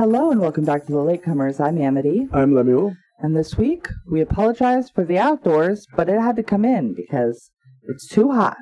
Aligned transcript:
Hello 0.00 0.30
and 0.30 0.40
welcome 0.40 0.64
back 0.64 0.86
to 0.86 0.92
the 0.92 0.98
Latecomers. 0.98 1.60
I'm 1.60 1.76
Amity, 1.76 2.26
I'm 2.32 2.54
Lemuel. 2.54 2.96
and 3.18 3.36
this 3.36 3.58
week 3.58 3.86
we 4.10 4.22
apologize 4.22 4.88
for 4.88 5.04
the 5.04 5.18
outdoors, 5.18 5.86
but 5.94 6.08
it 6.08 6.18
had 6.18 6.36
to 6.36 6.42
come 6.42 6.64
in 6.64 6.94
because 6.94 7.50
it's 7.82 8.08
too 8.08 8.30
hot. 8.32 8.56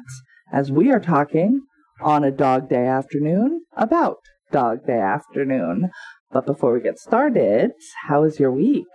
As 0.53 0.73
we 0.73 0.91
are 0.91 0.99
talking 0.99 1.61
on 2.03 2.25
a 2.25 2.33
dog 2.33 2.69
day 2.69 2.87
afternoon 2.87 3.63
about 3.77 4.17
dog 4.51 4.85
day 4.85 4.99
afternoon. 4.99 5.91
But 6.33 6.45
before 6.45 6.73
we 6.73 6.81
get 6.81 6.99
started, 6.99 7.71
how 8.09 8.23
was 8.23 8.41
your 8.41 8.51
week? 8.51 8.87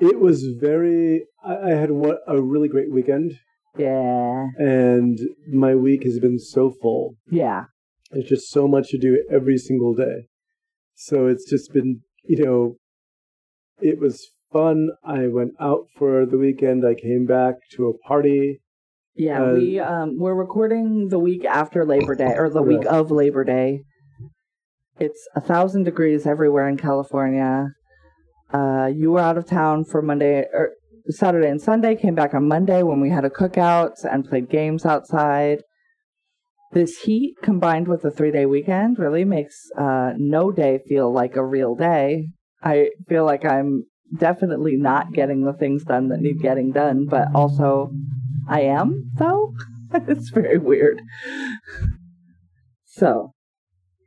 It 0.00 0.18
was 0.18 0.42
very. 0.60 1.26
I, 1.44 1.58
I 1.58 1.70
had 1.74 1.90
a 1.90 2.42
really 2.42 2.66
great 2.68 2.90
weekend, 2.92 3.34
Yeah, 3.78 4.48
and 4.58 5.20
my 5.48 5.76
week 5.76 6.02
has 6.02 6.18
been 6.18 6.40
so 6.40 6.72
full. 6.82 7.14
yeah, 7.30 7.66
There's 8.10 8.28
just 8.28 8.50
so 8.50 8.66
much 8.66 8.88
to 8.88 8.98
do 8.98 9.24
every 9.30 9.58
single 9.58 9.94
day. 9.94 10.26
So 11.04 11.26
it's 11.26 11.48
just 11.50 11.72
been, 11.72 12.02
you 12.24 12.44
know, 12.44 12.76
it 13.80 13.98
was 13.98 14.24
fun. 14.52 14.90
I 15.04 15.26
went 15.26 15.54
out 15.60 15.86
for 15.96 16.24
the 16.24 16.38
weekend. 16.38 16.86
I 16.86 16.94
came 16.94 17.26
back 17.26 17.54
to 17.72 17.88
a 17.88 17.98
party. 18.06 18.60
yeah. 19.16 19.42
Uh, 19.42 19.54
we 19.54 19.80
um 19.80 20.18
we're 20.18 20.34
recording 20.34 21.08
the 21.08 21.18
week 21.18 21.44
after 21.44 21.84
Labor 21.84 22.14
Day 22.14 22.34
or 22.36 22.48
the 22.48 22.62
week 22.62 22.84
of 22.86 23.10
Labor 23.10 23.42
Day. 23.42 23.82
It's 25.00 25.26
a 25.34 25.40
thousand 25.40 25.82
degrees 25.84 26.24
everywhere 26.24 26.68
in 26.68 26.76
California. 26.76 27.70
Uh, 28.54 28.86
you 28.94 29.10
were 29.12 29.20
out 29.20 29.38
of 29.38 29.46
town 29.46 29.84
for 29.84 30.02
Monday 30.02 30.44
or 30.52 30.70
Saturday 31.08 31.48
and 31.48 31.60
Sunday. 31.60 31.96
Came 31.96 32.14
back 32.14 32.32
on 32.32 32.46
Monday 32.46 32.84
when 32.84 33.00
we 33.00 33.10
had 33.10 33.24
a 33.24 33.30
cookout 33.30 34.04
and 34.04 34.28
played 34.28 34.48
games 34.48 34.86
outside. 34.86 35.62
This 36.72 37.00
heat 37.00 37.34
combined 37.42 37.86
with 37.86 38.04
a 38.04 38.10
three 38.10 38.30
day 38.30 38.46
weekend 38.46 38.98
really 38.98 39.24
makes 39.24 39.70
uh, 39.76 40.12
no 40.16 40.50
day 40.50 40.80
feel 40.88 41.12
like 41.12 41.36
a 41.36 41.44
real 41.44 41.74
day. 41.74 42.28
I 42.62 42.90
feel 43.08 43.24
like 43.26 43.44
I'm 43.44 43.84
definitely 44.16 44.76
not 44.76 45.12
getting 45.12 45.44
the 45.44 45.52
things 45.52 45.84
done 45.84 46.08
that 46.08 46.20
need 46.20 46.40
getting 46.40 46.72
done, 46.72 47.06
but 47.06 47.28
also 47.34 47.92
I 48.48 48.62
am, 48.62 49.10
though. 49.16 49.52
it's 49.94 50.30
very 50.30 50.58
weird. 50.58 51.02
So, 52.84 53.32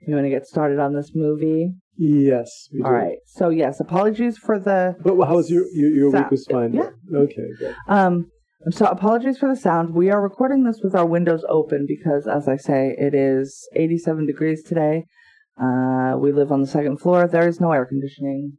you 0.07 0.15
want 0.15 0.25
to 0.25 0.29
get 0.29 0.47
started 0.47 0.79
on 0.79 0.93
this 0.93 1.11
movie? 1.13 1.73
Yes. 1.97 2.67
We 2.73 2.81
All 2.81 2.91
right. 2.91 3.17
So, 3.27 3.49
yes, 3.49 3.79
apologies 3.79 4.37
for 4.37 4.59
the 4.59 4.95
But 5.03 5.23
how 5.25 5.35
was 5.35 5.49
your 5.49 5.65
your, 5.73 5.89
your 5.89 6.11
week? 6.11 6.31
Was 6.31 6.45
fine. 6.45 6.73
yeah. 6.73 6.89
Okay. 7.13 7.47
Good. 7.59 7.75
Um, 7.87 8.31
so 8.71 8.85
apologies 8.85 9.37
for 9.37 9.49
the 9.49 9.55
sound. 9.59 9.93
We 9.93 10.09
are 10.09 10.21
recording 10.21 10.63
this 10.63 10.79
with 10.83 10.95
our 10.95 11.05
windows 11.05 11.43
open 11.49 11.85
because, 11.87 12.27
as 12.27 12.47
I 12.47 12.57
say, 12.57 12.95
it 12.97 13.13
is 13.13 13.67
87 13.75 14.25
degrees 14.25 14.63
today. 14.63 15.05
Uh, 15.61 16.15
we 16.17 16.31
live 16.31 16.51
on 16.51 16.61
the 16.61 16.67
second 16.67 16.99
floor. 16.99 17.27
There 17.27 17.47
is 17.47 17.61
no 17.61 17.71
air 17.71 17.85
conditioning. 17.85 18.57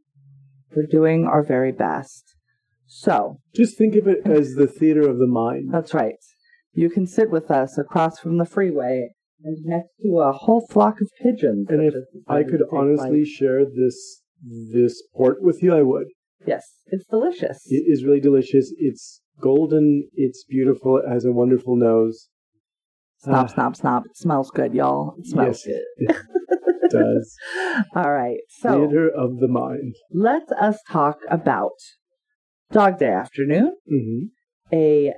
We're 0.75 0.87
doing 0.89 1.25
our 1.25 1.43
very 1.43 1.71
best. 1.71 2.35
So 2.87 3.39
Just 3.53 3.77
think 3.77 3.95
of 3.95 4.07
it 4.07 4.19
as 4.25 4.55
the 4.55 4.67
theater 4.67 5.07
of 5.09 5.17
the 5.17 5.27
mind. 5.27 5.69
that's 5.73 5.93
right. 5.93 6.15
You 6.73 6.89
can 6.89 7.05
sit 7.05 7.29
with 7.29 7.51
us 7.51 7.77
across 7.77 8.19
from 8.19 8.37
the 8.37 8.45
freeway 8.45 9.09
and 9.43 9.57
next 9.65 9.89
to 10.03 10.19
a 10.19 10.31
whole 10.31 10.65
flock 10.69 11.01
of 11.01 11.09
pigeons. 11.21 11.67
And 11.69 11.81
if 11.83 11.93
I 12.27 12.43
could 12.43 12.61
honestly 12.71 13.25
share 13.25 13.65
this 13.65 14.21
this 14.71 15.03
port 15.15 15.41
with 15.41 15.61
you, 15.63 15.75
I 15.75 15.81
would. 15.81 16.07
yes, 16.45 16.63
it's 16.87 17.05
delicious. 17.07 17.59
It 17.65 17.83
is 17.87 18.03
really 18.05 18.19
delicious. 18.19 18.71
It's 18.77 19.21
golden. 19.41 20.07
It's 20.13 20.43
beautiful. 20.43 20.97
It 20.97 21.07
has 21.09 21.25
a 21.25 21.31
wonderful 21.31 21.75
nose. 21.75 22.29
Snop, 23.25 23.49
Ah. 23.49 23.53
snop, 23.53 23.75
snop. 23.81 24.05
It 24.05 24.15
smells 24.17 24.51
good, 24.51 24.73
y'all. 24.73 25.15
It 25.17 25.25
smells 25.27 25.65
Yes. 25.65 25.65
good. 25.65 25.83
It 25.97 26.15
does. 26.91 27.35
All 27.95 28.11
right. 28.11 28.39
So 28.49 28.87
Theater 28.87 29.09
of 29.09 29.39
the 29.39 29.47
mind. 29.47 29.95
let 30.11 30.51
us 30.51 30.79
talk 30.89 31.17
about 31.29 31.71
Dog 32.71 32.99
Day 32.99 33.09
Afternoon, 33.11 33.75
hmm 33.87 34.25
a 34.73 35.13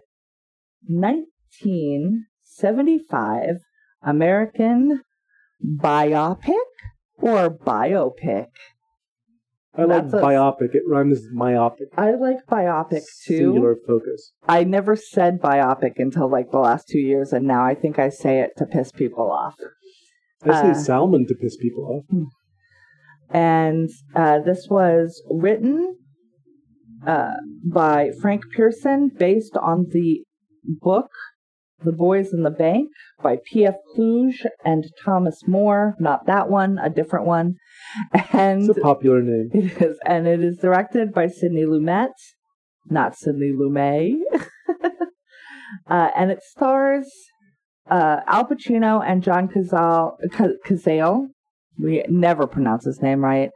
1975 0.88 3.56
American 4.03 5.02
biopic 5.63 6.56
or 7.18 7.50
biopic. 7.50 8.47
I 9.79 9.84
like 9.85 10.03
That's 10.03 10.13
a- 10.16 10.17
biopic. 10.17 10.75
It 10.75 10.84
rhymes 10.88 11.19
with 11.22 11.31
myopic. 11.34 11.88
I 11.97 12.12
like 12.16 12.45
biopic 12.51 13.03
too. 13.25 13.38
Singular 13.38 13.75
focus. 13.88 14.34
I 14.47 14.63
never 14.66 14.95
said 14.95 15.40
biopic 15.41 15.94
until 15.97 16.29
like 16.29 16.51
the 16.51 16.59
last 16.59 16.88
two 16.90 17.00
years, 17.00 17.31
and 17.34 17.45
now 17.47 17.63
I 17.63 17.75
think 17.75 17.97
I 17.97 18.09
say 18.09 18.40
it 18.41 18.51
to 18.57 18.66
piss 18.66 18.91
people 18.91 19.31
off. 19.31 19.56
I 20.44 20.62
say 20.62 20.69
Uh, 20.72 20.73
salmon 20.73 21.25
to 21.28 21.35
piss 21.35 21.56
people 21.57 21.85
off. 22.12 22.25
and 23.29 23.90
uh, 24.16 24.40
this 24.40 24.67
was 24.69 25.22
written 25.29 25.96
uh, 27.06 27.35
by 27.63 28.11
Frank 28.22 28.44
Pearson, 28.56 29.09
based 29.17 29.56
on 29.56 29.88
the 29.91 30.23
book 30.63 31.09
"The 31.84 31.91
Boys 31.91 32.34
in 32.34 32.44
the 32.44 32.50
Bank" 32.51 32.90
by 33.22 33.38
P.F. 33.51 33.75
Kluge 33.95 34.45
and 34.63 34.85
Thomas 35.03 35.47
Moore. 35.47 35.95
Not 36.00 36.25
that 36.28 36.50
one, 36.50 36.78
a 36.78 36.90
different 36.90 37.25
one. 37.25 37.56
And 38.31 38.69
It's 38.69 38.78
a 38.78 38.81
popular 38.81 39.22
name. 39.22 39.50
it 39.53 39.81
is, 39.81 39.97
and 40.06 40.28
it 40.28 40.44
is 40.44 40.57
directed 40.57 41.13
by 41.13 41.28
Sidney 41.28 41.66
Lumet, 41.66 42.12
not 42.90 43.16
Sidney 43.16 43.51
Lumet. 43.51 44.17
uh, 45.90 46.09
and 46.16 46.31
it 46.31 46.44
stars 46.44 47.12
uh, 47.90 48.22
Al 48.28 48.46
Pacino 48.46 49.03
and 49.06 49.23
John 49.23 49.47
Cazale. 49.47 50.13
Ca- 50.31 50.57
Cazale. 50.66 51.28
We 51.78 52.03
never 52.09 52.46
pronounce 52.46 52.85
his 52.85 53.01
name 53.01 53.23
right. 53.23 53.51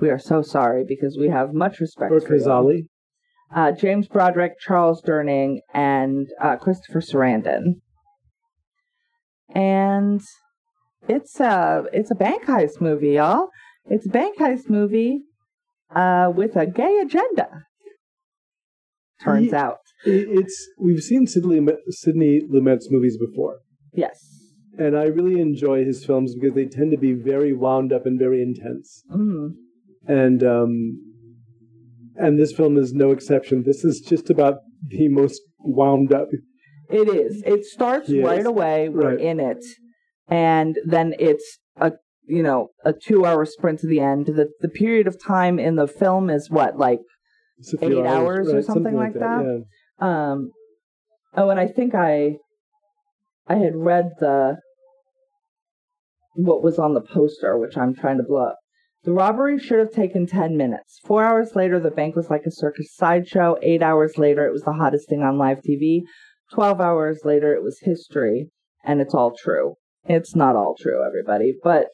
We 0.00 0.10
are 0.10 0.18
so 0.18 0.42
sorry 0.42 0.84
because 0.86 1.16
we 1.18 1.28
have 1.28 1.52
much 1.52 1.80
respect 1.80 2.12
Or 2.12 2.20
for 2.20 2.36
you. 2.36 2.86
Uh, 3.54 3.72
James 3.72 4.08
Broderick, 4.08 4.58
Charles 4.58 5.02
Durning, 5.02 5.58
and 5.74 6.26
uh, 6.40 6.56
Christopher 6.56 7.00
Sarandon. 7.00 7.80
And 9.54 10.22
it's 11.08 11.38
a 11.40 11.84
it's 11.92 12.10
a 12.10 12.14
bank 12.14 12.44
heist 12.46 12.80
movie, 12.80 13.12
y'all. 13.12 13.48
It's 13.86 14.06
a 14.06 14.10
bank 14.10 14.38
heist 14.38 14.70
movie 14.70 15.22
uh, 15.94 16.30
with 16.34 16.56
a 16.56 16.66
gay 16.66 16.98
agenda. 16.98 17.66
Turns 19.22 19.52
Ye- 19.52 19.54
out, 19.54 19.78
It's 20.04 20.68
we've 20.78 21.02
seen 21.02 21.26
Sidney 21.26 21.60
Sidney 21.90 22.40
Lumet's 22.52 22.88
movies 22.90 23.16
before, 23.18 23.58
yes. 23.92 24.18
and 24.78 24.96
I 24.96 25.04
really 25.04 25.40
enjoy 25.40 25.84
his 25.84 26.04
films 26.04 26.34
because 26.34 26.54
they 26.56 26.64
tend 26.66 26.90
to 26.90 26.98
be 26.98 27.12
very 27.12 27.52
wound 27.52 27.92
up 27.92 28.04
and 28.06 28.18
very 28.18 28.42
intense. 28.42 29.04
Mm. 29.14 29.50
And 30.08 30.42
um, 30.42 31.11
and 32.16 32.38
this 32.38 32.52
film 32.52 32.76
is 32.76 32.92
no 32.92 33.10
exception. 33.10 33.62
This 33.64 33.84
is 33.84 34.00
just 34.00 34.30
about 34.30 34.56
the 34.88 35.08
most 35.08 35.40
wound 35.58 36.12
up. 36.12 36.28
It 36.90 37.08
is. 37.08 37.42
It 37.46 37.64
starts 37.64 38.08
Yes. 38.08 38.24
right 38.24 38.46
away. 38.46 38.88
We're 38.88 39.10
Right. 39.16 39.20
in 39.20 39.40
it, 39.40 39.64
and 40.28 40.78
then 40.84 41.14
it's 41.18 41.58
a 41.76 41.92
you 42.26 42.42
know 42.42 42.68
a 42.84 42.92
two 42.92 43.24
hour 43.24 43.44
sprint 43.44 43.80
to 43.80 43.86
the 43.86 44.00
end. 44.00 44.26
The 44.26 44.50
the 44.60 44.68
period 44.68 45.06
of 45.06 45.22
time 45.22 45.58
in 45.58 45.76
the 45.76 45.86
film 45.88 46.28
is 46.30 46.50
what 46.50 46.78
like 46.78 47.00
It's 47.58 47.72
a 47.74 47.78
few 47.78 48.00
Eight 48.00 48.06
hours 48.06 48.52
or 48.52 48.60
something 48.62 48.96
like 48.96 49.14
that? 49.14 49.44
Yeah. 49.44 49.60
Um, 50.32 50.50
oh, 51.36 51.48
and 51.50 51.60
I 51.60 51.68
think 51.68 51.94
I, 51.94 52.38
I 53.46 53.54
had 53.56 53.76
read 53.76 54.10
the, 54.18 54.56
what 56.34 56.62
was 56.64 56.78
on 56.78 56.94
the 56.94 57.00
poster, 57.00 57.56
which 57.58 57.76
I'm 57.76 57.94
trying 57.94 58.16
to 58.16 58.24
blow 58.24 58.46
up. 58.46 58.56
The 59.04 59.12
robbery 59.12 59.58
should 59.58 59.80
have 59.80 59.90
taken 59.90 60.26
10 60.26 60.56
minutes. 60.56 61.00
Four 61.04 61.24
hours 61.24 61.56
later, 61.56 61.80
the 61.80 61.90
bank 61.90 62.14
was 62.14 62.30
like 62.30 62.44
a 62.46 62.50
circus 62.52 62.94
sideshow. 62.94 63.56
Eight 63.62 63.82
hours 63.82 64.16
later, 64.16 64.46
it 64.46 64.52
was 64.52 64.62
the 64.62 64.72
hottest 64.74 65.08
thing 65.08 65.22
on 65.22 65.38
live 65.38 65.58
TV. 65.58 66.02
12 66.54 66.80
hours 66.80 67.20
later, 67.24 67.52
it 67.54 67.62
was 67.62 67.80
history. 67.82 68.50
And 68.84 69.00
it's 69.00 69.14
all 69.14 69.32
true. 69.36 69.74
It's 70.04 70.36
not 70.36 70.54
all 70.56 70.76
true, 70.80 71.04
everybody, 71.04 71.54
but. 71.62 71.86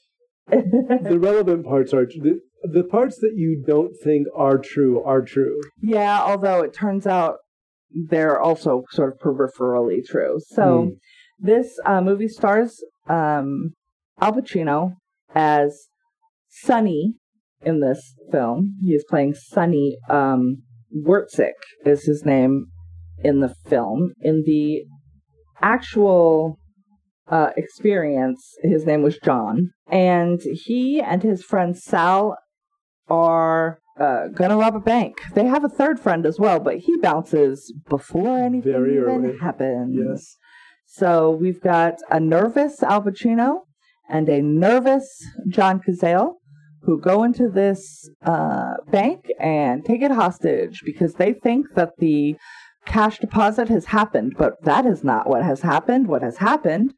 The 0.50 1.18
relevant 1.20 1.64
parts 1.66 1.92
are 1.94 2.06
the, 2.06 2.40
the 2.62 2.84
parts 2.84 3.18
that 3.18 3.32
you 3.36 3.62
don't 3.66 3.92
think 4.02 4.26
are 4.34 4.58
true 4.58 5.02
are 5.02 5.22
true. 5.22 5.60
Yeah, 5.82 6.20
although 6.22 6.60
it 6.62 6.72
turns 6.74 7.06
out 7.06 7.36
they're 7.90 8.40
also 8.40 8.84
sort 8.90 9.12
of 9.14 9.18
peripherally 9.18 10.04
true. 10.06 10.38
So 10.46 10.82
Hmm. 10.82 10.88
this 11.38 11.78
uh, 11.86 12.00
movie 12.00 12.28
stars 12.28 12.82
um, 13.08 13.72
Al 14.20 14.32
Pacino 14.32 14.94
as 15.34 15.88
Sonny 16.48 17.14
in 17.62 17.80
this 17.80 18.14
film. 18.30 18.76
He 18.84 18.92
is 18.92 19.04
playing 19.08 19.34
Sonny 19.34 19.96
um, 20.08 20.62
Wortzik 21.06 21.52
is 21.84 22.04
his 22.04 22.24
name 22.24 22.66
in 23.22 23.40
the 23.40 23.54
film. 23.66 24.12
In 24.20 24.42
the 24.46 24.84
actual 25.60 26.58
uh, 27.30 27.50
experience, 27.56 28.54
his 28.62 28.86
name 28.86 29.02
was 29.02 29.18
John, 29.18 29.70
and 29.90 30.40
he 30.64 31.00
and 31.00 31.22
his 31.22 31.42
friend 31.42 31.76
Sal 31.76 32.36
are 33.08 33.80
uh, 34.00 34.28
gonna 34.28 34.56
rob 34.56 34.76
a 34.76 34.80
bank. 34.80 35.16
They 35.34 35.46
have 35.46 35.64
a 35.64 35.68
third 35.68 35.98
friend 36.00 36.24
as 36.24 36.38
well, 36.38 36.60
but 36.60 36.78
he 36.78 36.96
bounces 36.98 37.72
before 37.88 38.38
anything 38.38 38.72
Very 38.72 38.96
even 38.96 39.04
early. 39.26 39.38
happens. 39.38 39.96
Yes. 39.98 40.36
So 40.86 41.30
we've 41.30 41.60
got 41.60 41.94
a 42.10 42.18
nervous 42.20 42.82
Al 42.82 43.02
Pacino 43.02 43.60
and 44.08 44.28
a 44.28 44.42
nervous 44.42 45.06
John 45.48 45.80
Cazale, 45.80 46.34
who 46.82 47.00
go 47.00 47.24
into 47.24 47.48
this 47.48 48.08
uh, 48.24 48.74
bank 48.90 49.26
and 49.38 49.84
take 49.84 50.02
it 50.02 50.10
hostage 50.10 50.82
because 50.84 51.14
they 51.14 51.32
think 51.32 51.66
that 51.74 51.92
the 51.98 52.36
cash 52.86 53.18
deposit 53.18 53.68
has 53.68 53.86
happened, 53.86 54.34
but 54.38 54.54
that 54.62 54.86
is 54.86 55.04
not 55.04 55.28
what 55.28 55.42
has 55.42 55.60
happened. 55.60 56.08
What 56.08 56.22
has 56.22 56.38
happened 56.38 56.94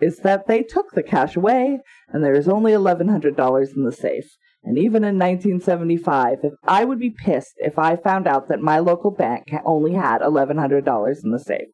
is 0.00 0.18
that 0.18 0.46
they 0.48 0.62
took 0.62 0.90
the 0.92 1.02
cash 1.02 1.36
away 1.36 1.78
and 2.08 2.22
there 2.22 2.34
is 2.34 2.48
only 2.48 2.72
$1,100 2.72 3.76
in 3.76 3.84
the 3.84 3.92
safe. 3.92 4.36
And 4.64 4.78
even 4.78 5.02
in 5.02 5.18
1975, 5.18 6.38
if 6.42 6.52
I 6.64 6.84
would 6.84 7.00
be 7.00 7.10
pissed 7.10 7.54
if 7.56 7.78
I 7.78 7.96
found 7.96 8.28
out 8.28 8.48
that 8.48 8.60
my 8.60 8.78
local 8.78 9.10
bank 9.10 9.52
only 9.64 9.94
had 9.94 10.20
$1,100 10.20 11.24
in 11.24 11.30
the 11.30 11.38
safe. 11.38 11.68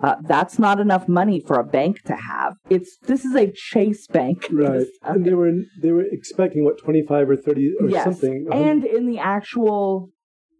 Uh, 0.00 0.16
that's 0.22 0.58
not 0.58 0.80
enough 0.80 1.08
money 1.08 1.40
for 1.40 1.58
a 1.58 1.64
bank 1.64 2.02
to 2.02 2.16
have. 2.16 2.54
It's 2.70 2.96
this 3.02 3.24
is 3.24 3.34
a 3.34 3.50
Chase 3.52 4.06
bank, 4.06 4.46
right? 4.52 4.86
And 5.02 5.24
they 5.24 5.34
were 5.34 5.52
they 5.80 5.92
were 5.92 6.04
expecting 6.10 6.64
what 6.64 6.78
twenty 6.78 7.02
five 7.06 7.28
or 7.28 7.36
thirty 7.36 7.72
or 7.80 7.88
yes. 7.88 8.04
something. 8.04 8.48
And 8.52 8.84
in 8.84 9.06
the 9.06 9.18
actual 9.18 10.10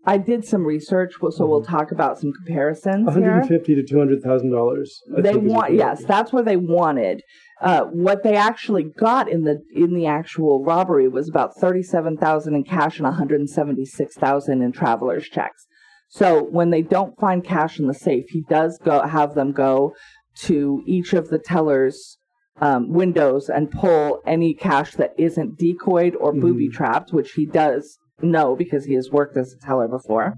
I 0.04 0.18
did 0.18 0.44
some 0.44 0.64
research, 0.64 1.14
so 1.20 1.28
mm-hmm. 1.28 1.48
we'll 1.48 1.64
talk 1.64 1.92
about 1.92 2.18
some 2.18 2.32
comparisons. 2.32 3.06
One 3.06 3.22
hundred 3.22 3.46
fifty 3.46 3.74
to 3.76 3.84
two 3.84 3.98
hundred 3.98 4.22
thousand 4.22 4.50
dollars. 4.50 5.00
They 5.18 5.36
want 5.36 5.74
yes, 5.74 6.04
that's 6.04 6.32
what 6.32 6.44
they 6.44 6.56
wanted. 6.56 7.22
Uh, 7.60 7.84
what 7.84 8.24
they 8.24 8.34
actually 8.34 8.82
got 8.82 9.28
in 9.28 9.44
the 9.44 9.62
in 9.72 9.94
the 9.94 10.06
actual 10.06 10.64
robbery 10.64 11.06
was 11.08 11.28
about 11.28 11.56
thirty 11.56 11.82
seven 11.82 12.16
thousand 12.16 12.54
in 12.56 12.64
cash 12.64 12.98
and 12.98 13.04
one 13.04 13.14
hundred 13.14 13.48
seventy 13.48 13.84
six 13.84 14.16
thousand 14.16 14.62
in 14.62 14.72
travelers 14.72 15.28
checks. 15.28 15.66
So 16.12 16.44
when 16.44 16.68
they 16.68 16.82
don't 16.82 17.18
find 17.18 17.42
cash 17.42 17.78
in 17.78 17.86
the 17.86 17.94
safe, 17.94 18.26
he 18.28 18.42
does 18.42 18.78
go 18.84 19.00
have 19.00 19.34
them 19.34 19.52
go 19.52 19.94
to 20.40 20.82
each 20.86 21.14
of 21.14 21.30
the 21.30 21.38
tellers' 21.38 22.18
um, 22.60 22.92
windows 22.92 23.48
and 23.48 23.70
pull 23.70 24.20
any 24.26 24.52
cash 24.52 24.92
that 24.96 25.14
isn't 25.16 25.58
decoyed 25.58 26.14
or 26.16 26.34
booby 26.34 26.68
trapped, 26.68 27.08
mm-hmm. 27.08 27.16
which 27.16 27.32
he 27.32 27.46
does 27.46 27.96
no, 28.20 28.54
because 28.54 28.84
he 28.84 28.92
has 28.92 29.10
worked 29.10 29.38
as 29.38 29.54
a 29.54 29.66
teller 29.66 29.88
before. 29.88 30.34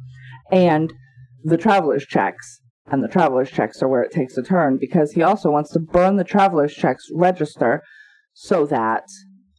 And 0.52 0.92
the 1.42 1.56
traveler's 1.56 2.06
checks. 2.06 2.60
And 2.86 3.02
the 3.02 3.08
traveler's 3.08 3.50
checks 3.50 3.82
are 3.82 3.88
where 3.88 4.02
it 4.02 4.12
takes 4.12 4.36
a 4.36 4.44
turn 4.44 4.78
because 4.78 5.10
he 5.10 5.22
also 5.22 5.50
wants 5.50 5.72
to 5.72 5.80
burn 5.80 6.16
the 6.16 6.22
traveler's 6.22 6.72
checks 6.72 7.08
register 7.12 7.82
so 8.32 8.64
that 8.66 9.08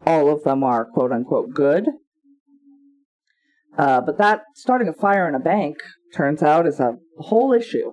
all 0.05 0.31
of 0.31 0.43
them 0.43 0.63
are 0.63 0.85
quote 0.85 1.11
unquote 1.11 1.53
good. 1.53 1.89
Uh, 3.77 4.01
but 4.01 4.17
that 4.17 4.41
starting 4.55 4.87
a 4.87 4.93
fire 4.93 5.27
in 5.27 5.35
a 5.35 5.39
bank 5.39 5.77
turns 6.13 6.41
out 6.41 6.67
is 6.67 6.79
a 6.79 6.95
whole 7.19 7.53
issue. 7.53 7.91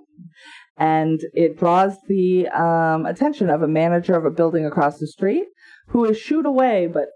And 0.77 1.19
it 1.33 1.59
draws 1.59 1.97
the 2.07 2.47
um, 2.49 3.05
attention 3.05 3.49
of 3.49 3.61
a 3.61 3.67
manager 3.67 4.15
of 4.15 4.25
a 4.25 4.31
building 4.31 4.65
across 4.65 4.97
the 4.97 5.07
street 5.07 5.45
who 5.89 6.05
is 6.05 6.17
shooed 6.17 6.45
away 6.45 6.87
but 6.91 7.09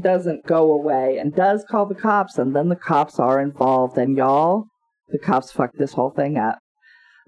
doesn't 0.00 0.46
go 0.46 0.72
away 0.72 1.18
and 1.18 1.34
does 1.34 1.64
call 1.70 1.86
the 1.86 1.94
cops, 1.94 2.36
and 2.36 2.54
then 2.54 2.68
the 2.68 2.76
cops 2.76 3.18
are 3.18 3.40
involved. 3.40 3.96
And 3.96 4.16
y'all, 4.16 4.64
the 5.08 5.18
cops 5.18 5.52
fucked 5.52 5.78
this 5.78 5.94
whole 5.94 6.10
thing 6.10 6.36
up. 6.36 6.58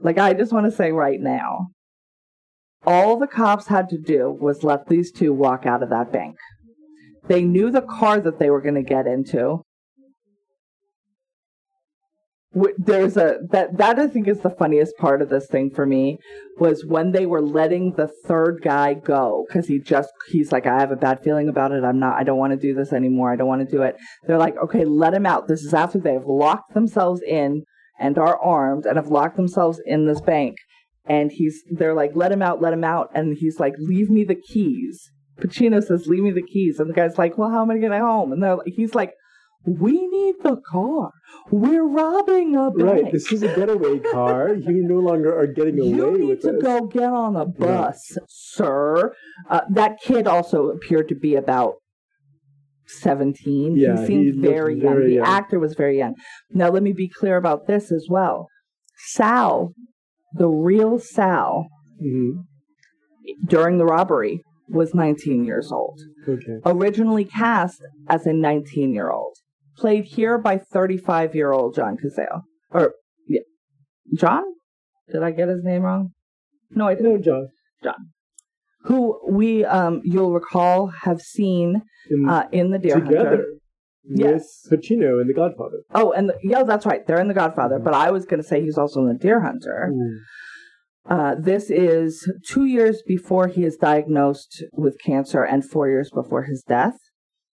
Like, 0.01 0.19
I 0.19 0.35
just 0.35 0.53
want 0.53 0.67
to 0.67 0.77
say 0.77 0.93
right 0.93 1.21
now, 1.21 1.69
all 2.87 3.19
the 3.19 3.27
cops 3.27 3.67
had 3.67 3.89
to 3.91 3.99
do 3.99 4.31
was 4.31 4.65
let 4.65 4.89
these 4.89 5.11
two 5.11 5.33
walk 5.33 5.67
out 5.67 5.83
of 5.83 5.91
that 5.91 6.13
bank. 6.13 6.37
They 7.27 7.43
knew 7.43 7.71
the 7.71 7.83
car 7.83 8.21
that 8.21 8.39
they 8.39 8.51
were 8.51 8.63
going 8.63 8.75
to 8.75 8.83
get 8.83 9.07
into 9.07 9.63
there's 12.53 13.17
a 13.17 13.39
that 13.51 13.77
that 13.77 13.99
I 13.99 14.07
think 14.07 14.27
is 14.27 14.41
the 14.41 14.51
funniest 14.51 14.97
part 14.97 15.21
of 15.21 15.29
this 15.29 15.47
thing 15.47 15.71
for 15.71 15.85
me 15.85 16.19
was 16.59 16.85
when 16.85 17.13
they 17.13 17.27
were 17.27 17.43
letting 17.43 17.93
the 17.93 18.09
third 18.25 18.61
guy 18.63 18.95
go 18.95 19.45
because 19.47 19.67
he 19.69 19.79
just 19.79 20.11
he's 20.31 20.51
like 20.51 20.67
I 20.67 20.79
have 20.79 20.91
a 20.91 20.97
bad 20.97 21.23
feeling 21.23 21.49
about 21.49 21.73
it. 21.73 21.85
I'm 21.85 21.99
not 21.99 22.17
I 22.17 22.25
don't 22.25 22.39
want 22.39 22.53
to 22.53 22.59
do 22.59 22.75
this 22.75 22.93
anymore. 22.93 23.31
I 23.31 23.37
don't 23.37 23.49
want 23.49 23.69
to 23.69 23.77
do 23.77 23.83
it. 23.83 23.97
They're 24.27 24.39
like 24.39 24.57
okay 24.65 24.87
let 24.87 25.13
him 25.13 25.27
out. 25.27 25.47
This 25.47 25.63
is 25.63 25.75
after 25.75 25.99
they've 25.99 26.25
locked 26.25 26.73
themselves 26.73 27.21
in 27.27 27.65
and 28.01 28.17
are 28.17 28.41
armed 28.41 28.87
and 28.87 28.97
have 28.97 29.09
locked 29.09 29.37
themselves 29.37 29.81
in 29.85 30.07
this 30.07 30.23
bank. 30.23 30.57
And 31.05 31.31
he's 31.31 31.63
they're 31.71 31.95
like 31.95 32.13
let 32.15 32.33
him 32.33 32.41
out 32.41 32.63
let 32.63 32.73
him 32.73 32.85
out. 32.85 33.11
And 33.15 33.37
he's 33.37 33.61
like 33.61 33.75
leave 33.79 34.09
me 34.09 34.25
the 34.25 34.35
keys. 34.35 35.11
Pacino 35.39 35.85
says 35.85 36.07
leave 36.07 36.23
me 36.23 36.31
the 36.31 36.43
keys. 36.43 36.81
And 36.81 36.89
the 36.89 36.95
guy's 36.95 37.19
like 37.19 37.37
well 37.37 37.51
how 37.51 37.61
am 37.61 37.71
I 37.71 37.75
gonna 37.75 37.89
get 37.89 38.01
home? 38.01 38.33
And 38.33 38.43
they're 38.43 38.57
like 38.57 38.73
he's 38.75 38.95
like 38.95 39.13
we 39.69 40.07
need 40.07 40.37
the 40.43 40.57
car. 40.57 41.13
We're 41.51 41.87
robbing 41.87 42.57
a 42.57 42.71
bank. 42.71 43.05
Right. 43.05 43.13
This 43.13 43.33
is 43.33 43.43
a 43.43 43.55
getaway 43.55 43.99
car. 43.99 44.55
you 44.55 44.83
no 44.83 45.01
longer 45.01 45.37
are 45.37 45.47
getting 45.47 45.79
away 45.79 45.89
you 45.91 46.19
need 46.19 46.41
to 46.43 46.59
go 46.61 46.87
get 46.87 47.11
on 47.11 47.37
a 47.37 47.47
bus, 47.47 48.17
right. 48.17 48.29
sir. 48.29 49.15
Uh, 49.51 49.61
that 49.71 49.99
kid 50.01 50.27
also 50.27 50.69
appeared 50.69 51.09
to 51.09 51.15
be 51.15 51.35
about 51.35 51.75
17. 52.87 53.77
Yeah, 53.77 54.01
he 54.01 54.07
seemed 54.07 54.35
he 54.35 54.41
very 54.41 54.75
young. 54.75 54.95
Very 54.95 55.07
the 55.07 55.15
young. 55.17 55.27
actor 55.27 55.59
was 55.59 55.75
very 55.75 55.99
young. 55.99 56.15
Now, 56.51 56.71
let 56.71 56.83
me 56.83 56.93
be 56.93 57.09
clear 57.09 57.37
about 57.37 57.67
this 57.67 57.93
as 57.93 58.07
well. 58.09 58.49
Sal, 58.97 59.75
the 60.33 60.49
real 60.49 60.99
Sal, 60.99 61.69
mm-hmm. 62.03 62.41
during 63.47 63.79
the 63.79 63.85
robbery, 63.85 64.43
was 64.69 64.95
19 64.95 65.45
years 65.45 65.73
old. 65.73 66.01
Okay. 66.29 66.59
Originally 66.65 67.25
cast 67.25 67.83
as 68.09 68.27
a 68.27 68.33
19 68.33 68.93
year 68.93 69.11
old 69.11 69.37
played 69.79 70.05
here 70.05 70.39
by 70.39 70.59
35 70.59 71.35
year 71.35 71.53
old 71.53 71.75
John 71.75 71.97
Cazale. 71.97 72.43
Or, 72.71 72.95
yeah. 73.27 73.41
John? 74.15 74.45
Did 75.11 75.23
I 75.23 75.31
get 75.31 75.49
his 75.49 75.65
name 75.65 75.83
wrong? 75.83 76.11
No, 76.71 76.89
I 76.89 76.95
didn't. 76.95 77.13
No, 77.13 77.19
John. 77.19 77.49
John. 77.83 78.11
Who 78.83 79.21
we, 79.29 79.65
um, 79.65 80.01
you'll 80.05 80.33
recall, 80.33 80.89
have 81.03 81.21
seen 81.21 81.83
in, 82.11 82.29
uh, 82.29 82.49
in 82.53 82.71
The 82.71 82.79
Deer 82.79 83.01
together. 83.01 83.29
Hunter. 83.29 83.45
Yes. 84.11 84.67
With 84.71 84.81
Pacino 84.81 85.21
in 85.21 85.29
The 85.29 85.35
Godfather. 85.35 85.83
Oh, 85.95 86.13
and 86.13 86.31
the, 86.31 86.39
yeah, 86.43 86.63
that's 86.63 86.87
right. 86.87 87.07
They're 87.07 87.21
in 87.21 87.29
The 87.29 87.35
Godfather, 87.35 87.77
mm-hmm. 87.77 87.85
but 87.85 87.95
I 87.95 88.11
was 88.11 88.25
going 88.25 88.43
to 88.43 88.47
say 88.47 88.63
he's 88.63 88.79
also 88.79 89.01
in 89.01 89.09
The 89.09 89.15
Deer 89.15 89.41
Hunter. 89.41 89.93
Uh, 91.09 91.35
this 91.39 91.71
is 91.71 92.31
two 92.47 92.67
years 92.67 93.03
before 93.07 93.49
he 93.49 93.65
is 93.65 93.77
diagnosed 93.77 94.63
with 94.73 94.99
cancer 95.03 95.43
and 95.43 95.65
four 95.65 95.89
years 95.89 96.11
before 96.11 96.43
his 96.43 96.63
death 96.63 96.99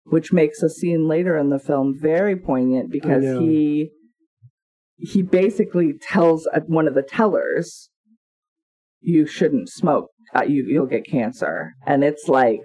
which 0.04 0.32
makes 0.32 0.62
a 0.62 0.68
scene 0.68 1.08
later 1.08 1.36
in 1.36 1.50
the 1.50 1.58
film 1.58 1.94
very 1.98 2.36
poignant 2.36 2.90
because 2.90 3.22
he 3.22 3.90
he 4.96 5.22
basically 5.22 5.92
tells 6.00 6.48
one 6.66 6.86
of 6.86 6.94
the 6.94 7.02
tellers 7.02 7.90
you 9.00 9.26
shouldn't 9.26 9.68
smoke. 9.68 10.10
Uh, 10.34 10.44
you 10.44 10.64
you'll 10.66 10.86
get 10.86 11.06
cancer. 11.06 11.72
And 11.86 12.04
it's 12.04 12.28
like 12.28 12.60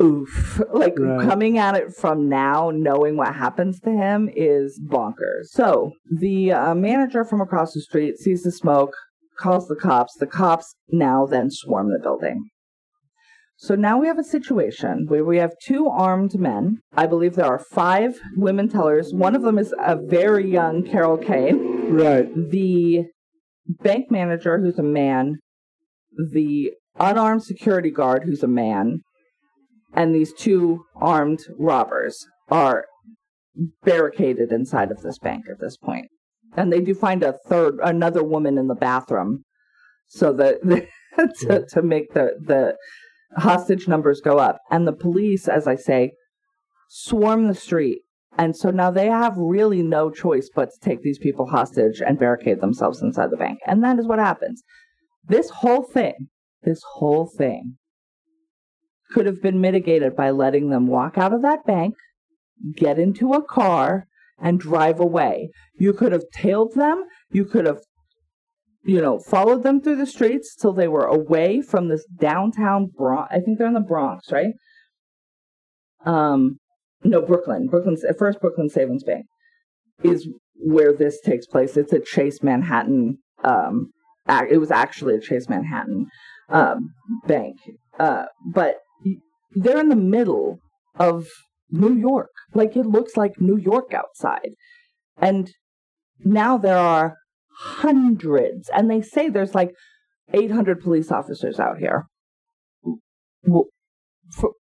oof. 0.00 0.60
Like 0.72 0.98
right. 0.98 1.28
coming 1.28 1.58
at 1.58 1.76
it 1.76 1.94
from 1.94 2.28
now 2.28 2.70
knowing 2.72 3.16
what 3.16 3.34
happens 3.34 3.80
to 3.80 3.90
him 3.90 4.30
is 4.34 4.80
bonkers. 4.88 5.46
So 5.50 5.92
the 6.10 6.52
uh, 6.52 6.74
manager 6.74 7.24
from 7.24 7.40
across 7.40 7.72
the 7.72 7.80
street 7.80 8.18
sees 8.18 8.42
the 8.42 8.52
smoke 8.52 8.94
calls 9.38 9.68
the 9.68 9.76
cops. 9.76 10.14
The 10.14 10.26
cops 10.26 10.74
now 10.90 11.26
then 11.26 11.50
swarm 11.50 11.88
the 11.88 12.00
building 12.02 12.50
so 13.60 13.74
now 13.74 13.98
we 13.98 14.06
have 14.06 14.18
a 14.18 14.24
situation 14.24 15.04
where 15.08 15.22
we 15.22 15.36
have 15.36 15.52
two 15.62 15.86
armed 15.86 16.38
men. 16.38 16.80
I 16.96 17.06
believe 17.06 17.34
there 17.34 17.44
are 17.44 17.58
five 17.58 18.18
women 18.34 18.70
tellers. 18.70 19.12
One 19.12 19.36
of 19.36 19.42
them 19.42 19.58
is 19.58 19.74
a 19.78 19.96
very 19.96 20.50
young 20.50 20.82
Carol 20.82 21.18
Kane. 21.18 21.92
Right. 21.92 22.26
The 22.34 23.04
bank 23.66 24.10
manager, 24.10 24.58
who's 24.58 24.78
a 24.78 24.82
man, 24.82 25.40
the 26.32 26.72
unarmed 26.98 27.42
security 27.42 27.90
guard, 27.90 28.22
who's 28.24 28.42
a 28.42 28.48
man, 28.48 29.02
and 29.92 30.14
these 30.14 30.32
two 30.32 30.84
armed 30.96 31.40
robbers 31.58 32.24
are 32.48 32.86
barricaded 33.84 34.52
inside 34.52 34.90
of 34.90 35.02
this 35.02 35.18
bank 35.18 35.44
at 35.50 35.60
this 35.60 35.76
point. 35.76 36.06
And 36.56 36.72
they 36.72 36.80
do 36.80 36.94
find 36.94 37.22
a 37.22 37.36
third, 37.46 37.74
another 37.84 38.24
woman 38.24 38.56
in 38.56 38.68
the 38.68 38.74
bathroom, 38.74 39.42
so 40.08 40.32
that 40.32 40.62
to, 41.40 41.66
to 41.66 41.82
make 41.82 42.14
the 42.14 42.30
the 42.40 42.76
hostage 43.36 43.88
numbers 43.88 44.20
go 44.20 44.38
up. 44.38 44.58
And 44.70 44.86
the 44.86 44.92
police, 44.92 45.48
as 45.48 45.66
I 45.66 45.76
say, 45.76 46.12
swarm 46.88 47.46
the 47.46 47.54
street. 47.54 48.02
And 48.38 48.56
so 48.56 48.70
now 48.70 48.90
they 48.90 49.06
have 49.06 49.36
really 49.36 49.82
no 49.82 50.10
choice 50.10 50.48
but 50.54 50.70
to 50.70 50.80
take 50.80 51.02
these 51.02 51.18
people 51.18 51.48
hostage 51.48 52.00
and 52.00 52.18
barricade 52.18 52.60
themselves 52.60 53.02
inside 53.02 53.30
the 53.30 53.36
bank. 53.36 53.58
And 53.66 53.82
that 53.82 53.98
is 53.98 54.06
what 54.06 54.18
happens. 54.18 54.62
This 55.26 55.50
whole 55.50 55.82
thing, 55.82 56.28
this 56.62 56.82
whole 56.94 57.26
thing 57.26 57.76
could 59.12 59.26
have 59.26 59.42
been 59.42 59.60
mitigated 59.60 60.16
by 60.16 60.30
letting 60.30 60.70
them 60.70 60.86
walk 60.86 61.18
out 61.18 61.32
of 61.32 61.42
that 61.42 61.66
bank, 61.66 61.94
get 62.76 62.98
into 62.98 63.32
a 63.32 63.42
car, 63.42 64.06
and 64.38 64.58
drive 64.58 65.00
away. 65.00 65.50
You 65.74 65.92
could 65.92 66.12
have 66.12 66.24
tailed 66.32 66.74
them. 66.74 67.04
You 67.30 67.44
could 67.44 67.66
have 67.66 67.80
you 68.82 69.00
know, 69.00 69.18
followed 69.18 69.62
them 69.62 69.80
through 69.80 69.96
the 69.96 70.06
streets 70.06 70.54
till 70.54 70.72
they 70.72 70.88
were 70.88 71.06
away 71.06 71.60
from 71.60 71.88
this 71.88 72.04
downtown 72.18 72.86
Bronx. 72.86 73.28
I 73.30 73.40
think 73.40 73.58
they're 73.58 73.66
in 73.66 73.74
the 73.74 73.80
Bronx, 73.80 74.30
right? 74.32 74.54
Um, 76.04 76.58
no, 77.02 77.20
Brooklyn. 77.20 77.68
Brooklyn's 77.68 78.04
at 78.04 78.18
first 78.18 78.40
Brooklyn 78.40 78.68
Savings 78.68 79.04
Bank 79.04 79.26
is 80.02 80.28
where 80.54 80.94
this 80.94 81.20
takes 81.20 81.46
place. 81.46 81.76
It's 81.76 81.92
a 81.92 82.00
Chase 82.00 82.42
Manhattan. 82.42 83.18
Um, 83.44 83.90
it 84.28 84.58
was 84.58 84.70
actually 84.70 85.14
a 85.14 85.20
Chase 85.20 85.48
Manhattan 85.48 86.06
um, 86.48 86.90
bank, 87.26 87.56
uh, 87.98 88.26
but 88.52 88.76
they're 89.54 89.80
in 89.80 89.88
the 89.88 89.96
middle 89.96 90.58
of 90.98 91.26
New 91.70 91.94
York. 91.94 92.30
Like 92.54 92.76
it 92.76 92.86
looks 92.86 93.16
like 93.16 93.40
New 93.40 93.56
York 93.56 93.92
outside. 93.92 94.50
And 95.16 95.50
now 96.24 96.58
there 96.58 96.78
are 96.78 97.16
hundreds, 97.62 98.68
and 98.74 98.90
they 98.90 99.02
say 99.02 99.28
there's 99.28 99.54
like 99.54 99.70
800 100.32 100.80
police 100.80 101.10
officers 101.10 101.58
out 101.60 101.78
here. 101.78 102.06
Well, 103.44 103.66
for, 104.32 104.52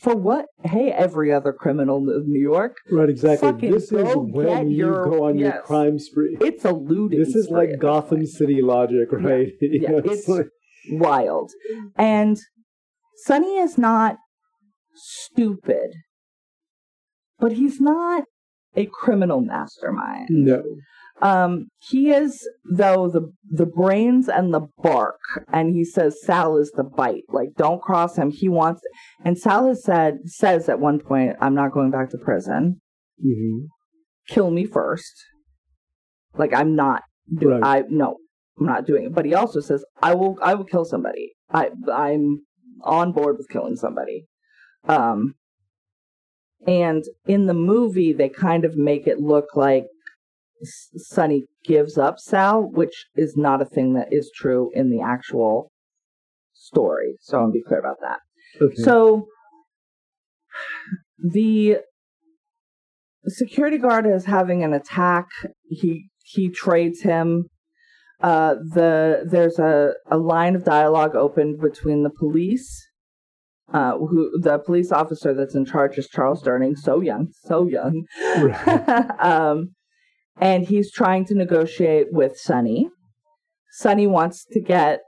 for 0.00 0.14
what? 0.16 0.46
Hey, 0.64 0.90
every 0.90 1.32
other 1.32 1.52
criminal 1.52 1.98
of 2.08 2.26
New 2.26 2.40
York. 2.40 2.76
Right, 2.90 3.08
exactly. 3.08 3.50
Fucking 3.52 3.70
this 3.70 3.92
is 3.92 4.08
when 4.16 4.70
you 4.70 4.76
your- 4.76 5.04
go 5.04 5.24
on 5.24 5.38
your 5.38 5.60
crime 5.62 5.98
spree. 5.98 6.36
It's 6.40 6.64
a 6.64 6.72
looting. 6.72 7.18
This 7.18 7.34
is 7.36 7.48
like 7.50 7.78
Gotham. 7.78 8.26
City 8.26 8.60
logic, 8.62 9.08
right? 9.12 9.48
You 9.60 9.80
Yeah, 9.82 9.90
know, 9.90 9.98
it's- 9.98 10.28
like- 10.28 10.46
wild. 10.90 11.50
And 11.96 12.38
Sonny 13.24 13.56
is 13.58 13.78
not 13.78 14.16
stupid, 14.94 15.90
but 17.38 17.52
he's 17.52 17.80
not 17.80 18.24
a 18.76 18.86
criminal 18.86 19.40
mastermind. 19.40 20.28
no. 20.30 20.62
Um, 21.20 21.68
he 21.78 22.10
is 22.10 22.48
though 22.68 23.08
the 23.08 23.30
the 23.48 23.66
brains 23.66 24.28
and 24.28 24.52
the 24.52 24.66
bark, 24.82 25.20
and 25.52 25.72
he 25.72 25.84
says 25.84 26.20
Sal 26.24 26.56
is 26.56 26.72
the 26.74 26.82
bite. 26.82 27.22
Like, 27.28 27.50
don't 27.56 27.80
cross 27.80 28.16
him. 28.16 28.30
He 28.32 28.48
wants, 28.48 28.82
and 29.24 29.38
Sal 29.38 29.68
has 29.68 29.84
said 29.84 30.14
says 30.24 30.68
at 30.68 30.80
one 30.80 30.98
point, 30.98 31.36
"I'm 31.40 31.54
not 31.54 31.70
going 31.72 31.92
back 31.92 32.10
to 32.10 32.18
prison. 32.18 32.80
hmm 33.22 33.66
Kill 34.28 34.50
me 34.50 34.64
first. 34.64 35.12
Like, 36.36 36.52
I'm 36.54 36.74
not. 36.74 37.02
Do- 37.32 37.50
Right. 37.50 37.62
I 37.62 37.84
no, 37.88 38.16
I'm 38.58 38.66
not 38.66 38.86
doing 38.86 39.04
it. 39.04 39.14
But 39.14 39.24
he 39.26 39.34
also 39.34 39.60
says, 39.60 39.84
"I 40.02 40.14
will. 40.14 40.38
I 40.42 40.54
will 40.54 40.64
kill 40.64 40.84
somebody. 40.84 41.34
I 41.52 41.70
I'm 41.92 42.42
on 42.82 43.12
board 43.12 43.36
with 43.38 43.48
killing 43.48 43.76
somebody." 43.76 44.26
Um, 44.88 45.34
and 46.66 47.04
in 47.26 47.46
the 47.46 47.54
movie, 47.54 48.12
they 48.12 48.28
kind 48.28 48.64
of 48.64 48.76
make 48.76 49.06
it 49.06 49.18
look 49.20 49.56
like 49.56 49.86
Sonny 50.64 51.44
gives 51.64 51.98
up 51.98 52.18
Sal, 52.18 52.62
which 52.62 53.06
is 53.16 53.36
not 53.36 53.62
a 53.62 53.64
thing 53.64 53.94
that 53.94 54.08
is 54.12 54.30
true 54.34 54.70
in 54.74 54.90
the 54.90 55.00
actual 55.00 55.70
story. 56.54 57.16
So 57.20 57.38
I'm 57.38 57.44
gonna 57.44 57.52
be 57.52 57.62
clear 57.62 57.80
about 57.80 57.98
that. 58.00 58.20
Okay. 58.60 58.82
So 58.82 59.26
the 61.18 61.78
security 63.26 63.78
guard 63.78 64.06
is 64.06 64.24
having 64.24 64.62
an 64.62 64.72
attack. 64.72 65.26
He 65.64 66.08
he 66.24 66.48
trades 66.48 67.02
him. 67.02 67.48
Uh, 68.20 68.54
the 68.54 69.24
there's 69.28 69.58
a, 69.58 69.94
a 70.10 70.16
line 70.16 70.54
of 70.54 70.64
dialogue 70.64 71.16
opened 71.16 71.60
between 71.60 72.04
the 72.04 72.10
police, 72.10 72.86
uh, 73.72 73.96
who 73.98 74.30
the 74.40 74.58
police 74.58 74.92
officer 74.92 75.34
that's 75.34 75.54
in 75.54 75.64
charge 75.64 75.96
is 75.98 76.08
Charles 76.08 76.42
Durning, 76.42 76.76
so 76.76 77.00
young, 77.00 77.28
so 77.44 77.66
young, 77.66 78.04
Right. 78.38 79.10
um, 79.20 79.70
and 80.40 80.66
he's 80.66 80.90
trying 80.92 81.24
to 81.26 81.34
negotiate 81.34 82.08
with 82.10 82.36
Sonny. 82.38 82.88
Sonny 83.72 84.06
wants 84.06 84.44
to 84.52 84.60
get, 84.60 85.00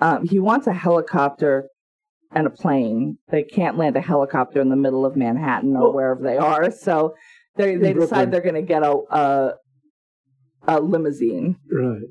um, 0.00 0.26
he 0.26 0.38
wants 0.38 0.66
a 0.66 0.72
helicopter 0.72 1.68
and 2.32 2.46
a 2.46 2.50
plane. 2.50 3.18
They 3.30 3.42
can't 3.42 3.76
land 3.76 3.96
a 3.96 4.00
helicopter 4.00 4.60
in 4.60 4.68
the 4.70 4.76
middle 4.76 5.04
of 5.04 5.16
Manhattan 5.16 5.76
or 5.76 5.88
Oh. 5.88 5.92
wherever 5.92 6.22
they 6.22 6.36
are, 6.38 6.70
so 6.70 7.14
they 7.56 7.76
they 7.76 7.92
decide 7.92 8.30
they're 8.30 8.40
going 8.40 8.54
to 8.54 8.62
get 8.62 8.82
a, 8.82 8.96
a 9.10 9.54
a 10.68 10.80
limousine 10.80 11.56
right. 11.72 12.02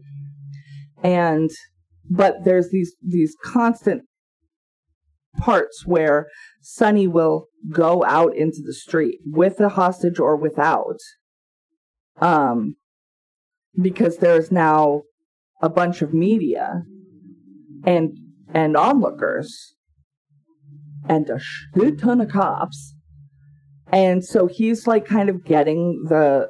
and 1.03 1.49
but 2.09 2.43
there's 2.43 2.69
these 2.71 2.95
these 3.07 3.35
constant 3.43 4.01
parts 5.37 5.85
where 5.85 6.27
Sonny 6.61 7.07
will 7.07 7.47
go 7.69 8.03
out 8.05 8.35
into 8.35 8.61
the 8.65 8.73
street 8.73 9.19
with 9.25 9.59
a 9.59 9.69
hostage 9.69 10.19
or 10.19 10.35
without 10.35 10.97
um 12.21 12.75
because 13.81 14.17
there's 14.17 14.51
now 14.51 15.03
a 15.61 15.69
bunch 15.69 16.01
of 16.01 16.13
media 16.13 16.83
and 17.85 18.17
and 18.53 18.75
onlookers 18.75 19.75
and 21.07 21.29
a 21.29 21.39
shit 21.39 21.99
ton 21.99 22.21
of 22.21 22.29
cops. 22.29 22.95
And 23.91 24.23
so 24.23 24.47
he's 24.47 24.85
like 24.85 25.05
kind 25.05 25.29
of 25.29 25.43
getting 25.43 26.03
the 26.07 26.47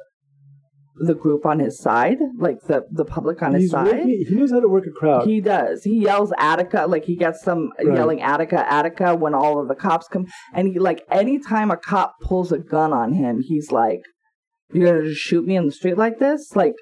the 1.02 1.14
group 1.14 1.46
on 1.46 1.58
his 1.60 1.78
side 1.80 2.18
like 2.38 2.60
the 2.68 2.84
the 2.90 3.04
public 3.06 3.40
on 3.42 3.54
his 3.54 3.70
side 3.70 3.86
working, 3.86 4.24
he 4.28 4.34
knows 4.34 4.50
how 4.50 4.60
to 4.60 4.68
work 4.68 4.84
a 4.86 4.90
crowd. 4.90 5.26
he 5.26 5.40
does. 5.40 5.82
He 5.82 5.96
yells 5.98 6.30
Attica, 6.38 6.86
like 6.86 7.04
he 7.06 7.16
gets 7.16 7.40
them 7.42 7.70
Right. 7.82 7.96
yelling 7.96 8.20
Attica, 8.20 8.70
Attica 8.70 9.14
when 9.14 9.34
all 9.34 9.60
of 9.62 9.68
the 9.68 9.74
cops 9.74 10.06
come. 10.08 10.26
And 10.54 10.68
he 10.68 10.78
like 10.78 11.02
anytime 11.10 11.70
a 11.70 11.76
cop 11.76 12.14
pulls 12.22 12.52
a 12.52 12.58
gun 12.58 12.92
on 12.92 13.14
him, 13.14 13.40
he's 13.40 13.72
like, 13.72 14.02
You're 14.72 14.86
gonna 14.92 15.08
just 15.08 15.20
shoot 15.22 15.46
me 15.46 15.56
in 15.56 15.64
the 15.66 15.72
street 15.72 15.96
like 15.96 16.18
this? 16.18 16.54
Like 16.54 16.74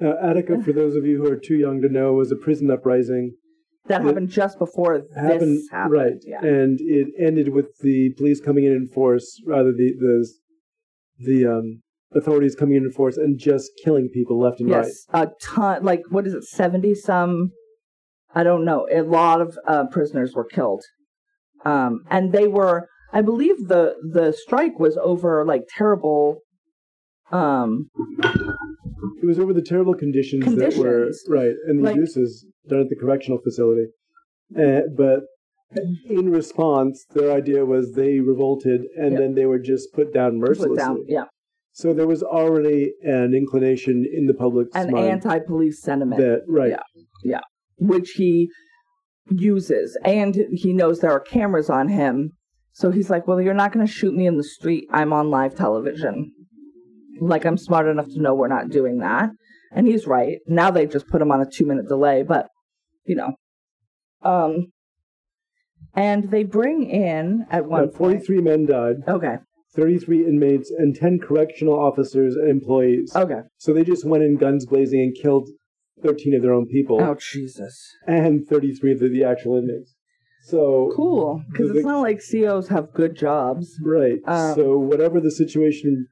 Now, 0.00 0.14
Attica, 0.22 0.62
for 0.62 0.72
those 0.72 0.96
of 0.96 1.04
you 1.04 1.18
who 1.22 1.30
are 1.30 1.36
too 1.38 1.56
young 1.56 1.82
to 1.82 1.88
know, 1.90 2.14
was 2.14 2.32
a 2.32 2.36
prison 2.36 2.70
uprising. 2.70 3.34
that 3.88 4.00
happened 4.02 4.30
just 4.30 4.58
before 4.58 5.02
Happened, 5.14 5.58
this 5.58 5.68
happened. 5.70 5.92
right, 5.92 6.18
Yeah. 6.24 6.42
and 6.42 6.78
it 6.80 7.08
ended 7.18 7.48
with 7.50 7.68
the 7.82 8.14
police 8.16 8.40
coming 8.40 8.64
in 8.64 8.72
in 8.72 8.88
force, 8.88 9.28
rather 9.46 9.72
the 9.72 9.92
the 10.04 10.16
the 11.28 11.46
um, 11.46 11.82
authorities 12.14 12.54
coming 12.56 12.76
in 12.76 12.84
in 12.84 12.90
force 12.92 13.16
and 13.16 13.38
just 13.38 13.70
killing 13.84 14.08
people 14.12 14.40
left 14.40 14.60
and 14.60 14.70
right. 14.70 14.84
Yes. 14.86 15.06
A 15.12 15.28
ton 15.42 15.84
like 15.84 16.02
what 16.10 16.26
is 16.26 16.34
it, 16.34 16.44
seventy 16.44 16.94
some 16.94 17.52
I 18.34 18.42
don't 18.44 18.64
know. 18.64 18.86
A 18.92 19.02
lot 19.02 19.40
of 19.40 19.58
uh, 19.66 19.84
prisoners 19.90 20.34
were 20.34 20.44
killed. 20.44 20.82
Um 21.64 22.02
and 22.10 22.32
they 22.32 22.48
were 22.48 22.88
I 23.12 23.22
believe 23.22 23.68
the 23.68 23.94
the 24.12 24.32
strike 24.32 24.78
was 24.78 24.96
over 24.96 25.44
like 25.44 25.62
terrible 25.76 26.38
um 27.32 27.90
It 29.22 29.26
was 29.26 29.38
over 29.38 29.52
the 29.52 29.62
terrible 29.62 29.94
conditions, 29.94 30.44
that 30.56 30.76
were 30.76 31.04
Conditions. 31.04 31.24
right, 31.28 31.54
and 31.66 31.78
the 31.80 31.84
Like- 31.84 31.96
abuses 31.96 32.46
done 32.68 32.80
at 32.80 32.88
the 32.88 32.96
correctional 32.96 33.38
facility. 33.38 33.86
Uh, 34.56 34.80
but 34.96 35.20
in 36.08 36.30
response, 36.30 37.04
their 37.14 37.30
idea 37.30 37.64
was 37.64 37.92
they 37.92 38.18
revolted, 38.18 38.80
and 38.96 39.12
Yeah. 39.12 39.18
then 39.20 39.34
they 39.34 39.46
were 39.46 39.60
just 39.60 39.92
put 39.92 40.12
down 40.12 40.38
mercilessly. 40.38 40.76
put 40.76 40.78
down 40.78 41.04
yeah. 41.06 41.26
So 41.72 41.94
there 41.94 42.06
was 42.06 42.22
already 42.22 42.92
an 43.02 43.32
inclination 43.34 44.04
in 44.12 44.26
the 44.26 44.34
public's 44.34 44.74
an 44.74 44.90
mind 44.90 45.06
anti-police 45.08 45.80
sentiment, 45.82 46.20
that 46.20 46.42
right, 46.48 46.76
Yeah. 47.24 47.40
which 47.78 48.10
he 48.12 48.50
uses, 49.30 49.96
and 50.04 50.36
he 50.52 50.72
knows 50.72 51.00
there 51.00 51.12
are 51.12 51.20
cameras 51.20 51.70
on 51.70 51.88
him. 51.88 52.32
So 52.72 52.90
he's 52.90 53.10
like, 53.10 53.26
"Well, 53.26 53.40
you're 53.40 53.54
not 53.54 53.72
going 53.72 53.86
to 53.86 53.92
shoot 53.92 54.14
me 54.14 54.26
in 54.26 54.36
the 54.36 54.44
street. 54.44 54.88
I'm 54.90 55.12
on 55.12 55.30
live 55.30 55.54
television. 55.54 56.32
Like 57.20 57.44
I'm 57.44 57.56
smart 57.56 57.86
enough 57.86 58.08
to 58.08 58.20
know 58.20 58.34
we're 58.34 58.48
not 58.48 58.70
doing 58.70 58.98
that." 58.98 59.30
And 59.72 59.86
he's 59.86 60.06
right. 60.06 60.38
Now 60.46 60.70
they 60.70 60.86
just 60.86 61.06
put 61.06 61.22
him 61.22 61.30
on 61.30 61.40
a 61.40 61.46
two-minute 61.46 61.86
delay, 61.88 62.22
but 62.24 62.48
you 63.04 63.14
know, 63.14 63.34
um, 64.22 64.72
and 65.94 66.30
they 66.30 66.42
bring 66.44 66.88
in 66.88 67.46
at 67.50 67.66
one 67.66 67.86
Now, 67.86 67.90
43 67.92 68.40
men 68.40 68.66
died. 68.66 68.96
Okay. 69.06 69.36
33 69.74 70.26
inmates, 70.26 70.70
and 70.70 70.94
10 70.96 71.20
correctional 71.20 71.78
officers 71.78 72.34
and 72.34 72.50
employees. 72.50 73.12
Okay. 73.14 73.40
So 73.58 73.72
they 73.72 73.84
just 73.84 74.04
went 74.04 74.24
in 74.24 74.36
guns 74.36 74.66
blazing 74.66 75.00
and 75.00 75.14
killed 75.14 75.48
13 76.02 76.34
of 76.34 76.42
their 76.42 76.52
own 76.52 76.66
people 76.66 76.98
Oh 77.00 77.14
Jesus. 77.14 77.78
and 78.06 78.46
33 78.46 78.92
of 78.92 78.98
the, 79.00 79.08
the 79.08 79.22
actual 79.24 79.58
inmates. 79.58 79.94
So 80.44 80.90
Cool. 80.96 81.42
Because 81.52 81.70
it's 81.76 81.84
not 81.84 82.00
like 82.00 82.20
COs 82.20 82.68
have 82.68 82.92
good 82.94 83.14
jobs. 83.14 83.78
Right. 83.84 84.18
Um, 84.26 84.54
so 84.54 84.78
whatever 84.78 85.20
the 85.20 85.30
situation, 85.30 86.06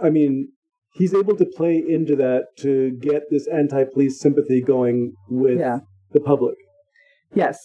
I 0.00 0.08
mean, 0.10 0.52
he's 0.94 1.12
able 1.14 1.36
to 1.36 1.44
play 1.44 1.82
into 1.86 2.14
that 2.16 2.44
to 2.58 2.92
get 3.00 3.22
this 3.30 3.46
anti-police 3.48 4.20
sympathy 4.20 4.62
going 4.62 5.14
with 5.28 5.58
Yeah. 5.58 5.80
the 6.12 6.20
public. 6.20 6.54
Yes. 7.34 7.58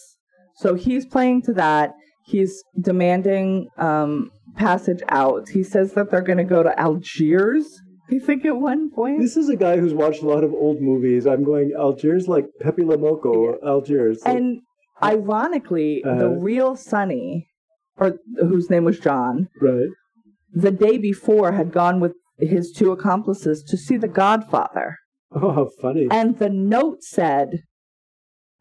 So 0.56 0.74
he's 0.74 1.06
playing 1.06 1.42
to 1.42 1.52
that. 1.54 1.92
He's 2.28 2.62
demanding 2.80 3.68
um, 3.78 4.30
passage 4.56 5.00
out. 5.08 5.48
He 5.48 5.62
says 5.62 5.94
that 5.94 6.10
they're 6.10 6.20
going 6.30 6.38
to 6.38 6.44
go 6.44 6.62
to 6.62 6.78
Algiers. 6.78 7.66
I 8.10 8.18
think 8.18 8.44
at 8.44 8.56
one 8.56 8.90
point. 8.90 9.20
This 9.20 9.36
is 9.36 9.48
a 9.48 9.56
guy 9.56 9.76
who's 9.78 9.94
watched 9.94 10.22
a 10.22 10.26
lot 10.26 10.44
of 10.44 10.52
old 10.52 10.80
movies. 10.80 11.26
I'm 11.26 11.42
going 11.44 11.72
Algiers, 11.78 12.28
like 12.28 12.46
Pepe 12.60 12.82
Le 12.84 12.96
Moko, 12.98 13.56
Algiers. 13.66 14.22
and 14.24 14.60
ironically, 15.02 16.00
the 16.04 16.10
Uh-huh. 16.10 16.28
real 16.50 16.76
Sonny, 16.76 17.46
or 17.96 18.16
whose 18.40 18.68
name 18.70 18.84
was 18.84 18.98
John, 18.98 19.48
right. 19.60 19.88
the 20.52 20.70
day 20.70 20.98
before 20.98 21.52
had 21.52 21.72
gone 21.72 22.00
with 22.00 22.12
his 22.38 22.72
two 22.72 22.92
accomplices 22.92 23.62
to 23.64 23.76
see 23.76 23.96
The 23.96 24.08
Godfather. 24.08 24.96
Oh, 25.32 25.52
how 25.52 25.68
funny! 25.80 26.08
And 26.10 26.38
the 26.38 26.48
note 26.48 27.02
said, 27.02 27.62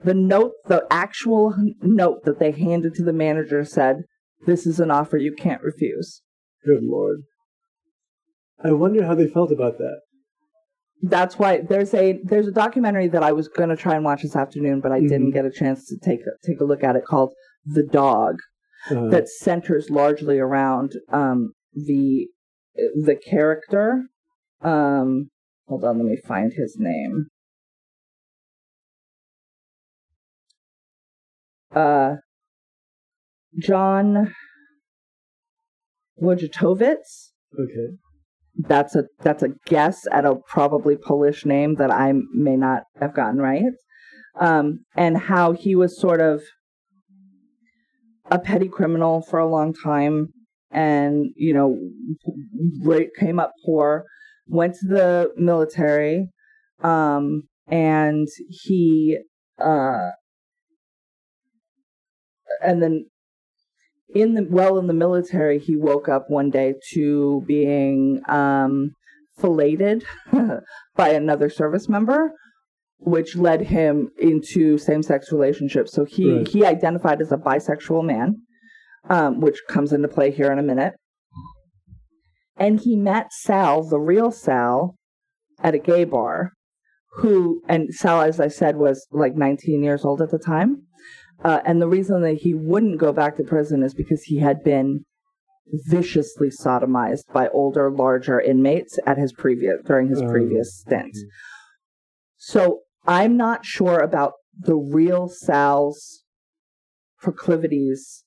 the 0.04 0.14
note, 0.14 0.54
the 0.68 0.86
actual 0.92 1.56
note 1.82 2.24
that 2.26 2.40
they 2.40 2.52
handed 2.52 2.94
to 2.96 3.04
the 3.04 3.14
manager 3.14 3.64
said, 3.66 4.04
"This 4.46 4.66
is 4.68 4.80
an 4.80 4.92
offer 4.92 5.18
you 5.18 5.34
can't 5.34 5.62
refuse." 5.64 6.22
Good 6.66 6.84
lord. 6.84 7.22
I 8.64 8.72
wonder 8.72 9.06
how 9.06 9.16
they 9.16 9.28
felt 9.28 9.52
about 9.52 9.78
that. 9.78 10.02
That's 11.02 11.38
why 11.38 11.62
there's 11.62 11.94
a 11.94 12.20
there's 12.24 12.48
a 12.48 12.52
documentary 12.52 13.08
that 13.10 13.22
I 13.24 13.32
was 13.32 13.48
going 13.48 13.70
to 13.70 13.76
try 13.76 13.96
and 13.96 14.04
watch 14.04 14.24
this 14.24 14.36
afternoon, 14.36 14.82
but 14.82 14.92
I 14.92 15.00
didn't 15.00 15.30
Mhm. 15.30 15.34
get 15.34 15.46
a 15.46 15.52
chance 15.52 15.86
to 15.88 15.98
take 15.98 16.22
a, 16.22 16.32
take 16.46 16.60
a 16.60 16.66
look 16.66 16.84
at 16.84 16.96
it 16.96 17.06
called 17.06 17.34
The 17.66 17.84
Dog 17.84 18.38
Uh, 18.90 19.10
that 19.10 19.28
centers 19.28 19.90
largely 19.90 20.40
around 20.40 20.94
um, 21.10 21.54
the 21.74 22.28
the 22.76 23.16
character. 23.16 24.08
Um, 24.62 25.30
hold 25.68 25.84
on, 25.84 25.98
let 25.98 26.06
me 26.06 26.18
find 26.18 26.54
his 26.54 26.78
name. 26.80 27.28
Uh, 31.74 32.16
John 33.60 34.34
Wojtowicz. 36.22 37.32
Okay. 37.54 37.98
That's 38.60 38.96
a 38.96 39.04
that's 39.22 39.44
a 39.44 39.50
guess 39.66 40.08
at 40.12 40.26
a 40.26 40.36
probably 40.48 40.96
Polish 40.98 41.46
name 41.46 41.76
that 41.76 41.92
I 41.92 42.14
may 42.34 42.56
not 42.56 42.84
have 43.00 43.14
gotten 43.14 43.40
right. 43.40 43.64
Um, 44.40 44.86
and 44.96 45.18
how 45.18 45.54
he 45.54 45.76
was 45.76 46.00
sort 46.00 46.22
of 46.22 46.42
a 48.30 48.40
petty 48.40 48.68
criminal 48.68 49.22
for 49.22 49.40
a 49.40 49.48
long 49.48 49.74
time, 49.74 50.30
and 50.72 51.28
you 51.36 51.54
know, 51.54 51.78
came 53.20 53.40
up 53.40 53.52
poor, 53.66 54.06
went 54.48 54.76
to 54.76 54.88
the 54.88 55.32
military, 55.38 56.30
um, 56.84 57.44
and 57.68 58.28
he 58.50 59.20
uh, 59.60 60.10
and 62.64 62.82
then 62.82 63.06
in 64.14 64.34
the 64.36 64.48
well 64.50 64.78
in 64.78 64.88
the 64.88 64.94
military 64.94 65.60
he 65.60 65.76
woke 65.76 66.08
up 66.08 66.26
one 66.30 66.50
day 66.50 66.74
to 66.94 67.44
being 67.46 68.22
um 68.28 68.92
filleted 69.38 70.04
by 70.96 71.10
another 71.10 71.50
service 71.50 71.88
member 71.90 72.32
which 73.00 73.36
led 73.36 73.62
him 73.62 74.10
into 74.18 74.76
same-sex 74.80 75.32
relationships. 75.32 75.94
So 75.94 76.04
he 76.04 76.32
Right. 76.32 76.48
he 76.48 76.66
identified 76.66 77.22
as 77.22 77.32
a 77.32 77.38
bisexual 77.38 78.04
man 78.04 78.38
um 79.10 79.40
which 79.40 79.62
comes 79.68 79.94
into 79.94 80.08
play 80.08 80.32
here 80.32 80.52
in 80.52 80.60
a 80.60 80.64
minute. 80.64 80.94
And 82.56 82.80
he 82.80 82.96
met 82.96 83.32
Sal 83.32 83.84
the 83.84 84.00
real 84.00 84.32
Sal 84.32 84.96
at 85.62 85.76
a 85.76 85.80
gay 85.80 86.06
bar 86.06 86.54
who 87.18 87.62
and 87.68 87.94
Sal 87.94 88.22
as 88.22 88.40
I 88.40 88.48
said 88.48 88.78
was 88.78 89.06
like 89.12 89.36
19 89.36 89.84
years 89.84 90.04
old 90.06 90.22
at 90.22 90.32
the 90.32 90.40
time 90.40 90.84
uh, 91.44 91.60
and 91.66 91.82
the 91.82 91.88
reason 91.88 92.22
that 92.24 92.38
he 92.42 92.54
wouldn't 92.54 93.00
go 93.00 93.12
back 93.12 93.38
to 93.38 93.44
prison 93.44 93.84
is 93.84 93.94
because 93.94 94.24
he 94.24 94.38
had 94.40 94.64
been 94.64 95.06
viciously 95.88 96.50
sodomized 96.50 97.26
by 97.34 97.48
older, 97.50 97.92
larger 97.92 98.40
inmates 98.40 98.98
at 99.06 99.18
his 99.18 99.34
previous 99.34 99.76
during 99.86 100.08
his 100.08 100.22
Oh, 100.22 100.30
previous 100.30 100.80
stint. 100.80 101.16
So 102.38 102.82
I'm 103.06 103.36
not 103.38 103.66
sure 103.66 104.00
about 104.00 104.34
the 104.58 104.76
real 104.76 105.28
Sal's 105.28 106.24
proclivities, 107.22 108.24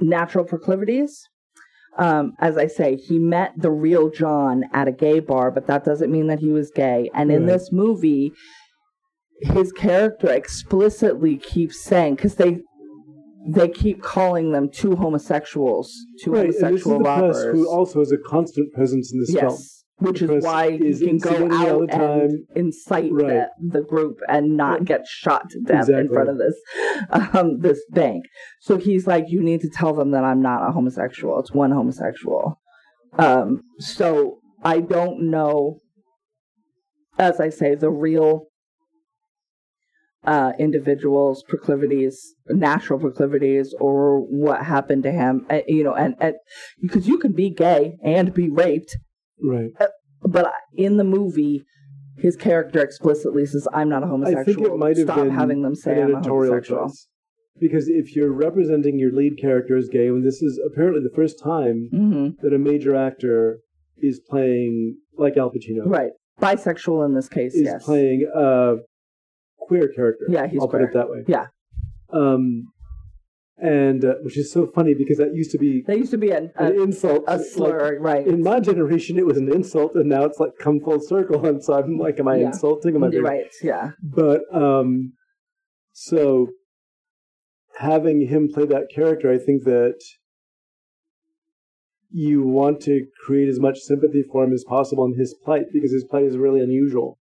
natural 0.00 0.44
proclivities. 0.44 1.22
Um, 1.98 2.34
as 2.38 2.56
I 2.56 2.66
say, 2.66 2.96
he 2.96 3.18
met 3.18 3.52
the 3.56 3.70
real 3.70 4.10
John 4.10 4.64
at 4.72 4.86
a 4.86 4.92
gay 4.92 5.18
bar, 5.20 5.50
but 5.50 5.66
that 5.66 5.84
doesn't 5.84 6.10
mean 6.10 6.28
that 6.28 6.38
he 6.38 6.50
was 6.50 6.70
gay. 6.70 7.10
And 7.14 7.32
in 7.32 7.46
this 7.46 7.72
movie, 7.72 8.32
his 9.40 9.72
character 9.72 10.30
explicitly 10.30 11.36
keeps 11.36 11.80
saying 11.82 12.16
because 12.16 12.34
they 12.36 12.60
they 13.48 13.68
keep 13.68 14.02
calling 14.02 14.52
them 14.52 14.68
two 14.70 14.96
homosexuals, 14.96 15.94
two 16.22 16.32
Right, 16.32 16.40
and 16.44 16.48
this 16.50 16.56
is 16.56 16.62
homosexual 16.84 16.98
the 16.98 17.04
robbers. 17.04 17.42
who 17.54 17.68
also 17.70 18.00
has 18.00 18.12
a 18.12 18.18
constant 18.18 18.72
presence 18.74 19.12
in 19.12 19.20
this 19.20 19.32
film. 19.32 19.52
yes, 19.52 19.84
which 19.96 20.20
The 20.20 20.34
is 20.36 20.44
why 20.44 20.66
you 20.68 20.94
can 20.94 21.16
go 21.18 21.50
out 21.50 21.80
the 21.80 21.86
time. 21.86 22.20
and 22.20 22.46
incite 22.54 23.10
Right. 23.12 23.46
the, 23.60 23.80
the 23.80 23.82
group 23.82 24.18
and 24.28 24.56
not 24.58 24.84
get 24.84 25.06
shot 25.06 25.48
to 25.50 25.60
death 25.62 25.88
in 25.88 26.08
front 26.08 26.28
of 26.28 26.36
this 26.38 26.54
um, 27.34 27.60
this 27.60 27.80
bank. 27.90 28.24
So 28.60 28.76
he's 28.76 29.06
like, 29.06 29.24
you 29.28 29.42
need 29.42 29.62
to 29.62 29.70
tell 29.70 29.94
them 29.94 30.10
that 30.10 30.22
I'm 30.24 30.42
not 30.42 30.68
a 30.68 30.72
homosexual. 30.72 31.40
It's 31.40 31.52
one 31.52 31.70
homosexual. 31.70 32.60
Um, 33.18 33.62
so 33.78 34.38
I 34.62 34.80
don't 34.80 35.30
know. 35.30 35.78
As 37.18 37.40
I 37.40 37.48
say, 37.48 37.74
the 37.74 37.90
real 37.90 38.46
uh, 40.24 40.52
individuals' 40.58 41.42
proclivities, 41.48 42.34
natural 42.48 42.98
proclivities, 42.98 43.74
or 43.80 44.20
what 44.20 44.64
happened 44.64 45.02
to 45.04 45.12
him. 45.12 45.46
Uh, 45.50 45.60
you 45.66 45.82
know, 45.84 45.94
and, 45.94 46.14
and 46.20 46.34
because 46.80 47.06
you 47.06 47.18
can 47.18 47.32
be 47.32 47.50
gay 47.50 47.96
and 48.04 48.32
be 48.34 48.48
raped, 48.50 48.96
Right. 49.42 49.70
but 50.22 50.52
in 50.74 50.96
the 50.98 51.04
movie, 51.04 51.64
his 52.18 52.36
character 52.36 52.80
explicitly 52.82 53.46
says, 53.46 53.66
"I'm 53.72 53.88
not 53.88 54.02
a 54.02 54.06
homosexual." 54.06 54.40
I 54.40 54.44
think 54.44 54.58
it 54.66 54.76
might 54.76 54.96
have 54.98 55.06
Stop 55.06 55.16
been 55.16 55.30
having 55.30 55.62
them 55.62 55.74
say 55.74 56.02
I'm 56.02 56.14
a 56.14 56.20
homosexual. 56.22 56.88
choice. 56.88 57.06
Because 57.58 57.88
if 57.88 58.14
you're 58.16 58.32
representing 58.32 58.98
your 58.98 59.12
lead 59.12 59.38
character 59.38 59.76
as 59.76 59.88
gay, 59.88 60.06
and 60.08 60.24
this 60.24 60.40
is 60.42 60.58
apparently 60.66 61.02
the 61.02 61.14
first 61.14 61.38
time 61.42 61.88
hmm 61.90 62.28
that 62.42 62.52
a 62.54 62.58
major 62.58 62.94
actor 62.94 63.60
is 63.98 64.20
playing, 64.30 64.96
like 65.18 65.36
Al 65.36 65.50
Pacino, 65.50 65.84
Right, 65.86 66.10
bisexual 66.40 67.04
in 67.06 67.14
this 67.14 67.28
case. 67.28 67.54
is 67.54 67.62
yes. 67.62 67.84
playing 67.84 68.26
a 68.34 68.76
queer 69.70 69.88
character. 69.98 70.26
Yeah, 70.36 70.46
he's 70.50 70.60
I'll 70.60 70.68
queer. 70.68 70.86
put 70.86 70.90
it 70.90 70.98
that 70.98 71.08
way. 71.12 71.20
Yeah. 71.36 71.46
Um, 72.12 72.44
and 73.62 74.04
uh, 74.04 74.14
which 74.24 74.38
is 74.42 74.50
so 74.56 74.66
funny 74.66 74.94
because 75.02 75.18
that 75.18 75.32
used 75.40 75.52
to 75.52 75.58
be 75.58 75.72
that 75.86 75.98
used 76.04 76.10
to 76.16 76.22
be 76.26 76.30
an, 76.38 76.50
an 76.56 76.72
a, 76.78 76.82
insult. 76.82 77.22
a 77.28 77.36
Like, 77.36 77.46
slur, 77.46 77.98
right? 78.00 78.26
in 78.26 78.42
my 78.42 78.58
generation, 78.70 79.18
it 79.22 79.26
was 79.30 79.36
an 79.44 79.48
insult, 79.58 79.94
and 79.94 80.08
now 80.08 80.22
it's 80.24 80.40
like 80.40 80.52
come 80.66 80.80
full 80.80 81.00
circle. 81.12 81.38
And 81.50 81.62
so 81.64 81.74
I'm 81.78 81.98
like, 82.06 82.18
am 82.22 82.28
I 82.28 82.36
Yeah. 82.38 82.46
insulting? 82.46 82.94
Am 82.96 83.04
I 83.04 83.10
being 83.10 83.22
right. 83.22 83.52
Yeah. 83.62 83.90
but 84.22 84.40
um 84.52 85.12
so 85.92 86.48
having 87.78 88.18
him 88.32 88.42
play 88.54 88.66
that 88.74 88.86
character 88.96 89.26
i 89.36 89.38
think 89.46 89.64
that 89.64 89.98
you 92.10 92.42
want 92.58 92.80
to 92.88 93.06
create 93.24 93.48
as 93.48 93.60
much 93.60 93.78
sympathy 93.90 94.22
for 94.30 94.42
him 94.44 94.52
as 94.52 94.64
possible 94.76 95.04
in 95.10 95.14
his 95.18 95.34
plight 95.44 95.66
because 95.72 95.92
his 95.92 96.04
plight 96.10 96.24
is 96.24 96.36
really 96.36 96.60
unusual 96.60 97.18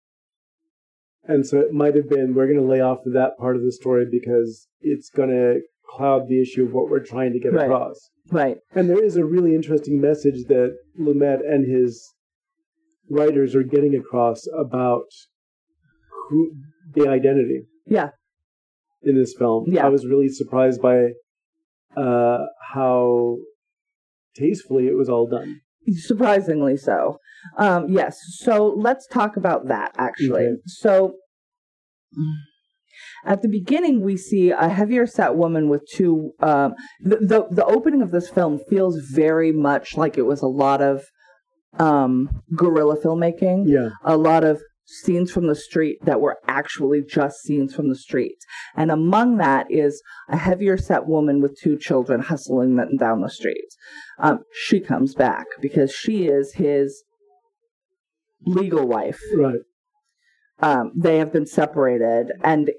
and 1.28 1.46
so 1.46 1.60
it 1.60 1.74
might 1.74 1.96
have 1.96 2.10
been 2.10 2.34
we're 2.34 2.48
going 2.48 2.60
to 2.60 2.66
lay 2.66 2.82
off 2.82 3.00
that 3.06 3.38
part 3.38 3.56
of 3.56 3.62
the 3.64 3.72
story 3.72 4.06
because 4.10 4.68
it's 4.82 5.10
going 5.10 5.30
to 5.30 5.62
cloud 5.90 6.28
the 6.28 6.42
issue 6.42 6.66
of 6.66 6.74
what 6.74 6.90
we're 6.90 7.04
trying 7.04 7.34
to 7.34 7.40
get 7.40 7.54
Right. 7.54 7.66
across 7.66 8.10
Right. 8.32 8.58
and 8.76 8.90
there 8.90 9.04
is 9.04 9.16
a 9.18 9.26
really 9.26 9.56
interesting 9.56 10.00
message 10.02 10.46
that 10.48 10.76
Lumet 11.00 11.40
and 11.48 11.66
his 11.70 12.14
writers 13.10 13.56
are 13.56 13.64
getting 13.64 13.96
across 13.96 14.46
about 14.58 15.06
who 16.30 16.52
the 16.94 17.08
identity 17.08 17.62
Yeah. 17.86 18.10
in 19.04 19.16
this 19.16 19.34
film. 19.38 19.66
Yeah. 19.68 19.86
I 19.86 19.90
was 19.90 20.06
really 20.06 20.28
surprised 20.28 20.82
by 20.82 21.12
uh, 21.96 22.46
how 22.74 23.38
tastefully 24.36 24.88
it 24.88 24.96
was 24.98 25.10
all 25.10 25.26
done. 25.28 25.62
Surprisingly 25.94 26.78
so. 26.78 27.18
Um, 27.58 27.88
yes. 27.90 28.18
So 28.40 28.74
let's 28.78 29.08
talk 29.08 29.38
about 29.38 29.68
that 29.68 29.94
actually. 29.98 30.46
Okay. 30.46 30.56
So 30.66 31.14
at 33.26 33.42
the 33.42 33.50
beginning, 33.50 34.02
we 34.02 34.18
see 34.18 34.52
a 34.52 34.70
heavier 34.70 35.06
set 35.06 35.36
woman 35.36 35.70
with 35.70 35.84
two. 35.92 36.32
Um, 36.40 36.74
the, 37.02 37.18
the 37.18 37.48
the 37.52 37.66
opening 37.66 38.02
of 38.02 38.12
this 38.12 38.30
film 38.30 38.60
feels 38.70 38.98
very 39.12 39.52
much 39.52 39.98
like 39.98 40.18
it 40.18 40.26
was 40.26 40.42
a 40.42 40.48
lot 40.48 40.82
of 40.82 41.04
um, 41.80 42.30
guerrilla 42.56 42.98
filmmaking. 42.98 43.66
Yeah, 43.68 43.90
a 44.04 44.18
lot 44.18 44.44
of 44.44 44.62
scenes 44.90 45.30
from 45.32 45.48
the 45.48 45.56
street 45.56 45.98
that 46.06 46.22
were 46.22 46.38
actually 46.48 47.02
just 47.02 47.42
scenes 47.44 47.76
from 47.76 47.90
the 47.90 47.96
street. 47.96 48.38
And 48.76 48.90
among 48.90 49.36
that 49.38 49.68
is 49.70 50.02
a 50.30 50.38
heavier 50.38 50.78
set 50.78 51.06
woman 51.06 51.42
with 51.42 51.60
two 51.62 51.78
children 51.78 52.22
hustling 52.22 52.78
them 52.78 52.96
down 52.98 53.22
the 53.22 53.30
street. 53.30 53.68
Um, 54.18 54.40
she 54.54 54.80
comes 54.80 55.14
back 55.14 55.46
because 55.62 55.92
she 55.94 56.26
is 56.28 56.54
his 56.54 57.04
legal 58.46 58.88
wife. 58.88 59.20
right. 59.36 59.60
Um, 60.60 60.92
they 60.96 61.18
have 61.20 61.32
been 61.32 61.46
separated, 61.46 62.32
and 62.44 62.72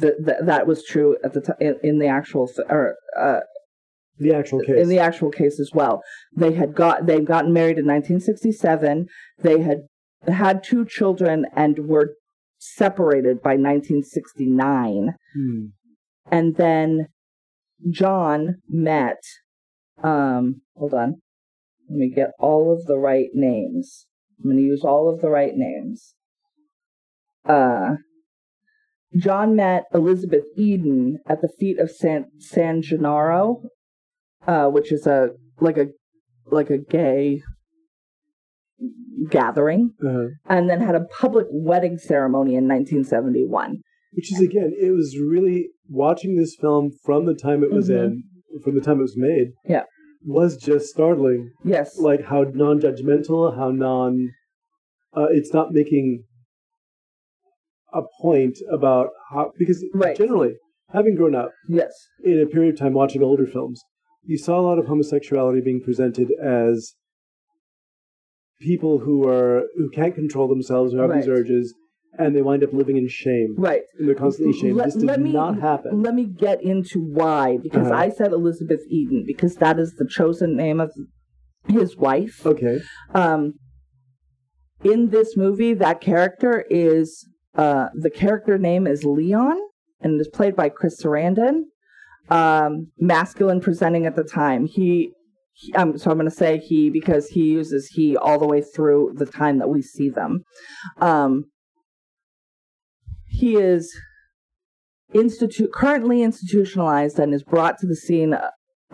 th- 0.00 0.14
th- 0.24 0.38
that 0.44 0.66
was 0.68 0.84
true 0.84 1.16
at 1.24 1.32
the 1.32 1.40
time 1.40 1.56
in, 1.60 1.76
in 1.82 1.98
the 1.98 2.06
actual 2.06 2.48
or 2.68 2.94
uh, 3.18 3.40
The 4.20 4.34
actual 4.34 4.60
case. 4.60 4.76
in 4.80 4.88
the 4.88 5.00
actual 5.00 5.30
case 5.32 5.58
as 5.58 5.70
well. 5.74 6.02
They 6.36 6.52
had 6.52 6.74
got 6.76 7.06
they'd 7.06 7.26
gotten 7.26 7.52
married 7.52 7.78
in 7.78 7.86
1967. 7.86 9.06
They 9.40 9.60
had 9.62 9.78
had 10.28 10.62
two 10.62 10.84
children 10.84 11.46
and 11.54 11.88
were 11.88 12.14
separated 12.58 13.42
by 13.42 13.50
1969. 13.50 15.14
Hmm. 15.34 15.64
And 16.30 16.56
then 16.56 17.08
John 17.90 18.56
met. 18.68 19.22
Um, 20.02 20.62
hold 20.76 20.94
on. 20.94 21.20
Let 21.88 21.98
me 21.98 22.12
get 22.14 22.30
all 22.38 22.72
of 22.72 22.86
the 22.86 22.98
right 22.98 23.28
names. 23.34 24.06
I'm 24.38 24.50
going 24.50 24.56
to 24.56 24.62
use 24.62 24.82
all 24.84 25.12
of 25.12 25.20
the 25.20 25.28
right 25.28 25.52
names. 25.54 26.14
Uh, 27.46 27.96
John 29.16 29.54
met 29.54 29.84
Elizabeth 29.92 30.44
Eden 30.56 31.18
at 31.28 31.40
the 31.40 31.48
feet 31.48 31.78
of 31.78 31.90
San 31.90 32.26
San 32.38 32.82
Gennaro, 32.82 33.62
uh, 34.46 34.66
which 34.66 34.90
is 34.90 35.06
a 35.06 35.30
like 35.60 35.76
a 35.76 35.88
like 36.46 36.70
a 36.70 36.78
gay 36.78 37.42
gathering, 39.30 39.90
Uh-huh. 40.04 40.28
and 40.46 40.68
then 40.68 40.80
had 40.80 40.94
a 40.94 41.04
public 41.20 41.46
wedding 41.50 41.96
ceremony 41.98 42.54
in 42.54 42.66
1971. 42.66 43.80
Which 44.12 44.32
is 44.32 44.40
again, 44.40 44.72
it 44.78 44.90
was 44.92 45.18
really 45.18 45.70
watching 45.88 46.36
this 46.36 46.56
film 46.60 46.90
from 47.04 47.26
the 47.26 47.34
time 47.34 47.62
it 47.64 47.70
was 47.72 47.88
Mhm. 47.88 48.04
in, 48.04 48.22
from 48.62 48.74
the 48.74 48.80
time 48.80 48.98
it 48.98 49.02
was 49.02 49.16
made. 49.16 49.52
Yeah. 49.66 49.84
was 50.26 50.56
just 50.56 50.86
startling. 50.86 51.50
Yes. 51.64 51.98
Like 51.98 52.22
how 52.22 52.44
non-judgmental, 52.44 53.56
how 53.56 53.70
non. 53.70 54.30
Uh, 55.14 55.26
it's 55.30 55.52
not 55.52 55.70
making 55.72 56.24
a 57.92 58.00
point 58.22 58.56
about 58.72 59.10
how 59.30 59.52
because 59.58 59.84
Right. 59.94 60.16
generally, 60.16 60.54
having 60.90 61.14
grown 61.14 61.34
up 61.34 61.52
yes. 61.68 61.92
in 62.24 62.40
a 62.40 62.46
period 62.46 62.72
of 62.74 62.78
time 62.78 62.94
watching 62.94 63.22
older 63.22 63.46
films, 63.46 63.82
you 64.24 64.38
saw 64.38 64.58
a 64.58 64.62
lot 64.62 64.78
of 64.78 64.86
homosexuality 64.86 65.60
being 65.60 65.82
presented 65.82 66.28
as 66.42 66.94
people 68.60 68.98
who 68.98 69.26
are 69.28 69.62
who 69.76 69.90
can't 69.90 70.14
control 70.14 70.48
themselves, 70.48 70.92
who 70.92 70.98
have 71.00 71.12
these 71.14 71.28
urges, 71.28 71.74
and 72.18 72.34
they 72.34 72.42
wind 72.42 72.62
up 72.64 72.72
living 72.72 72.96
in 72.96 73.08
shame. 73.08 73.54
Right. 73.58 73.82
And 73.98 74.08
they're 74.08 74.14
constantly 74.14 74.58
shamed. 74.58 74.76
Let- 74.76 74.94
this 74.94 75.02
let 75.02 75.20
me- 75.20 75.32
not 75.32 75.60
happen. 75.60 76.02
Let 76.02 76.14
me 76.14 76.26
get 76.26 76.62
into 76.62 77.00
why, 77.00 77.58
because 77.62 77.86
Uh-huh. 77.88 77.96
I 77.96 78.08
said 78.10 78.32
Elizabeth 78.32 78.80
Eden, 78.88 79.24
because 79.26 79.56
that 79.56 79.78
is 79.78 79.94
the 79.96 80.06
chosen 80.06 80.56
name 80.56 80.80
of 80.80 80.92
his 81.68 81.96
wife. 81.96 82.46
okay. 82.46 82.80
Um, 83.14 83.54
in 84.82 85.08
this 85.10 85.36
movie, 85.36 85.72
that 85.74 86.00
character 86.00 86.64
is 86.70 87.26
uh, 87.56 87.86
the 87.94 88.10
character 88.10 88.58
name 88.58 88.86
is 88.86 89.04
Leon, 89.04 89.56
and 90.00 90.20
is 90.20 90.28
played 90.28 90.56
by 90.56 90.68
Chris 90.68 91.00
Sarandon. 91.02 91.62
Um, 92.30 92.88
masculine 92.98 93.60
presenting 93.60 94.06
at 94.06 94.16
the 94.16 94.24
time. 94.24 94.66
He, 94.66 95.12
um, 95.74 95.96
so 95.98 96.10
I'm 96.10 96.16
going 96.18 96.28
to 96.28 96.34
say 96.34 96.58
he 96.58 96.90
because 96.90 97.28
he 97.28 97.44
uses 97.44 97.88
he 97.92 98.16
all 98.16 98.38
the 98.38 98.46
way 98.46 98.60
through 98.60 99.14
the 99.16 99.26
time 99.26 99.58
that 99.58 99.68
we 99.68 99.82
see 99.82 100.08
them. 100.10 100.42
Um, 101.00 101.44
he 103.26 103.56
is 103.56 103.94
institute 105.12 105.72
currently 105.72 106.22
institutionalized 106.22 107.18
and 107.18 107.32
is 107.34 107.44
brought 107.44 107.78
to 107.78 107.86
the 107.86 107.96
scene 107.96 108.36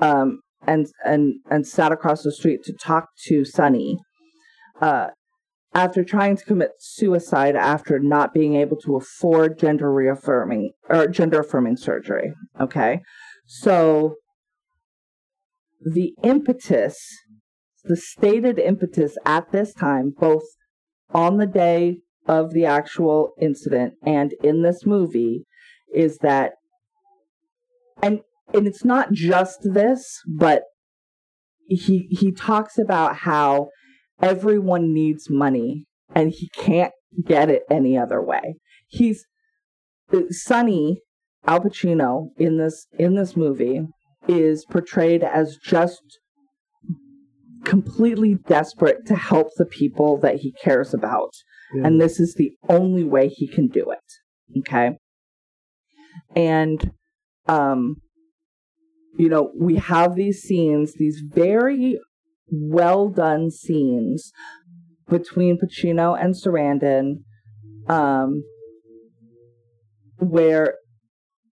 um, 0.01 0.41
and 0.67 0.87
and 1.05 1.35
and 1.51 1.67
sat 1.67 1.93
across 1.93 2.23
the 2.23 2.33
street 2.33 2.63
to 2.65 2.73
talk 2.73 3.09
to 3.27 3.45
Sonny. 3.45 3.99
uh, 4.81 5.09
after 5.75 6.03
trying 6.03 6.37
to 6.37 6.45
commit 6.45 6.73
suicide 6.81 7.55
after 7.55 7.99
not 8.01 8.35
being 8.35 8.57
able 8.57 8.77
to 8.77 8.97
afford 8.97 9.59
gender 9.59 9.93
reaffirming 9.93 10.73
or 10.89 11.07
gender 11.07 11.41
affirming 11.41 11.77
surgery. 11.77 12.33
Okay, 12.61 13.01
so 13.47 14.17
the 15.81 16.15
impetus, 16.23 16.99
the 17.85 17.97
stated 17.97 18.59
impetus 18.59 19.17
at 19.25 19.51
this 19.53 19.73
time, 19.73 20.13
both 20.19 20.45
on 21.13 21.39
the 21.39 21.47
day 21.47 21.99
of 22.27 22.53
the 22.53 22.65
actual 22.65 23.33
incident 23.41 23.95
and 24.05 24.35
in 24.43 24.63
this 24.63 24.85
movie, 24.87 25.47
is 25.95 26.19
that 26.19 26.53
and 28.03 28.21
and 28.53 28.67
it's 28.67 28.85
not 28.85 29.13
just 29.13 29.61
this, 29.63 30.21
but 30.27 30.63
he 31.69 32.09
he 32.11 32.33
talks 32.33 32.79
about 32.79 33.17
how 33.19 33.69
everyone 34.21 34.93
needs 34.93 35.31
money 35.31 35.87
and 36.15 36.31
he 36.31 36.51
can't 36.55 36.93
get 37.25 37.49
it 37.49 37.63
any 37.71 37.97
other 37.97 38.23
way. 38.23 38.57
He's 38.89 39.25
uh, 40.13 40.23
Sonny 40.31 41.01
Al 41.47 41.61
Pacino 41.61 42.31
in 42.37 42.59
this 42.59 42.87
in 42.99 43.15
this 43.15 43.37
movie 43.37 43.83
is 44.29 44.65
portrayed 44.65 45.23
as 45.23 45.57
just 45.63 46.19
completely 47.65 48.35
desperate 48.47 49.07
to 49.07 49.15
help 49.15 49.49
the 49.57 49.67
people 49.67 50.19
that 50.19 50.37
he 50.37 50.53
cares 50.53 50.95
about. 50.95 51.33
Yeah. 51.73 51.87
and 51.87 52.01
this 52.01 52.19
is 52.19 52.35
the 52.35 52.53
only 52.69 53.05
way 53.05 53.29
he 53.29 53.47
can 53.47 53.69
do 53.69 53.93
it. 53.93 54.59
Okay? 54.61 54.97
And 56.35 56.93
um 57.47 57.97
you 59.17 59.29
know 59.29 59.53
we 59.59 59.77
have 59.77 60.15
these 60.15 60.41
scenes 60.41 60.95
these 60.95 61.23
very 61.25 61.99
well 62.51 63.09
done 63.09 63.51
scenes 63.51 64.33
between 65.09 65.59
Pacino 65.59 66.21
and 66.21 66.35
Sarandon 66.35 67.23
um 67.89 68.43
where 70.19 70.75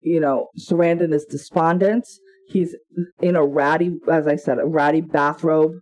you 0.01 0.19
know 0.19 0.47
Sarandon 0.59 1.13
is 1.13 1.25
despondent 1.25 2.05
he's 2.47 2.75
in 3.21 3.35
a 3.35 3.45
ratty 3.45 3.97
as 4.11 4.27
I 4.27 4.35
said 4.35 4.59
a 4.59 4.65
ratty 4.65 5.01
bathrobe 5.01 5.73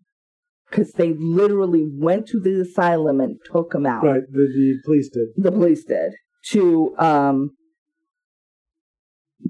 because 0.69 0.91
they 0.93 1.13
literally 1.13 1.86
went 1.91 2.28
to 2.28 2.39
the 2.39 2.62
asylum 2.62 3.19
and 3.19 3.38
took 3.52 3.73
him 3.73 3.86
out 3.86 4.04
right. 4.04 4.23
The, 4.32 4.47
the 4.47 4.82
police 4.86 5.10
did. 5.10 5.28
the 5.38 5.52
police 5.52 5.84
did 5.84 6.13
to 6.52 6.95
um 6.97 7.52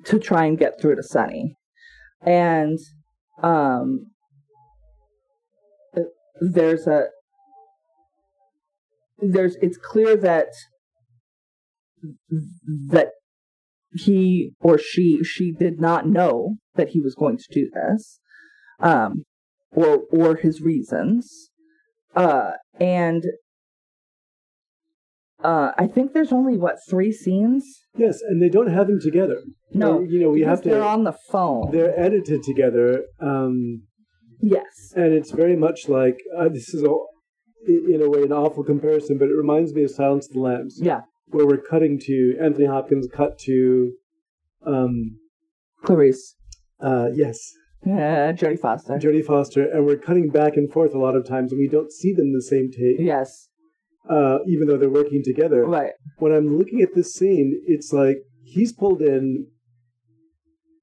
to 0.05 0.19
try 0.19 0.45
and 0.45 0.57
get 0.57 0.79
through 0.81 0.95
to 0.95 1.03
Sonny. 1.03 1.55
And 2.21 2.79
um 3.41 4.07
there's 6.41 6.87
a 6.87 7.05
there's 9.19 9.55
it's 9.61 9.77
clear 9.77 10.17
that 10.17 10.47
that 12.89 13.09
he 13.95 14.51
or 14.59 14.77
she 14.77 15.23
she 15.23 15.51
did 15.51 15.79
not 15.79 16.07
know 16.07 16.55
that 16.75 16.89
he 16.89 16.99
was 16.99 17.15
going 17.15 17.37
to 17.37 17.45
do 17.51 17.69
this 17.73 18.19
um 18.79 19.23
or 19.71 20.01
or 20.11 20.35
his 20.35 20.61
reasons. 20.61 21.49
Uh 22.15 22.51
and 22.79 23.23
uh 25.43 25.71
I 25.77 25.87
think 25.87 26.13
there's 26.13 26.31
only 26.31 26.57
what 26.57 26.77
three 26.89 27.11
scenes? 27.11 27.65
Yes, 27.95 28.19
and 28.21 28.41
they 28.41 28.49
don't 28.49 28.71
have 28.71 28.87
them 28.87 28.99
together. 29.01 29.41
no 29.73 29.97
Or, 29.97 30.05
you 30.05 30.19
know, 30.19 30.29
we 30.29 30.41
have 30.41 30.61
to. 30.63 30.69
they're 30.69 30.83
on 30.83 31.03
the 31.03 31.17
phone. 31.31 31.71
They're 31.71 31.99
edited 31.99 32.43
together, 32.43 33.03
um, 33.19 33.83
yes. 34.39 34.93
and 34.95 35.13
it's 35.13 35.31
very 35.31 35.55
much 35.55 35.87
like 35.87 36.17
uh, 36.37 36.49
this 36.49 36.73
is 36.73 36.83
all, 36.83 37.07
in 37.67 38.01
a 38.01 38.09
way 38.09 38.23
an 38.23 38.31
awful 38.31 38.63
comparison, 38.63 39.17
but 39.17 39.27
it 39.27 39.35
reminds 39.35 39.73
me 39.73 39.83
of 39.83 39.91
Silence 39.91 40.27
of 40.27 40.33
the 40.33 40.39
Lambs, 40.39 40.79
yeah 40.81 41.01
where 41.27 41.45
we're 41.45 41.61
cutting 41.61 41.99
to 42.05 42.37
Anthony 42.41 42.65
Hopkins 42.65 43.07
cut 43.11 43.37
to, 43.39 43.93
um, 44.65 45.17
Clarice. 45.83 46.35
Uh, 46.79 47.09
yes, 47.13 47.53
yeah 47.85 48.31
Jodie 48.33 48.59
Foster. 48.59 48.93
Jodie 48.97 49.25
Foster, 49.25 49.63
and 49.63 49.85
we're 49.85 49.97
cutting 49.97 50.29
back 50.29 50.55
and 50.57 50.71
forth 50.71 50.93
a 50.93 50.99
lot 50.99 51.15
of 51.15 51.27
times, 51.27 51.51
and 51.51 51.59
we 51.59 51.67
don't 51.67 51.91
see 51.91 52.13
them 52.13 52.27
in 52.27 52.33
the 52.33 52.41
same 52.41 52.69
take, 52.71 52.97
yes. 52.99 53.49
Uh, 54.09 54.39
even 54.47 54.67
though 54.67 54.77
they're 54.77 54.89
working 54.89 55.21
together. 55.23 55.65
right. 55.65 55.91
When 56.17 56.33
I'm 56.33 56.57
looking 56.57 56.81
at 56.81 56.93
this 56.93 57.13
scene, 57.13 57.61
it's 57.65 57.93
like 57.93 58.17
he's 58.43 58.73
pulled 58.73 59.01
in 59.01 59.47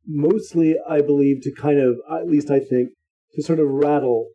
mostly, 0.07 0.77
I 0.89 1.03
believe, 1.03 1.43
to 1.43 1.53
kind 1.53 1.79
of, 1.79 1.97
at 2.11 2.27
least 2.27 2.51
I 2.51 2.61
think, 2.61 2.91
to 3.35 3.43
sort 3.43 3.61
of 3.61 3.69
rattle. 3.69 4.29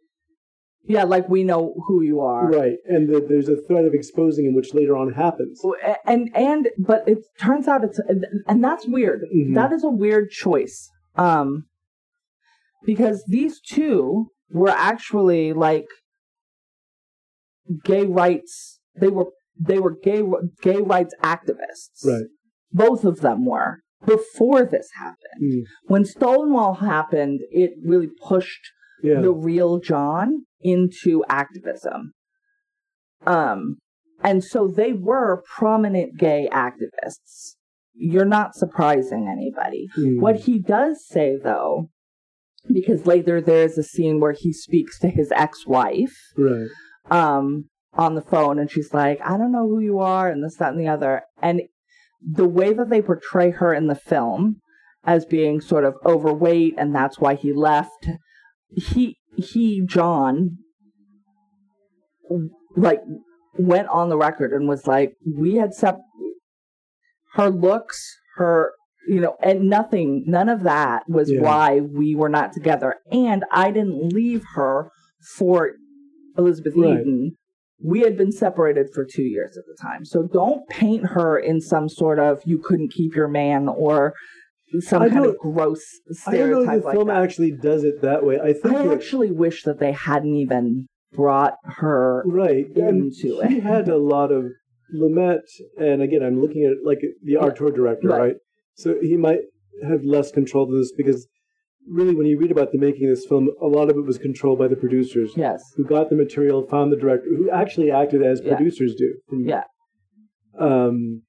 Yeah 0.87 1.03
like 1.03 1.27
we 1.29 1.43
know 1.43 1.73
who 1.87 2.01
you 2.01 2.19
are 2.21 2.49
Right. 2.49 2.77
And 2.85 3.07
the, 3.09 3.19
there's 3.27 3.49
a 3.49 3.57
threat 3.67 3.85
of 3.85 3.93
exposing 3.93 4.45
him, 4.45 4.55
which 4.55 4.73
later 4.73 4.95
on 4.97 5.13
happens. 5.13 5.61
and 6.05 6.29
and 6.35 6.69
but 6.77 7.07
it 7.07 7.19
turns 7.39 7.67
out 7.67 7.83
it's 7.83 7.99
and 8.47 8.63
that's 8.63 8.85
weird 8.87 9.21
Mhm. 9.35 9.55
That 9.55 9.71
is 9.71 9.83
a 9.83 9.89
weird 9.89 10.29
choice 10.29 10.89
um 11.15 11.65
because 12.85 13.23
these 13.27 13.59
two 13.61 14.27
were 14.51 14.69
actually 14.69 15.53
like 15.53 15.87
gay 17.83 18.05
rights 18.05 18.79
they 18.99 19.07
were 19.07 19.27
they 19.59 19.79
were 19.79 19.95
gay 20.03 20.21
gay 20.61 20.81
rights 20.81 21.13
activists 21.23 22.05
Right. 22.05 22.25
both 22.71 23.03
of 23.05 23.21
them 23.21 23.45
were 23.45 23.79
before 24.05 24.65
this 24.65 24.89
happened 24.95 25.41
Mm. 25.43 25.61
when 25.87 26.05
stonewall 26.05 26.75
happened 26.75 27.39
it 27.49 27.71
really 27.83 28.09
pushed 28.29 28.65
Yeah. 29.03 29.21
the 29.21 29.31
real 29.31 29.79
John 29.79 30.45
into 30.61 31.23
activism. 31.29 32.13
Um, 33.25 33.77
and 34.23 34.43
so 34.43 34.67
they 34.67 34.93
were 34.93 35.43
prominent 35.57 36.17
gay 36.17 36.47
activists. 36.51 37.55
You're 37.93 38.25
not 38.25 38.55
surprising 38.55 39.27
anybody. 39.31 39.87
Mm. 39.97 40.19
What 40.19 40.41
he 40.41 40.59
does 40.59 41.05
say, 41.07 41.37
though, 41.41 41.89
because 42.71 43.05
later 43.05 43.41
there 43.41 43.63
is 43.63 43.77
a 43.77 43.83
scene 43.83 44.19
where 44.19 44.33
he 44.37 44.51
speaks 44.51 44.99
to 44.99 45.09
his 45.09 45.31
ex-wife 45.35 46.15
Right. 46.37 46.67
um, 47.09 47.69
on 47.93 48.15
the 48.15 48.21
phone, 48.21 48.59
and 48.59 48.69
she's 48.69 48.93
like, 48.93 49.19
"I 49.23 49.37
don't 49.37 49.51
know 49.51 49.67
who 49.67 49.79
you 49.79 49.99
are," 49.99 50.29
and 50.29 50.43
this, 50.43 50.55
that, 50.57 50.71
and 50.73 50.79
the 50.79 50.87
other. 50.87 51.21
And 51.41 51.61
the 52.21 52.47
way 52.47 52.73
that 52.73 52.89
they 52.89 53.01
portray 53.01 53.51
her 53.51 53.73
in 53.73 53.87
the 53.87 53.95
film 53.95 54.57
as 55.05 55.25
being 55.25 55.61
sort 55.61 55.85
of 55.85 55.95
overweight, 56.05 56.73
and 56.77 56.93
that's 56.93 57.19
why 57.19 57.35
he 57.35 57.53
left. 57.53 58.09
He 58.69 59.17
he 59.35 59.83
John 59.85 60.57
like 62.75 63.01
went 63.57 63.87
on 63.89 64.09
the 64.09 64.17
record 64.17 64.51
and 64.51 64.67
was 64.67 64.87
like, 64.87 65.13
"We 65.25 65.55
had 65.55 65.73
sep 65.73 65.99
her 67.33 67.49
looks, 67.49 68.17
her." 68.37 68.73
You 69.07 69.21
know, 69.21 69.35
and 69.39 69.69
nothing, 69.69 70.23
none 70.25 70.49
of 70.49 70.63
that 70.63 71.03
was 71.07 71.31
Yeah. 71.31 71.41
why 71.41 71.79
we 71.79 72.15
were 72.15 72.27
not 72.27 72.53
together. 72.53 72.95
And 73.11 73.45
I 73.51 73.69
didn't 73.69 74.11
leave 74.13 74.43
her 74.55 74.89
for 75.37 75.73
Elizabeth 76.39 76.73
Right. 76.75 77.01
Eden, 77.01 77.37
we 77.79 77.99
had 77.99 78.17
been 78.17 78.31
separated 78.31 78.87
for 78.95 79.05
two 79.05 79.21
years 79.21 79.57
at 79.59 79.65
the 79.67 79.77
time. 79.79 80.05
So 80.05 80.23
don't 80.23 80.67
paint 80.69 81.05
her 81.11 81.37
in 81.37 81.61
some 81.61 81.87
sort 81.87 82.17
of 82.17 82.41
you 82.45 82.57
couldn't 82.57 82.93
keep 82.93 83.13
your 83.13 83.27
man 83.27 83.67
or 83.69 84.15
some 84.81 85.01
I 85.01 85.09
kind 85.09 85.25
of 85.25 85.37
gross 85.37 85.81
I 86.27 86.37
don't 86.37 86.51
know 86.51 86.61
if 86.61 86.81
the 86.81 86.85
like 86.87 86.95
film 86.95 87.07
that. 87.07 87.21
actually 87.23 87.51
does 87.51 87.83
it 87.83 88.01
that 88.01 88.25
way. 88.25 88.39
I 88.39 88.53
think 88.53 88.75
I 88.75 88.93
actually 88.93 89.31
wish 89.31 89.63
that 89.63 89.79
they 89.79 89.91
hadn't 89.91 90.35
even 90.35 90.87
brought 91.13 91.55
her. 91.63 92.23
right 92.27 92.65
and 92.75 93.05
into 93.13 93.41
he 93.47 93.57
it. 93.57 93.63
had 93.63 93.87
a 93.89 93.97
lot 93.97 94.31
of 94.31 94.45
Lumet, 94.93 95.39
and 95.77 96.01
again, 96.01 96.21
I'm 96.23 96.39
looking 96.39 96.63
at 96.65 96.85
like 96.85 96.99
the 97.23 97.33
Yeah. 97.33 97.39
auteur 97.39 97.71
director, 97.71 98.07
Right. 98.09 98.19
right. 98.19 98.35
So 98.75 98.95
he 99.01 99.17
might 99.17 99.39
have 99.83 100.03
less 100.03 100.31
control 100.31 100.65
of 100.65 100.71
this 100.77 100.91
because 100.95 101.27
really, 101.87 102.15
when 102.15 102.25
you 102.27 102.37
read 102.39 102.51
about 102.51 102.71
the 102.71 102.77
making 102.79 103.07
of 103.09 103.15
this 103.15 103.25
film, 103.27 103.49
a 103.61 103.67
lot 103.67 103.89
of 103.89 103.97
it 103.97 104.05
was 104.05 104.17
controlled 104.17 104.59
by 104.59 104.67
the 104.67 104.75
producers. 104.75 105.33
Yes. 105.35 105.61
who 105.75 105.83
got 105.85 106.09
the 106.09 106.15
material, 106.15 106.65
found 106.67 106.91
the 106.91 106.97
director, 106.97 107.29
who 107.37 107.49
actually 107.49 107.91
acted 107.91 108.21
as 108.23 108.41
Yeah. 108.41 108.55
producers 108.55 108.95
do. 108.95 109.13
From, 109.29 109.45
Yeah. 109.47 109.63
Um, 110.59 111.21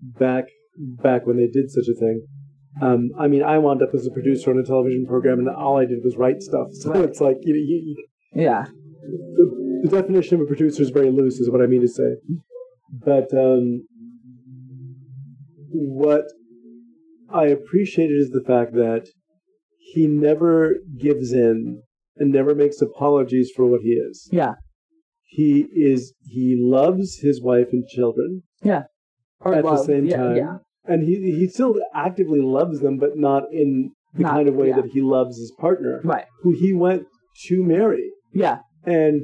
back 0.00 0.44
back 0.76 1.26
when 1.26 1.36
they 1.36 1.46
did 1.48 1.70
such 1.70 1.88
a 1.88 1.94
thing. 1.98 2.22
Um, 2.80 3.10
I 3.18 3.26
mean, 3.28 3.42
I 3.42 3.58
wound 3.58 3.82
up 3.82 3.90
as 3.94 4.06
a 4.06 4.10
producer 4.10 4.50
on 4.50 4.58
a 4.58 4.64
television 4.64 5.06
program, 5.06 5.38
and 5.40 5.48
all 5.48 5.78
I 5.78 5.84
did 5.84 5.98
was 6.04 6.16
write 6.16 6.42
stuff. 6.42 6.68
So 6.72 6.92
Right. 6.92 7.04
it's 7.04 7.20
like 7.20 7.38
you, 7.42 7.52
know, 7.54 7.58
you, 7.58 7.82
you, 7.86 8.06
Yeah. 8.34 8.66
the, 8.66 9.88
the 9.88 10.00
definition 10.00 10.36
of 10.36 10.42
a 10.42 10.46
producer 10.46 10.82
is 10.82 10.90
very 10.90 11.10
loose, 11.10 11.38
is 11.40 11.50
what 11.50 11.60
I 11.62 11.66
mean 11.66 11.80
to 11.82 11.88
say. 11.88 12.16
But 13.04 13.32
um, 13.34 13.86
what 15.70 16.24
I 17.32 17.46
appreciated 17.46 18.16
is 18.18 18.30
the 18.30 18.42
fact 18.46 18.72
that 18.74 19.08
he 19.78 20.06
never 20.06 20.76
gives 20.98 21.32
in 21.32 21.82
and 22.16 22.32
never 22.32 22.54
makes 22.54 22.80
apologies 22.80 23.50
for 23.54 23.66
what 23.66 23.80
he 23.82 23.90
is. 23.90 24.28
Yeah. 24.32 24.54
He 25.24 25.66
is 25.74 26.14
he 26.24 26.56
loves 26.58 27.18
his 27.20 27.42
wife 27.42 27.68
and 27.72 27.86
children, 27.86 28.42
Or 29.40 29.54
At 29.54 29.62
the 29.64 29.84
same 29.84 30.06
yeah, 30.06 30.16
time, 30.16 30.36
Yeah. 30.36 30.56
And 30.88 31.02
he 31.02 31.14
he 31.38 31.48
still 31.48 31.74
actively 31.94 32.40
loves 32.40 32.80
them, 32.80 32.98
but 32.98 33.16
not 33.16 33.44
in 33.52 33.92
the 34.14 34.22
Not- 34.22 34.32
kind 34.32 34.48
of 34.48 34.54
way 34.54 34.68
yeah. 34.68 34.76
that 34.76 34.86
he 34.92 35.00
loves 35.00 35.38
his 35.38 35.52
partner, 35.58 36.00
Right. 36.04 36.24
who 36.42 36.52
he 36.52 36.72
went 36.72 37.04
to 37.46 37.62
marry. 37.62 38.10
Yeah. 38.32 38.58
And 38.84 39.22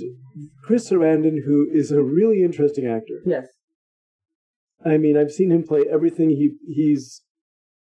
Chris 0.64 0.90
Sarandon, 0.90 1.44
who 1.46 1.68
is 1.72 1.90
a 1.90 2.02
really 2.02 2.42
interesting 2.42 2.86
actor. 2.86 3.22
Yes. 3.24 3.46
I 4.84 4.98
mean, 4.98 5.16
I've 5.16 5.32
seen 5.32 5.50
him 5.50 5.62
play 5.62 5.84
everything. 5.90 6.30
He 6.30 6.56
he's 6.66 7.22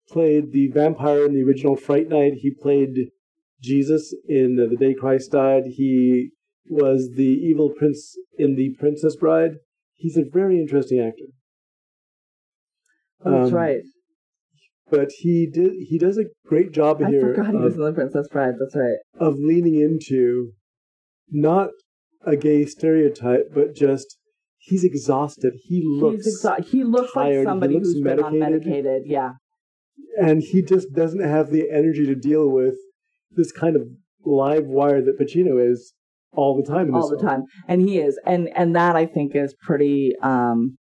played 0.10 0.52
the 0.52 0.68
vampire 0.68 1.26
in 1.26 1.34
the 1.34 1.42
original 1.44 1.76
Fright 1.76 2.08
Night. 2.10 2.34
He 2.36 2.52
played 2.54 2.94
Jesus 3.62 4.14
in 4.30 4.56
The 4.56 4.76
Day 4.78 4.94
Christ 4.94 5.32
Died. 5.32 5.64
He 5.66 6.30
was 6.70 7.12
the 7.16 7.24
evil 7.50 7.72
prince 7.76 8.16
in 8.38 8.56
The 8.56 8.76
Princess 8.78 9.16
Bride. 9.16 9.54
He's 9.96 10.18
a 10.18 10.24
very 10.32 10.60
interesting 10.60 11.00
actor. 11.00 11.26
Oh, 13.24 13.32
that's 13.32 13.50
Um, 13.52 13.56
right. 13.56 13.82
But 14.90 15.10
he 15.20 15.48
did 15.52 15.72
he 15.90 15.98
does 15.98 16.18
a 16.18 16.26
great 16.46 16.72
job 16.72 17.02
I 17.02 17.10
here 17.10 17.34
forgot 17.34 17.52
he 17.52 17.58
was 17.58 17.74
of, 17.74 17.80
in 17.80 17.86
The 17.86 17.94
Princess 17.94 18.28
Bride. 18.32 18.56
That's 18.60 18.76
right. 18.76 18.98
of 19.20 19.36
leaning 19.40 19.76
into 19.76 20.52
not 21.30 21.70
a 22.24 22.36
gay 22.36 22.66
stereotype, 22.66 23.52
but 23.54 23.76
just 23.76 24.18
he's 24.60 24.84
exhausted. 24.84 25.54
He 25.64 25.82
looks 25.84 26.28
exa- 26.46 26.64
he 26.66 26.84
looks 26.84 27.14
tired. 27.14 27.38
Like 27.38 27.46
somebody 27.46 27.74
looks 27.76 27.88
who's 27.94 28.02
been 28.02 28.20
on 28.24 28.38
medicated. 28.38 28.66
medicated. 28.66 29.02
Yeah. 29.08 29.32
and 30.20 30.44
he 30.44 30.62
just 30.62 30.94
doesn't 30.94 31.22
have 31.24 31.50
the 31.52 31.70
energy 31.72 32.06
to 32.06 32.16
deal 32.16 32.50
with 32.50 32.76
this 33.32 33.52
kind 33.52 33.76
of 33.76 33.88
live 34.24 34.66
wire 34.66 35.02
that 35.02 35.20
Pacino 35.20 35.60
is 35.72 35.94
all 36.32 36.56
the 36.62 36.70
time. 36.70 36.94
All 36.94 37.10
the 37.10 37.18
film. 37.18 37.28
time 37.30 37.44
and 37.68 37.82
he 37.82 37.98
is 38.00 38.20
and 38.26 38.50
and 38.56 38.76
that 38.76 38.96
i 38.96 39.06
think 39.06 39.36
is 39.36 39.56
pretty 39.62 40.12
um 40.22 40.78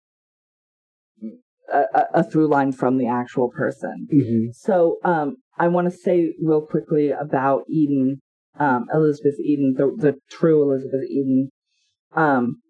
a, 1.72 2.04
a- 2.20 2.24
through 2.24 2.48
line 2.48 2.72
from 2.72 2.98
the 2.98 3.06
actual 3.08 3.48
person. 3.50 4.06
Mhm. 4.12 4.54
so 4.54 4.98
um 5.04 5.36
i 5.58 5.66
want 5.68 5.90
to 5.90 5.96
say 5.96 6.34
real 6.42 6.60
quickly 6.62 7.10
about 7.10 7.62
eden 7.70 8.20
um 8.58 8.86
elizabeth 8.92 9.38
eden 9.40 9.74
the, 9.76 9.86
the 9.96 10.14
true 10.30 10.62
elizabeth 10.62 11.04
eden. 11.10 11.50
Um 12.14 12.60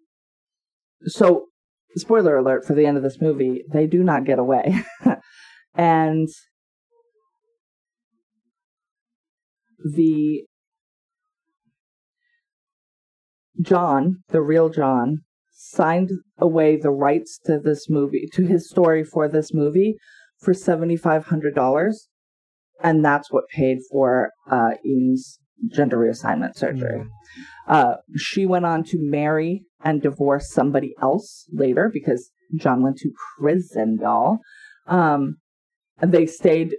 so 1.05 1.47
spoiler 1.95 2.37
alert 2.37 2.65
for 2.65 2.73
the 2.75 2.85
end 2.85 2.97
of 2.97 3.03
this 3.03 3.19
movie 3.21 3.63
they 3.71 3.87
do 3.87 4.03
not 4.03 4.25
get 4.25 4.39
away. 4.39 4.83
And 5.75 6.29
the 9.83 10.45
John, 13.61 14.23
the 14.29 14.41
real 14.41 14.69
John, 14.69 15.23
signed 15.73 16.11
away 16.37 16.75
the 16.75 16.91
rights 16.91 17.39
to 17.45 17.59
this 17.59 17.89
movie, 17.89 18.27
to 18.33 18.45
his 18.45 18.69
story 18.69 19.03
for 19.03 19.27
this 19.27 19.53
movie 19.53 19.95
for 20.39 20.53
$7,500. 20.53 21.93
And 22.81 23.03
that's 23.03 23.31
what 23.31 23.45
paid 23.49 23.79
for 23.89 24.31
uh, 24.49 24.71
Eden's 24.85 25.39
gender 25.71 25.97
reassignment 25.97 26.55
surgery. 26.55 27.05
Uh, 27.67 27.95
she 28.17 28.45
went 28.45 28.65
on 28.65 28.83
to 28.83 28.97
marry 28.99 29.63
and 29.83 30.01
divorce 30.01 30.51
somebody 30.51 30.93
else 31.01 31.45
later 31.51 31.89
because 31.91 32.29
John 32.55 32.83
went 32.83 32.97
to 32.97 33.11
prison, 33.39 33.97
y'all. 34.01 34.39
Um, 34.87 35.37
and 35.99 36.11
they 36.11 36.25
stayed, 36.25 36.75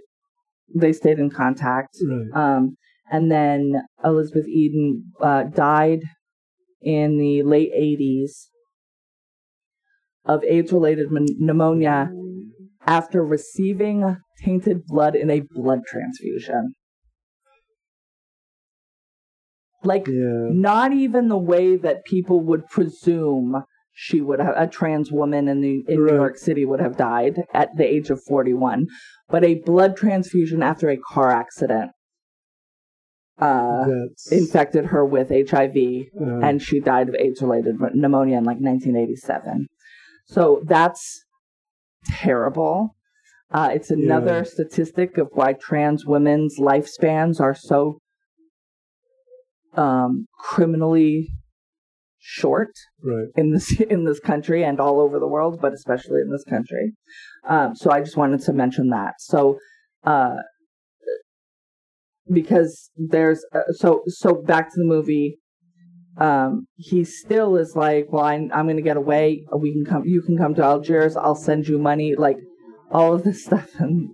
they 0.73 0.93
stayed 0.93 1.17
in 1.17 1.31
contact. 1.31 1.97
Right. 2.07 2.55
Um, 2.55 2.77
and 3.11 3.31
then 3.31 3.81
Elizabeth 4.03 4.47
Eden 4.47 5.11
uh, 5.21 5.43
died 5.43 6.01
in 6.81 7.17
the 7.17 7.41
late 7.43 7.71
80s 7.73 8.47
of 10.25 10.43
AIDS 10.43 10.71
related 10.71 11.07
pneumonia 11.11 12.09
after 12.87 13.23
receiving 13.23 14.17
tainted 14.43 14.85
blood 14.85 15.15
in 15.15 15.29
a 15.29 15.41
blood 15.51 15.81
transfusion. 15.87 16.73
Like, 19.83 20.07
Yeah. 20.07 20.49
not 20.51 20.93
even 20.93 21.27
the 21.27 21.37
way 21.37 21.75
that 21.75 22.05
people 22.05 22.41
would 22.41 22.67
presume 22.67 23.63
she 23.97 24.19
would 24.19 24.39
have 24.39 24.55
a 24.57 24.67
trans 24.67 25.11
woman 25.11 25.47
in 25.47 25.61
the 25.61 25.85
in 25.87 26.01
Right. 26.01 26.11
New 26.11 26.17
York 26.17 26.37
City 26.37 26.65
would 26.65 26.81
have 26.81 26.97
died 26.97 27.43
at 27.53 27.77
the 27.77 27.85
age 27.85 28.09
of 28.09 28.21
41 28.27 28.87
but 29.29 29.45
a 29.45 29.55
blood 29.61 29.95
transfusion 29.95 30.61
after 30.61 30.89
a 30.89 30.97
car 30.97 31.31
accident 31.31 31.91
uh 33.39 33.85
That's 33.87 34.31
infected 34.33 34.87
her 34.87 35.05
with 35.05 35.29
HIV 35.29 35.77
uh, 36.19 36.39
and 36.45 36.61
she 36.61 36.81
died 36.81 37.07
of 37.07 37.15
AIDS 37.15 37.41
related 37.41 37.77
pneumonia 37.93 38.37
in 38.37 38.43
like 38.43 38.59
1987 38.59 39.67
so 40.25 40.61
that's 40.65 41.23
terrible 42.05 42.95
uh 43.51 43.69
it's 43.73 43.89
another 43.91 44.37
Yeah. 44.37 44.43
statistic 44.43 45.17
of 45.17 45.29
why 45.33 45.53
trans 45.53 46.05
women's 46.05 46.59
lifespans 46.59 47.39
are 47.39 47.55
so 47.55 47.99
um 49.75 50.27
criminally 50.39 51.29
short 52.27 52.71
right. 53.03 53.27
in 53.35 53.51
this 53.51 53.79
in 53.89 54.03
this 54.03 54.19
country 54.19 54.63
and 54.63 54.79
all 54.79 54.99
over 54.99 55.19
the 55.19 55.27
world, 55.27 55.59
but 55.61 55.73
especially 55.73 56.21
in 56.21 56.31
this 56.31 56.43
country. 56.49 56.93
Um, 57.47 57.75
so 57.75 57.91
I 57.91 57.99
just 57.99 58.17
wanted 58.17 58.41
to 58.41 58.53
mention 58.53 58.89
that. 58.89 59.13
So 59.19 59.59
uh, 60.05 60.37
because 62.31 62.89
there's 62.97 63.45
uh, 63.53 63.71
so 63.73 64.01
so 64.07 64.33
back 64.33 64.69
to 64.69 64.79
the 64.79 64.85
movie. 64.85 65.37
Um, 66.17 66.67
he 66.75 67.03
still 67.03 67.57
is 67.57 67.75
like, 67.75 68.07
well, 68.11 68.23
I, 68.23 68.35
I'm 68.35 68.65
going 68.65 68.77
to 68.77 68.81
get 68.81 68.97
away. 68.97 69.45
We 69.57 69.73
can 69.73 69.85
come. 69.85 70.05
You 70.05 70.21
can 70.21 70.37
come 70.37 70.55
to 70.55 70.63
Algiers. 70.63 71.17
I'll 71.17 71.35
send 71.35 71.67
you 71.67 71.77
money. 71.77 72.15
Like 72.15 72.37
all 72.91 73.13
of 73.13 73.23
this 73.23 73.43
stuff 73.49 73.69
and. 73.79 74.09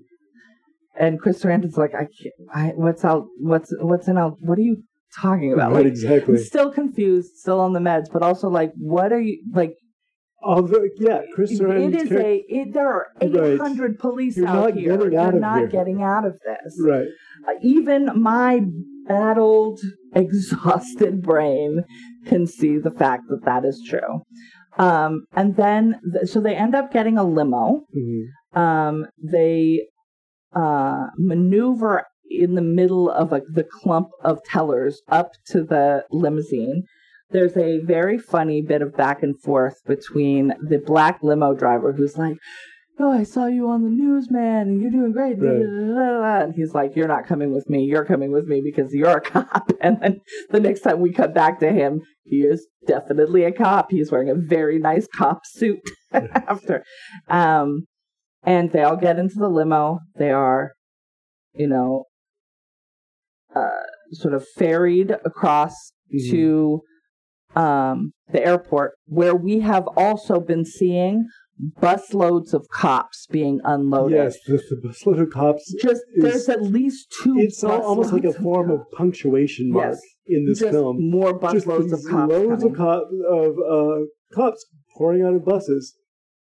And 1.00 1.20
Chris 1.20 1.42
Sarandon's 1.42 1.78
like, 1.78 1.96
I 1.96 2.06
can't. 2.22 2.36
I, 2.54 2.68
what's 2.76 3.04
out? 3.06 3.26
What's 3.40 3.74
what's 3.80 4.08
in 4.10 4.18
Al? 4.18 4.38
What 4.42 4.58
are 4.60 4.62
you 4.62 4.84
talking 5.20 5.54
about? 5.54 5.72
right. 5.72 5.78
Like, 5.86 5.86
Exactly. 5.88 6.38
Still 6.38 6.70
confused, 6.72 7.38
still 7.38 7.62
on 7.62 7.72
the 7.74 7.80
meds, 7.80 8.08
but 8.12 8.22
also 8.22 8.50
like, 8.50 8.74
what 8.78 9.14
are 9.14 9.20
you 9.20 9.42
like? 9.54 9.72
Although, 10.44 10.84
yeah, 10.98 11.22
Chris 11.34 11.52
It 11.54 11.62
Sarandon's 11.62 12.04
is 12.04 12.12
a. 12.12 12.44
It, 12.48 12.74
there 12.74 12.88
are 12.92 13.08
Right. 13.22 13.54
800 13.54 14.00
police 14.00 14.36
You're 14.38 14.48
out 14.48 14.54
not 14.54 14.74
here. 14.74 14.98
getting 14.98 15.12
You're 15.14 15.22
out 15.22 15.34
not 15.36 15.58
here. 15.60 15.68
getting 15.68 16.04
out 16.04 16.26
of 16.26 16.34
this. 16.46 16.80
Right. 16.86 17.08
Uh, 17.48 17.54
even 17.64 18.10
my 18.22 18.62
battled, 19.08 19.80
exhausted 20.16 21.22
brain 21.22 21.84
can 22.26 22.48
see 22.48 22.78
the 22.78 22.92
fact 22.92 23.24
that 23.30 23.46
that 23.46 23.66
is 23.66 23.82
true. 23.88 24.22
Um, 24.78 25.26
and 25.34 25.56
then, 25.56 26.00
th- 26.14 26.30
so 26.30 26.40
they 26.40 26.56
end 26.56 26.76
up 26.76 26.92
getting 26.92 27.18
a 27.18 27.24
limo. 27.24 27.82
Mhm. 27.96 28.26
Um, 28.58 29.06
they 29.22 29.88
uh, 30.54 31.08
maneuver 31.18 32.06
in 32.30 32.56
the 32.56 32.62
middle 32.62 33.10
of 33.10 33.34
a, 33.34 33.42
the 33.54 33.64
clump 33.64 34.10
of 34.24 34.44
tellers 34.44 35.02
up 35.10 35.32
to 35.48 35.64
the 35.64 36.04
limousine. 36.12 36.84
There's 37.32 37.56
a 37.56 37.80
very 37.80 38.18
funny 38.18 38.62
bit 38.62 38.82
of 38.82 38.96
back 38.96 39.24
and 39.24 39.40
forth 39.42 39.76
between 39.86 40.54
the 40.62 40.78
black 40.80 41.20
limo 41.24 41.54
driver 41.54 41.94
who's 41.94 42.18
like, 42.18 42.38
Oh, 43.00 43.12
I 43.12 43.24
saw 43.24 43.48
you 43.48 43.70
on 43.70 43.84
the 43.84 43.90
news, 43.90 44.30
man, 44.30 44.68
and 44.68 44.82
you're 44.82 44.92
doing 44.92 45.12
great. 45.12 45.38
Right. 45.40 46.44
And 46.44 46.54
he's 46.54 46.74
like, 46.74 46.96
You're 46.96 47.08
not 47.08 47.26
coming 47.26 47.52
with 47.52 47.70
me. 47.70 47.84
You're 47.86 48.06
coming 48.06 48.32
with 48.32 48.46
me 48.46 48.62
because 48.64 48.94
you're 48.94 49.18
a 49.18 49.22
cop. 49.22 49.72
And 49.82 50.00
then 50.02 50.22
the 50.52 50.60
next 50.60 50.82
time 50.82 51.00
we 51.00 51.12
cut 51.12 51.34
back 51.34 51.60
to 51.62 51.72
him, 51.72 52.02
he 52.24 52.42
is 52.42 52.68
definitely 52.86 53.44
a 53.44 53.52
cop. 53.52 53.90
He's 53.90 54.12
wearing 54.12 54.30
a 54.30 54.36
very 54.36 54.78
nice 54.78 55.08
cop 55.08 55.40
suit 55.46 55.80
after. 56.12 56.84
Um, 57.28 57.88
and 58.44 58.72
they 58.72 58.84
all 58.84 58.98
get 58.98 59.18
into 59.18 59.36
the 59.40 59.50
limo. 59.50 60.00
They 60.18 60.32
are 60.32 60.72
you 61.54 61.68
know, 61.68 62.06
uh, 63.56 63.70
sort 64.12 64.34
of 64.34 64.48
ferried 64.56 65.12
across 65.26 65.74
Mhm. 66.14 66.30
to 66.32 66.82
um, 67.54 68.14
the 68.32 68.42
airport, 68.46 68.94
where 69.08 69.36
we 69.36 69.60
have 69.60 69.86
also 69.98 70.40
been 70.40 70.64
seeing 70.64 71.26
busloads 71.82 72.54
of 72.54 72.68
cops 72.72 73.28
being 73.28 73.60
unloaded. 73.64 74.18
Yes, 74.18 74.38
the, 74.48 74.54
the 74.70 74.88
busload 74.88 75.22
of 75.22 75.30
cops. 75.30 75.74
Just 75.82 76.02
is- 76.16 76.24
there's 76.24 76.50
at 76.50 76.62
least 76.62 77.14
two. 77.24 77.36
It's 77.38 77.64
almost 77.64 78.14
like 78.14 78.24
a 78.24 78.28
busloads 78.28 78.36
of 78.36 78.44
form 78.44 78.72
of 78.72 78.80
punctuation 78.98 79.72
mark 79.72 79.94
Yes. 79.94 80.02
in 80.28 80.46
this 80.48 80.60
Just 80.60 80.72
film. 80.72 80.98
more 81.12 81.40
busloads 81.40 81.92
of 81.94 82.02
cops. 82.10 82.32
loads 82.32 82.64
coming. 82.64 82.72
of 82.72 82.78
cop 82.78 83.04
of 83.30 83.54
uh, 83.60 84.06
cops 84.34 84.66
pouring 84.98 85.24
out 85.24 85.34
of 85.36 85.46
buses, 85.46 85.96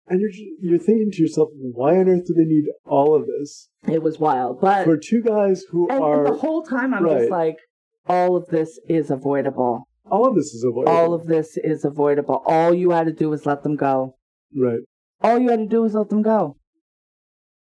and 0.08 0.20
you're 0.20 0.30
you're 0.60 0.78
thinking 0.78 1.10
to 1.12 1.22
yourself, 1.22 1.48
why 1.72 1.96
on 1.96 2.08
earth 2.08 2.26
do 2.26 2.34
they 2.34 2.44
need 2.44 2.64
all 2.84 3.14
of 3.14 3.26
this 3.26 3.68
It 3.88 4.02
was 4.02 4.18
wild, 4.18 4.60
but 4.60 4.84
for 4.84 4.96
two 4.96 5.22
guys 5.22 5.64
who 5.70 5.88
and, 5.90 6.02
are 6.02 6.24
and 6.24 6.34
the 6.34 6.38
whole 6.38 6.62
time 6.62 6.94
I'm 6.94 7.04
right. 7.04 7.18
just 7.20 7.30
like, 7.30 7.56
all 8.06 8.36
of 8.36 8.46
this 8.48 8.78
is 8.88 9.10
avoidable. 9.10 9.84
all 10.10 10.26
of 10.26 10.34
this 10.34 10.46
is 10.54 10.64
avoidable. 10.64 10.92
All 10.96 11.14
of 11.14 11.26
this 11.26 11.56
is 11.58 11.84
avoidable. 11.84 12.42
All 12.46 12.74
you 12.74 12.90
had 12.90 13.06
to 13.06 13.12
do 13.12 13.28
was 13.30 13.46
let 13.46 13.62
them 13.62 13.76
go. 13.76 14.16
right. 14.56 14.80
All 15.22 15.38
you 15.38 15.50
had 15.50 15.58
to 15.60 15.66
do 15.66 15.82
was 15.82 15.94
let 15.94 16.08
them 16.08 16.22
go. 16.22 16.56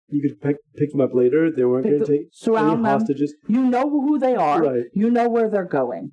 You 0.09 0.21
could 0.27 0.41
pick, 0.41 0.57
pick 0.75 0.91
them 0.91 1.01
up 1.01 1.13
later. 1.13 1.49
They 1.55 1.63
weren't 1.65 1.85
going 1.85 1.99
to 1.99 2.05
take 2.05 2.27
surround 2.31 2.67
any 2.67 2.75
them. 2.77 2.85
hostages. 2.85 3.33
You 3.47 3.63
know 3.63 3.89
who 3.89 4.19
they 4.19 4.35
are. 4.35 4.61
Right. 4.61 4.83
You 4.93 5.09
know 5.09 5.27
where 5.29 5.49
they're 5.49 5.65
going. 5.65 6.11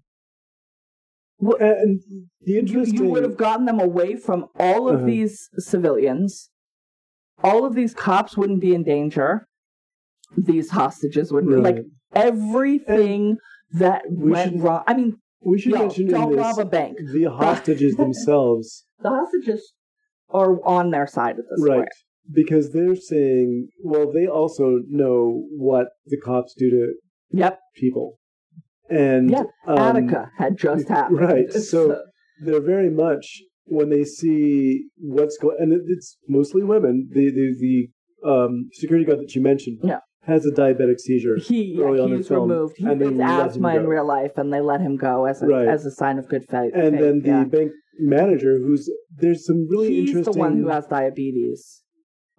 And 1.41 2.01
the 2.43 2.59
interesting 2.59 2.97
you 3.05 3.11
would 3.11 3.23
have 3.23 3.37
gotten 3.37 3.65
them 3.67 3.81
away 3.81 4.17
from 4.17 4.47
all 4.59 4.89
of 4.89 4.97
Uh-huh. 4.97 5.07
these 5.07 5.49
civilians. 5.57 6.51
All 7.43 7.65
of 7.65 7.75
these 7.75 7.95
cops 7.95 8.37
wouldn't 8.37 8.61
be 8.61 8.75
in 8.75 8.85
danger. 8.85 9.47
These 10.37 10.71
hostages 10.71 11.33
wouldn't. 11.33 11.55
Right. 11.55 11.77
Like 11.77 11.85
everything 12.15 13.39
that 13.73 14.03
We 14.11 14.31
went 14.33 14.53
should- 14.53 14.61
wrong. 14.63 14.83
I 14.87 14.95
mean, 14.95 15.17
we 15.43 15.59
should 15.59 15.73
yo, 15.73 15.79
mention 15.79 16.09
don't 16.09 16.31
this 16.33 16.39
rob 16.39 16.59
a 16.59 16.65
bank. 16.67 16.99
the 17.13 17.25
hostages 17.25 17.97
themselves, 18.05 18.85
The 19.01 19.09
hostages 19.09 19.73
are 20.33 20.65
on 20.67 20.91
their 20.91 21.07
side 21.07 21.39
of 21.39 21.45
the 21.49 21.67
right? 21.69 21.89
Because 22.33 22.73
they're 22.73 22.95
saying, 22.97 23.69
well, 23.83 24.13
they 24.13 24.27
also 24.27 24.79
know 24.89 25.45
what 25.57 25.87
the 26.07 26.19
cops 26.25 26.55
do 26.57 26.71
to 26.71 26.95
Yep. 27.33 27.59
people, 27.77 28.19
and 28.89 29.31
Yeah, 29.31 29.45
um, 29.67 29.79
Attica 29.79 30.31
had 30.39 30.57
just 30.57 30.89
happened. 30.97 31.21
right, 31.21 31.53
so- 31.73 32.03
they're 32.43 32.61
very 32.63 32.91
much 32.91 33.43
when 33.65 33.91
they 33.91 34.05
see 34.05 34.85
what's 34.99 35.37
going, 35.39 35.57
and 35.61 35.73
it- 35.73 35.83
it's 35.87 36.17
mostly 36.29 36.63
women. 36.63 37.09
The 37.13 37.31
the 37.31 37.55
the 37.61 38.29
um, 38.29 38.69
security 38.73 39.05
guard 39.07 39.21
that 39.21 39.35
you 39.35 39.43
mentioned 39.43 39.79
Yeah. 39.83 40.01
has 40.23 40.45
a 40.47 40.51
diabetic 40.51 40.99
seizure. 40.99 41.37
he 41.37 41.79
early 41.81 42.01
on 42.01 42.13
he's 42.17 42.29
film, 42.29 42.51
removed. 42.51 42.75
He 42.79 42.85
and 42.87 43.01
gets 43.01 43.21
asthma 43.21 43.77
in 43.77 43.87
real 43.87 44.07
life, 44.07 44.33
and 44.37 44.53
they 44.53 44.61
let 44.61 44.81
him 44.81 44.97
go 44.97 45.25
as 45.27 45.43
a 45.43 45.47
Right. 45.47 45.69
as 45.69 45.85
a 45.87 45.91
sign 45.91 46.19
of 46.19 46.29
good 46.29 46.45
faith. 46.49 46.73
and 46.75 46.99
then 46.99 47.21
the 47.21 47.29
yeah. 47.29 47.45
bank 47.45 47.73
manager, 47.99 48.59
who's 48.59 48.91
there's 49.17 49.47
some 49.47 49.67
really 49.69 49.89
he's 49.95 50.11
interesting. 50.11 50.33
the 50.33 50.39
one 50.39 50.57
who 50.59 50.69
has 50.69 50.87
diabetes. 50.87 51.83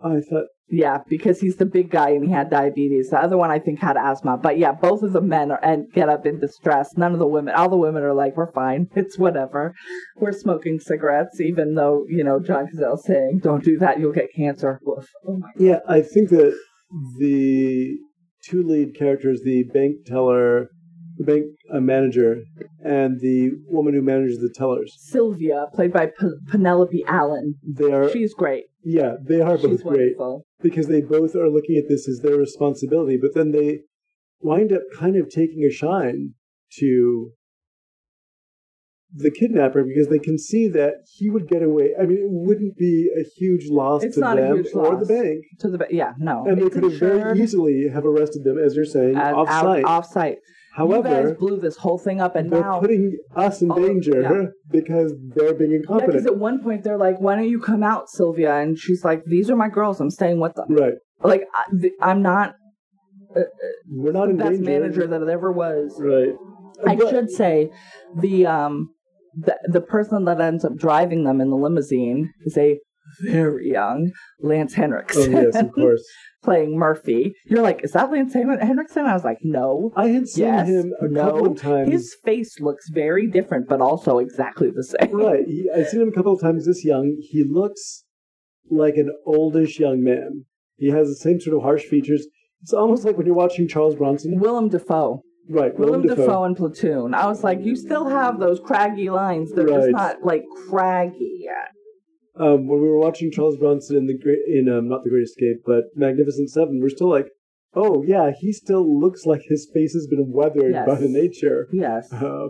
I 0.03 0.19
thought 0.19 0.45
Yeah, 0.67 0.99
because 1.07 1.41
he's 1.41 1.57
the 1.57 1.65
big 1.65 1.91
guy 1.91 2.09
and 2.09 2.25
he 2.25 2.31
had 2.31 2.49
diabetes. 2.49 3.09
The 3.11 3.19
other 3.19 3.37
one 3.37 3.51
I 3.51 3.59
think 3.59 3.79
had 3.79 3.97
asthma. 3.97 4.37
But 4.37 4.57
yeah, 4.57 4.71
both 4.71 5.03
of 5.03 5.13
the 5.13 5.21
men 5.21 5.51
are 5.51 5.63
and 5.63 5.91
get 5.93 6.09
up 6.09 6.25
in 6.25 6.39
distress. 6.39 6.97
None 6.97 7.13
of 7.13 7.19
the 7.19 7.27
women, 7.27 7.53
all 7.53 7.69
the 7.69 7.77
women 7.77 8.03
are 8.03 8.13
like, 8.13 8.35
"We're 8.35 8.51
fine. 8.51 8.87
It's 8.95 9.17
whatever. 9.19 9.75
We're 10.17 10.31
smoking 10.31 10.79
cigarettes, 10.79 11.39
even 11.39 11.75
though 11.75 12.05
you 12.07 12.23
know 12.23 12.39
John 12.39 12.67
Cazale's 12.67 13.05
saying, 13.05 13.41
"Don't 13.43 13.63
do 13.63 13.77
that. 13.79 13.99
You'll 13.99 14.13
get 14.13 14.33
cancer." 14.35 14.79
Woof. 14.83 15.07
Oh 15.27 15.37
my. 15.37 15.49
Yeah, 15.57 15.79
I 15.87 16.01
think 16.01 16.29
that 16.29 16.57
the 17.19 17.97
two 18.43 18.63
lead 18.63 18.95
characters, 18.97 19.41
the 19.43 19.63
bank 19.73 20.05
teller, 20.05 20.69
the 21.17 21.23
bank 21.23 21.45
uh, 21.73 21.79
manager, 21.79 22.43
and 22.83 23.19
the 23.19 23.51
woman 23.67 23.93
who 23.93 24.01
manages 24.01 24.39
the 24.39 24.49
tellers, 24.53 24.93
Sylvia, 24.99 25.67
played 25.73 25.93
by 25.93 26.07
P- 26.07 26.27
Penelope 26.49 27.03
Allen, 27.07 27.55
they 27.67 27.91
are 27.91 28.09
she's 28.09 28.33
great. 28.33 28.65
yeah, 28.83 29.13
they 29.21 29.41
are 29.41 29.57
both 29.57 29.71
She's 29.71 29.83
great 29.83 30.17
wonderful. 30.17 30.45
because 30.61 30.87
they 30.87 31.01
both 31.01 31.35
are 31.35 31.49
looking 31.49 31.77
at 31.77 31.89
this 31.89 32.07
as 32.07 32.19
their 32.21 32.37
responsibility, 32.37 33.17
but 33.21 33.33
then 33.33 33.51
they 33.51 33.81
wind 34.41 34.71
up 34.73 34.81
kind 34.97 35.15
of 35.15 35.29
taking 35.29 35.63
a 35.63 35.71
shine 35.71 36.33
to 36.79 37.31
the 39.13 39.29
kidnapper 39.29 39.83
because 39.83 40.07
they 40.07 40.19
can 40.19 40.37
see 40.37 40.69
that 40.69 40.93
he 41.17 41.29
would 41.29 41.45
get 41.47 41.61
away. 41.61 41.89
I 42.01 42.05
mean, 42.05 42.17
it 42.19 42.29
wouldn't 42.29 42.77
be 42.77 43.09
a 43.19 43.23
huge 43.37 43.67
loss 43.69 44.03
It's 44.03 44.15
to 44.15 44.21
them 44.21 44.63
or 44.73 44.95
the 44.95 45.05
bank. 45.05 45.43
To 45.59 45.69
the 45.69 45.77
ba- 45.79 45.87
yeah, 45.91 46.13
no, 46.17 46.45
And 46.47 46.61
they 46.61 46.69
could 46.69 46.83
have 46.83 46.97
very 46.97 47.37
easily 47.41 47.89
have 47.93 48.05
arrested 48.05 48.45
them, 48.45 48.57
as 48.57 48.75
you're 48.75 48.85
saying, 48.85 49.17
as- 49.17 49.33
off 49.35 50.05
site. 50.05 50.37
Off-site. 50.73 50.87
you 50.89 50.93
However, 51.03 51.27
guys 51.29 51.37
blew 51.37 51.59
this 51.59 51.77
whole 51.77 51.97
thing 51.97 52.21
up, 52.21 52.35
and 52.35 52.49
they're 52.51 52.61
now 52.61 52.79
putting 52.79 53.17
us 53.35 53.61
in 53.61 53.71
Oh, 53.71 53.75
danger 53.75 54.21
yeah. 54.21 54.45
because 54.71 55.13
they're 55.35 55.53
being 55.53 55.71
Yeah, 55.71 55.77
because 55.79 56.01
incompetent. 56.01 56.27
at 56.27 56.37
one 56.37 56.61
point 56.63 56.83
they're 56.83 56.97
like, 56.97 57.19
"Why 57.19 57.35
don't 57.35 57.49
you 57.49 57.59
come 57.59 57.83
out, 57.83 58.09
Sylvia?" 58.09 58.55
And 58.55 58.77
she's 58.77 59.03
like, 59.03 59.23
"These 59.25 59.49
are 59.49 59.55
my 59.55 59.69
girls. 59.69 59.99
I'm 59.99 60.09
staying 60.09 60.39
with 60.39 60.55
them. 60.55 60.67
right. 60.75 60.93
Like, 61.23 61.43
I, 61.53 61.63
th- 61.79 61.93
I'm 62.01 62.21
not 62.21 62.55
We're 63.89 64.11
not 64.11 64.25
the 64.25 64.31
in 64.31 64.37
best 64.37 64.51
danger. 64.51 64.63
manager 64.71 65.07
that 65.07 65.21
it 65.21 65.29
ever 65.29 65.51
was." 65.51 65.99
Right. 65.99 66.33
I 66.85 66.95
But- 66.95 67.09
should 67.09 67.29
say, 67.29 67.71
the 68.19 68.45
um, 68.47 68.89
the 69.35 69.55
the 69.71 69.81
person 69.81 70.25
that 70.25 70.41
ends 70.41 70.65
up 70.65 70.75
driving 70.75 71.23
them 71.25 71.39
in 71.41 71.49
the 71.49 71.55
limousine 71.55 72.31
is 72.45 72.57
a 72.57 72.79
very 73.23 73.71
young 73.71 74.11
Lance 74.39 74.73
Henriksen. 74.73 75.35
Oh, 75.35 75.41
yes, 75.41 75.55
of 75.55 75.71
course. 75.71 76.03
playing 76.43 76.77
Murphy. 76.77 77.33
You're 77.45 77.61
like, 77.61 77.83
"Is 77.83 77.91
that 77.91 78.11
Lance 78.11 78.33
Hen- 78.33 78.57
Henriksen?" 78.59 79.05
I 79.05 79.13
was 79.13 79.23
like, 79.23 79.37
"No." 79.43 79.91
I 79.95 80.07
had 80.07 80.27
seen 80.27 80.45
Yes, 80.45 80.67
him 80.67 80.91
a 80.99 81.07
no. 81.07 81.25
couple 81.25 81.51
of 81.51 81.61
times. 81.61 81.91
His 81.91 82.15
face 82.23 82.59
looks 82.59 82.89
very 82.89 83.27
different, 83.27 83.67
but 83.69 83.81
also 83.81 84.17
exactly 84.17 84.71
the 84.71 84.83
same. 84.83 85.15
Right. 85.15 85.45
He, 85.47 85.69
I've 85.75 85.87
seen 85.87 86.01
him 86.01 86.09
a 86.09 86.11
couple 86.13 86.33
of 86.33 86.41
times 86.41 86.65
this 86.65 86.83
young. 86.83 87.15
He 87.19 87.43
looks 87.43 88.03
like 88.69 88.95
an 88.95 89.11
oldish 89.25 89.79
young 89.79 90.03
man. 90.03 90.45
He 90.77 90.89
has 90.89 91.07
the 91.09 91.15
same 91.15 91.39
sort 91.39 91.55
of 91.57 91.63
harsh 91.63 91.83
features. 91.83 92.25
It's 92.63 92.73
almost 92.73 93.05
like 93.05 93.17
when 93.17 93.25
you're 93.25 93.35
watching 93.35 93.67
Charles 93.67 93.95
Bronson. 93.95 94.39
Willem 94.39 94.69
Dafoe. 94.69 95.21
Right. 95.49 95.77
Willem 95.77 96.01
Willem 96.03 96.07
Dafoe. 96.07 96.25
Dafoe. 96.27 96.43
in 96.45 96.55
Platoon. 96.55 97.13
I 97.13 97.25
was 97.27 97.43
like, 97.43 97.59
you 97.61 97.75
still 97.75 98.07
have 98.07 98.39
those 98.39 98.59
craggy 98.59 99.09
lines. 99.09 99.51
They're 99.51 99.67
just 99.67 99.89
not 99.89 100.23
like 100.23 100.43
craggy 100.67 101.39
yet. 101.43 101.69
Um, 102.41 102.67
when 102.67 102.81
we 102.81 102.87
were 102.89 102.99
watching 102.99 103.31
Charles 103.31 103.57
Bronson 103.57 103.95
in 103.97 104.07
the 104.07 104.17
great, 104.17 104.39
in 104.47 104.67
um, 104.67 104.89
not 104.89 105.03
the 105.03 105.09
Great 105.11 105.23
Escape, 105.23 105.57
but 105.65 105.83
Magnificent 105.95 106.49
Seven, 106.49 106.79
we're 106.81 106.89
still 106.89 107.09
like, 107.09 107.27
oh 107.75 108.03
yeah, 108.05 108.31
he 108.39 108.51
still 108.51 108.99
looks 108.99 109.25
like 109.25 109.41
his 109.47 109.69
face 109.73 109.93
has 109.93 110.07
been 110.07 110.31
weathered 110.31 110.73
Yes. 110.73 110.87
by 110.87 110.95
the 110.95 111.07
nature. 111.07 111.67
Yes. 111.71 112.11
Uh, 112.13 112.47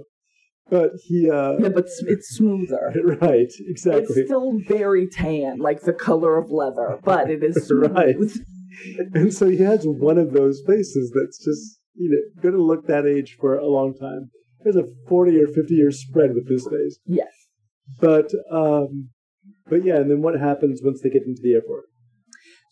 but 0.70 0.92
he, 1.04 1.30
uh, 1.30 1.58
Yeah, 1.60 1.70
but 1.70 1.88
it's 2.08 2.30
smoother. 2.30 2.94
right, 3.22 3.52
exactly. 3.68 4.16
It's 4.22 4.28
still 4.30 4.58
very 4.68 5.08
tan, 5.08 5.58
like 5.60 5.82
the 5.82 5.92
color 5.92 6.38
of 6.38 6.50
leather, 6.50 6.98
but 7.04 7.30
it 7.30 7.44
is 7.44 7.68
smooth. 7.68 7.92
Right. 7.92 8.16
and 9.14 9.34
so 9.34 9.50
he 9.50 9.58
has 9.58 9.84
one 9.84 10.18
of 10.18 10.32
those 10.32 10.62
faces 10.66 11.12
that's 11.14 11.44
just, 11.44 11.80
you 11.96 12.10
know, 12.10 12.42
going 12.42 12.56
to 12.56 12.64
look 12.64 12.88
that 12.88 13.06
age 13.06 13.36
for 13.42 13.58
a 13.58 13.68
long 13.68 13.94
time. 13.94 14.30
There's 14.64 14.78
a 14.78 14.86
40 15.10 15.42
or 15.42 15.48
50 15.48 15.74
year 15.74 15.92
spread 15.92 16.34
with 16.34 16.48
this 16.48 16.66
face. 16.66 17.00
Yes. 17.06 17.34
But, 18.00 18.32
um, 18.50 19.10
but 19.70 19.84
yeah, 19.86 19.98
and 19.98 20.10
then 20.10 20.22
what 20.22 20.40
happens 20.40 20.82
once 20.84 21.02
they 21.02 21.10
get 21.10 21.24
into 21.26 21.42
the 21.42 21.54
airport? 21.54 21.86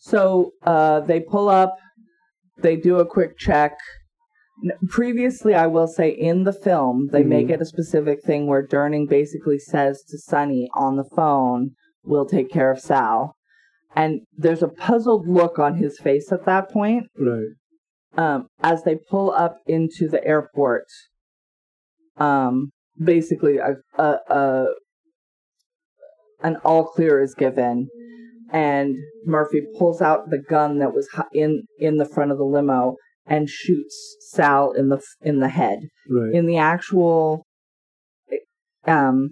So 0.00 0.52
uh, 0.64 1.00
they 1.00 1.20
pull 1.20 1.48
up, 1.48 1.76
they 2.58 2.76
do 2.76 2.98
a 2.98 3.06
quick 3.06 3.38
check. 3.38 3.72
Previously, 4.88 5.54
I 5.54 5.66
will 5.66 5.86
say 5.88 6.10
in 6.10 6.44
the 6.44 6.52
film, 6.52 7.08
they 7.12 7.22
Mhm. 7.22 7.28
make 7.28 7.50
it 7.50 7.62
a 7.62 7.64
specific 7.64 8.22
thing 8.22 8.46
where 8.46 8.66
Durning 8.66 9.08
basically 9.08 9.58
says 9.58 10.02
to 10.08 10.18
Sonny 10.18 10.68
on 10.74 10.96
the 10.96 11.04
phone, 11.16 11.72
We'll 12.02 12.24
take 12.26 12.50
care 12.50 12.70
of 12.70 12.80
Sal. 12.80 13.34
And 13.94 14.22
there's 14.34 14.62
a 14.62 14.68
puzzled 14.68 15.28
look 15.28 15.58
on 15.58 15.74
his 15.76 15.98
face 15.98 16.32
at 16.32 16.46
that 16.46 16.70
point. 16.70 17.08
Right. 17.18 17.48
um, 18.16 18.48
as 18.62 18.82
they 18.84 18.96
pull 18.96 19.30
up 19.32 19.58
into 19.66 20.08
the 20.08 20.24
airport, 20.26 20.86
um, 22.16 22.70
basically 22.98 23.58
a, 23.58 23.76
a, 23.98 24.16
a 24.28 24.66
an 26.42 26.56
all 26.64 26.84
clear 26.84 27.22
is 27.22 27.34
given, 27.34 27.88
and 28.52 28.96
Murphy 29.24 29.62
pulls 29.78 30.00
out 30.00 30.30
the 30.30 30.38
gun 30.38 30.78
that 30.78 30.94
was 30.94 31.08
in 31.32 31.62
in 31.78 31.96
the 31.96 32.08
front 32.08 32.32
of 32.32 32.38
the 32.38 32.44
limo 32.44 32.96
and 33.26 33.48
shoots 33.48 34.16
Sal 34.32 34.72
in 34.72 34.88
the 34.88 35.00
in 35.22 35.40
the 35.40 35.48
head. 35.48 35.78
Right. 36.10 36.34
In 36.34 36.46
the 36.46 36.58
actual, 36.58 37.46
um, 38.86 39.30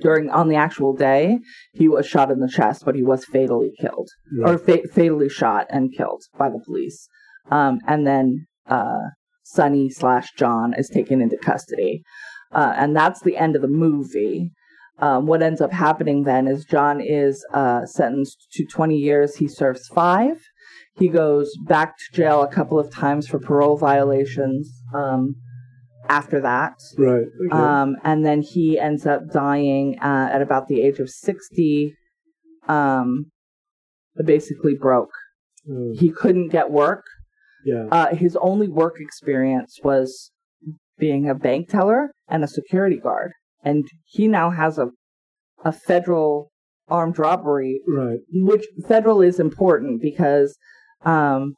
during 0.00 0.30
on 0.30 0.48
the 0.48 0.56
actual 0.56 0.94
day, 0.94 1.38
he 1.72 1.88
was 1.88 2.06
shot 2.06 2.30
in 2.30 2.40
the 2.40 2.48
chest, 2.48 2.84
but 2.84 2.94
he 2.94 3.02
was 3.02 3.24
fatally 3.24 3.72
killed 3.80 4.08
right. 4.38 4.54
or 4.54 4.58
fa- 4.58 4.88
fatally 4.92 5.28
shot 5.28 5.66
and 5.70 5.94
killed 5.94 6.22
by 6.38 6.48
the 6.48 6.62
police. 6.64 7.08
Um, 7.50 7.80
and 7.86 8.06
then 8.06 8.46
uh, 8.66 9.10
Sonny 9.42 9.90
slash 9.90 10.28
John 10.36 10.74
is 10.74 10.88
taken 10.88 11.20
into 11.20 11.36
custody, 11.36 12.02
uh, 12.52 12.72
and 12.76 12.96
that's 12.96 13.20
the 13.20 13.36
end 13.36 13.54
of 13.54 13.62
the 13.62 13.68
movie. 13.68 14.50
Um, 14.98 15.26
what 15.26 15.42
ends 15.42 15.60
up 15.60 15.72
happening 15.72 16.22
then 16.24 16.46
is 16.46 16.64
John 16.64 17.00
is 17.00 17.44
uh, 17.52 17.86
sentenced 17.86 18.46
to 18.52 18.64
20 18.64 18.96
years. 18.96 19.36
He 19.36 19.48
serves 19.48 19.88
five. 19.88 20.36
He 20.96 21.08
goes 21.08 21.56
back 21.66 21.94
to 21.96 22.16
jail 22.16 22.42
a 22.42 22.48
couple 22.48 22.78
of 22.78 22.90
times 22.92 23.26
for 23.26 23.38
parole 23.38 23.76
violations. 23.78 24.70
Um, 24.94 25.34
after 26.08 26.40
that, 26.40 26.74
Right. 26.98 27.24
Okay. 27.46 27.56
um, 27.56 27.96
and 28.04 28.26
then 28.26 28.42
he 28.42 28.78
ends 28.78 29.06
up 29.06 29.22
dying 29.32 29.98
uh, 30.00 30.28
at 30.32 30.42
about 30.42 30.66
the 30.68 30.82
age 30.82 30.98
of 30.98 31.08
sixty. 31.08 31.94
Um, 32.68 33.30
basically 34.24 34.74
broke. 34.74 35.10
Oh, 35.70 35.92
He 35.96 36.10
couldn't 36.10 36.48
get 36.48 36.70
work. 36.70 37.04
yeah. 37.64 37.86
Uh, 37.90 38.14
his 38.14 38.36
only 38.36 38.68
work 38.68 38.96
experience 39.00 39.78
was 39.82 40.32
being 40.98 41.28
a 41.30 41.34
bank 41.34 41.68
teller 41.68 42.10
and 42.28 42.44
a 42.44 42.48
security 42.48 42.98
guard, 42.98 43.32
and 43.62 43.84
he 44.04 44.28
now 44.28 44.50
has 44.50 44.78
a 44.78 44.88
a 45.64 45.72
federal 45.72 46.50
armed 46.88 47.18
robbery 47.18 47.80
Right. 47.88 48.18
which 48.32 48.64
federal 48.88 49.22
is 49.22 49.38
important 49.38 50.02
because 50.02 50.56
um, 51.04 51.54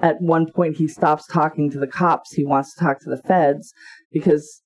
at 0.00 0.16
one 0.20 0.46
point 0.54 0.76
he 0.76 0.86
stops 0.88 1.26
talking 1.26 1.70
to 1.70 1.78
the 1.78 1.86
cops. 1.86 2.32
He 2.32 2.44
wants 2.44 2.74
to 2.74 2.84
talk 2.84 3.00
to 3.00 3.10
the 3.10 3.20
feds 3.22 3.72
because 4.12 4.62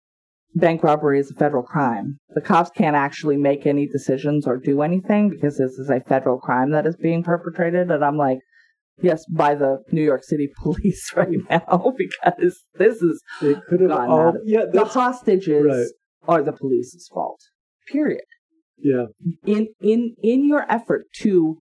bank 0.54 0.82
robbery 0.82 1.18
is 1.18 1.30
a 1.30 1.34
federal 1.34 1.62
crime. 1.62 2.18
The 2.34 2.40
cops 2.40 2.70
can't 2.70 2.96
actually 2.96 3.36
make 3.36 3.66
any 3.66 3.86
decisions 3.86 4.46
or 4.46 4.56
do 4.58 4.82
anything 4.82 5.30
because 5.30 5.58
this 5.58 5.72
is 5.72 5.90
a 5.90 6.00
federal 6.00 6.38
crime 6.38 6.70
that 6.72 6.86
is 6.86 6.96
being 6.96 7.22
perpetrated. 7.22 7.90
And 7.90 8.04
I'm 8.04 8.16
like, 8.16 8.38
yes, 9.00 9.24
by 9.30 9.54
the 9.54 9.78
New 9.92 10.02
York 10.02 10.24
City 10.24 10.48
police 10.62 11.10
right 11.16 11.28
now 11.50 11.92
because 11.96 12.58
this 12.78 13.02
is 13.02 13.22
It 13.42 13.58
could 13.68 13.80
have 13.80 13.90
Gone 13.90 14.08
all. 14.10 14.34
Yeah. 14.44 14.64
the 14.72 14.84
hostages 14.84 15.64
right. 15.66 15.86
Are 16.26 16.42
the 16.42 16.52
police's 16.52 17.08
fault. 17.12 17.40
Period. 17.90 18.22
Yeah. 18.80 19.06
in 19.44 19.68
in 19.80 20.14
in 20.22 20.46
your 20.46 20.64
effort 20.70 21.06
to 21.22 21.58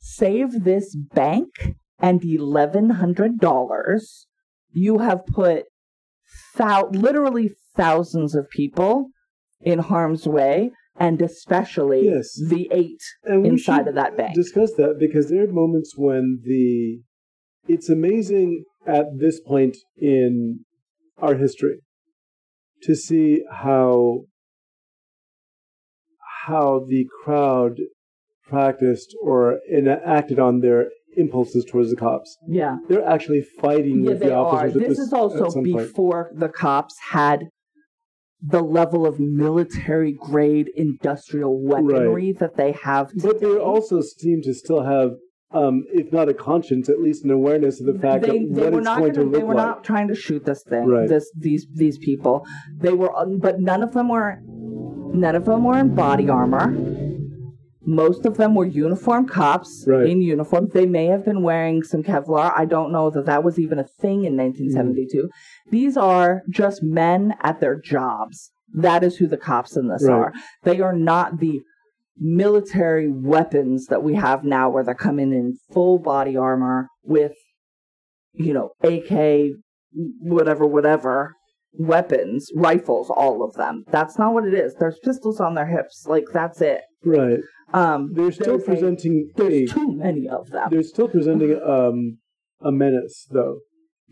save 0.00 0.64
this 0.64 0.96
bank 0.96 1.76
and 2.00 2.24
eleven 2.24 2.90
hundred 2.90 3.38
dollars, 3.38 4.26
you 4.72 4.98
have 4.98 5.24
put 5.26 5.66
thou- 6.56 6.88
literally 6.90 7.50
thousands 7.76 8.34
of 8.34 8.48
people 8.50 9.10
in 9.60 9.78
harm's 9.78 10.26
way, 10.26 10.72
and 10.96 11.22
especially 11.22 12.06
Yes. 12.06 12.34
the 12.48 12.68
eight 12.72 13.00
And 13.22 13.46
inside 13.46 13.86
of 13.86 13.94
that 13.94 14.16
bank. 14.16 14.34
discuss 14.34 14.72
that 14.74 14.96
because 14.98 15.28
there 15.30 15.44
are 15.44 15.52
moments 15.52 15.94
when 15.96 16.40
the 16.42 17.02
it's 17.68 17.88
amazing 17.88 18.64
at 18.84 19.06
this 19.16 19.38
point 19.40 19.76
in 19.96 20.64
our 21.18 21.36
history 21.36 21.76
to 22.82 22.94
see 22.94 23.42
how 23.50 24.24
how 26.46 26.84
the 26.88 27.06
crowd 27.24 27.78
practiced 28.48 29.14
or 29.22 29.58
enacted 29.72 30.38
on 30.38 30.60
their 30.60 30.88
impulses 31.16 31.64
towards 31.70 31.90
the 31.90 31.96
cops. 31.96 32.36
yeah, 32.48 32.76
They're 32.88 33.06
actually 33.06 33.42
fighting 33.60 34.02
yeah, 34.02 34.10
with 34.10 34.20
the 34.20 34.34
are. 34.34 34.46
officers. 34.46 34.74
at 34.76 34.80
This 34.80 34.88
this 34.90 34.98
is 34.98 35.12
also 35.12 35.48
some 35.50 35.64
point. 35.64 35.76
before 35.88 36.30
the 36.34 36.48
cops 36.48 36.94
had 37.10 37.48
the 38.44 38.60
level 38.62 39.06
of 39.06 39.20
military 39.20 40.12
grade 40.18 40.68
industrial 40.74 41.62
weaponry 41.62 42.32
that 42.32 42.56
they 42.56 42.72
have 42.72 43.08
today. 43.10 43.28
But 43.28 43.40
they 43.40 43.56
also 43.56 44.00
seem 44.00 44.42
to 44.42 44.52
still 44.52 44.82
have, 44.82 45.10
um, 45.54 45.84
if 45.92 46.12
not 46.12 46.28
a 46.28 46.34
conscience, 46.34 46.88
at 46.88 47.00
least 47.00 47.24
an 47.24 47.30
awareness 47.30 47.80
of 47.80 47.86
the 47.86 47.98
fact 47.98 48.22
they, 48.24 48.28
that 48.28 48.54
they 48.54 48.62
what 48.62 48.72
were 48.72 48.78
it's 48.78 48.84
not 48.84 48.98
going 49.00 49.12
gonna, 49.12 49.30
to 49.30 49.36
they 49.38 49.42
were 49.44 49.54
like. 49.54 49.66
not 49.66 49.84
trying 49.84 50.08
to 50.08 50.14
shoot 50.14 50.44
this 50.44 50.62
thing 50.62 50.86
Right. 50.86 51.08
this 51.08 51.30
these 51.36 51.66
these 51.74 51.98
people 51.98 52.44
they 52.78 52.92
were 52.92 53.10
but 53.38 53.60
none 53.60 53.82
of 53.82 53.92
them 53.92 54.08
were 54.08 54.38
none 54.44 55.34
of 55.36 55.44
them 55.44 55.64
were 55.64 55.78
in 55.78 55.94
body 55.94 56.28
armor 56.28 56.74
most 57.84 58.24
of 58.26 58.36
them 58.36 58.54
were 58.54 58.64
uniformed 58.64 59.28
cops 59.28 59.84
Right. 59.88 60.06
in 60.06 60.22
uniform 60.22 60.68
they 60.72 60.86
may 60.86 61.06
have 61.06 61.24
been 61.24 61.42
wearing 61.42 61.82
some 61.82 62.02
kevlar 62.02 62.52
i 62.56 62.64
don't 62.64 62.92
know 62.92 63.10
that 63.10 63.26
that 63.26 63.42
was 63.42 63.58
even 63.58 63.78
a 63.78 63.84
thing 63.84 64.24
in 64.24 64.36
1972 64.36 65.28
these 65.70 65.96
are 65.96 66.42
just 66.48 66.82
men 66.82 67.34
at 67.42 67.60
their 67.60 67.78
jobs 67.80 68.52
that 68.74 69.02
is 69.02 69.16
who 69.16 69.26
the 69.26 69.36
cops 69.36 69.76
in 69.76 69.88
this 69.88 70.04
Right. 70.04 70.14
are 70.14 70.32
they 70.62 70.80
are 70.80 70.94
not 70.96 71.38
the 71.40 71.60
military 72.18 73.10
weapons 73.10 73.86
that 73.86 74.02
we 74.02 74.14
have 74.14 74.44
now 74.44 74.68
where 74.70 74.84
they're 74.84 74.94
coming 74.94 75.32
in 75.32 75.54
full 75.72 75.98
body 75.98 76.36
armor 76.36 76.88
with 77.02 77.32
you 78.34 78.52
know 78.52 78.70
ak 78.84 79.50
whatever 80.20 80.66
whatever 80.66 81.34
weapons 81.74 82.50
rifles 82.54 83.08
all 83.10 83.42
of 83.42 83.54
them 83.54 83.82
that's 83.90 84.18
not 84.18 84.34
what 84.34 84.44
it 84.44 84.52
is 84.54 84.74
there's 84.78 84.98
pistols 85.02 85.40
on 85.40 85.54
their 85.54 85.66
hips 85.66 86.04
like 86.06 86.24
that's 86.32 86.60
it 86.60 86.82
Right. 87.04 87.40
um 87.72 88.10
They're 88.12 88.30
still 88.30 88.56
a- 88.56 88.62
presenting 88.62 89.30
a, 89.36 89.42
there's 89.42 89.72
too 89.72 89.92
many 89.96 90.28
of 90.28 90.50
them 90.50 90.68
they're 90.70 90.82
still 90.82 91.08
presenting 91.08 91.58
um, 91.66 92.18
a 92.60 92.70
menace 92.70 93.26
though 93.30 93.58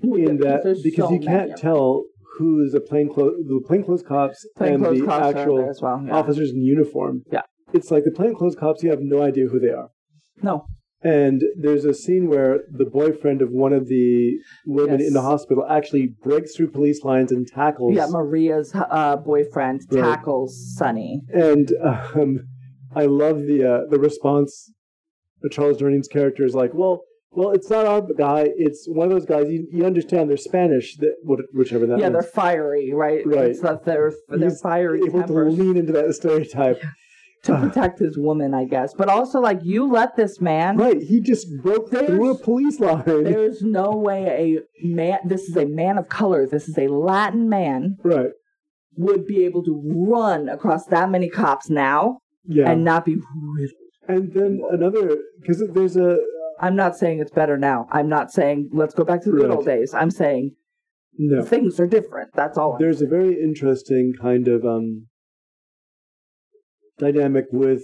in 0.03 0.39
that 0.39 0.63
because 0.83 1.09
so 1.09 1.13
you 1.13 1.21
can't 1.21 1.57
tell 1.57 2.05
who's 2.39 2.73
a 2.75 2.81
plainclothes 2.81 3.35
the 3.47 3.61
plainclothes 3.67 4.03
cops 4.03 4.47
and 4.59 4.83
the 4.85 5.05
cops 5.05 5.27
are 5.27 5.31
in 5.31 5.35
there 5.35 5.41
actual 5.43 5.73
well 5.83 6.03
yeah. 6.07 6.15
officers 6.15 6.51
in 6.53 6.63
uniform. 6.63 7.23
Yeah. 7.31 7.43
It's 7.73 7.91
like 7.91 8.05
the 8.05 8.11
plainclothes 8.11 8.57
cops 8.57 8.83
you 8.83 8.91
have 8.91 9.01
no 9.01 9.23
idea 9.23 9.47
who 9.49 9.61
they 9.61 9.71
are. 9.71 9.89
no 10.43 10.67
And 11.03 11.43
there's 11.65 11.85
a 11.85 11.95
scene 11.95 12.29
where 12.29 12.61
the 12.71 12.85
boyfriend 12.85 13.41
of 13.43 13.51
one 13.51 13.73
of 13.73 13.89
the 13.89 14.37
women 14.67 14.99
Yes. 15.01 15.09
in 15.09 15.15
the 15.15 15.23
hospital 15.23 15.65
actually 15.69 16.07
breaks 16.23 16.55
through 16.55 16.71
police 16.73 17.05
lines 17.05 17.31
and 17.33 17.47
tackles 17.47 17.95
yeah 17.95 18.07
maria's 18.19 18.73
uh 18.75 19.17
boyfriend 19.17 19.81
Right. 19.91 20.03
tackles 20.03 20.53
sonny 20.79 21.23
and 21.33 21.67
um, 21.91 22.31
I 23.03 23.07
love 23.07 23.39
the 23.51 23.59
uh, 23.73 23.81
the 23.93 24.01
response. 24.01 24.53
Charles 25.51 25.79
Durnings's 25.79 26.09
character 26.09 26.45
is 26.45 26.55
like, 26.55 26.73
well, 26.75 26.97
well, 27.31 27.53
it's 27.53 27.71
not 27.71 27.87
our 27.87 28.03
guy. 28.03 28.43
It's 28.57 28.87
one 28.89 29.07
of 29.07 29.13
those 29.13 29.25
guys. 29.35 29.47
You, 29.49 29.67
you 29.73 29.87
understand? 29.87 30.29
They're 30.29 30.37
Spanish. 30.53 30.97
That 30.97 31.15
whichever 31.55 31.87
that. 31.87 31.99
yeah 31.99 32.09
means. 32.09 32.15
they're 32.15 32.33
fiery 32.45 32.93
right 32.93 33.23
Right. 33.25 33.51
it's 33.53 33.61
that 33.61 33.85
they're 33.85 34.13
they're 34.29 34.49
He's 34.51 34.61
fiery 34.61 35.01
able 35.07 35.23
to 35.23 35.33
lean 35.63 35.77
into 35.77 35.93
that 35.93 36.13
stereotype. 36.15 36.83
To 37.43 37.57
protect 37.59 37.99
his 37.99 38.19
woman 38.19 38.53
i 38.55 38.65
guess 38.65 38.93
but 38.95 39.09
also 39.09 39.41
like 39.41 39.61
you 39.63 39.87
let 39.91 40.15
this 40.17 40.41
man 40.41 40.77
Right. 40.77 41.01
He 41.03 41.21
just 41.21 41.47
broke 41.63 41.91
through 41.91 42.31
a 42.31 42.39
police 42.39 42.81
line. 42.81 43.03
There's 43.07 43.63
no 43.63 43.91
way 43.93 44.59
a 44.83 44.87
man, 44.87 45.19
this 45.25 45.43
is 45.49 45.57
a 45.57 45.65
man 45.67 45.99
of 45.99 46.09
color, 46.09 46.47
this 46.47 46.69
is 46.69 46.77
a 46.79 46.87
Latin 46.89 47.49
man, 47.49 47.97
Right. 48.03 48.31
would 48.97 49.27
be 49.27 49.45
able 49.45 49.63
to 49.65 49.81
run 50.11 50.49
across 50.49 50.87
that 50.87 51.11
many 51.11 51.29
cops 51.29 51.69
now 51.71 52.19
Yeah. 52.45 52.71
and 52.71 52.85
not 52.85 53.05
be 53.05 53.15
riddled. 53.57 53.75
And 54.09 54.33
then 54.33 54.61
another 54.71 55.17
because 55.41 55.63
there's 55.73 55.97
a 55.97 56.19
I'm 56.61 56.77
not 56.77 56.97
saying 56.97 57.21
it's 57.21 57.31
better 57.31 57.57
now. 57.57 57.87
I'm 57.91 58.09
not 58.09 58.31
saying 58.31 58.71
let's 58.73 58.95
go 58.95 59.05
back 59.05 59.23
to 59.25 59.31
the 59.31 59.39
good 59.39 59.51
old 59.51 59.65
days. 59.65 59.95
I'm 59.95 60.11
saying 60.11 60.55
no. 61.17 61.43
things 61.43 61.79
are 61.81 61.87
different. 61.87 62.31
That's 62.35 62.59
all. 62.59 62.77
There's 62.79 63.01
a 63.03 63.07
very 63.07 63.35
interesting 63.41 64.13
kind 64.21 64.47
of 64.49 64.65
um 64.65 65.07
dynamic 67.01 67.47
with 67.51 67.83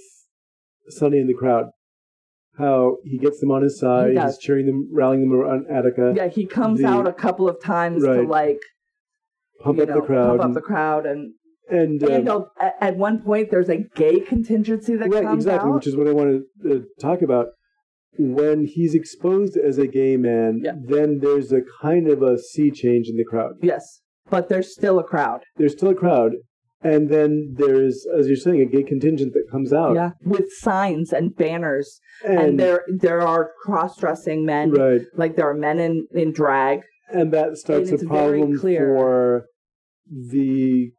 Sonny 0.88 1.18
in 1.18 1.26
the 1.26 1.34
crowd. 1.34 1.66
How 2.58 2.96
he 3.04 3.18
gets 3.18 3.40
them 3.40 3.50
on 3.50 3.62
his 3.62 3.78
side, 3.78 4.10
He 4.10 4.14
does. 4.14 4.36
he's 4.36 4.44
cheering 4.44 4.66
them, 4.66 4.88
rallying 4.92 5.22
them 5.28 5.32
around 5.38 5.66
Attica, 5.70 6.14
yeah, 6.16 6.28
he 6.28 6.46
comes 6.46 6.80
the- 6.80 6.86
out 6.86 7.06
a 7.06 7.12
couple 7.12 7.48
of 7.48 7.60
times 7.60 8.02
to 8.02 8.10
Right. 8.10 8.28
like 8.28 8.60
pump 9.60 9.76
you 9.78 9.82
up 9.82 9.88
know, 9.90 9.94
the 9.96 10.06
crowd, 10.06 10.28
pump 10.28 10.40
up 10.40 10.46
and, 10.46 10.56
the 10.56 10.60
crowd, 10.62 11.06
and, 11.06 11.34
and, 11.68 12.00
and, 12.02 12.04
um, 12.04 12.12
you 12.12 12.22
know, 12.22 12.48
at, 12.60 12.74
at 12.80 12.96
one 12.96 13.20
point 13.22 13.50
there's 13.50 13.68
a 13.68 13.78
gay 13.94 14.20
contingency 14.20 14.94
that 14.96 15.10
comes 15.10 15.14
out. 15.14 15.22
right, 15.24 15.24
comes 15.30 15.44
exactly, 15.44 15.68
out. 15.70 15.74
which 15.74 15.86
is 15.86 15.96
what 15.96 16.08
I 16.08 16.12
want 16.12 16.42
to 16.62 16.72
uh, 16.76 16.78
talk 17.00 17.20
about. 17.22 17.48
When 18.18 18.64
he's 18.64 18.94
exposed 18.94 19.58
as 19.58 19.76
a 19.76 19.86
gay 19.86 20.16
man, 20.16 20.60
Yeah. 20.64 20.72
then 20.82 21.18
there's 21.20 21.52
a 21.52 21.60
kind 21.82 22.08
of 22.08 22.22
a 22.22 22.38
sea 22.38 22.70
change 22.70 23.08
in 23.10 23.16
the 23.18 23.24
crowd. 23.24 23.56
yes, 23.62 24.00
but 24.30 24.48
there's 24.48 24.72
still 24.72 24.98
a 24.98 25.04
crowd. 25.04 25.42
There's 25.56 25.72
still 25.72 25.90
a 25.90 25.94
crowd, 25.94 26.32
and 26.86 27.08
then 27.08 27.54
there's, 27.56 28.06
as 28.18 28.28
you're 28.28 28.36
saying, 28.36 28.60
a 28.60 28.66
gay 28.66 28.82
contingent 28.82 29.32
that 29.34 29.44
comes 29.50 29.72
out. 29.72 29.94
Yeah, 29.94 30.10
with 30.24 30.52
signs 30.52 31.12
and 31.12 31.34
banners. 31.36 32.00
And, 32.24 32.38
and 32.38 32.60
there 32.60 32.84
there 32.88 33.20
are 33.20 33.50
cross-dressing 33.64 34.44
men. 34.44 34.70
Right, 34.70 35.02
like 35.14 35.36
there 35.36 35.48
are 35.48 35.54
men 35.54 35.78
in 35.78 36.06
in 36.12 36.32
drag. 36.32 36.80
And 37.08 37.32
that 37.32 37.56
starts 37.56 37.90
And 37.90 38.02
a 38.02 38.06
problem 38.06 38.58
for 38.58 39.46
the 40.10 40.90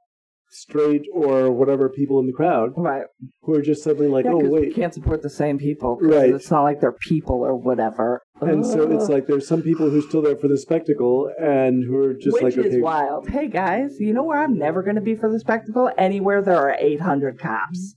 straight 0.50 1.04
or 1.14 1.52
whatever 1.52 1.89
people 1.89 2.20
in 2.20 2.26
the 2.28 2.34
crowd 2.34 2.72
right. 2.78 3.04
who 3.41 3.54
are 3.54 3.62
just 3.62 3.84
suddenly 3.84 4.08
like, 4.08 4.26
yeah, 4.26 4.32
oh 4.32 4.39
'cause 4.39 4.50
we 4.50 4.60
wait, 4.62 4.76
can't 4.76 4.93
support 4.93 5.22
the 5.22 5.30
same 5.30 5.58
people 5.58 5.98
Right. 6.02 6.34
it's 6.34 6.50
not 6.50 6.64
like 6.64 6.80
they're 6.80 6.91
people 6.93 7.36
or 7.41 7.56
whatever. 7.56 8.22
And 8.39 8.66
so 8.66 8.89
it's 8.91 9.10
like 9.10 9.26
there's 9.28 9.48
some 9.48 9.62
people 9.62 9.89
who 9.89 10.00
are 10.00 10.02
still 10.02 10.22
there 10.22 10.36
for 10.38 10.48
the 10.48 10.58
spectacle 10.58 11.30
and 11.39 11.84
who 11.84 11.98
are 11.98 12.14
just 12.14 12.41
which 12.41 12.56
like, 12.56 12.66
is 12.66 12.82
wild. 12.82 13.28
Hey 13.30 13.48
guys 13.48 13.98
you 14.00 14.14
know 14.14 14.24
where 14.24 14.41
i'm 14.43 14.58
never 14.58 14.84
going 14.84 14.95
to 14.95 15.02
be 15.02 15.16
for 15.16 15.32
the 15.32 15.39
spectacle? 15.39 15.91
Anywhere 15.98 16.41
there 16.41 16.58
are 16.58 16.76
800 16.80 17.39
cops 17.39 17.95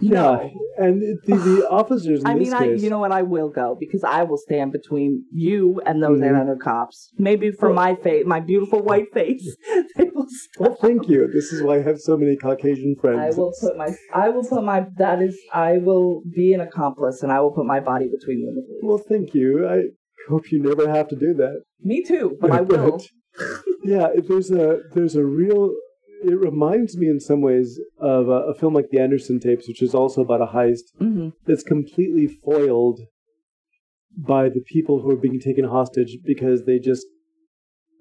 yeah, 0.00 0.10
no 0.12 0.50
and 0.78 1.02
the, 1.02 1.36
the 1.36 1.68
officers 1.70 2.20
in 2.20 2.26
I 2.26 2.34
mean, 2.34 2.52
I 2.54 2.60
case, 2.68 2.82
you 2.82 2.90
know 2.90 2.98
what? 2.98 3.12
I 3.12 3.22
will 3.22 3.50
go 3.50 3.76
because 3.78 4.02
I 4.04 4.22
will 4.22 4.38
stand 4.38 4.72
between 4.72 5.24
you 5.32 5.80
and 5.86 6.02
those 6.02 6.18
Mhm. 6.20 6.30
800 6.30 6.60
cops. 6.60 7.12
Maybe 7.18 7.50
for 7.52 7.68
Well- 7.68 7.76
my 7.76 7.94
face, 7.96 8.24
my 8.26 8.40
beautiful 8.40 8.80
white 8.82 9.12
face, 9.12 9.44
they 9.96 10.04
will 10.14 10.26
well, 10.58 10.74
thank 10.80 11.08
you. 11.08 11.28
This 11.32 11.52
is 11.52 11.62
why 11.62 11.76
I 11.76 11.82
have 11.82 11.98
so 12.00 12.16
many 12.16 12.36
Caucasian 12.36 12.96
friends. 13.00 13.36
I 13.36 13.38
will 13.38 13.52
put 13.60 13.76
my, 13.76 13.90
I 14.14 14.28
will 14.30 14.44
put 14.44 14.64
my, 14.64 14.86
that 14.96 15.20
is, 15.20 15.38
I 15.52 15.78
will 15.78 16.22
be 16.34 16.52
an 16.54 16.60
accomplice 16.60 17.22
and 17.22 17.30
I 17.30 17.40
will 17.40 17.52
put 17.52 17.66
my 17.66 17.80
body 17.80 18.08
between 18.08 18.40
you 18.40 18.48
and 18.48 18.56
the 18.56 18.62
police. 18.62 18.82
well, 18.82 18.98
thank 19.08 19.34
you. 19.34 19.68
I 19.68 19.82
hope 20.30 20.50
you 20.52 20.62
never 20.62 20.88
have 20.88 21.08
to 21.08 21.16
do 21.16 21.34
that. 21.34 21.62
Me 21.82 22.02
too, 22.02 22.36
but 22.40 22.50
I 22.50 22.60
will. 22.72 23.02
yeah, 23.84 24.08
there's 24.28 24.50
a 24.50 24.80
there's 24.94 25.16
a 25.16 25.24
real. 25.24 25.74
It 26.24 26.38
reminds 26.38 26.96
me 26.96 27.08
in 27.08 27.20
some 27.20 27.40
ways 27.40 27.80
of 27.98 28.28
a, 28.28 28.50
a 28.50 28.54
film 28.54 28.74
like 28.74 28.90
The 28.90 29.00
Anderson 29.00 29.40
Tapes, 29.40 29.66
which 29.68 29.82
is 29.82 29.94
also 29.94 30.20
about 30.22 30.40
a 30.42 30.46
heist 30.56 30.84
hmm 30.98 31.28
that's 31.44 31.62
completely 31.64 32.26
foiled 32.28 33.00
by 34.16 34.48
the 34.48 34.60
people 34.60 35.00
who 35.02 35.10
are 35.10 35.16
being 35.16 35.40
taken 35.40 35.64
hostage 35.64 36.18
because 36.24 36.64
they 36.66 36.78
just 36.78 37.04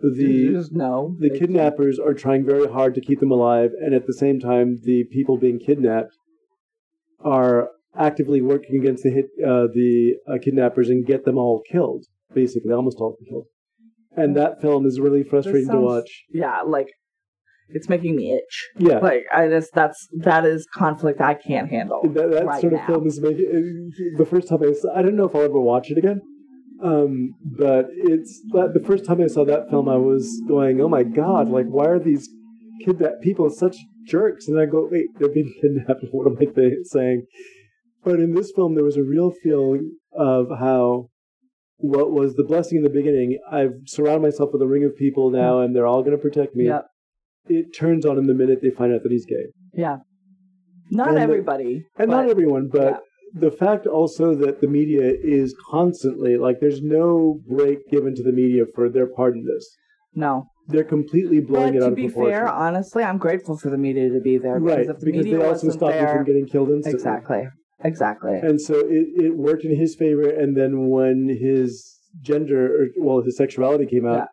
the 0.02 0.50
just 0.54 0.72
the 0.74 1.30
They- 1.30 1.40
kidnappers 1.40 1.98
are 2.00 2.14
trying 2.14 2.46
very 2.46 2.68
hard 2.72 2.96
to 2.96 3.02
keep 3.02 3.20
them 3.20 3.32
alive, 3.32 3.72
and 3.84 3.94
at 3.94 4.06
the 4.08 4.14
same 4.14 4.40
time, 4.40 4.78
the 4.84 5.04
people 5.06 5.38
being 5.38 5.60
kidnapped 5.60 6.14
are 7.24 7.70
actively 7.96 8.42
working 8.42 8.80
against 8.80 9.04
the 9.04 9.12
hit, 9.12 9.26
uh, 9.46 9.68
the 9.74 10.16
uh, 10.28 10.38
kidnappers 10.42 10.90
and 10.90 11.06
get 11.06 11.26
them 11.26 11.38
all 11.38 11.62
killed. 11.72 12.06
Basically, 12.34 12.72
almost 12.72 12.98
all 13.00 13.18
killed. 13.30 13.46
And 14.16 14.36
that 14.36 14.62
film 14.62 14.86
is 14.86 15.00
really 15.00 15.24
frustrating 15.24 15.70
to 15.70 15.80
watch. 15.82 16.24
Yeah, 16.32 16.62
like 16.62 16.88
it's 17.74 17.90
making 17.90 18.16
me 18.16 18.34
itch. 18.34 18.70
Yeah, 18.78 19.00
Like 19.00 19.26
I 19.34 19.48
just 19.48 19.72
that's 19.74 20.08
that 20.20 20.46
is 20.46 20.66
conflict 20.74 21.22
I 21.22 21.34
can't 21.36 21.70
handle. 21.70 22.02
that, 22.04 22.32
that 22.32 22.46
right 22.46 22.62
sort 22.62 22.74
of 22.74 22.80
now. 22.80 22.88
film 22.88 23.08
is 23.08 23.20
making. 23.22 23.46
uh, 23.94 24.18
The 24.18 24.26
first 24.26 24.48
time 24.50 24.60
I 24.64 24.74
saw, 24.74 24.96
I 24.96 25.02
don't 25.02 25.16
know 25.16 25.26
if 25.26 25.36
I'll 25.36 25.44
ever 25.44 25.60
watch 25.60 25.90
it 25.92 25.98
again. 25.98 26.22
Um, 26.84 27.36
but 27.46 27.86
it's 27.92 28.42
that 28.54 28.72
the 28.74 28.84
first 28.86 29.06
time 29.06 29.22
I 29.22 29.28
saw 29.28 29.46
that 29.46 29.70
film, 29.70 29.88
I 29.88 29.98
was 29.98 30.42
going, 30.48 30.82
"Oh 30.82 30.90
my 30.90 31.04
god! 31.04 31.48
Like, 31.50 31.68
why 31.68 31.86
are 31.86 32.00
these 32.00 32.28
kidnapped 32.84 33.22
people 33.22 33.50
such 33.52 33.78
jerks?" 34.08 34.48
And 34.48 34.60
I 34.60 34.66
go, 34.66 34.88
"Wait, 34.92 35.06
they're 35.20 35.30
being 35.30 35.54
kidnapped. 35.62 36.04
What 36.12 36.26
am 36.28 36.38
I 36.42 36.48
saying?" 36.84 37.26
But 38.04 38.20
in 38.20 38.34
this 38.34 38.52
film, 38.56 38.74
there 38.74 38.84
was 38.84 38.98
a 38.98 39.04
real 39.04 39.30
feeling 39.44 39.92
of 40.12 40.48
how 40.60 41.10
what 41.78 42.12
was 42.12 42.34
the 42.34 42.44
blessing 42.44 42.80
in 42.80 42.84
the 42.84 42.90
beginning. 42.90 43.38
I've 43.52 43.74
surrounded 43.86 44.24
myself 44.24 44.50
with 44.52 44.62
a 44.64 44.68
ring 44.68 44.84
of 44.84 44.96
people 44.96 45.30
now, 45.30 45.60
and 45.60 45.76
they're 45.76 45.86
all 45.88 46.02
going 46.02 46.18
to 46.18 46.22
protect 46.22 46.56
me. 46.56 46.66
Yep. 46.66 46.86
It 47.48 47.74
turns 47.78 48.06
on 48.06 48.18
him 48.18 48.28
the 48.28 48.34
minute 48.34 48.60
they 48.62 48.70
find 48.70 48.94
out 48.94 49.04
that 49.04 49.12
he's 49.12 49.26
gay, 49.26 49.48
Yeah. 49.74 49.98
Not 50.94 51.10
And 51.10 51.18
the- 51.18 51.22
everybody. 51.22 51.86
and 51.98 52.10
but- 52.10 52.16
not 52.24 52.30
everyone, 52.30 52.68
but 52.68 52.92
yeah. 52.94 52.98
the 53.34 53.52
fact 53.52 53.88
also 53.88 54.36
that 54.36 54.60
the 54.62 54.68
media 54.68 55.14
is 55.24 55.56
constantly 55.70 56.36
like, 56.38 56.60
there's 56.60 56.82
no 56.84 57.40
break 57.48 57.80
given 57.90 58.14
to 58.16 58.24
the 58.24 58.32
media 58.34 58.66
for 58.76 58.90
their 58.90 59.08
part 59.08 59.36
in 59.36 59.46
this. 59.46 59.78
No. 60.14 60.48
They're 60.68 60.84
completely 60.84 61.40
blowing 61.40 61.74
But 61.74 61.76
it 61.76 61.84
out 61.84 61.90
to 61.90 61.96
be 61.96 62.10
fair, 62.10 62.48
honestly, 62.48 63.04
I'm 63.04 63.18
grateful 63.18 63.58
for 63.58 63.70
the 63.70 63.78
media 63.78 64.10
to 64.10 64.20
be 64.20 64.38
there 64.38 64.60
right? 64.60 64.80
because 64.80 64.90
if 64.90 65.00
the 65.00 65.06
Because 65.06 65.24
media 65.26 65.40
they 65.40 65.46
also 65.46 65.68
wasn't 65.68 65.74
stop 65.74 65.94
you 66.02 66.08
from 66.08 66.26
getting 66.26 66.46
killed 66.46 66.70
instantly. 66.70 66.98
exactly, 67.00 67.48
exactly. 67.84 68.36
And 68.38 68.62
so 68.62 68.76
it, 68.80 69.08
it 69.26 69.38
worked 69.38 69.64
in 69.66 69.76
his 69.76 69.96
favor. 69.96 70.30
And 70.30 70.56
then 70.56 70.90
when 70.90 71.30
his 71.30 71.98
gender, 72.22 72.66
or 72.84 72.88
well, 73.00 73.22
his 73.24 73.38
sexuality 73.38 73.86
came 73.86 74.06
out, 74.06 74.28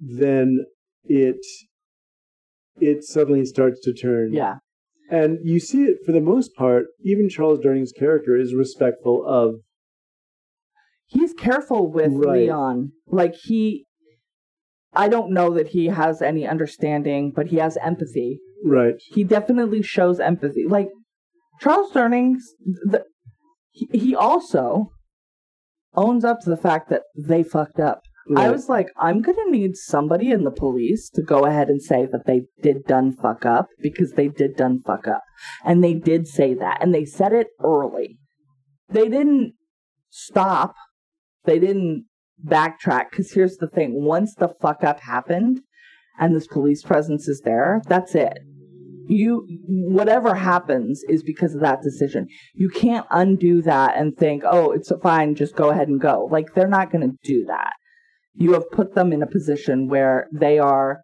then 0.00 0.64
it 1.04 1.44
it 2.80 3.04
suddenly 3.04 3.44
starts 3.44 3.80
to 3.80 3.92
turn. 3.92 4.32
yeah, 4.32 4.56
And 5.10 5.38
you 5.42 5.58
see 5.60 5.84
it 5.84 5.98
for 6.04 6.12
the 6.12 6.20
most 6.20 6.54
part. 6.54 6.86
Even 7.04 7.28
Charles 7.28 7.60
Durning's 7.60 7.92
character 7.92 8.36
is 8.36 8.54
respectful 8.54 9.24
of 9.26 9.56
he's 11.06 11.32
careful 11.32 11.90
with 11.90 12.12
Right. 12.12 12.42
Leon. 12.42 12.92
Like 13.06 13.34
he, 13.44 13.86
I 14.92 15.08
don't 15.08 15.32
know 15.32 15.50
that 15.54 15.68
he 15.68 15.86
has 15.86 16.22
any 16.22 16.46
understanding, 16.46 17.32
but 17.34 17.48
he 17.48 17.56
has 17.56 17.76
empathy. 17.78 18.40
right. 18.64 18.94
He 19.12 19.24
definitely 19.24 19.82
shows 19.82 20.18
empathy. 20.20 20.66
Like 20.66 20.88
Charles 21.60 21.92
Durning's, 21.92 22.44
the, 22.64 23.04
he, 23.70 23.88
he 23.92 24.14
also 24.14 24.90
owns 25.94 26.24
up 26.24 26.40
to 26.40 26.50
the 26.50 26.56
fact 26.56 26.90
that 26.90 27.02
they 27.16 27.42
fucked 27.42 27.78
up. 27.80 28.00
I 28.34 28.50
was 28.50 28.68
like, 28.68 28.88
I'm 28.96 29.22
gonna 29.22 29.50
need 29.50 29.76
somebody 29.76 30.32
in 30.32 30.42
the 30.42 30.50
police 30.50 31.08
to 31.10 31.22
go 31.22 31.44
ahead 31.44 31.68
and 31.68 31.80
say 31.80 32.06
that 32.06 32.26
they 32.26 32.42
did 32.60 32.84
done 32.84 33.12
fuck 33.12 33.46
up 33.46 33.68
because 33.80 34.12
they 34.12 34.28
did 34.28 34.56
done 34.56 34.82
fuck 34.84 35.06
up. 35.06 35.22
And 35.64 35.84
they 35.84 35.94
did 35.94 36.26
say 36.26 36.54
that. 36.54 36.82
And 36.82 36.94
they 36.94 37.04
said 37.04 37.32
it 37.32 37.48
early. 37.62 38.18
They 38.88 39.08
didn't 39.08 39.54
stop. 40.10 40.74
They 41.44 41.58
didn't 41.60 42.06
backtrack. 42.44 43.10
Cause 43.12 43.30
here's 43.32 43.58
the 43.58 43.68
thing. 43.68 44.04
Once 44.04 44.34
the 44.34 44.48
fuck 44.60 44.82
up 44.82 45.00
happened 45.00 45.60
and 46.18 46.34
this 46.34 46.48
police 46.48 46.82
presence 46.82 47.28
is 47.28 47.42
there, 47.44 47.80
that's 47.86 48.14
it. 48.14 48.38
You, 49.08 49.46
whatever 49.68 50.34
happens 50.34 51.04
is 51.08 51.22
because 51.22 51.54
of 51.54 51.60
that 51.60 51.80
decision. 51.80 52.26
You 52.54 52.70
can't 52.70 53.06
undo 53.12 53.62
that 53.62 53.96
and 53.96 54.16
think, 54.16 54.42
oh, 54.44 54.72
it's 54.72 54.90
fine, 55.00 55.36
just 55.36 55.54
go 55.54 55.70
ahead 55.70 55.86
and 55.86 56.00
go. 56.00 56.28
Like, 56.28 56.54
they're 56.54 56.66
not 56.66 56.90
going 56.90 57.08
to 57.08 57.16
do 57.22 57.44
that 57.44 57.74
you 58.38 58.52
have 58.52 58.70
put 58.70 58.94
them 58.94 59.12
in 59.12 59.22
a 59.22 59.26
position 59.26 59.88
where 59.88 60.26
they 60.32 60.58
are 60.58 61.00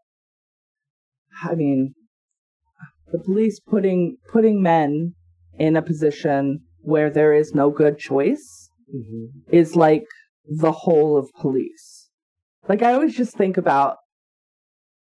i 1.44 1.54
mean 1.54 1.94
the 3.12 3.18
police 3.18 3.60
putting 3.60 4.16
putting 4.32 4.62
men 4.62 5.14
in 5.58 5.76
a 5.76 5.82
position 5.82 6.60
where 6.80 7.10
there 7.10 7.32
is 7.32 7.54
no 7.54 7.70
good 7.70 7.98
choice 7.98 8.68
Mhm. 8.94 9.28
is 9.50 9.74
like 9.76 10.04
the 10.46 10.72
whole 10.72 11.16
of 11.16 11.30
police 11.40 12.10
like 12.68 12.82
i 12.82 12.92
always 12.92 13.16
just 13.16 13.36
think 13.36 13.56
about 13.56 13.96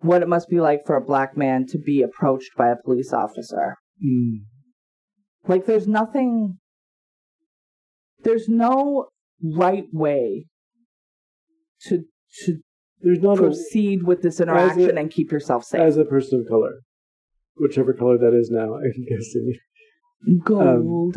what 0.00 0.22
it 0.22 0.28
must 0.28 0.48
be 0.48 0.60
like 0.60 0.80
for 0.86 0.96
a 0.96 1.04
black 1.04 1.36
man 1.36 1.66
to 1.66 1.78
be 1.78 2.02
approached 2.02 2.50
by 2.56 2.68
a 2.70 2.76
police 2.84 3.12
officer 3.12 3.76
Mm. 4.04 4.40
like 5.48 5.64
there's 5.66 5.88
nothing 5.88 6.58
there's 8.22 8.48
no 8.48 9.06
right 9.42 9.86
way 9.92 10.46
to 11.86 12.04
to 12.44 12.58
There's 13.00 13.20
not 13.20 13.38
a, 13.38 13.42
proceed 13.42 14.02
with 14.04 14.22
this 14.22 14.40
interaction 14.40 14.98
and 14.98 15.10
keep 15.10 15.30
yourself 15.32 15.64
safe. 15.64 15.80
as 15.80 15.96
a 15.96 16.04
person 16.04 16.40
of 16.40 16.48
color, 16.48 16.80
whichever 17.56 17.92
color 17.92 18.18
that 18.18 18.34
is 18.34 18.50
now. 18.50 18.74
I'm 18.84 19.04
guessing. 19.08 19.54
Gold. 20.44 21.16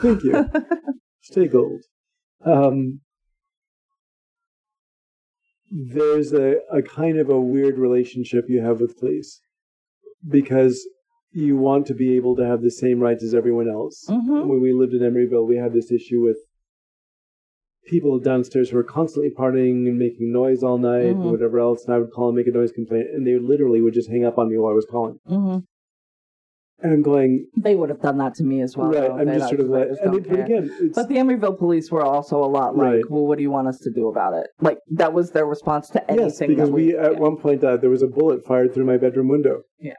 Thank 0.00 0.24
you. 0.24 0.46
Stay 1.22 1.46
gold. 1.48 1.80
Um, 2.44 3.00
there's 5.70 6.32
a, 6.32 6.56
a 6.70 6.82
kind 6.82 7.18
of 7.18 7.30
a 7.30 7.40
weird 7.40 7.78
relationship 7.78 8.44
you 8.48 8.60
have 8.60 8.80
with 8.80 8.98
police 8.98 9.40
because 10.28 10.86
you 11.32 11.56
want 11.56 11.86
to 11.86 11.94
be 11.94 12.14
able 12.16 12.36
to 12.36 12.44
have 12.46 12.60
the 12.60 12.70
same 12.70 13.00
rights 13.00 13.24
as 13.24 13.34
everyone 13.34 13.70
else. 13.70 14.04
Mhm. 14.08 14.46
When 14.46 14.60
we 14.60 14.72
lived 14.74 14.92
in 14.92 15.00
Emeryville, 15.00 15.48
we 15.48 15.56
had 15.56 15.72
this 15.72 15.90
issue 15.90 16.22
with 16.22 16.36
people 17.86 18.18
downstairs 18.18 18.70
who 18.70 18.76
were 18.76 18.84
constantly 18.84 19.30
partying 19.30 19.88
and 19.88 19.98
making 19.98 20.32
noise 20.32 20.62
all 20.62 20.78
night 20.78 21.04
Mhm. 21.16 21.22
and 21.22 21.30
whatever 21.32 21.58
else, 21.58 21.84
and 21.84 21.94
I 21.94 21.98
would 21.98 22.10
call 22.12 22.28
and 22.28 22.36
make 22.36 22.46
a 22.46 22.50
noise 22.52 22.72
complaint, 22.72 23.08
and 23.12 23.26
they 23.26 23.38
literally 23.38 23.80
would 23.80 23.94
just 23.94 24.08
hang 24.10 24.24
up 24.24 24.38
on 24.38 24.48
me 24.48 24.56
while 24.58 24.72
I 24.72 24.74
was 24.74 24.86
calling. 24.86 25.18
hmm 25.26 25.58
And 26.84 26.92
I'm 26.94 27.02
going, 27.02 27.46
They 27.56 27.76
would 27.76 27.90
have 27.90 28.00
done 28.00 28.18
that 28.18 28.34
to 28.36 28.44
me 28.44 28.60
as 28.60 28.76
well. 28.76 28.88
right, 28.90 29.02
though. 29.08 29.16
I'm 29.18 29.26
They 29.28 29.36
just 29.38 29.48
sort 29.50 29.60
of 29.60 29.68
like, 29.68 29.88
just 29.88 30.00
and 30.02 30.14
it, 30.16 30.28
but 30.28 30.40
again, 30.40 30.70
it's, 30.80 30.96
But 30.96 31.08
the 31.08 31.14
Emeryville 31.16 31.56
police 31.56 31.92
were 31.92 32.02
also 32.02 32.42
a 32.42 32.46
lot 32.58 32.76
like, 32.76 32.92
Right. 32.94 33.10
well, 33.10 33.24
what 33.26 33.36
do 33.38 33.42
you 33.42 33.50
want 33.52 33.68
us 33.68 33.78
to 33.80 33.90
do 33.90 34.08
about 34.08 34.34
it? 34.34 34.48
Like, 34.60 34.78
that 34.90 35.12
was 35.12 35.30
their 35.30 35.46
response 35.46 35.88
to 35.90 36.00
anything. 36.10 36.26
yes, 36.28 36.38
because 36.40 36.68
that 36.70 36.74
we, 36.74 36.96
at 36.96 37.12
yeah. 37.12 37.18
one 37.20 37.36
point, 37.36 37.62
uh, 37.62 37.76
there 37.76 37.90
was 37.90 38.02
a 38.02 38.08
bullet 38.08 38.44
fired 38.44 38.74
through 38.74 38.84
my 38.86 38.96
bedroom 38.96 39.28
window. 39.28 39.62
Yeah. 39.78 39.94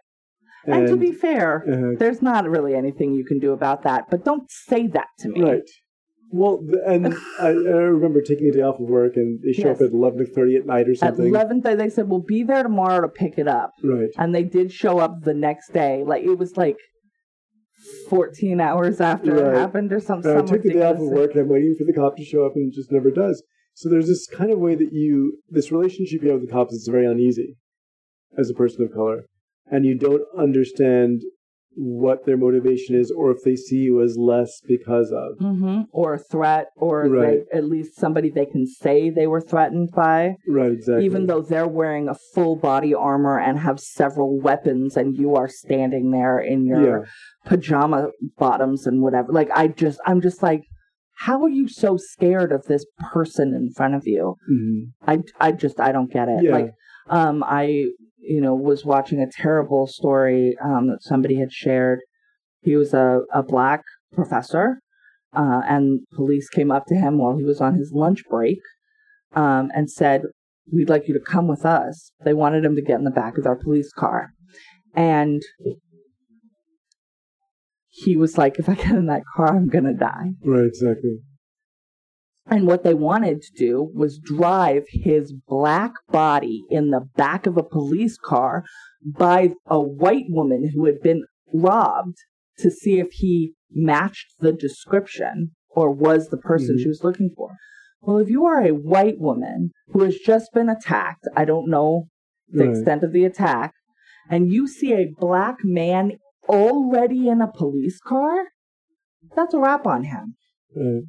And, 0.66 0.76
And, 0.76 0.88
to 0.90 0.98
be 0.98 1.12
fair, 1.14 1.64
uh, 1.70 1.98
there's 2.00 2.22
not 2.22 2.50
really 2.50 2.76
anything 2.76 3.14
you 3.14 3.24
can 3.26 3.40
do 3.40 3.52
about 3.54 3.84
that. 3.84 4.10
But 4.10 4.24
don't 4.26 4.50
say 4.50 4.88
that 4.88 5.08
to 5.20 5.30
me. 5.30 5.42
Right. 5.42 5.70
Well, 6.36 6.66
and 6.88 7.14
I, 7.40 7.50
I 7.50 7.50
remember 7.52 8.20
taking 8.22 8.48
a 8.48 8.52
day 8.52 8.62
off 8.62 8.80
of 8.80 8.88
work, 8.90 9.14
and 9.18 9.40
they 9.44 9.54
show 9.54 9.68
Yes. 9.70 9.78
up 9.82 9.88
at 9.88 9.94
eleven 9.94 10.26
thirty 10.26 10.56
at 10.56 10.66
night 10.66 10.90
or 10.90 10.96
something. 10.96 11.28
11, 11.28 11.62
they 11.62 11.76
they 11.76 11.90
said, 11.90 12.10
we'll 12.10 12.24
be 12.38 12.42
there 12.44 12.64
tomorrow 12.64 13.02
to 13.02 13.08
pick 13.08 13.38
it 13.38 13.48
up. 13.48 13.72
right. 13.84 14.10
And 14.18 14.34
they 14.34 14.44
did 14.44 14.72
show 14.72 14.98
up 14.98 15.22
the 15.24 15.36
next 15.36 15.72
day. 15.74 16.04
Like, 16.04 16.24
it 16.24 16.38
was 16.40 16.58
like 16.58 16.78
14 18.10 18.60
hours 18.60 19.00
after 19.00 19.36
Right. 19.36 19.54
it 19.54 19.58
happened 19.60 19.94
or 19.94 20.00
something. 20.00 20.36
I 20.36 20.42
took 20.42 20.64
the 20.64 20.74
day 20.74 20.82
off 20.84 20.96
of 20.98 21.08
work, 21.08 21.32
and 21.32 21.42
I'm 21.42 21.50
waiting 21.50 21.76
for 21.78 21.84
the 21.86 21.94
cop 21.94 22.18
to 22.18 22.24
show 22.26 22.46
up, 22.46 22.54
and 22.56 22.72
it 22.72 22.76
just 22.76 22.92
never 22.92 23.12
does. 23.12 23.44
So 23.76 23.90
there's 23.90 24.08
this 24.08 24.26
kind 24.28 24.52
of 24.52 24.60
way 24.60 24.76
that 24.76 24.90
you, 24.92 25.40
this 25.50 25.72
relationship 25.72 26.24
you 26.24 26.30
have 26.32 26.40
with 26.42 26.50
the 26.50 26.54
cops 26.54 26.74
is 26.74 26.88
very 26.92 27.06
uneasy 27.06 27.58
as 28.38 28.50
a 28.50 28.54
person 28.54 28.84
of 28.84 28.92
color, 28.94 29.26
and 29.68 29.86
you 29.86 29.98
don't 29.98 30.24
understand 30.38 31.22
what 31.76 32.26
their 32.26 32.38
motivation 32.38 32.96
is, 32.96 33.12
or 33.12 33.32
if 33.32 33.38
they 33.44 33.56
see 33.56 33.78
you 33.78 34.02
as 34.02 34.18
less 34.18 34.62
because 34.68 35.12
of. 35.12 35.38
Mhm. 35.40 35.88
Or 35.92 36.14
a 36.14 36.18
threat, 36.20 36.68
or 36.78 37.08
Right. 37.10 37.44
they, 37.52 37.58
at 37.58 37.66
least 37.66 37.96
somebody 37.96 38.30
they 38.30 38.46
can 38.46 38.66
say 38.68 39.10
they 39.10 39.28
were 39.28 39.42
threatened 39.42 39.90
by, 39.92 40.36
Right. 40.48 40.72
Exactly. 40.72 41.06
even 41.06 41.26
though 41.28 41.42
they're 41.42 41.68
wearing 41.68 42.08
a 42.10 42.16
full 42.34 42.56
body 42.56 42.94
armor 42.94 43.40
and 43.40 43.58
have 43.60 43.80
several 43.80 44.40
weapons, 44.40 44.96
and 44.98 45.18
you 45.18 45.36
are 45.36 45.48
standing 45.48 46.12
there 46.12 46.38
in 46.40 46.66
your 46.66 46.82
Yeah. 47.00 47.06
pajama 47.46 48.10
bottoms 48.38 48.86
and 48.88 49.02
whatever. 49.02 49.32
Like, 49.32 49.50
I 49.54 49.68
just, 49.68 50.00
I'm 50.06 50.22
just 50.22 50.44
like, 50.44 50.64
how 51.18 51.42
are 51.44 51.50
you 51.50 51.68
so 51.68 51.98
scared 51.98 52.52
of 52.52 52.66
this 52.66 52.86
person 53.12 53.54
in 53.54 53.70
front 53.72 53.96
of 53.96 54.04
you? 54.06 54.36
Mhm. 54.52 54.92
I, 55.08 55.20
I 55.40 55.52
just, 55.52 55.80
I 55.80 55.92
don't 55.92 56.12
get 56.12 56.28
it. 56.30 56.44
Yeah. 56.44 56.52
Like, 56.52 56.72
um, 57.10 57.44
I, 57.46 57.86
you 58.28 58.42
know, 58.42 58.56
was 58.56 58.86
watching 58.86 59.20
a 59.20 59.30
terrible 59.30 59.88
story 59.88 60.56
um, 60.64 60.88
that 60.88 61.04
somebody 61.04 61.40
had 61.40 61.52
shared. 61.52 62.00
He 62.62 62.76
was 62.76 62.94
a, 62.94 63.22
a 63.34 63.44
black 63.44 63.82
professor, 64.14 64.80
uh, 65.36 65.62
and 65.68 66.02
police 66.14 66.50
came 66.50 66.72
up 66.72 66.86
to 66.88 66.96
him 66.96 67.18
while 67.18 67.38
he 67.38 67.44
was 67.44 67.60
on 67.60 67.76
his 67.76 67.92
lunch 67.94 68.24
break 68.30 68.60
um, 69.36 69.72
and 69.76 69.90
said, 69.90 70.22
"We'd 70.72 70.90
like 70.90 71.08
you 71.08 71.14
to 71.14 71.20
come 71.20 71.48
with 71.48 71.66
us." 71.66 72.12
They 72.24 72.34
wanted 72.34 72.64
him 72.64 72.76
to 72.76 72.82
get 72.82 72.98
in 72.98 73.04
the 73.04 73.12
back 73.12 73.38
of 73.38 73.44
their 73.44 73.56
police 73.56 73.92
car, 73.92 74.30
and 74.96 75.42
he 77.90 78.16
was 78.16 78.38
like, 78.38 78.58
"If 78.58 78.70
I 78.70 78.76
get 78.76 78.92
in 78.92 79.08
that 79.08 79.24
car, 79.36 79.56
I'm 79.56 79.68
gonna 79.68 79.94
die." 79.94 80.32
Right, 80.44 80.66
exactly. 80.66 81.20
And 82.46 82.68
what 82.68 82.84
they 82.84 82.94
wanted 82.94 83.42
to 83.42 83.52
do 83.58 83.90
was 83.94 84.20
drive 84.20 84.84
his 84.90 85.32
black 85.32 85.94
body 86.10 86.64
in 86.70 86.92
the 86.92 87.08
back 87.16 87.46
of 87.46 87.58
a 87.58 87.64
police 87.64 88.18
car 88.18 88.66
by 89.06 89.54
a 89.66 89.80
white 89.80 90.26
woman 90.30 90.72
who 90.74 90.86
had 90.86 91.02
been 91.02 91.24
robbed 91.54 92.18
to 92.58 92.70
see 92.70 93.00
if 93.00 93.12
he 93.12 93.54
matched 93.72 94.34
the 94.40 94.52
description 94.52 95.52
or 95.70 95.92
was 95.92 96.30
the 96.30 96.38
person 96.38 96.76
Mhm. 96.76 96.82
she 96.82 96.88
was 96.90 97.04
looking 97.04 97.32
for. 97.36 97.56
Well, 98.02 98.18
if 98.18 98.30
you 98.30 98.46
are 98.46 98.62
a 98.62 98.72
white 98.72 99.20
woman 99.20 99.72
who 99.88 100.04
has 100.04 100.18
just 100.18 100.52
been 100.54 100.70
attacked, 100.70 101.26
I 101.36 101.46
don't 101.46 101.70
know 101.70 102.08
the 102.50 102.66
Right. 102.66 102.70
extent 102.70 103.04
of 103.04 103.14
the 103.14 103.24
attack, 103.24 103.74
and 104.30 104.52
you 104.52 104.68
see 104.68 104.94
a 104.94 105.14
black 105.18 105.64
man 105.64 106.20
already 106.50 107.30
in 107.30 107.42
a 107.42 107.52
police 107.52 108.00
car, 108.02 108.50
that's 109.36 109.54
a 109.54 109.60
wrap 109.60 109.88
on 109.88 110.04
him. 110.04 110.36
Right. 110.76 111.04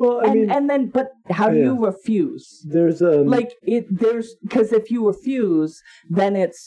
Well, 0.00 0.20
I 0.22 0.24
and 0.28 0.34
mean, 0.34 0.50
and 0.50 0.64
then 0.70 0.82
but 0.98 1.08
how 1.38 1.46
do 1.50 1.56
Yeah. 1.58 1.66
you 1.68 1.76
refuse 1.90 2.44
there's 2.74 3.00
um, 3.02 3.26
like 3.36 3.50
it 3.76 3.84
there's 4.02 4.28
because 4.46 4.68
if 4.80 4.90
you 4.92 5.00
refuse 5.06 5.72
then 6.08 6.32
it's 6.44 6.62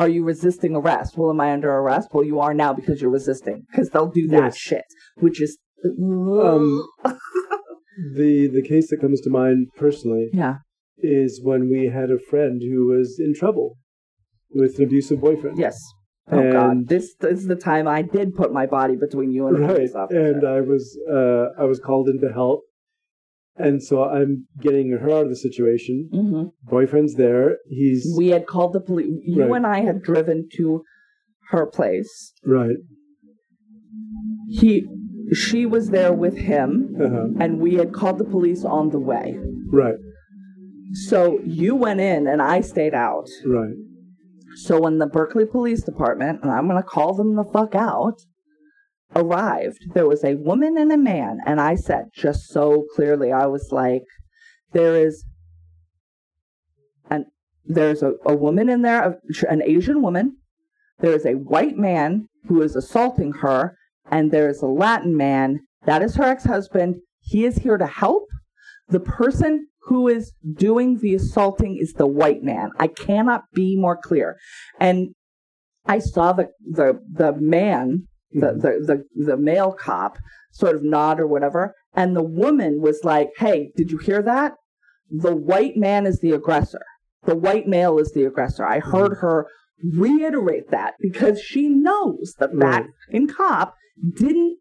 are 0.00 0.10
you 0.16 0.22
resisting 0.32 0.72
arrest 0.80 1.10
well 1.16 1.30
am 1.34 1.40
i 1.40 1.48
under 1.56 1.70
arrest 1.80 2.06
well 2.12 2.26
you 2.32 2.38
are 2.46 2.52
now 2.64 2.70
because 2.80 2.96
you're 3.00 3.16
resisting 3.20 3.56
because 3.70 3.88
they'll 3.90 4.14
do 4.22 4.26
that 4.34 4.48
Yes. 4.52 4.56
shit 4.68 4.84
which 5.24 5.38
is 5.46 5.52
Um, 6.50 6.66
the 8.20 8.48
the 8.58 8.62
case 8.72 8.86
that 8.90 9.00
comes 9.00 9.20
to 9.22 9.30
mind 9.30 9.68
personally 9.84 10.26
yeah 10.32 10.56
is 10.98 11.40
when 11.42 11.62
we 11.74 11.80
had 11.98 12.10
a 12.10 12.18
friend 12.30 12.60
who 12.70 12.80
was 12.94 13.08
in 13.26 13.32
trouble 13.34 13.68
with 14.60 14.78
an 14.78 14.84
abusive 14.84 15.20
boyfriend. 15.20 15.56
yes 15.58 15.76
oh 16.30 16.52
god 16.52 16.70
And- 16.70 16.88
this, 16.88 17.14
this 17.20 17.38
is 17.40 17.46
the 17.46 17.56
time 17.56 17.86
i 17.88 18.02
did 18.02 18.34
put 18.34 18.52
my 18.52 18.66
body 18.66 18.96
between 18.96 19.30
you 19.32 19.46
and 19.48 19.58
right. 19.58 19.90
And 20.10 20.46
I 20.46 20.60
was 20.60 20.84
uh, 21.18 21.44
I 21.62 21.64
was 21.64 21.78
called 21.80 22.08
in 22.08 22.20
to 22.20 22.32
help, 22.32 22.60
and 23.56 23.82
so 23.82 24.04
I'm 24.04 24.46
getting 24.60 24.90
her 24.90 25.10
out 25.10 25.24
of 25.26 25.30
the 25.30 25.36
situation. 25.48 25.96
hmm 26.12 26.42
Boyfriend's 26.70 27.14
there. 27.14 27.56
He's 27.68 28.02
we 28.16 28.28
had 28.28 28.46
called 28.46 28.72
the 28.74 28.80
police 28.80 29.08
you 29.24 29.42
Right. 29.42 29.56
and 29.56 29.66
i 29.66 29.80
had 29.88 30.02
driven 30.02 30.48
to 30.58 30.82
her 31.50 31.64
place 31.78 32.32
right. 32.44 32.76
he 34.48 34.86
she 35.32 35.66
was 35.66 35.90
there 35.90 36.12
with 36.12 36.36
him 36.36 36.70
Uh-huh. 37.04 37.26
and 37.42 37.58
we 37.60 37.74
had 37.74 37.92
called 37.92 38.18
the 38.18 38.24
police 38.36 38.64
on 38.64 38.90
the 38.90 38.98
way 39.12 39.26
Right. 39.82 39.98
so 41.08 41.38
you 41.44 41.74
went 41.74 42.00
in 42.00 42.26
and 42.26 42.40
i 42.42 42.60
stayed 42.60 42.94
out 42.94 43.28
Right. 43.46 43.76
So 44.58 44.80
when 44.80 44.98
the 44.98 45.06
Berkeley 45.06 45.46
Police 45.46 45.82
Department, 45.82 46.40
and 46.42 46.50
I'm 46.50 46.66
going 46.66 46.82
to 46.82 46.88
call 46.88 47.14
them 47.14 47.36
the 47.36 47.44
fuck 47.44 47.76
out, 47.76 48.20
arrived, 49.14 49.78
there 49.94 50.08
was 50.08 50.24
a 50.24 50.34
woman 50.34 50.76
and 50.76 50.90
a 50.90 50.96
man. 50.96 51.38
And 51.46 51.60
I 51.60 51.76
said, 51.76 52.06
just 52.12 52.48
so 52.48 52.84
clearly, 52.96 53.30
I 53.30 53.46
was 53.46 53.68
like, 53.70 54.02
there 54.72 54.96
is 54.96 55.24
an, 57.08 57.26
there's 57.64 58.02
a, 58.02 58.14
a 58.26 58.34
woman 58.34 58.68
in 58.68 58.82
there, 58.82 59.20
an 59.48 59.62
Asian 59.62 60.02
woman. 60.02 60.38
There 60.98 61.12
is 61.12 61.24
a 61.24 61.34
white 61.34 61.76
man 61.76 62.28
who 62.48 62.60
is 62.60 62.74
assaulting 62.74 63.34
her. 63.34 63.76
And 64.10 64.32
there 64.32 64.48
is 64.48 64.60
a 64.60 64.66
Latin 64.66 65.16
man. 65.16 65.60
That 65.86 66.02
is 66.02 66.16
her 66.16 66.24
ex-husband. 66.24 66.96
He 67.20 67.44
is 67.44 67.58
here 67.58 67.78
to 67.78 67.86
help. 67.86 68.24
The 68.88 69.00
person 69.00 69.68
who 69.88 70.08
is 70.08 70.32
doing 70.54 70.98
the 70.98 71.14
assaulting 71.14 71.76
is 71.80 71.94
the 71.94 72.06
white 72.06 72.42
man. 72.42 72.70
I 72.78 72.88
cannot 72.88 73.42
be 73.54 73.76
more 73.76 73.96
clear. 73.96 74.36
And 74.78 75.08
I 75.86 75.98
saw 75.98 76.32
the 76.32 76.48
the 76.78 77.00
the 77.10 77.32
man, 77.38 78.06
the 78.32 78.48
Mhm. 78.52 78.60
the 78.62 79.04
the, 79.16 79.24
the 79.30 79.36
male 79.36 79.72
cop, 79.72 80.18
sort 80.52 80.76
of 80.76 80.82
nod 80.82 81.18
or 81.20 81.26
whatever, 81.26 81.74
and 81.94 82.14
the 82.14 82.22
woman 82.22 82.80
was 82.82 83.00
like, 83.04 83.30
"Hey, 83.38 83.72
did 83.76 83.90
you 83.90 83.98
hear 83.98 84.22
that? 84.22 84.54
The 85.10 85.34
white 85.34 85.76
man 85.76 86.06
is 86.06 86.18
the 86.20 86.32
aggressor. 86.32 86.82
The 87.24 87.36
white 87.36 87.66
male 87.66 87.98
is 87.98 88.12
the 88.12 88.24
aggressor." 88.24 88.64
I 88.66 88.80
heard 88.80 89.18
her 89.22 89.46
reiterate 89.82 90.70
that 90.70 90.94
because 91.00 91.40
she 91.40 91.68
knows 91.68 92.34
that 92.38 92.50
that 92.58 92.82
Right. 92.82 92.90
in 93.10 93.26
cop 93.28 93.74
didn't 94.14 94.58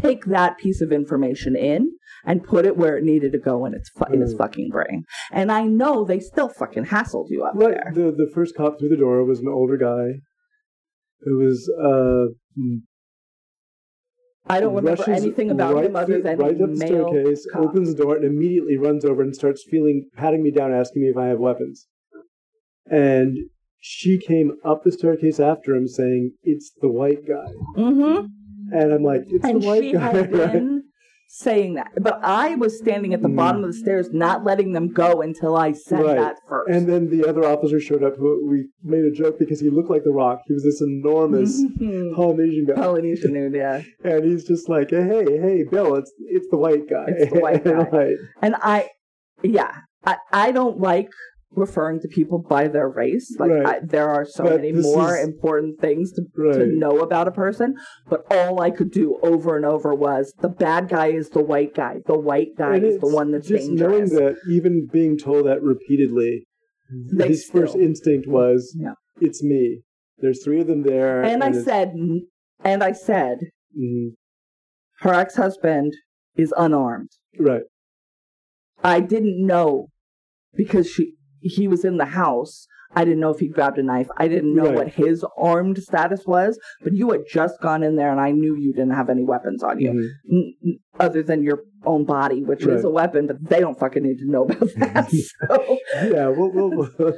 take 0.00 0.24
that 0.26 0.58
piece 0.58 0.80
of 0.80 0.92
information 0.92 1.56
in 1.56 1.92
and 2.24 2.42
put 2.44 2.66
it 2.66 2.76
where 2.76 2.96
it 2.96 3.04
needed 3.04 3.32
to 3.32 3.38
go 3.38 3.64
in 3.64 3.74
its 3.74 3.88
fu- 3.90 4.12
in 4.12 4.22
its 4.22 4.34
Mm. 4.34 4.38
fucking 4.38 4.68
brain. 4.70 5.04
And 5.32 5.50
I 5.52 5.64
know 5.64 6.04
they 6.04 6.20
still 6.20 6.48
fucking 6.48 6.86
hassled 6.86 7.26
you 7.30 7.44
up 7.44 7.54
Right. 7.54 7.74
there. 7.74 7.92
The 7.94 8.12
the 8.12 8.30
first 8.34 8.54
cop 8.56 8.78
through 8.78 8.90
the 8.90 8.96
door 8.96 9.24
was 9.24 9.40
an 9.40 9.48
older 9.48 9.76
guy. 9.76 10.20
It 11.26 11.36
was 11.36 11.68
uh 11.82 12.26
I 14.50 14.60
don't 14.60 14.74
remember 14.74 15.10
anything 15.10 15.50
about 15.50 15.74
right 15.74 15.84
him 15.86 15.96
other 15.96 16.22
than 16.22 16.38
right 16.38 16.52
up 16.52 16.58
the 16.58 16.66
male 16.68 17.08
staircase, 17.10 17.46
cop. 17.52 17.64
opens 17.66 17.94
the 17.94 18.02
door, 18.02 18.16
and 18.16 18.24
immediately 18.24 18.78
runs 18.78 19.04
over 19.04 19.20
and 19.22 19.34
starts 19.34 19.62
feeling 19.70 20.08
patting 20.16 20.42
me 20.42 20.50
down, 20.50 20.72
asking 20.72 21.02
me 21.02 21.08
if 21.08 21.16
I 21.18 21.26
have 21.26 21.38
weapons. 21.38 21.86
And 22.90 23.36
she 23.80 24.18
came 24.18 24.52
up 24.64 24.82
the 24.84 24.92
staircase 24.92 25.38
after 25.38 25.74
him, 25.74 25.86
saying, 25.86 26.32
"It's 26.42 26.72
the 26.80 26.88
white 26.88 27.26
guy," 27.26 27.52
Mm-hmm. 27.76 28.26
And 28.72 28.92
I'm 28.92 29.02
like, 29.02 29.22
"It's 29.28 29.44
And 29.44 29.62
the 29.62 29.66
white 29.66 29.82
she 29.82 29.92
guy." 29.92 30.00
had 30.00 30.32
right? 30.32 30.52
been 30.52 30.84
saying 31.30 31.74
that, 31.74 31.88
but 32.00 32.18
I 32.22 32.54
was 32.54 32.78
standing 32.78 33.12
at 33.12 33.20
the 33.20 33.28
Mm. 33.28 33.36
bottom 33.36 33.62
of 33.62 33.66
the 33.68 33.74
stairs, 33.76 34.10
not 34.14 34.44
letting 34.44 34.72
them 34.72 34.88
go 34.88 35.20
until 35.20 35.56
I 35.56 35.72
said 35.72 36.00
Right. 36.02 36.16
that 36.16 36.36
first. 36.48 36.70
And 36.70 36.86
then 36.88 37.10
the 37.10 37.28
other 37.28 37.44
officer 37.44 37.78
showed 37.80 38.02
up. 38.02 38.16
Who 38.16 38.48
we 38.48 38.68
made 38.82 39.04
a 39.04 39.10
joke 39.10 39.38
because 39.38 39.60
he 39.60 39.68
looked 39.68 39.90
like 39.90 40.04
the 40.04 40.10
Rock. 40.10 40.40
He 40.46 40.54
was 40.54 40.62
this 40.64 40.80
enormous 40.80 41.62
Mhm. 41.62 42.14
Polynesian 42.14 42.64
guy, 42.64 42.74
Polynesian 42.74 43.34
dude, 43.34 43.54
yeah. 43.54 43.82
and 44.04 44.24
he's 44.24 44.44
just 44.46 44.70
like, 44.70 44.88
"Hey, 44.90 45.24
hey, 45.38 45.64
Bill, 45.70 45.96
it's 45.96 46.12
it's 46.30 46.48
the 46.50 46.56
white 46.56 46.88
guy." 46.88 47.06
It's 47.08 47.32
the 47.34 47.40
white 47.40 47.62
And 47.66 47.90
guy. 47.90 47.98
like, 47.98 48.16
And 48.40 48.54
I, 48.62 48.88
yeah, 49.42 49.72
I, 50.06 50.16
I 50.32 50.50
don't 50.52 50.80
like 50.80 51.10
referring 51.54 52.00
to 52.00 52.08
people 52.08 52.38
by 52.38 52.68
their 52.68 52.88
race. 52.88 53.34
Like 53.38 53.50
Right. 53.50 53.66
I, 53.66 53.80
there 53.82 54.08
are 54.08 54.24
so 54.24 54.44
But 54.44 54.56
many 54.56 54.72
more 54.72 55.16
is- 55.16 55.26
important 55.26 55.80
things 55.80 56.12
to, 56.12 56.22
to 56.52 56.66
know 56.66 57.00
about 57.00 57.28
a 57.28 57.32
person. 57.32 57.74
But 58.08 58.24
all 58.30 58.60
I 58.60 58.70
could 58.70 58.90
do 58.90 59.18
over 59.22 59.56
and 59.56 59.64
over 59.64 59.94
was 59.94 60.32
the 60.40 60.48
bad 60.48 60.88
guy 60.88 61.08
is 61.08 61.30
the 61.30 61.42
white 61.42 61.74
guy. 61.74 61.96
The 62.06 62.18
white 62.18 62.56
guy 62.56 62.76
And 62.76 62.84
is 62.84 63.00
the 63.00 63.08
one 63.08 63.32
that's 63.32 63.48
just 63.48 63.70
knowing 63.70 64.06
that, 64.10 64.36
even 64.50 64.86
being 64.92 65.16
told 65.18 65.46
that 65.46 65.62
repeatedly, 65.62 66.46
They 67.12 67.28
his 67.28 67.44
first 67.44 67.76
instinct 67.76 68.26
was, 68.28 68.74
Yeah. 68.78 68.94
"It's 69.20 69.42
me." 69.42 69.82
There's 70.18 70.42
three 70.42 70.60
of 70.60 70.66
them 70.66 70.82
there, 70.82 71.22
and 71.22 71.44
I 71.44 71.48
it's- 71.50 71.64
said, 71.64 71.92
and 72.64 72.82
I 72.82 72.92
said, 72.92 73.38
Mhm. 73.78 74.14
her 75.00 75.12
ex-husband 75.14 75.92
is 76.36 76.52
unarmed. 76.56 77.10
right, 77.38 77.64
I 78.82 79.00
didn't 79.00 79.44
know 79.46 79.88
because 80.54 80.90
she 80.90 81.14
he 81.40 81.68
was 81.68 81.84
in 81.84 81.96
the 81.96 82.04
house. 82.06 82.66
I 82.96 83.04
didn't 83.04 83.20
know 83.20 83.28
if 83.30 83.38
he 83.38 83.48
grabbed 83.48 83.76
a 83.78 83.82
knife. 83.82 84.08
I 84.16 84.28
didn't 84.28 84.54
know 84.54 84.64
Right. 84.64 84.74
what 84.74 84.88
his 84.88 85.22
armed 85.36 85.76
status 85.82 86.24
was. 86.26 86.58
But 86.82 86.94
you 86.94 87.10
had 87.10 87.22
just 87.30 87.60
gone 87.60 87.82
in 87.82 87.96
there, 87.96 88.10
and 88.10 88.18
I 88.18 88.30
knew 88.30 88.56
you 88.56 88.72
didn't 88.72 88.92
have 88.94 89.10
any 89.10 89.24
weapons 89.24 89.62
on 89.62 89.78
you, 89.78 89.90
Mhm. 89.92 90.08
n- 90.64 90.78
other 90.98 91.22
than 91.22 91.42
your 91.42 91.64
own 91.84 92.04
body, 92.04 92.42
which 92.42 92.64
is 92.66 92.84
a 92.84 92.90
weapon. 92.90 93.26
But 93.26 93.46
they 93.46 93.60
don't 93.60 93.78
fucking 93.78 94.02
need 94.02 94.18
to 94.20 94.30
know 94.30 94.44
about 94.44 94.58
that. 94.76 95.10
so 95.10 95.76
yeah. 96.10 96.28
Well, 96.28 96.50
well 96.98 97.14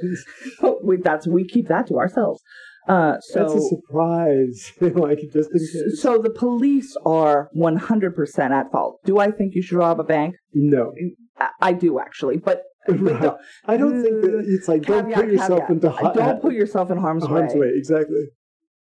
we, 0.85 0.97
that's 0.97 1.29
we 1.29 1.45
keep 1.47 1.69
that 1.69 1.87
to 1.87 1.99
ourselves. 1.99 2.43
Uh, 2.91 3.21
so 3.21 3.39
that's 3.41 3.55
a 3.55 3.69
surprise. 3.69 4.73
like 4.81 5.21
just 5.33 5.51
in 5.53 5.59
case. 5.59 6.01
so 6.03 6.19
the 6.19 6.31
police 6.31 6.97
are 7.07 7.49
100% 7.57 8.51
at 8.51 8.73
fault. 8.73 8.99
Do 9.05 9.19
I 9.19 9.31
think 9.31 9.55
you 9.55 9.63
should 9.63 9.79
rob 9.79 10.01
a 10.01 10.05
bank? 10.05 10.35
No, 10.55 10.93
I, 11.39 11.49
I 11.61 11.73
do 11.73 12.01
actually, 12.01 12.39
but 12.39 12.63
but 12.87 13.01
Right. 13.01 13.23
don't- 13.23 13.41
I 13.67 13.77
don't 13.77 14.03
think 14.03 14.23
that 14.23 14.45
it's 14.47 14.67
like 14.67 14.83
don't 14.83 15.13
put 15.15 15.27
yourself 15.29 15.61
caveat. 15.61 15.71
into 15.71 15.91
ha- 15.91 16.13
don't 16.13 16.41
put 16.43 16.55
yourself 16.55 16.91
in 16.91 16.99
harm's, 16.99 17.25
harm's 17.27 17.55
way. 17.55 17.61
way. 17.61 17.73
Exactly. 17.77 18.25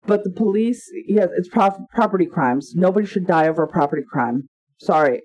But 0.05 0.23
the 0.23 0.29
police, 0.29 0.83
yes, 1.07 1.29
it's 1.35 1.49
prof- 1.49 1.79
property 1.95 2.27
crimes. 2.27 2.73
Nobody 2.75 3.07
should 3.07 3.25
die 3.25 3.47
over 3.47 3.63
a 3.63 3.67
property 3.67 4.03
crime. 4.07 4.47
Sorry, 4.79 5.21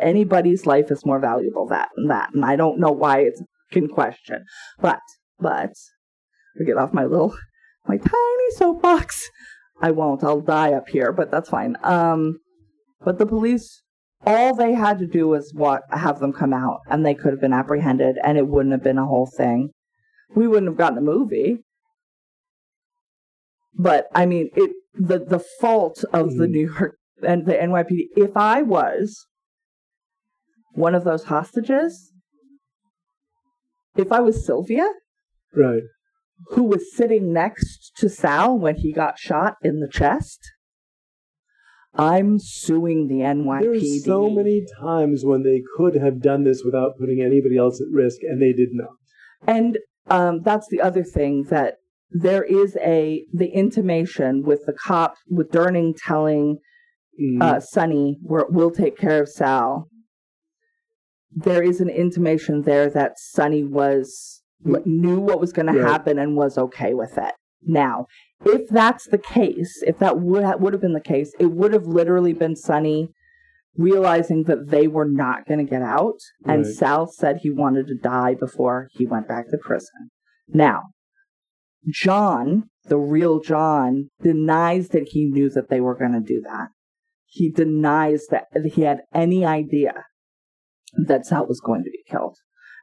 anybody's 0.00 0.66
life 0.66 0.90
is 0.90 1.06
more 1.06 1.20
valuable 1.20 1.66
that 1.68 1.90
than 1.94 2.08
that, 2.08 2.30
and 2.34 2.44
I 2.44 2.56
don't 2.56 2.80
know 2.80 2.90
why 2.90 3.20
it's 3.20 3.40
in 3.70 3.86
question. 3.88 4.44
But 4.80 4.98
but 5.38 5.70
I 6.60 6.64
get 6.64 6.76
off 6.76 6.92
my 6.92 7.04
little 7.04 7.36
my 7.88 7.96
tiny 7.96 8.50
soapbox, 8.56 9.28
I 9.80 9.90
won't. 9.90 10.24
I'll 10.24 10.40
die 10.40 10.72
up 10.72 10.88
here, 10.88 11.12
but 11.12 11.30
that's 11.30 11.48
fine. 11.50 11.76
Um, 11.82 12.38
but 13.04 13.18
the 13.18 13.26
police. 13.26 13.82
All 14.24 14.54
they 14.56 14.72
had 14.72 14.98
to 14.98 15.06
do 15.06 15.28
was 15.28 15.52
what 15.54 15.82
have 15.90 16.18
them 16.18 16.32
come 16.32 16.52
out, 16.52 16.80
and 16.88 17.04
they 17.04 17.14
could 17.14 17.32
have 17.32 17.40
been 17.40 17.52
apprehended, 17.52 18.16
and 18.24 18.36
it 18.38 18.48
wouldn't 18.48 18.72
have 18.72 18.82
been 18.82 18.98
a 18.98 19.06
whole 19.06 19.26
thing. 19.26 19.70
We 20.34 20.48
wouldn't 20.48 20.66
have 20.68 20.78
gotten 20.78 20.98
a 20.98 21.02
movie. 21.02 21.58
But 23.74 24.06
I 24.14 24.26
mean, 24.26 24.48
it 24.56 24.72
the 24.94 25.18
the 25.18 25.38
fault 25.60 26.02
of 26.12 26.36
the 26.36 26.46
Mhm. 26.46 26.50
New 26.50 26.72
York 26.78 26.96
and 27.22 27.46
the 27.46 27.52
NYPD. 27.60 28.08
If 28.16 28.36
I 28.36 28.62
was 28.62 29.26
one 30.72 30.94
of 30.94 31.04
those 31.04 31.24
hostages, 31.24 32.12
if 33.96 34.10
I 34.10 34.20
was 34.20 34.44
Sylvia, 34.44 34.88
Right. 35.54 35.82
Who 36.50 36.64
was 36.64 36.94
sitting 36.94 37.32
next 37.32 37.92
to 37.96 38.08
Sal 38.08 38.58
when 38.58 38.76
he 38.76 38.92
got 38.92 39.18
shot 39.18 39.56
in 39.62 39.80
the 39.80 39.88
chest, 39.88 40.40
I'm 41.94 42.38
suing 42.38 43.08
the 43.08 43.20
NYPD. 43.24 43.62
There's 43.62 44.04
so 44.04 44.28
many 44.28 44.66
times 44.80 45.24
when 45.24 45.42
they 45.42 45.62
could 45.76 45.94
have 45.94 46.20
done 46.20 46.44
this 46.44 46.62
without 46.64 46.98
putting 46.98 47.22
anybody 47.22 47.56
else 47.56 47.80
at 47.80 47.86
risk, 47.90 48.18
and 48.22 48.40
they 48.40 48.52
did 48.52 48.68
not. 48.72 48.90
And 49.46 49.78
um, 50.08 50.42
that's 50.42 50.68
the 50.68 50.80
other 50.80 51.02
thing 51.02 51.44
that 51.44 51.76
there 52.10 52.44
is 52.44 52.76
a 52.76 53.24
the 53.32 53.48
intimation 53.48 54.42
with 54.42 54.64
the 54.66 54.72
cop 54.72 55.14
with 55.28 55.50
Durning 55.50 55.94
telling 55.96 56.58
Mhm. 57.20 57.42
uh, 57.42 57.60
Sonny, 57.60 58.18
we're, 58.22 58.46
we'll 58.50 58.70
take 58.70 58.98
care 58.98 59.22
of 59.22 59.28
Sal. 59.28 59.88
There 61.34 61.62
is 61.62 61.80
an 61.80 61.88
intimation 61.88 62.62
there 62.62 62.90
that 62.90 63.18
Sonny 63.18 63.64
was 63.64 64.42
knew 64.64 65.20
what 65.20 65.40
was 65.40 65.52
going 65.52 65.72
to 65.72 65.86
happen 65.86 66.18
and 66.18 66.36
was 66.36 66.58
okay 66.58 66.94
with 66.94 67.16
it. 67.18 67.34
Now, 67.62 68.06
if 68.44 68.68
that's 68.68 69.06
the 69.06 69.18
case, 69.18 69.82
if 69.86 69.98
that 69.98 70.20
would 70.20 70.44
ha- 70.44 70.56
would 70.56 70.72
have 70.72 70.82
been 70.82 70.92
the 70.92 71.00
case, 71.00 71.32
it 71.38 71.46
would 71.46 71.72
have 71.72 71.86
literally 71.86 72.32
been 72.32 72.54
Sonny 72.56 73.10
realizing 73.76 74.44
that 74.44 74.70
they 74.70 74.86
were 74.86 75.08
not 75.08 75.46
going 75.46 75.58
to 75.64 75.70
get 75.70 75.82
out, 75.82 76.18
and 76.44 76.64
Right. 76.64 76.74
Sal 76.74 77.06
said 77.06 77.38
he 77.38 77.50
wanted 77.50 77.86
to 77.88 77.94
die 77.94 78.34
before 78.34 78.88
he 78.92 79.04
went 79.06 79.28
back 79.28 79.50
to 79.50 79.58
prison. 79.58 80.10
Now, 80.48 80.84
John, 81.88 82.70
the 82.84 82.98
real 82.98 83.40
John, 83.40 84.10
denies 84.22 84.88
that 84.90 85.08
he 85.08 85.26
knew 85.26 85.50
that 85.50 85.68
they 85.68 85.80
were 85.80 85.94
going 85.94 86.12
to 86.12 86.20
do 86.20 86.40
that. 86.42 86.68
He 87.26 87.50
denies 87.50 88.26
that 88.30 88.46
he 88.72 88.82
had 88.82 89.02
any 89.12 89.44
idea 89.44 90.04
that 90.96 91.26
Sal 91.26 91.46
was 91.46 91.60
going 91.60 91.84
to 91.84 91.90
be 91.90 92.02
killed, 92.08 92.38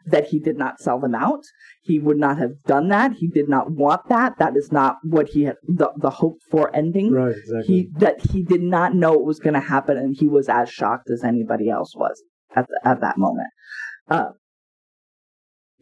that 0.05 0.25
he 0.27 0.39
did 0.39 0.57
not 0.57 0.79
sell 0.79 0.99
them 0.99 1.15
out. 1.15 1.41
He 1.81 1.99
would 1.99 2.17
not 2.17 2.37
have 2.37 2.61
done 2.65 2.89
that. 2.89 3.13
He 3.13 3.27
did 3.27 3.47
not 3.49 3.71
want 3.71 4.07
that. 4.09 4.37
That 4.39 4.55
is 4.57 4.71
not 4.71 4.97
what 5.03 5.29
he 5.29 5.43
had, 5.43 5.55
the, 5.67 5.91
the 5.97 6.09
hoped 6.09 6.43
for 6.49 6.73
ending. 6.75 7.11
Right, 7.11 7.35
exactly. 7.35 7.65
He, 7.67 7.89
that 7.99 8.21
he 8.31 8.43
did 8.43 8.61
not 8.61 8.93
know 8.95 9.13
it 9.13 9.25
was 9.25 9.39
going 9.39 9.53
to 9.53 9.59
happen 9.59 9.97
and 9.97 10.15
he 10.17 10.27
was 10.27 10.49
as 10.49 10.69
shocked 10.69 11.09
as 11.09 11.23
anybody 11.23 11.69
else 11.69 11.95
was 11.95 12.21
at, 12.55 12.67
the, 12.67 12.79
at 12.87 13.01
that 13.01 13.17
moment. 13.17 13.47
Uh, 14.09 14.29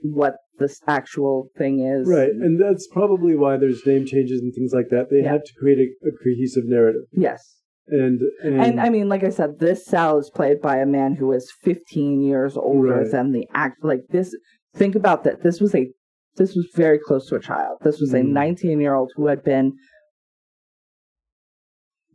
what 0.04 0.36
this 0.58 0.82
actual 0.88 1.50
thing 1.58 1.80
is. 1.80 2.08
Right, 2.08 2.30
and 2.30 2.60
that's 2.60 2.88
probably 2.92 3.36
why 3.36 3.58
there's 3.58 3.86
name 3.86 4.06
changes 4.06 4.42
and 4.42 4.54
things 4.54 4.72
like 4.74 4.90
that. 4.90 5.10
They 5.10 5.22
Yeah. 5.24 5.34
had 5.34 5.46
to 5.46 5.54
create 5.60 5.78
a, 5.80 6.08
a 6.08 6.12
cohesive 6.12 6.66
narrative, 6.66 7.04
Yes. 7.12 7.58
And 7.92 8.22
and, 8.44 8.62
And 8.64 8.80
I 8.80 8.90
mean, 8.90 9.10
like 9.10 9.24
I 9.24 9.30
said, 9.30 9.60
this 9.60 9.86
Sal 9.86 10.18
is 10.18 10.30
played 10.34 10.62
by 10.62 10.78
a 10.78 10.86
man 10.86 11.16
who 11.16 11.32
is 11.34 11.52
15 11.64 12.22
years 12.22 12.56
older 12.58 13.00
Right. 13.02 13.12
than 13.12 13.32
the 13.34 13.48
act. 13.54 13.84
Like 13.84 14.08
this, 14.10 14.34
think 14.76 14.96
about 14.96 15.24
that. 15.26 15.44
This 15.44 15.60
was 15.60 15.76
a, 15.76 15.92
this 16.38 16.56
was 16.56 16.68
very 16.76 16.98
close 17.00 17.28
to 17.30 17.36
a 17.36 17.40
child. 17.42 17.80
This 17.82 18.00
was 18.00 18.14
a 18.14 18.20
Mhm. 18.22 18.30
19 18.30 18.80
year 18.80 18.96
old 18.96 19.12
who 19.16 19.28
had 19.28 19.44
been 19.44 19.74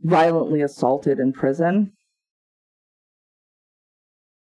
violently 0.02 0.62
assaulted 0.62 1.18
in 1.18 1.32
prison, 1.32 1.92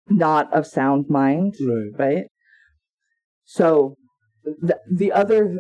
not 0.10 0.54
of 0.54 0.66
sound 0.66 1.06
mind, 1.10 1.56
right, 1.68 1.92
right? 2.00 2.26
So, 3.44 3.96
the 4.44 4.80
the 4.92 5.12
other, 5.12 5.60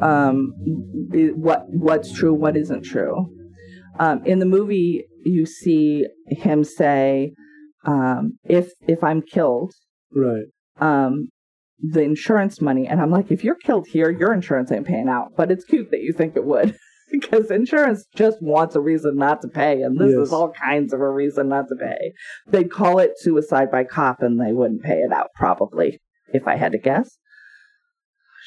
um, 0.00 0.52
what 1.36 1.64
what's 1.68 2.12
true, 2.12 2.34
what 2.34 2.56
isn't 2.56 2.82
true. 2.84 3.34
Um, 3.98 4.24
in 4.24 4.38
the 4.38 4.46
movie, 4.46 5.04
you 5.24 5.46
see 5.46 6.06
him 6.28 6.64
say, 6.64 7.32
um, 7.84 8.38
"If 8.44 8.70
if 8.86 9.02
I'm 9.02 9.22
killed, 9.22 9.72
right, 10.14 10.44
um, 10.80 11.28
the 11.80 12.02
insurance 12.02 12.60
money," 12.60 12.86
and 12.86 13.00
I'm 13.00 13.10
like, 13.10 13.30
"If 13.30 13.44
you're 13.44 13.56
killed 13.56 13.86
here, 13.88 14.10
your 14.10 14.32
insurance 14.32 14.70
ain't 14.72 14.86
paying 14.86 15.08
out." 15.08 15.32
But 15.36 15.50
it's 15.50 15.64
cute 15.64 15.90
that 15.90 16.00
you 16.02 16.12
think 16.12 16.36
it 16.36 16.44
would. 16.44 16.76
Because 17.10 17.50
insurance 17.50 18.04
just 18.14 18.36
wants 18.42 18.76
a 18.76 18.82
reason 18.82 19.16
not 19.16 19.40
to 19.40 19.48
pay, 19.48 19.80
and 19.80 19.98
this 19.98 20.12
Yes. 20.14 20.26
is 20.26 20.32
all 20.34 20.52
kinds 20.52 20.92
of 20.92 21.00
a 21.00 21.08
reason 21.10 21.48
not 21.48 21.66
to 21.70 21.74
pay. 21.74 22.12
They'd 22.48 22.70
call 22.70 22.98
it 22.98 23.12
suicide 23.18 23.70
by 23.70 23.84
cop, 23.84 24.20
and 24.20 24.38
they 24.38 24.52
wouldn't 24.52 24.82
pay 24.82 24.98
it 24.98 25.10
out, 25.10 25.28
probably, 25.34 26.00
if 26.34 26.46
I 26.46 26.56
had 26.56 26.72
to 26.72 26.78
guess. 26.78 27.16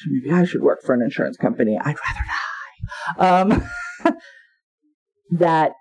Maybe 0.08 0.30
I 0.32 0.44
should 0.44 0.62
work 0.62 0.78
for 0.84 0.94
an 0.94 1.02
insurance 1.02 1.36
company. 1.36 1.76
I'd 1.76 1.96
rather 3.18 3.50
die. 3.50 3.64
Um, 4.06 4.14
that 5.32 5.72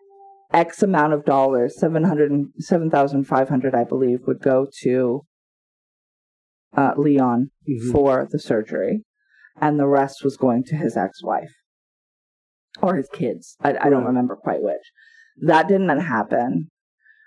X 0.54 0.82
amount 0.84 1.14
of 1.14 1.24
dollars, 1.26 1.80
700 1.80 2.32
and- 2.32 2.50
7,500, 2.58 3.74
I 3.76 3.84
believe, 3.84 4.20
would 4.28 4.42
go 4.42 4.68
to 4.82 5.22
uh, 6.76 6.94
Leon 6.98 7.52
Mhm. 7.68 7.92
for 7.92 8.28
the 8.32 8.40
surgery, 8.40 9.04
and 9.60 9.78
the 9.78 9.88
rest 9.88 10.24
was 10.24 10.38
going 10.38 10.64
to 10.64 10.76
his 10.78 10.96
ex-wife 10.96 11.52
or 12.82 12.96
his 12.96 13.10
kids. 13.10 13.58
I, 13.60 13.72
I 13.72 13.90
don't 13.90 14.04
Right. 14.04 14.08
remember 14.08 14.38
quite 14.38 14.62
which. 14.64 14.92
That 15.42 15.68
didn't 15.68 15.90
happen. 16.00 16.70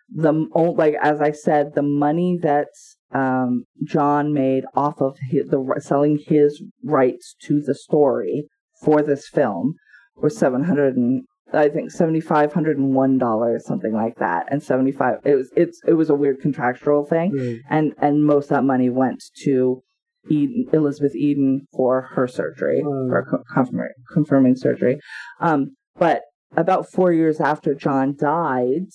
The 0.09 0.33
like 0.33 0.95
as 1.01 1.21
I 1.21 1.31
said, 1.33 1.75
the 1.75 1.83
money 1.83 2.39
that 2.43 2.69
um, 3.11 3.65
John 3.85 4.33
made 4.33 4.65
off 4.75 5.01
of 5.01 5.17
his, 5.31 5.49
the 5.49 5.77
selling 5.79 6.19
his 6.27 6.63
rights 6.83 7.35
to 7.43 7.61
the 7.61 7.75
story 7.75 8.49
for 8.83 9.03
this 9.03 9.29
film 9.29 9.75
was 10.17 10.37
seven 10.37 10.65
hundred 10.65 10.97
and 10.97 11.25
I 11.53 11.69
think 11.69 11.91
seventy 11.91 12.21
five 12.21 12.53
hundred 12.53 12.79
and 12.79 12.95
one 12.95 13.19
dollars, 13.19 13.67
something 13.67 13.93
like 13.93 14.17
that, 14.19 14.47
and 14.51 14.63
seventy 14.63 14.93
five. 14.93 15.19
It 15.25 15.35
was 15.35 15.51
it's 15.57 15.81
it 15.87 15.95
was 15.95 16.11
a 16.11 16.15
weird 16.15 16.41
contractual 16.41 17.05
thing 17.05 17.33
right. 17.33 17.59
and 17.71 17.95
and 17.99 18.25
most 18.25 18.45
of 18.47 18.51
that 18.51 18.65
money 18.65 18.91
went 18.91 19.23
to 19.45 19.83
Eden, 20.31 20.67
Elizabeth 20.73 21.15
Eden 21.15 21.67
for 21.73 22.03
her 22.15 22.27
surgery, 22.27 22.83
for 22.83 23.27
co- 23.31 23.43
confirming, 23.53 23.89
confirming 24.13 24.57
surgery. 24.57 24.99
Um, 25.41 25.77
but 25.97 26.23
about 26.57 26.91
four 26.91 27.13
years 27.13 27.41
after 27.41 27.75
John 27.75 28.17
died, 28.19 28.87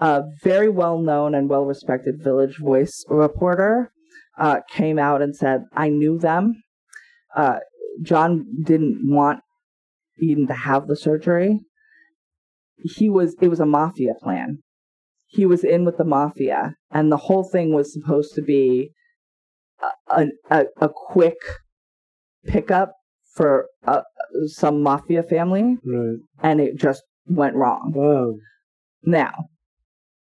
a 0.00 0.22
very 0.42 0.68
well 0.68 0.98
known 0.98 1.34
and 1.34 1.48
well 1.48 1.64
respected 1.64 2.22
Village 2.22 2.58
Voice 2.58 3.04
reporter 3.08 3.92
uh, 4.38 4.60
came 4.70 4.98
out 4.98 5.20
and 5.20 5.34
said, 5.34 5.64
"I 5.74 5.88
knew 5.88 6.18
them. 6.18 6.62
Uh, 7.34 7.58
John 8.02 8.46
didn't 8.62 9.00
want 9.04 9.40
Eden 10.18 10.46
to 10.46 10.54
have 10.54 10.86
the 10.86 10.96
surgery. 10.96 11.60
He 12.84 13.08
was 13.08 13.36
it 13.40 13.48
was 13.48 13.60
a 13.60 13.66
mafia 13.66 14.14
plan." 14.22 14.58
he 15.32 15.46
was 15.46 15.64
in 15.64 15.84
with 15.86 15.96
the 15.96 16.04
mafia, 16.04 16.74
and 16.90 17.10
the 17.10 17.16
whole 17.16 17.42
thing 17.42 17.72
was 17.72 17.90
supposed 17.92 18.34
to 18.34 18.42
be 18.42 18.90
a 20.10 20.26
a, 20.50 20.64
a 20.80 20.88
quick 20.94 21.38
pickup 22.46 22.92
for 23.34 23.66
uh, 23.86 24.02
some 24.46 24.82
mafia 24.82 25.22
family, 25.22 25.78
right. 25.84 26.18
and 26.42 26.60
it 26.60 26.76
just 26.76 27.02
went 27.26 27.56
wrong. 27.56 27.92
Wow. 27.94 28.34
Now, 29.04 29.32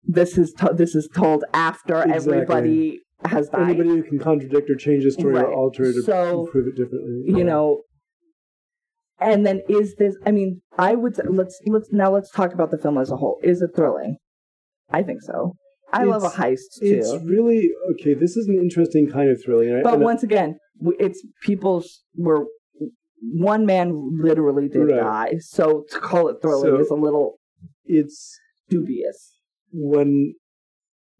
this 0.04 0.38
is 0.38 0.52
to- 0.60 0.74
this 0.76 0.94
is 0.94 1.08
told 1.14 1.46
after 1.54 2.02
Exactly. 2.02 2.34
everybody 2.34 3.00
has 3.24 3.50
died. 3.50 3.70
Anybody 3.70 3.90
who 3.90 4.04
can 4.04 4.20
contradict 4.20 4.70
or 4.70 4.76
change 4.76 5.06
the 5.06 5.12
story 5.12 5.38
or 5.40 5.54
alter 5.54 5.86
it 5.86 5.98
or 5.98 6.02
So, 6.02 6.46
improve 6.46 6.68
it 6.68 6.76
differently. 6.76 7.24
you 7.28 7.44
know 7.46 7.82
and 9.20 9.46
then 9.46 9.62
is 9.70 9.96
this 9.96 10.16
i 10.26 10.32
mean 10.32 10.62
i 10.78 10.96
would 10.96 11.16
say, 11.16 11.24
let's 11.30 11.60
let's 11.68 11.90
now 11.92 12.12
let's 12.12 12.30
talk 12.32 12.54
about 12.54 12.72
the 12.72 12.78
film 12.78 12.98
as 12.98 13.12
a 13.12 13.16
whole 13.18 13.40
is 13.44 13.62
it 13.62 13.72
thrilling 13.76 14.18
i 14.92 15.02
think 15.04 15.22
so 15.22 15.54
i 15.94 16.04
love 16.04 16.24
a 16.24 16.30
heist 16.30 16.68
too 16.80 16.86
It's 17.00 17.14
really 17.26 17.70
okay. 17.94 18.14
This 18.14 18.36
is 18.38 18.48
an 18.48 18.56
interesting 18.56 19.10
kind 19.10 19.30
of 19.30 19.42
thrilling. 19.44 19.74
Right? 19.74 19.84
But 19.84 19.96
uh, 19.96 20.00
once 20.12 20.22
again, 20.22 20.58
it's 21.00 21.20
people's 21.42 22.04
were 22.16 22.46
one 23.22 23.66
man 23.66 23.88
literally 24.22 24.68
did 24.68 24.90
Right. 24.92 25.00
die, 25.00 25.34
so 25.40 25.86
to 25.92 26.00
call 26.00 26.28
it 26.28 26.38
thrilling 26.42 26.72
So- 26.76 26.80
is 26.82 26.90
a 26.90 26.96
little 26.96 27.40
it's 27.86 28.38
dubious. 28.70 29.20
when 29.72 30.36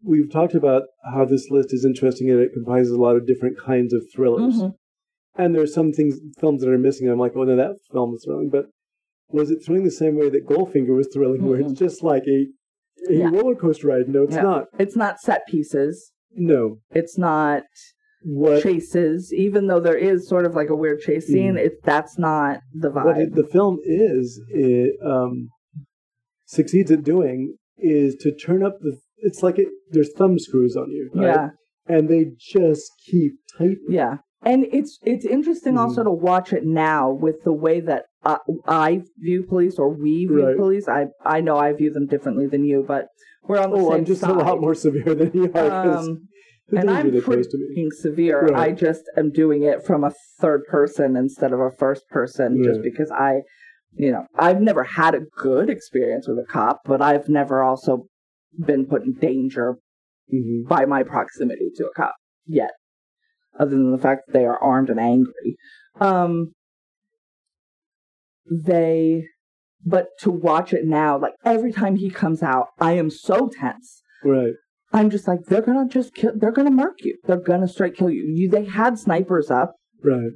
we've 0.04 0.30
talked 0.30 0.54
about 0.54 0.82
how 1.14 1.24
this 1.24 1.48
list 1.50 1.72
is 1.72 1.84
interesting 1.84 2.30
and 2.30 2.38
it 2.40 2.50
comprises 2.52 2.92
a 2.92 3.00
lot 3.00 3.16
of 3.16 3.26
different 3.26 3.58
kinds 3.58 3.92
of 3.92 4.02
thrillers. 4.14 4.54
Mhm. 4.60 4.74
And 5.38 5.54
there's 5.54 5.72
some 5.72 5.92
things, 5.92 6.18
films 6.40 6.62
that 6.62 6.70
are 6.70 6.78
missing. 6.78 7.08
I'm 7.08 7.18
like, 7.18 7.32
oh 7.36 7.44
no, 7.44 7.56
that 7.56 7.76
film 7.92 8.12
is 8.14 8.24
thrilling. 8.24 8.50
But 8.50 8.66
was 9.30 9.50
it 9.50 9.64
thrilling 9.64 9.84
the 9.84 9.90
same 9.90 10.18
way 10.18 10.28
that 10.30 10.46
Goldfinger 10.46 10.94
was 10.96 11.08
thrilling, 11.12 11.44
where 11.44 11.60
it's 11.60 11.72
just 11.72 12.02
like 12.02 12.24
a 12.26 12.46
a 13.08 13.14
Yeah. 13.14 13.30
roller 13.30 13.54
coaster 13.54 13.86
ride? 13.88 14.08
No, 14.08 14.24
it's 14.24 14.34
Yeah. 14.34 14.42
not. 14.42 14.64
It's 14.78 14.96
not 14.96 15.20
set 15.20 15.46
pieces. 15.46 16.12
No. 16.34 16.78
It's 16.90 17.16
not 17.16 17.62
What 18.24 18.62
chases, 18.64 19.32
even 19.32 19.68
though 19.68 19.78
there 19.78 19.96
is 19.96 20.28
sort 20.28 20.44
of 20.44 20.54
like 20.56 20.70
a 20.70 20.74
weird 20.74 20.98
chase 21.00 21.28
scene. 21.28 21.54
Mhm. 21.54 21.58
It 21.66 21.72
that's 21.84 22.18
not 22.18 22.58
the 22.74 22.90
what 22.90 23.06
vibe. 23.16 23.22
it, 23.28 23.34
the 23.36 23.44
film 23.46 23.78
is 23.84 24.40
it 24.50 24.96
um, 25.04 25.48
succeeds 26.46 26.90
at 26.90 27.04
doing 27.04 27.54
is 27.78 28.16
to 28.22 28.34
turn 28.34 28.62
up 28.64 28.78
the. 28.80 28.98
It's 29.18 29.42
like 29.42 29.58
it, 29.58 29.68
there's 29.90 30.12
thumb 30.16 30.38
screws 30.38 30.76
on 30.76 30.90
you, 30.90 31.10
right? 31.14 31.24
Yeah, 31.26 31.48
and 31.86 32.08
they 32.08 32.32
just 32.38 32.90
keep 33.06 33.32
tight. 33.56 33.76
yeah. 33.88 34.18
And 34.50 34.66
it's 34.78 34.98
it's 35.02 35.24
interesting 35.36 35.74
Mhm. 35.74 35.78
also 35.82 36.02
to 36.04 36.10
watch 36.10 36.52
it 36.52 36.64
now 36.64 37.10
with 37.10 37.38
the 37.44 37.52
way 37.52 37.80
that 37.80 38.02
uh, 38.24 38.38
I 38.66 39.02
view 39.18 39.40
police 39.52 39.78
or 39.78 39.88
we 40.04 40.14
view 40.26 40.44
Right. 40.46 40.56
police. 40.56 40.86
I 40.88 41.08
I 41.36 41.40
know 41.40 41.56
I 41.56 41.72
view 41.72 41.90
them 41.92 42.06
differently 42.06 42.46
than 42.46 42.64
you, 42.64 42.84
but 42.86 43.06
we're 43.46 43.58
on 43.64 43.70
the 43.70 43.76
Oh, 43.78 43.88
same 43.90 43.98
I'm 44.00 44.04
just 44.04 44.20
side. 44.22 44.30
a 44.30 44.34
lot 44.34 44.60
more 44.60 44.74
severe 44.74 45.14
than 45.14 45.30
you 45.34 45.52
are. 45.54 45.98
Um, 45.98 46.28
and 46.70 46.90
I'm 46.90 47.10
they 47.10 47.20
pretty 47.20 47.42
pose 47.42 47.48
to 47.48 47.58
me. 47.58 47.66
fucking 47.68 47.90
severe. 47.92 48.40
Right. 48.48 48.56
I 48.64 48.72
just 48.72 49.04
am 49.16 49.30
doing 49.30 49.62
it 49.62 49.84
from 49.88 50.02
a 50.04 50.12
third 50.40 50.62
person 50.76 51.16
instead 51.16 51.52
of 51.52 51.60
a 51.60 51.70
first 51.70 52.08
person, 52.08 52.62
just 52.64 52.82
because 52.82 53.10
I, 53.10 53.42
you 54.04 54.10
know, 54.12 54.24
I've 54.36 54.60
never 54.60 54.84
had 54.84 55.14
a 55.14 55.20
good 55.48 55.70
experience 55.70 56.26
with 56.28 56.38
a 56.38 56.46
cop, 56.56 56.80
but 56.84 57.00
I've 57.00 57.28
never 57.28 57.62
also 57.62 58.06
been 58.70 58.84
put 58.86 59.02
in 59.04 59.12
danger 59.14 59.76
hmm 60.30 60.62
by 60.68 60.84
my 60.84 61.02
proximity 61.04 61.68
to 61.76 61.82
a 61.86 61.92
cop 61.94 62.14
yet, 62.46 62.72
other 63.58 63.70
than 63.70 63.92
the 63.92 63.98
fact 63.98 64.22
that 64.26 64.32
they 64.32 64.44
are 64.44 64.58
armed 64.58 64.90
and 64.90 64.98
angry. 65.00 65.56
Um, 66.00 66.52
they, 68.50 69.24
but 69.84 70.08
to 70.20 70.30
watch 70.30 70.72
it 70.72 70.84
now, 70.86 71.18
like 71.18 71.34
every 71.44 71.72
time 71.72 71.96
he 71.96 72.10
comes 72.10 72.42
out, 72.42 72.68
I 72.78 72.92
am 72.92 73.10
so 73.10 73.48
tense. 73.48 74.02
Right. 74.24 74.54
I'm 74.92 75.10
just 75.10 75.28
like, 75.28 75.40
they're 75.46 75.62
gonna 75.62 75.88
just 75.88 76.14
kill, 76.14 76.32
they're 76.34 76.52
gonna 76.52 76.70
murk 76.70 76.98
you. 77.04 77.18
They're 77.26 77.36
gonna 77.40 77.68
straight 77.68 77.94
kill 77.96 78.10
you. 78.10 78.24
you. 78.24 78.48
They 78.48 78.64
had 78.64 78.98
snipers 78.98 79.50
up. 79.50 79.74
Right. 80.02 80.30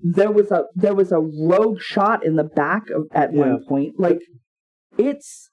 There 0.00 0.30
was 0.30 0.50
a, 0.50 0.64
there 0.74 0.94
was 0.94 1.10
a 1.12 1.18
rogue 1.18 1.80
shot 1.80 2.24
in 2.24 2.36
the 2.36 2.44
back 2.44 2.90
of, 2.90 3.04
at 3.12 3.32
Yeah. 3.34 3.40
one 3.40 3.64
point. 3.66 3.94
Like, 3.98 4.20
it's, 4.96 5.50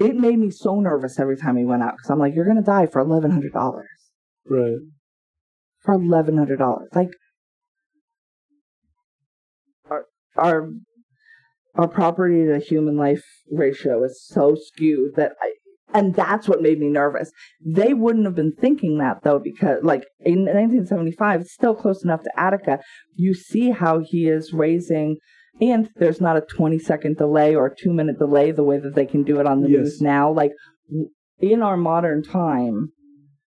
it 0.00 0.16
made 0.16 0.38
me 0.38 0.50
so 0.50 0.80
nervous 0.80 1.18
every 1.20 1.36
time 1.36 1.56
he 1.56 1.64
went 1.64 1.82
out 1.82 1.96
because 1.96 2.10
I'm 2.10 2.18
like, 2.18 2.34
you're 2.34 2.46
gonna 2.46 2.62
die 2.62 2.86
for 2.86 3.00
eleven 3.00 3.30
hundred 3.30 3.52
dollars. 3.52 3.88
Right. 4.48 4.78
For 5.84 5.94
eleven 5.94 6.36
hundred 6.36 6.58
dollars. 6.58 6.88
Like 6.94 7.10
our 9.90 10.04
our 10.36 10.70
our 11.74 11.88
property 11.88 12.46
to 12.46 12.58
human 12.58 12.96
life 12.96 13.24
ratio 13.50 14.02
is 14.04 14.22
so 14.26 14.56
skewed 14.56 15.14
that 15.16 15.32
I 15.40 15.52
and 15.94 16.14
that's 16.14 16.46
what 16.46 16.60
made 16.60 16.78
me 16.78 16.88
nervous. 16.88 17.30
They 17.64 17.94
wouldn't 17.94 18.26
have 18.26 18.34
been 18.34 18.52
thinking 18.52 18.98
that 18.98 19.22
though, 19.22 19.38
because 19.38 19.82
like 19.82 20.04
in 20.20 20.40
1975, 20.40 21.40
it's 21.42 21.52
still 21.54 21.74
close 21.74 22.04
enough 22.04 22.22
to 22.24 22.30
Attica. 22.36 22.80
You 23.14 23.32
see 23.32 23.70
how 23.70 24.00
he 24.00 24.28
is 24.28 24.52
raising, 24.52 25.16
and 25.62 25.88
there's 25.96 26.20
not 26.20 26.36
a 26.36 26.42
20 26.42 26.78
second 26.78 27.16
delay 27.16 27.54
or 27.54 27.66
a 27.66 27.74
two 27.74 27.92
minute 27.94 28.18
delay 28.18 28.50
the 28.50 28.64
way 28.64 28.78
that 28.78 28.94
they 28.94 29.06
can 29.06 29.22
do 29.22 29.40
it 29.40 29.46
on 29.46 29.62
the 29.62 29.70
Yes. 29.70 29.78
news 29.78 30.02
now. 30.02 30.30
Like 30.30 30.52
in 31.40 31.62
our 31.62 31.78
modern 31.78 32.22
time, 32.22 32.92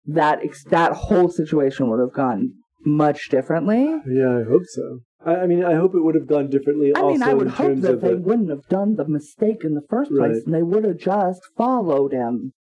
that 0.07 0.41
ex- 0.45 0.65
that 0.65 0.93
whole 0.93 1.29
situation 1.31 1.89
would 1.91 2.01
have 2.01 2.13
gone 2.15 2.53
much 2.85 3.29
differently. 3.29 3.85
Yeah, 4.09 4.39
I 4.39 4.43
hope 4.49 4.63
so. 4.67 5.01
I, 5.25 5.37
I 5.43 5.47
mean, 5.47 5.65
I 5.65 5.75
hope 5.75 5.95
it 5.95 6.03
would 6.03 6.15
have 6.15 6.27
gone 6.27 6.49
differently. 6.49 6.93
I 6.97 7.03
mean, 7.03 7.23
I 7.23 7.35
would 7.35 7.49
hope 7.49 7.81
that 7.81 8.01
they 8.01 8.11
the, 8.15 8.17
wouldn't 8.19 8.49
have 8.51 8.67
done 8.69 8.97
the 8.97 9.07
mistake 9.07 9.63
in 9.65 9.75
the 9.75 9.83
first 9.91 10.11
place, 10.11 10.21
Right. 10.37 10.43
and 10.47 10.55
they 10.55 10.63
would 10.63 10.85
have 10.85 10.97
just 10.99 11.43
followed 11.57 12.13
him. 12.13 12.53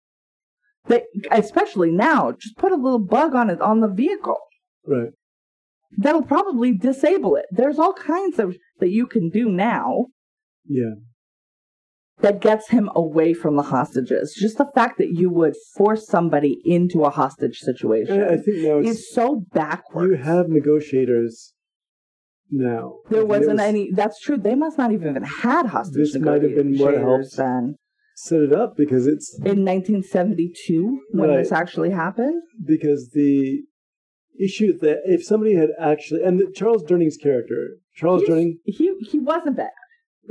They, 0.86 1.02
especially 1.30 1.90
now, 1.90 2.32
just 2.32 2.56
put 2.56 2.72
a 2.72 2.76
little 2.76 2.98
bug 2.98 3.34
on 3.34 3.50
it 3.50 3.60
on 3.60 3.80
the 3.80 3.88
vehicle. 3.88 4.38
right. 4.86 5.10
That'll 5.96 6.22
probably 6.22 6.72
disable 6.76 7.36
it. 7.36 7.46
There's 7.50 7.78
all 7.78 7.94
kinds 7.94 8.38
of 8.38 8.56
that 8.78 8.90
you 8.90 9.06
can 9.06 9.30
do 9.30 9.48
now 9.48 10.06
Yeah. 10.66 10.94
That 12.20 12.40
gets 12.40 12.68
him 12.70 12.90
away 12.94 13.32
from 13.32 13.56
the 13.56 13.62
hostages. 13.62 14.34
Just 14.38 14.58
the 14.58 14.70
fact 14.74 14.98
that 14.98 15.10
you 15.12 15.30
would 15.30 15.54
force 15.76 16.06
somebody 16.06 16.60
into 16.64 17.04
a 17.04 17.10
hostage 17.10 17.58
situation 17.60 18.20
I, 18.22 18.34
I 18.34 18.36
think 18.36 18.58
now 18.58 18.78
is 18.78 19.10
so 19.12 19.44
backwards. 19.52 20.10
you 20.10 20.16
have 20.16 20.48
negotiators 20.48 21.52
now. 22.50 22.96
There 23.10 23.20
I 23.20 23.22
think 23.22 23.24
it 23.24 23.28
wasn't 23.28 23.52
was 23.58 23.60
any. 23.60 23.90
That's 23.92 24.20
true. 24.20 24.36
They 24.36 24.54
must 24.54 24.78
not 24.78 24.92
even 24.92 25.14
have 25.14 25.28
had 25.42 25.66
hostage 25.66 26.12
This 26.12 26.22
might 26.22 26.42
have 26.42 26.54
been 26.54 26.76
what 26.78 26.94
helped 26.94 27.36
then. 27.36 27.76
set 28.16 28.40
it 28.40 28.52
up 28.52 28.74
because 28.76 29.06
it's 29.06 29.34
In 29.44 29.64
1972, 29.64 31.00
when 31.12 31.28
Right. 31.30 31.36
this 31.38 31.52
actually 31.52 31.90
happened. 31.90 32.42
because 32.66 33.10
the 33.10 33.62
issue 34.40 34.76
that 34.78 34.98
if 35.04 35.24
somebody 35.24 35.54
had 35.54 35.70
actually 35.80 36.22
and 36.22 36.38
the, 36.38 36.50
Charles 36.54 36.82
Durning's 36.84 37.16
character, 37.16 37.76
Charles 37.96 38.22
Durning, 38.22 38.58
He 38.64 38.92
he 39.10 39.18
wasn't 39.18 39.56
bad 39.56 39.70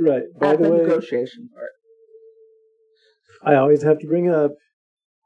right? 0.00 0.22
By 0.40 0.52
at 0.52 0.58
the 0.58 0.64
the 0.64 0.70
way, 0.70 0.78
negotiation 0.78 1.50
part. 1.54 1.70
I 3.44 3.54
always 3.54 3.82
have 3.82 3.98
to 4.00 4.06
bring 4.06 4.28
up 4.30 4.52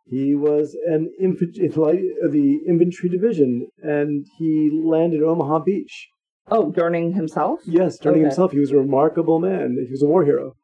he 0.06 0.34
was 0.34 0.76
an 0.86 1.10
infantry, 1.20 1.68
the 1.68 2.58
infantry 2.68 3.08
division, 3.08 3.68
and 3.82 4.26
he 4.38 4.70
landed 4.84 5.20
at 5.22 5.26
Omaha 5.26 5.60
Beach. 5.60 6.08
Oh, 6.50 6.72
Durning 6.72 7.14
himself. 7.14 7.60
Yes, 7.66 7.98
Durning 8.00 8.10
Okay. 8.16 8.20
himself, 8.22 8.52
he 8.52 8.58
was 8.58 8.72
a 8.72 8.76
remarkable 8.76 9.38
man. 9.38 9.76
He 9.86 9.90
was 9.92 10.02
a 10.02 10.06
war 10.06 10.24
hero. 10.24 10.54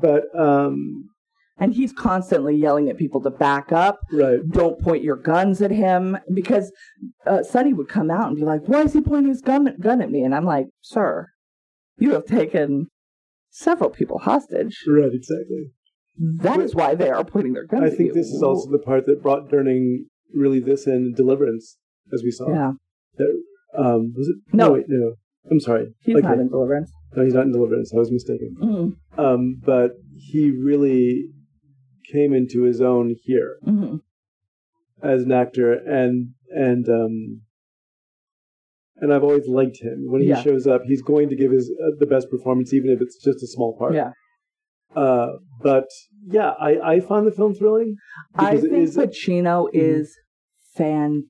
But 0.00 0.22
um, 0.38 1.10
And 1.58 1.74
he's 1.74 1.92
constantly 1.92 2.54
yelling 2.56 2.88
at 2.88 2.96
people 2.96 3.20
to 3.22 3.30
back 3.30 3.72
up. 3.72 3.98
right, 4.12 4.38
Don't 4.48 4.80
point 4.80 5.02
your 5.02 5.16
guns 5.16 5.60
at 5.60 5.72
him 5.72 6.16
because 6.32 6.72
uh, 7.26 7.42
Sonny 7.42 7.72
would 7.72 7.88
come 7.88 8.10
out 8.10 8.28
and 8.28 8.36
be 8.36 8.44
like, 8.44 8.62
"Why 8.68 8.82
is 8.82 8.92
he 8.92 9.00
pointing 9.00 9.28
his 9.30 9.42
gun 9.42 9.76
gun 9.80 10.00
at 10.00 10.10
me?" 10.10 10.22
And 10.22 10.34
I'm 10.34 10.44
like, 10.44 10.66
"Sir, 10.80 11.28
you 11.98 12.12
have 12.12 12.24
taken 12.26 12.86
several 13.50 13.90
people 13.90 14.18
hostage. 14.20 14.76
right, 14.88 15.12
exactly. 15.12 15.72
That 16.18 16.60
is 16.60 16.74
why 16.74 16.94
they 16.94 17.10
are 17.10 17.24
pointing 17.24 17.52
their 17.52 17.66
guns." 17.66 17.82
I 17.92 17.94
think 17.94 18.12
this 18.14 18.28
is 18.28 18.42
also 18.42 18.70
the 18.70 18.78
part 18.78 19.06
that 19.06 19.22
brought 19.22 19.48
Durning 19.50 20.06
really 20.32 20.60
this 20.60 20.86
in 20.86 21.12
Deliverance, 21.14 21.78
as 22.12 22.22
we 22.22 22.30
saw. 22.30 22.48
yeah. 22.50 22.72
That, 23.18 23.42
um, 23.76 24.12
was 24.16 24.28
it? 24.28 24.36
No. 24.52 24.72
wait, 24.72 24.84
no. 24.88 25.14
I'm 25.50 25.60
sorry. 25.60 25.94
He's 26.00 26.16
Okay. 26.16 26.26
not 26.28 26.38
in 26.38 26.48
Deliverance. 26.48 26.90
No, 27.14 27.24
he's 27.24 27.34
not 27.34 27.44
in 27.46 27.52
Deliverance. 27.52 27.92
I 27.94 27.98
was 27.98 28.10
mistaken. 28.10 28.56
Mm, 28.60 28.96
Um, 29.18 29.60
but 29.64 29.92
he 30.16 30.50
really 30.50 31.30
came 32.12 32.32
into 32.32 32.62
his 32.62 32.80
own 32.80 33.14
here 33.22 33.56
hmm 33.64 33.96
as 35.02 35.22
an 35.24 35.32
actor, 35.32 35.72
and 35.74 36.30
and 36.50 36.88
um, 36.88 37.42
and 38.96 39.12
I've 39.12 39.22
always 39.22 39.46
liked 39.46 39.78
him. 39.82 40.06
When 40.10 40.22
he 40.22 40.28
Yeah. 40.28 40.42
shows 40.42 40.66
up, 40.66 40.82
he's 40.84 41.02
going 41.02 41.28
to 41.28 41.36
give 41.36 41.50
his 41.52 41.70
uh, 41.70 41.90
the 41.98 42.06
best 42.06 42.30
performance, 42.30 42.72
even 42.72 42.90
if 42.90 43.00
it's 43.02 43.22
just 43.22 43.42
a 43.42 43.46
small 43.46 43.76
part. 43.76 43.94
Yeah. 43.94 44.12
Uh, 44.96 45.32
but 45.62 45.84
yeah, 46.26 46.50
I 46.58 46.94
I 46.94 47.00
found 47.00 47.26
the 47.26 47.30
film 47.32 47.54
thrilling. 47.54 47.96
I 48.34 48.56
think 48.56 48.72
is- 48.72 48.96
Mm-hmm. 48.96 49.08
Pacino 49.10 49.68
is 49.72 50.16
fantastic 50.74 51.22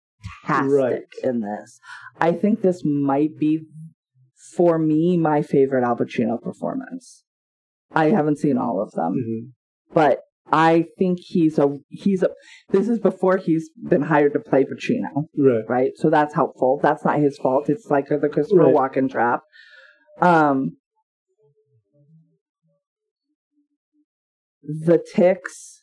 Right. 0.70 1.02
in 1.22 1.40
this. 1.40 1.80
I 2.20 2.32
think 2.32 2.62
this 2.62 2.82
might 2.84 3.36
be, 3.38 3.66
for 4.56 4.78
me, 4.78 5.16
my 5.16 5.42
favorite 5.42 5.84
Al 5.84 5.96
Pacino 5.96 6.40
performance. 6.40 7.24
I 7.92 8.06
haven't 8.10 8.38
seen 8.38 8.58
all 8.58 8.80
of 8.82 8.92
them, 8.92 9.14
Mhm. 9.14 9.52
but 9.94 10.20
I 10.52 10.86
think 10.98 11.18
he's 11.20 11.58
a 11.58 11.76
he's 11.88 12.22
a. 12.22 12.30
This 12.70 12.88
is 12.88 12.98
before 13.00 13.36
he's 13.36 13.70
been 13.88 14.02
hired 14.02 14.32
to 14.34 14.40
play 14.40 14.64
Pacino, 14.64 15.26
Right. 15.36 15.64
right? 15.68 15.92
So 15.96 16.08
that's 16.10 16.34
helpful. 16.34 16.78
That's 16.82 17.04
not 17.04 17.18
his 17.18 17.36
fault. 17.38 17.68
It's 17.68 17.90
like 17.90 18.08
the 18.08 18.28
Christopher 18.28 18.62
Right. 18.64 18.74
Walken 18.74 19.10
trap. 19.10 19.40
Um, 20.20 20.76
the 24.66 25.02
ticks, 25.14 25.82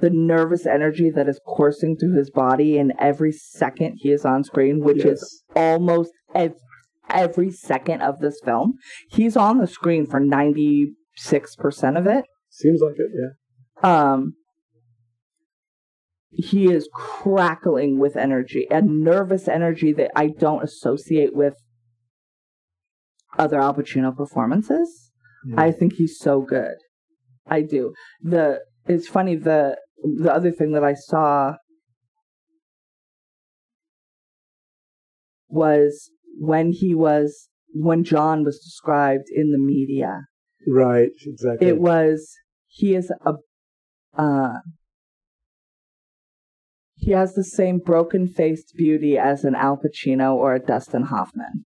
the 0.00 0.10
nervous 0.10 0.66
energy 0.66 1.10
that 1.10 1.28
is 1.28 1.40
coursing 1.46 1.96
through 1.96 2.16
his 2.16 2.30
body 2.30 2.78
in 2.78 2.92
every 2.98 3.32
second 3.32 3.98
he 4.00 4.10
is 4.10 4.24
on 4.24 4.44
screen, 4.44 4.80
which 4.80 5.04
is 5.04 5.42
almost 5.54 6.12
ev- 6.34 6.54
every 7.08 7.50
second 7.50 8.02
of 8.02 8.20
this 8.20 8.40
film. 8.44 8.74
He's 9.10 9.36
on 9.36 9.58
the 9.58 9.66
screen 9.66 10.06
for 10.06 10.20
96% 10.20 10.88
of 11.98 12.06
it. 12.06 12.24
Seems 12.48 12.80
like 12.80 12.94
it. 12.98 13.10
Yeah. 13.14 14.12
Um, 14.12 14.34
he 16.32 16.72
is 16.72 16.88
crackling 16.94 17.98
with 17.98 18.16
energy, 18.16 18.66
a 18.70 18.80
nervous 18.82 19.48
energy 19.48 19.92
that 19.92 20.10
I 20.14 20.28
don't 20.28 20.62
associate 20.62 21.34
with 21.34 21.54
other 23.38 23.60
Al 23.60 23.74
Pacino 23.74 24.16
performances. 24.16 25.10
Yeah. 25.46 25.60
I 25.60 25.72
think 25.72 25.94
he's 25.94 26.18
so 26.18 26.40
good. 26.40 26.74
I 27.46 27.62
do. 27.62 27.94
The 28.22 28.60
it's 28.86 29.08
funny 29.08 29.36
the 29.36 29.76
the 30.02 30.32
other 30.32 30.50
thing 30.50 30.72
that 30.72 30.84
I 30.84 30.94
saw 30.94 31.56
was 35.48 36.10
when 36.38 36.72
he 36.72 36.94
was 36.94 37.48
when 37.72 38.04
John 38.04 38.44
was 38.44 38.58
described 38.58 39.24
in 39.34 39.52
the 39.52 39.58
media. 39.58 40.22
Right. 40.66 41.10
Exactly. 41.24 41.68
It 41.68 41.78
was 41.78 42.36
he 42.66 42.94
is 42.94 43.12
a 43.24 43.34
uh 44.16 44.58
he 46.94 47.12
has 47.12 47.34
the 47.34 47.44
same 47.44 47.78
broken 47.78 48.28
faced 48.28 48.74
beauty 48.76 49.16
as 49.16 49.44
an 49.44 49.54
Al 49.54 49.78
Pacino 49.78 50.34
or 50.34 50.54
a 50.54 50.60
Dustin 50.60 51.04
Hoffman. 51.04 51.64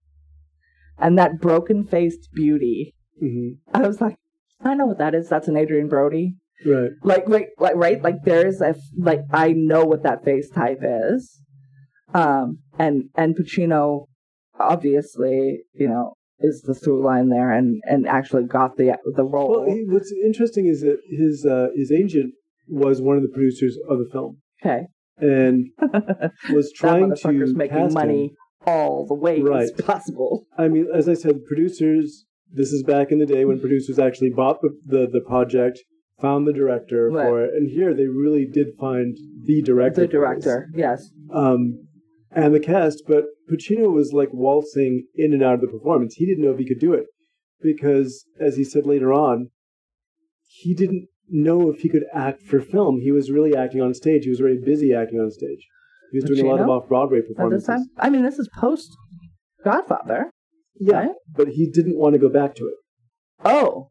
And 0.98 1.16
that 1.18 1.40
broken 1.40 1.84
faced 1.84 2.28
beauty, 2.34 2.94
Mhm. 3.22 3.58
I 3.72 3.86
was 3.86 4.00
like, 4.00 4.16
I 4.62 4.74
know 4.74 4.86
what 4.86 4.98
that 4.98 5.14
is. 5.14 5.28
That's 5.28 5.48
an 5.48 5.56
Adrien 5.56 5.88
Brody. 5.88 6.34
Right. 6.66 6.90
Like, 7.02 7.28
like, 7.28 7.48
like, 7.58 7.76
right? 7.76 8.02
Like, 8.02 8.16
there's 8.24 8.60
a 8.60 8.74
like, 8.98 9.20
I 9.32 9.52
know 9.52 9.84
what 9.84 10.02
that 10.02 10.24
face 10.24 10.50
type 10.50 10.80
is. 10.82 11.40
Um, 12.12 12.58
and 12.78 13.04
and 13.14 13.36
Pacino 13.36 14.06
obviously, 14.58 15.60
you 15.72 15.88
know, 15.88 16.14
is 16.40 16.62
the 16.62 16.74
through 16.74 17.04
line 17.04 17.28
there, 17.28 17.52
and 17.52 17.80
and 17.84 18.06
actually 18.06 18.44
got 18.44 18.76
the 18.76 18.96
the 19.16 19.24
role. 19.24 19.64
Well, 19.64 19.74
he, 19.74 19.84
what's 19.86 20.12
interesting 20.24 20.66
is 20.66 20.80
that 20.82 20.98
his 21.08 21.46
uh, 21.46 21.68
his 21.76 21.92
agent 21.92 22.34
was 22.68 23.00
one 23.00 23.16
of 23.16 23.22
the 23.22 23.28
producers 23.28 23.78
of 23.88 23.98
the 23.98 24.08
film 24.12 24.38
okay, 24.62 24.86
and 25.18 25.66
was 26.52 26.66
that 26.66 26.74
trying 26.76 27.10
to 27.10 27.14
motherfucker's 27.16 27.54
making 27.54 27.92
money 27.92 28.26
him. 28.26 28.36
all 28.66 29.06
the 29.06 29.14
ways 29.14 29.42
Right. 29.42 29.68
possible. 29.84 30.46
I 30.58 30.68
mean, 30.68 30.88
as 30.94 31.08
I 31.08 31.14
said, 31.14 31.44
producers. 31.46 32.26
This 32.52 32.72
is 32.72 32.82
back 32.82 33.12
in 33.12 33.18
the 33.18 33.26
day 33.26 33.44
when 33.44 33.60
producers 33.60 33.98
actually 33.98 34.30
bought 34.30 34.60
the 34.60 34.70
the, 34.86 35.06
the 35.10 35.20
project, 35.20 35.80
found 36.20 36.46
the 36.46 36.52
director 36.52 37.08
Right. 37.10 37.24
for 37.26 37.44
it, 37.44 37.54
and 37.54 37.68
here 37.70 37.94
they 37.94 38.06
really 38.06 38.46
did 38.46 38.68
find 38.78 39.16
the 39.44 39.62
director. 39.62 40.02
The 40.02 40.08
director, 40.08 40.68
yes, 40.74 41.10
um, 41.32 41.86
and 42.32 42.54
the 42.54 42.60
cast, 42.60 43.02
but 43.06 43.24
Pacino 43.50 43.92
was 43.92 44.12
like 44.12 44.28
waltzing 44.32 45.06
in 45.14 45.32
and 45.32 45.42
out 45.42 45.54
of 45.54 45.60
the 45.60 45.66
performance. 45.68 46.14
He 46.14 46.26
didn't 46.26 46.44
know 46.44 46.52
if 46.52 46.58
he 46.58 46.66
could 46.66 46.80
do 46.80 46.92
it 46.92 47.06
because, 47.62 48.24
as 48.40 48.56
he 48.56 48.64
said 48.64 48.86
later 48.86 49.12
on, 49.12 49.50
he 50.46 50.74
didn't 50.74 51.08
know 51.28 51.70
if 51.70 51.80
he 51.80 51.88
could 51.88 52.04
act 52.12 52.42
for 52.42 52.60
film. 52.60 53.00
He 53.00 53.12
was 53.12 53.30
really 53.30 53.56
acting 53.56 53.80
on 53.80 53.94
stage. 53.94 54.24
He 54.24 54.30
was 54.30 54.40
very 54.40 54.58
busy 54.64 54.92
acting 54.94 55.20
on 55.20 55.30
stage. 55.30 55.66
He 56.12 56.18
was 56.18 56.24
doing 56.24 56.44
a 56.44 56.48
lot 56.48 56.60
of 56.60 56.68
off 56.68 56.88
Broadway 56.88 57.18
at 57.18 57.24
this 57.28 57.36
performances. 57.36 57.66
time. 57.68 57.86
I 57.98 58.10
mean, 58.10 58.24
this 58.24 58.38
is 58.38 58.48
post 58.56 58.90
Godfather. 59.64 60.29
Yeah, 60.80 60.96
right? 60.98 61.10
but 61.36 61.48
he 61.48 61.70
didn't 61.70 61.98
want 61.98 62.14
to 62.14 62.18
go 62.18 62.28
back 62.30 62.54
to 62.56 62.64
it. 62.66 62.74
Oh, 63.44 63.90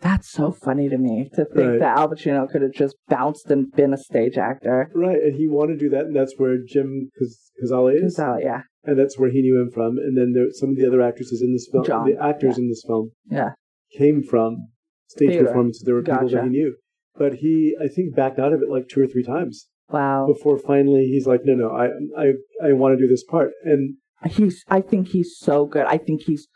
that's 0.00 0.30
so 0.30 0.50
funny 0.52 0.88
to 0.88 0.98
me 0.98 1.30
to 1.34 1.44
think 1.44 1.56
Right. 1.70 1.78
that 1.80 1.96
Al 1.98 2.08
Pacino 2.10 2.48
could 2.50 2.62
have 2.62 2.72
just 2.72 2.96
bounced 3.08 3.50
and 3.50 3.70
been 3.72 3.92
a 3.94 3.96
stage 3.96 4.36
actor. 4.36 4.90
Right, 4.94 5.22
and 5.22 5.34
he 5.36 5.46
wanted 5.48 5.74
to 5.74 5.78
do 5.86 5.90
that, 5.90 6.06
and 6.06 6.14
that's 6.16 6.34
where 6.38 6.56
Jim 6.66 7.10
Caz- 7.18 7.50
Cazale 7.62 7.94
is, 8.04 8.16
So, 8.16 8.36
yeah, 8.40 8.62
and 8.84 8.98
that's 8.98 9.18
where 9.18 9.30
he 9.30 9.40
knew 9.42 9.60
him 9.60 9.70
from. 9.70 9.98
And 9.98 10.16
then 10.16 10.32
there, 10.32 10.46
some 10.52 10.70
of 10.70 10.76
the 10.76 10.86
other 10.86 11.00
actresses 11.02 11.40
in 11.42 11.52
this 11.52 11.68
film, 11.70 11.84
John, 11.84 12.06
the 12.10 12.20
actors 12.22 12.56
yeah. 12.58 12.62
in 12.64 12.68
this 12.68 12.82
film, 12.86 13.12
yeah. 13.30 13.50
came 13.96 14.22
from 14.22 14.68
stage 15.08 15.30
Theater. 15.30 15.46
performances. 15.46 15.82
There 15.84 15.94
were 15.94 16.02
people 16.02 16.28
that 16.28 16.44
he 16.44 16.50
knew, 16.50 16.74
but 17.16 17.34
he, 17.34 17.76
I 17.80 17.88
think, 17.88 18.14
backed 18.16 18.38
out 18.40 18.52
of 18.52 18.60
it 18.62 18.68
like 18.70 18.88
two 18.88 19.00
or 19.02 19.06
three 19.06 19.22
times 19.22 19.68
Wow. 19.90 20.26
before 20.26 20.58
finally 20.58 21.04
he's 21.04 21.26
like, 21.26 21.42
no, 21.44 21.54
no, 21.54 21.68
I, 21.70 21.86
I, 22.18 22.32
I 22.68 22.72
want 22.72 22.98
to 22.98 23.02
do 23.04 23.06
this 23.08 23.22
part. 23.24 23.50
And 23.64 23.96
He's. 24.26 24.64
I 24.68 24.80
think 24.80 25.08
he's 25.08 25.36
so 25.38 25.66
good. 25.66 25.86
I 25.86 25.98
think 25.98 26.22
he's. 26.22 26.48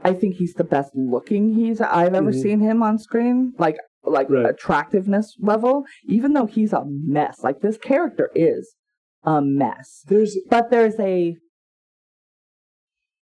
I 0.00 0.12
think 0.12 0.36
he's 0.36 0.54
the 0.54 0.64
best 0.64 0.92
looking 0.94 1.54
he's 1.54 1.80
I've 1.80 2.14
ever 2.14 2.30
Mhm. 2.32 2.42
seen 2.42 2.60
him 2.60 2.82
on 2.82 2.98
screen. 2.98 3.52
Like 3.58 3.78
like 4.02 4.28
Right. 4.28 4.46
attractiveness 4.50 5.34
level. 5.40 5.84
Even 6.06 6.34
though 6.34 6.44
he's 6.46 6.72
a 6.74 6.84
mess, 6.86 7.42
like 7.42 7.60
this 7.60 7.78
character 7.78 8.30
is 8.34 8.74
a 9.22 9.40
mess. 9.40 10.04
there's, 10.08 10.36
But 10.50 10.70
there's 10.70 11.00
a 11.00 11.36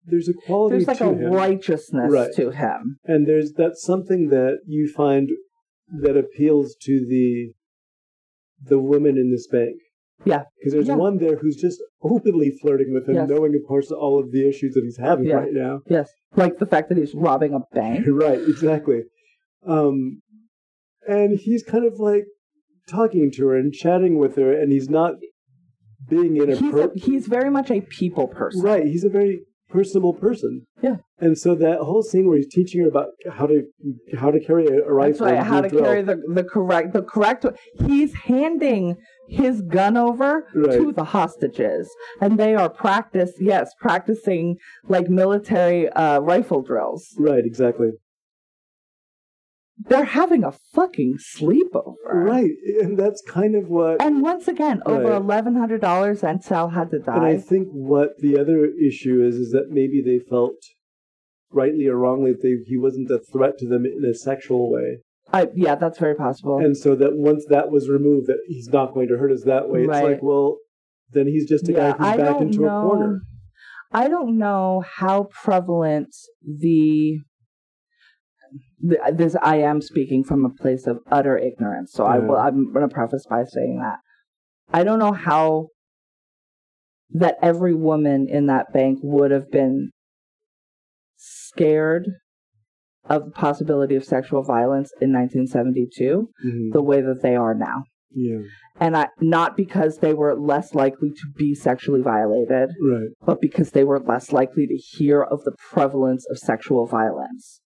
there's 0.06 0.28
a 0.28 0.34
quality 0.34 0.76
there's 0.76 0.88
like 0.88 0.98
to 0.98 1.08
a 1.10 1.14
him, 1.14 1.32
righteousness 1.32 2.10
Right. 2.12 2.32
to 2.34 2.50
him. 2.50 2.98
and 3.04 3.26
there's 3.26 3.52
that's 3.52 3.82
something 3.82 4.28
that 4.28 4.58
you 4.66 4.92
find 4.94 5.30
that 6.02 6.16
appeals 6.16 6.74
to 6.82 7.06
the, 7.06 7.52
the 8.62 8.78
women 8.80 9.16
in 9.16 9.30
this 9.30 9.46
bank. 9.46 9.76
Yeah. 10.24 10.44
Because 10.58 10.72
there's 10.72 10.88
Yeah. 10.88 10.96
one 10.96 11.18
there 11.18 11.36
who's 11.36 11.56
just 11.56 11.82
openly 12.02 12.50
flirting 12.50 12.92
with 12.92 13.08
him, 13.08 13.14
Yes. 13.16 13.28
knowing, 13.28 13.54
of 13.54 13.62
course, 13.66 13.90
all 13.90 14.18
of 14.18 14.32
the 14.32 14.48
issues 14.48 14.74
that 14.74 14.82
he's 14.84 14.96
having 14.98 15.26
Yeah. 15.26 15.36
right 15.36 15.52
now. 15.52 15.80
Yes. 15.88 16.10
Like 16.36 16.58
the 16.58 16.66
fact 16.66 16.88
that 16.88 16.98
he's 16.98 17.14
robbing 17.14 17.52
a 17.54 17.60
bank. 17.74 18.06
right, 18.08 18.40
exactly. 18.40 19.02
Um, 19.66 20.20
and 21.06 21.38
he's 21.38 21.62
kind 21.62 21.84
of 21.84 21.98
like 21.98 22.24
talking 22.88 23.30
to 23.32 23.48
her 23.48 23.56
and 23.56 23.72
chatting 23.72 24.18
with 24.18 24.36
her, 24.36 24.52
and 24.52 24.72
he's 24.72 24.88
not 24.90 25.14
being 26.08 26.34
He's, 26.34 26.42
a, 26.44 26.46
inappropriate. 26.48 27.04
he's 27.04 27.26
very 27.26 27.50
much 27.50 27.70
a 27.70 27.80
people 27.80 28.28
person. 28.28 28.62
Right, 28.62 28.84
he's 28.86 29.04
a 29.04 29.08
very 29.08 29.40
personable 29.68 30.14
person. 30.14 30.66
Yeah. 30.82 30.96
And 31.18 31.38
so 31.38 31.54
that 31.54 31.78
whole 31.80 32.02
scene 32.02 32.28
where 32.28 32.36
he's 32.36 32.48
teaching 32.48 32.82
her 32.82 32.88
about 32.88 33.08
how 33.32 33.46
to 33.46 33.62
how 34.18 34.30
to 34.30 34.40
carry 34.40 34.66
a, 34.66 34.82
rifle, 34.92 35.26
right. 35.26 35.42
How 35.42 35.60
to 35.60 35.68
drill. 35.68 35.82
carry 35.84 36.02
the, 36.02 36.20
the 36.28 36.44
correct 36.44 36.92
the 36.92 37.02
correct. 37.02 37.46
He's 37.86 38.12
handing 38.14 38.96
his 39.28 39.62
gun 39.62 39.96
over 39.96 40.46
Right. 40.54 40.78
to 40.78 40.92
the 40.92 41.04
hostages, 41.04 41.90
and 42.20 42.38
they 42.38 42.54
are 42.54 42.68
practice. 42.68 43.32
Yes, 43.40 43.72
practicing 43.80 44.56
like 44.86 45.08
military 45.08 45.88
uh, 45.90 46.20
rifle 46.20 46.62
drills. 46.62 47.06
Right, 47.18 47.44
exactly. 47.44 47.90
They're 49.76 50.04
having 50.04 50.44
a 50.44 50.52
fucking 50.52 51.18
sleepover. 51.18 51.94
Right, 52.06 52.52
and 52.80 52.96
that's 52.98 53.22
kind 53.28 53.56
of 53.56 53.68
what. 53.68 54.00
And 54.00 54.22
once 54.22 54.46
again, 54.46 54.82
over 54.86 55.12
eleven 55.12 55.56
hundred 55.56 55.80
dollars, 55.80 56.22
and 56.22 56.42
Sal 56.42 56.68
had 56.68 56.90
to 56.92 57.00
die. 57.00 57.16
And 57.16 57.24
I 57.24 57.36
think 57.38 57.68
what 57.70 58.18
the 58.18 58.38
other 58.38 58.66
issue 58.66 59.22
is 59.22 59.36
is 59.36 59.50
that 59.50 59.70
maybe 59.70 60.00
they 60.00 60.20
felt, 60.20 60.56
rightly 61.50 61.86
or 61.88 61.96
wrongly, 61.96 62.32
that 62.32 62.42
they, 62.42 62.56
he 62.66 62.78
wasn't 62.78 63.10
a 63.10 63.18
threat 63.18 63.58
to 63.58 63.68
them 63.68 63.84
in 63.84 64.04
a 64.08 64.14
sexual 64.14 64.70
way, 64.70 65.00
I, 65.32 65.48
yeah, 65.54 65.74
that's 65.74 65.98
very 65.98 66.14
possible. 66.14 66.58
and 66.58 66.76
so 66.76 66.94
that 66.96 67.14
once 67.14 67.44
that 67.48 67.70
was 67.70 67.88
removed, 67.88 68.26
that 68.28 68.38
he's 68.46 68.68
not 68.68 68.94
going 68.94 69.08
to 69.08 69.16
hurt 69.16 69.32
us 69.32 69.44
that 69.44 69.68
way. 69.68 69.80
It's 69.80 69.88
like, 69.88 70.22
well, 70.22 70.58
then 71.10 71.26
he's 71.26 71.48
just 71.48 71.68
a 71.68 71.72
yeah, 71.72 71.92
guy 71.92 71.96
who's 71.96 72.06
I 72.06 72.16
back 72.16 72.40
into 72.40 72.60
know. 72.60 72.78
a 72.78 72.82
corner. 72.82 73.20
I 73.92 74.08
don't 74.08 74.38
know 74.38 74.84
how 74.86 75.28
prevalent 75.32 76.14
the 76.42 77.20
this. 79.12 79.36
I 79.42 79.56
am 79.56 79.80
speaking 79.80 80.24
from 80.24 80.44
a 80.44 80.50
place 80.50 80.86
of 80.86 80.98
utter 81.10 81.36
ignorance, 81.38 81.92
so 81.92 82.04
I 82.04 82.18
will 82.18 82.36
I'm 82.36 82.72
going 82.72 82.88
to 82.88 82.94
preface 82.94 83.24
by 83.28 83.44
saying 83.44 83.78
that 83.80 83.98
I 84.72 84.84
don't 84.84 84.98
know 84.98 85.12
how 85.12 85.68
that 87.10 87.36
every 87.42 87.74
woman 87.74 88.26
in 88.28 88.46
that 88.46 88.72
bank 88.72 88.98
would 89.02 89.30
have 89.30 89.50
been 89.50 89.90
scared 91.16 92.08
of 93.08 93.26
the 93.26 93.30
possibility 93.30 93.94
of 93.96 94.04
sexual 94.04 94.42
violence 94.42 94.90
in 95.00 95.12
1972 95.12 96.28
Mhm. 96.44 96.72
the 96.72 96.82
way 96.82 97.00
that 97.02 97.22
they 97.22 97.36
are 97.36 97.54
now. 97.54 97.84
Yeah, 98.16 98.42
And 98.80 98.96
I, 98.96 99.08
not 99.20 99.56
because 99.56 99.98
they 99.98 100.14
were 100.14 100.34
less 100.36 100.72
likely 100.74 101.10
to 101.10 101.26
be 101.36 101.52
sexually 101.54 102.00
violated, 102.00 102.70
right. 102.80 103.08
but 103.26 103.40
because 103.40 103.72
they 103.72 103.82
were 103.84 103.98
less 103.98 104.32
likely 104.32 104.66
to 104.68 104.74
hear 104.76 105.20
of 105.20 105.42
the 105.44 105.54
prevalence 105.72 106.24
of 106.30 106.38
sexual 106.38 106.86
violence. 106.86 107.60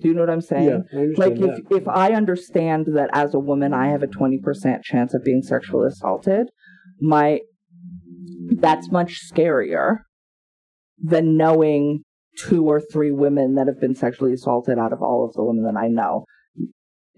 Do 0.00 0.08
you 0.08 0.14
know 0.14 0.20
what 0.20 0.30
I'm 0.30 0.40
saying? 0.42 0.64
Yeah, 0.68 0.98
I 0.98 1.02
understand 1.02 1.18
Like 1.18 1.40
that. 1.40 1.62
if 1.70 1.82
if 1.82 1.88
I 1.88 2.12
understand 2.12 2.86
that 2.94 3.10
as 3.12 3.34
a 3.34 3.38
woman 3.38 3.72
I 3.72 3.88
have 3.88 4.02
a 4.02 4.06
20% 4.06 4.82
chance 4.82 5.14
of 5.14 5.24
being 5.24 5.42
sexually 5.42 5.88
assaulted, 5.88 6.48
my 7.00 7.40
that's 8.60 8.90
much 8.90 9.20
scarier 9.32 9.98
than 11.02 11.36
knowing 11.36 12.02
two 12.38 12.64
or 12.66 12.80
three 12.80 13.10
women 13.10 13.54
that 13.54 13.66
have 13.66 13.80
been 13.80 13.94
sexually 13.94 14.32
assaulted 14.34 14.78
out 14.78 14.92
of 14.92 15.00
all 15.02 15.24
of 15.24 15.32
the 15.34 15.42
women 15.44 15.64
that 15.64 15.78
I 15.78 15.88
know. 15.88 16.24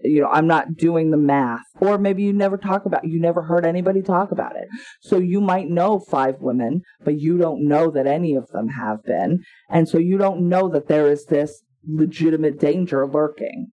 You 0.01 0.21
know, 0.21 0.29
I'm 0.29 0.47
not 0.47 0.75
doing 0.77 1.11
the 1.11 1.17
math. 1.17 1.65
Or 1.81 1.97
maybe 1.97 2.23
you 2.23 2.31
never 2.31 2.55
talk 2.57 2.85
about 2.85 3.05
you 3.05 3.19
never 3.19 3.41
heard 3.41 3.65
anybody 3.65 4.01
talk 4.01 4.31
about 4.31 4.55
it. 4.55 4.69
So 5.01 5.17
you 5.17 5.41
might 5.41 5.67
know 5.67 5.99
five 5.99 6.35
women, 6.39 6.81
but 7.03 7.19
you 7.19 7.37
don't 7.37 7.67
know 7.67 7.91
that 7.91 8.07
any 8.07 8.35
of 8.35 8.47
them 8.47 8.69
have 8.69 9.03
been. 9.03 9.43
And 9.69 9.89
so 9.89 9.97
you 9.97 10.17
don't 10.17 10.47
know 10.47 10.69
that 10.69 10.87
there 10.87 11.11
is 11.11 11.25
this 11.25 11.61
legitimate 11.87 12.59
danger 12.59 13.07
lurking. 13.07 13.67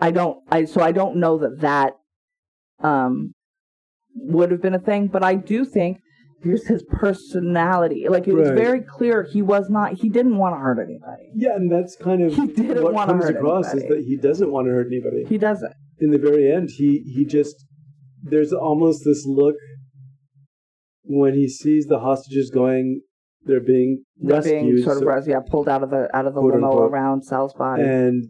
I 0.00 0.10
don't 0.10 0.38
I 0.50 0.64
so 0.64 0.80
I 0.82 0.92
don't 0.92 1.16
know 1.16 1.38
that 1.38 1.60
that 1.60 1.94
um 2.80 3.32
would 4.14 4.50
have 4.50 4.62
been 4.62 4.74
a 4.74 4.78
thing, 4.78 5.08
but 5.08 5.22
I 5.22 5.34
do 5.34 5.64
think 5.64 5.98
here's 6.42 6.66
his 6.66 6.82
personality. 6.84 8.06
Like 8.08 8.28
it 8.28 8.34
was 8.34 8.48
very 8.48 8.80
clear 8.80 9.22
he 9.30 9.42
was 9.42 9.68
not 9.70 9.94
he 9.94 10.08
didn't 10.08 10.36
want 10.36 10.54
to 10.54 10.58
hurt 10.58 10.78
anybody. 10.78 11.30
Yeah, 11.34 11.54
and 11.56 11.70
that's 11.70 11.96
kind 11.96 12.22
of 12.22 12.34
He 12.34 12.46
didn't 12.46 12.82
what 12.82 13.06
comes 13.06 13.24
hurt 13.24 13.36
across 13.36 13.72
anybody. 13.72 13.84
is 13.84 13.88
that 13.90 14.04
he 14.08 14.16
doesn't 14.16 14.50
want 14.50 14.66
to 14.66 14.72
hurt 14.72 14.86
anybody. 14.86 15.24
He 15.28 15.38
doesn't. 15.38 15.72
in 15.98 16.10
the 16.10 16.18
very 16.18 16.50
end, 16.52 16.70
he 16.76 17.02
he 17.14 17.24
just 17.24 17.54
there's 18.22 18.52
almost 18.52 19.02
this 19.04 19.24
look 19.26 19.56
when 21.04 21.34
he 21.34 21.48
sees 21.48 21.86
the 21.86 22.00
hostages 22.00 22.50
going, 22.50 23.02
they're 23.46 23.60
being 23.60 24.04
They're 24.18 24.36
rescued, 24.36 24.62
being 24.62 24.82
sort 24.84 24.96
of 24.98 25.02
so- 25.02 25.06
res- 25.06 25.26
yeah, 25.28 25.40
pulled 25.48 25.68
out 25.68 25.82
of 25.82 25.90
the 25.90 26.08
out 26.14 26.26
of 26.26 26.34
the 26.34 26.40
limo 26.40 26.66
unquote. 26.68 26.90
around 26.92 27.22
Sal's 27.24 27.54
body. 27.54 27.82
and 27.82 28.28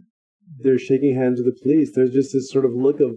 they're 0.60 0.78
shaking 0.78 1.14
hands 1.16 1.40
with 1.42 1.46
the 1.54 1.60
police. 1.62 1.92
There's 1.94 2.12
just 2.12 2.32
this 2.32 2.50
sort 2.50 2.64
of 2.64 2.72
look 2.74 3.00
of 3.00 3.12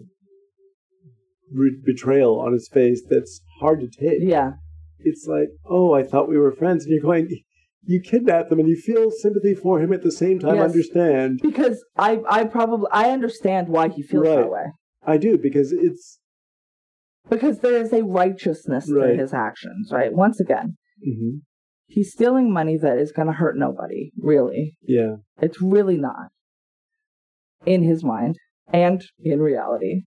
re- 1.54 1.82
betrayal 1.86 2.40
on 2.40 2.54
his 2.54 2.68
face 2.72 3.02
that's 3.10 3.42
hard 3.60 3.80
to 3.82 3.88
take. 3.88 4.20
yeah. 4.22 4.52
It's 5.02 5.26
like, 5.28 5.48
oh, 5.70 5.94
I 5.94 6.04
thought 6.04 6.28
we 6.28 6.38
were 6.38 6.52
friends, 6.52 6.84
and 6.86 6.94
you're 6.94 7.02
going. 7.02 7.30
You 7.86 8.02
kidnap 8.02 8.50
them, 8.50 8.60
and 8.60 8.68
you 8.68 8.76
feel 8.76 9.10
sympathy 9.10 9.56
for 9.56 9.80
him 9.80 9.94
at 9.94 10.04
the 10.04 10.12
same 10.12 10.38
time. 10.40 10.56
Yes. 10.56 10.66
Understand? 10.66 11.40
Because 11.42 11.84
I 11.98 12.20
I 12.30 12.44
probably 12.44 12.88
I 12.92 13.10
understand 13.12 13.70
why 13.70 13.88
he 13.88 14.04
feels 14.04 14.28
Right. 14.28 14.36
that 14.36 14.52
way. 14.52 14.66
I 15.04 15.16
do 15.18 15.38
because 15.38 15.72
it's. 15.72 16.20
Because 17.30 17.60
there 17.60 17.82
is 17.82 17.94
a 17.94 18.04
righteousness 18.04 18.92
Right. 18.92 19.12
to 19.14 19.16
his 19.18 19.34
actions, 19.34 19.90
right? 19.94 20.12
Once 20.14 20.40
again, 20.42 20.76
Mhm. 21.08 21.42
He's 21.90 22.12
stealing 22.14 22.54
money 22.54 22.78
that 22.78 22.98
is 22.98 23.12
going 23.12 23.28
to 23.28 23.34
hurt 23.34 23.58
nobody, 23.58 24.12
really. 24.18 24.78
Yeah, 24.82 25.18
It's 25.42 25.62
really 25.62 25.98
not. 25.98 26.28
In 27.66 27.84
his 27.84 28.04
mind 28.04 28.38
and 28.72 29.04
in 29.20 29.42
reality. 29.42 30.04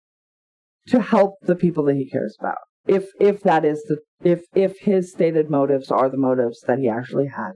To 0.88 1.00
help 1.00 1.34
the 1.42 1.56
people 1.56 1.84
that 1.84 1.96
he 1.96 2.08
cares 2.08 2.36
about. 2.40 2.58
If 2.86 3.08
if 3.20 3.42
that 3.42 3.64
is 3.64 3.82
the 3.88 3.98
If 4.22 4.44
if 4.54 4.78
his 4.80 5.12
stated 5.12 5.50
motives 5.50 5.90
are 5.90 6.08
the 6.08 6.16
motives 6.16 6.60
that 6.66 6.78
he 6.78 6.88
actually 6.88 7.28
had, 7.28 7.52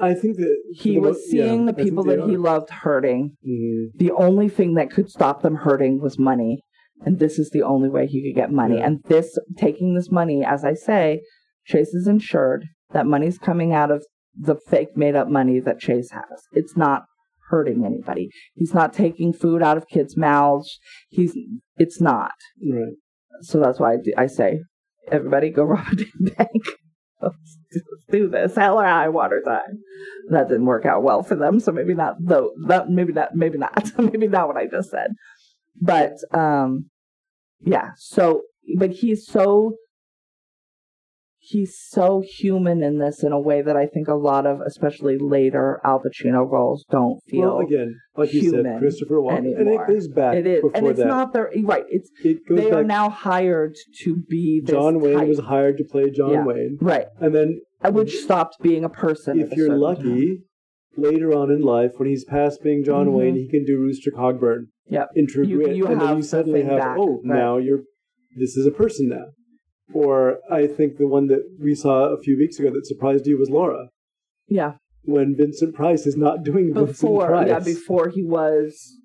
I 0.00 0.14
think 0.14 0.36
that 0.36 0.56
he 0.72 0.98
was 0.98 1.16
mo- 1.16 1.22
seeing 1.30 1.60
yeah, 1.66 1.72
the 1.72 1.84
people 1.84 2.04
that 2.04 2.22
he 2.28 2.36
loved 2.36 2.70
hurting. 2.70 3.36
Mhm. 3.46 3.92
The 3.94 4.12
only 4.12 4.48
thing 4.48 4.74
that 4.74 4.90
could 4.90 5.10
stop 5.10 5.42
them 5.42 5.56
hurting 5.56 6.00
was 6.00 6.18
money, 6.18 6.62
and 7.04 7.18
this 7.18 7.38
is 7.38 7.50
the 7.50 7.62
only 7.62 7.88
way 7.88 8.06
he 8.06 8.22
could 8.22 8.36
get 8.40 8.52
money. 8.52 8.76
Yeah. 8.78 8.86
And 8.86 9.02
this 9.04 9.36
taking 9.56 9.94
this 9.94 10.10
money, 10.10 10.44
as 10.44 10.64
I 10.64 10.74
say, 10.74 11.22
Chase 11.66 11.94
is 11.94 12.06
insured. 12.06 12.66
That 12.92 13.06
money's 13.06 13.38
coming 13.38 13.72
out 13.72 13.90
of 13.90 14.04
the 14.38 14.56
fake 14.68 14.96
made 14.96 15.16
up 15.16 15.28
money 15.28 15.60
that 15.60 15.80
Chase 15.80 16.10
has. 16.10 16.42
It's 16.52 16.76
not 16.76 17.04
hurting 17.50 17.84
anybody. 17.84 18.30
He's 18.54 18.74
not 18.74 18.92
taking 18.94 19.32
food 19.32 19.62
out 19.62 19.76
of 19.76 19.88
kids' 19.88 20.16
mouths. 20.16 20.78
He's 21.08 21.36
it's 21.76 22.00
not. 22.00 22.32
Right. 22.66 22.94
So 23.42 23.60
that's 23.60 23.78
why 23.78 23.94
I, 23.94 23.96
do, 24.02 24.12
I 24.16 24.26
say, 24.26 24.60
everybody 25.10 25.50
go 25.50 25.64
rob 25.64 25.86
a 25.92 25.96
damn 25.96 26.34
bank. 26.36 26.64
Let's 27.20 27.58
do- 27.72 27.80
let's 27.90 28.04
do 28.10 28.28
this. 28.28 28.56
Hell 28.56 28.80
or 28.80 28.84
high 28.84 29.08
water 29.08 29.42
time. 29.44 29.82
That 30.30 30.48
didn't 30.48 30.66
work 30.66 30.86
out 30.86 31.02
well 31.02 31.22
for 31.22 31.36
them, 31.36 31.60
so 31.60 31.72
maybe 31.72 31.94
not 31.94 32.14
though 32.20 32.52
that 32.66 32.88
maybe 32.88 33.12
not 33.12 33.34
maybe 33.34 33.58
not. 33.58 33.90
maybe 33.98 34.28
not 34.28 34.48
what 34.48 34.56
I 34.56 34.66
just 34.66 34.90
said. 34.90 35.10
But 35.80 36.14
um 36.32 36.90
yeah, 37.60 37.90
so 37.96 38.42
but 38.76 38.90
he's 38.90 39.26
so 39.26 39.76
he's 41.52 41.78
so 41.78 42.22
human 42.38 42.82
in 42.82 42.98
this 42.98 43.22
in 43.22 43.32
a 43.32 43.40
way 43.40 43.62
that 43.62 43.76
I 43.76 43.86
think 43.86 44.08
a 44.08 44.14
lot 44.14 44.46
of 44.46 44.60
especially 44.66 45.16
later 45.18 45.80
Al 45.84 46.00
Pacino 46.00 46.50
roles 46.50 46.84
don't 46.90 47.20
feel. 47.28 47.56
Well, 47.56 47.58
again, 47.66 47.94
like 48.16 48.32
you 48.34 48.50
said, 48.50 48.64
Christopher 48.78 49.16
Walken, 49.16 49.58
and 49.58 49.68
it 49.68 49.80
goes 49.86 50.08
back 50.08 50.36
it 50.36 50.46
is, 50.46 50.62
and 50.74 50.86
it's 50.86 50.98
that. 50.98 51.06
not 51.06 51.32
their 51.32 51.50
right. 51.64 51.84
It's 51.88 52.10
it 52.24 52.38
goes 52.48 52.58
they 52.58 52.70
are 52.70 52.84
now 52.84 53.08
hired 53.10 53.74
to 54.02 54.16
be 54.16 54.60
this 54.64 54.74
John 54.74 55.00
Wayne 55.00 55.18
type. 55.18 55.28
was 55.28 55.38
hired 55.40 55.76
to 55.78 55.84
play 55.84 56.10
John 56.10 56.30
Yeah. 56.32 56.44
Wayne, 56.44 56.78
right, 56.80 57.06
and 57.20 57.34
then 57.34 57.60
which 57.90 58.16
stopped 58.18 58.56
being 58.62 58.84
a 58.84 58.88
person. 58.88 59.40
if 59.40 59.52
a 59.52 59.56
you're 59.56 59.76
lucky, 59.76 60.02
time. 60.36 60.44
later 60.96 61.32
on 61.34 61.50
in 61.50 61.60
life, 61.62 61.92
when 61.98 62.08
he's 62.08 62.24
past 62.24 62.62
being 62.62 62.84
John 62.84 63.06
Mhm. 63.08 63.12
Wayne, 63.18 63.34
he 63.34 63.48
can 63.48 63.64
do 63.64 63.78
Rooster 63.78 64.10
Cogburn 64.10 64.66
Yep. 64.88 65.08
in 65.16 65.26
True 65.26 65.44
You- 65.46 65.56
Grit, 65.56 65.76
you 65.76 65.86
and 65.86 66.00
then 66.00 66.16
you 66.16 66.22
suddenly 66.22 66.62
have 66.62 66.78
back, 66.78 66.96
oh, 66.98 67.14
right. 67.24 67.24
now 67.24 67.56
you're 67.58 67.82
this 68.36 68.56
is 68.56 68.66
a 68.66 68.70
person 68.70 69.08
now. 69.08 69.26
Or 69.92 70.38
I 70.50 70.66
think 70.66 70.96
the 70.98 71.06
one 71.06 71.26
that 71.28 71.42
we 71.60 71.74
saw 71.74 72.04
a 72.14 72.18
few 72.18 72.36
weeks 72.38 72.58
ago 72.58 72.70
that 72.70 72.86
surprised 72.86 73.26
you 73.26 73.38
was 73.38 73.50
Laura, 73.50 73.88
yeah, 74.48 74.74
when 75.04 75.34
Vincent 75.36 75.74
Price 75.74 76.06
is 76.06 76.16
not 76.16 76.44
doing 76.44 76.72
Vincent 76.72 76.86
before 76.88 77.26
Price. 77.26 77.48
yeah 77.48 77.58
before 77.58 78.08
he 78.08 78.22
was 78.22 78.98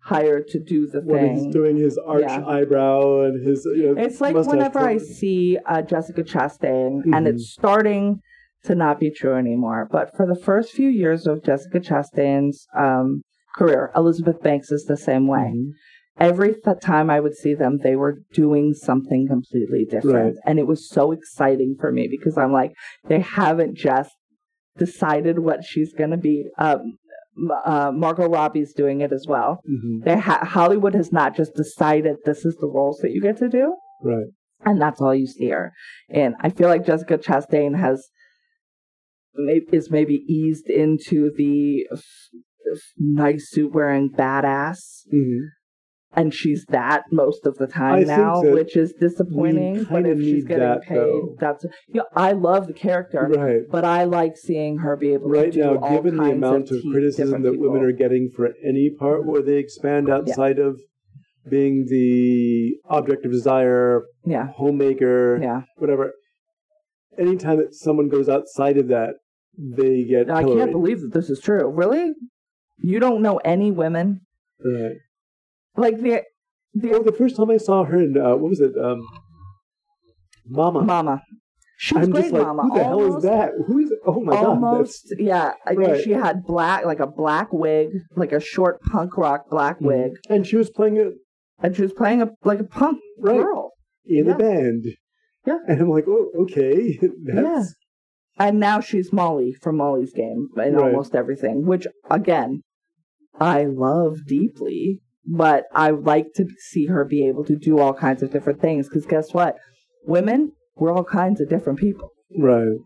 hired 0.00 0.48
to 0.48 0.58
do 0.58 0.86
the 0.86 1.00
when 1.02 1.34
he's 1.34 1.42
thing. 1.44 1.50
doing 1.52 1.76
his 1.76 1.96
arch 1.98 2.22
Yeah. 2.22 2.44
eyebrow 2.46 3.22
and 3.22 3.46
his 3.46 3.64
you 3.64 3.94
know, 3.94 4.00
It's 4.02 4.20
like 4.20 4.34
whenever 4.34 4.80
I 4.80 4.98
see 4.98 5.58
uh, 5.66 5.82
Jessica 5.82 6.22
Chastain, 6.22 7.02
and 7.04 7.26
Mhm. 7.26 7.34
it's 7.34 7.50
starting 7.52 8.20
to 8.64 8.74
not 8.74 8.98
be 8.98 9.10
true 9.10 9.34
anymore. 9.34 9.86
But 9.90 10.16
for 10.16 10.26
the 10.26 10.34
first 10.34 10.72
few 10.72 10.88
years 10.88 11.26
of 11.26 11.42
Jessica 11.44 11.80
Chastain's 11.80 12.66
um, 12.76 13.22
career, 13.56 13.92
Elizabeth 13.94 14.40
Banks 14.42 14.70
is 14.72 14.84
the 14.84 14.96
same 14.96 15.26
way. 15.28 15.52
Mhm. 15.54 15.70
Every 16.18 16.54
th- 16.54 16.80
time 16.80 17.10
I 17.10 17.20
would 17.20 17.34
see 17.36 17.54
them, 17.54 17.78
they 17.82 17.96
were 17.96 18.18
doing 18.32 18.72
something 18.74 19.26
completely 19.28 19.84
different. 19.84 20.34
Right. 20.36 20.42
And 20.46 20.58
it 20.58 20.66
was 20.66 20.88
so 20.88 21.12
exciting 21.12 21.76
for 21.80 21.90
me 21.92 22.08
because 22.10 22.36
I'm 22.38 22.52
like, 22.52 22.72
they 23.08 23.20
haven't 23.20 23.76
just 23.76 24.12
decided 24.78 25.38
what 25.40 25.64
she's 25.64 25.92
going 25.92 26.10
to 26.10 26.16
be. 26.16 26.46
Um, 26.58 26.98
uh, 27.64 27.90
Margot 27.92 28.28
Robbie's 28.28 28.72
doing 28.74 29.00
it 29.00 29.12
as 29.12 29.26
well. 29.28 29.60
Mhm. 29.68 30.04
They 30.04 30.18
ha- 30.18 30.44
Hollywood 30.44 30.94
has 30.94 31.12
not 31.12 31.34
just 31.36 31.54
decided 31.54 32.16
this 32.24 32.44
is 32.44 32.56
the 32.56 32.68
roles 32.68 32.98
that 32.98 33.10
you 33.10 33.20
get 33.20 33.36
to 33.38 33.48
do, 33.48 33.74
Right. 34.02 34.26
and 34.64 34.80
that's 34.80 35.00
all 35.00 35.14
you 35.14 35.26
see 35.26 35.48
her. 35.48 35.72
And 36.08 36.36
I 36.40 36.50
feel 36.50 36.68
like 36.68 36.86
Jessica 36.86 37.18
Chastain 37.18 37.76
has 37.76 38.08
is 39.72 39.90
maybe 39.90 40.24
eased 40.28 40.70
into 40.70 41.32
the 41.36 41.88
nice 42.98 43.50
suit 43.50 43.72
wearing 43.72 44.10
badass 44.10 44.78
Mhm. 45.12 45.40
And 46.16 46.32
she's 46.32 46.64
that 46.68 47.04
most 47.10 47.46
of 47.46 47.56
the 47.56 47.66
time 47.66 48.00
I 48.00 48.00
now, 48.04 48.40
which 48.42 48.76
is 48.76 48.92
disappointing. 48.92 49.84
But 49.84 50.06
if 50.06 50.18
she's 50.18 50.44
getting 50.44 50.62
that, 50.64 50.82
paid, 50.82 50.96
though. 50.96 51.36
that's 51.40 51.64
you 51.88 52.00
know, 52.00 52.06
I 52.14 52.32
love 52.32 52.66
the 52.66 52.72
character, 52.72 53.28
Right. 53.30 53.62
but 53.70 53.84
I 53.84 54.04
like 54.04 54.36
seeing 54.36 54.78
her 54.78 54.96
be 54.96 55.12
able 55.14 55.28
Right 55.28 55.46
to 55.46 55.50
do 55.52 55.74
now, 55.80 55.88
given 55.90 56.16
the 56.16 56.30
amount 56.30 56.70
of, 56.70 56.78
of 56.78 56.82
criticism 56.90 57.42
that 57.42 57.58
women 57.58 57.82
are 57.82 57.92
getting 57.92 58.30
for 58.34 58.52
any 58.64 58.90
part 58.90 59.26
where 59.26 59.42
they 59.42 59.56
expand 59.56 60.08
outside 60.10 60.58
of 60.58 60.80
being 61.48 61.86
the 61.88 62.76
object 62.88 63.26
of 63.26 63.32
desire, 63.32 64.02
yeah, 64.24 64.48
homemaker, 64.56 65.38
yeah. 65.42 65.62
whatever, 65.76 66.12
anytime 67.18 67.58
that 67.58 67.74
someone 67.74 68.08
goes 68.08 68.28
outside 68.28 68.78
of 68.78 68.88
that, 68.88 69.14
they 69.58 70.04
get 70.04 70.30
I 70.30 70.42
can't 70.42 70.72
believe 70.72 71.00
that 71.02 71.12
this 71.12 71.30
is 71.30 71.40
true. 71.40 71.68
Really, 71.68 72.12
you 72.78 72.98
don't 72.98 73.22
know 73.22 73.36
any 73.44 73.70
women 73.70 74.20
Right. 74.64 74.96
Like 75.76 75.98
the 76.00 76.22
the 76.74 76.92
Oh, 76.92 77.02
the 77.02 77.12
first 77.12 77.36
time 77.36 77.50
I 77.50 77.56
saw 77.56 77.84
her 77.84 77.98
in 78.00 78.16
uh, 78.16 78.36
what 78.36 78.50
was 78.50 78.60
it, 78.60 78.72
um, 78.82 79.06
Mama. 80.46 80.82
Mama. 80.84 81.22
She 81.76 81.94
was 81.96 82.04
I'm 82.06 82.12
great, 82.12 82.22
just 82.22 82.32
like, 82.32 82.42
Mama. 82.42 82.62
who 82.62 82.78
the 82.78 82.84
hell 82.84 83.16
is 83.16 83.22
that? 83.24 83.50
Who 83.66 83.78
is? 83.80 83.92
Oh 84.06 84.20
my 84.20 84.32
god! 84.34 84.44
almost 84.44 85.12
yeah 85.18 85.52
I 85.66 85.74
Right. 85.74 85.86
think 85.94 86.04
she 86.04 86.10
had 86.12 86.44
black 86.44 86.84
like 86.84 87.00
a 87.00 87.06
black 87.06 87.52
wig 87.52 87.88
like 88.16 88.32
a 88.32 88.40
short 88.40 88.80
punk 88.82 89.16
rock 89.16 89.50
black 89.50 89.80
wig 89.80 90.12
and 90.28 90.46
she 90.46 90.56
was 90.56 90.70
playing 90.70 90.96
it 90.96 91.14
and 91.62 91.74
she 91.74 91.82
was 91.82 91.92
playing 91.92 92.22
a 92.22 92.30
like 92.44 92.60
a 92.60 92.64
punk 92.64 93.00
Right. 93.18 93.36
girl 93.40 93.72
in 94.06 94.26
Yeah. 94.26 94.32
the 94.32 94.38
band. 94.38 94.84
Yeah. 95.46 95.58
And 95.68 95.80
I'm 95.80 95.90
like, 95.90 96.06
oh, 96.08 96.30
okay. 96.42 96.98
That's 97.24 97.74
and 98.38 98.58
now 98.60 98.80
she's 98.80 99.12
molly 99.12 99.52
from 99.52 99.76
molly's 99.76 100.12
game 100.12 100.48
in 100.56 100.74
Right. 100.74 100.84
almost 100.84 101.14
everything 101.14 101.66
which 101.66 101.86
again 102.10 102.62
i 103.40 103.64
love 103.64 104.18
deeply 104.26 105.00
but 105.26 105.64
i 105.74 105.90
like 105.90 106.26
to 106.34 106.46
see 106.70 106.86
her 106.86 107.04
be 107.04 107.26
able 107.26 107.44
to 107.44 107.56
do 107.56 107.78
all 107.78 107.94
kinds 107.94 108.22
of 108.22 108.30
different 108.30 108.60
things 108.60 108.88
because 108.88 109.06
guess 109.06 109.32
what 109.32 109.56
women 110.04 110.52
we're 110.76 110.92
all 110.92 111.04
kinds 111.04 111.40
of 111.40 111.48
different 111.48 111.78
people 111.78 112.10
right. 112.38 112.76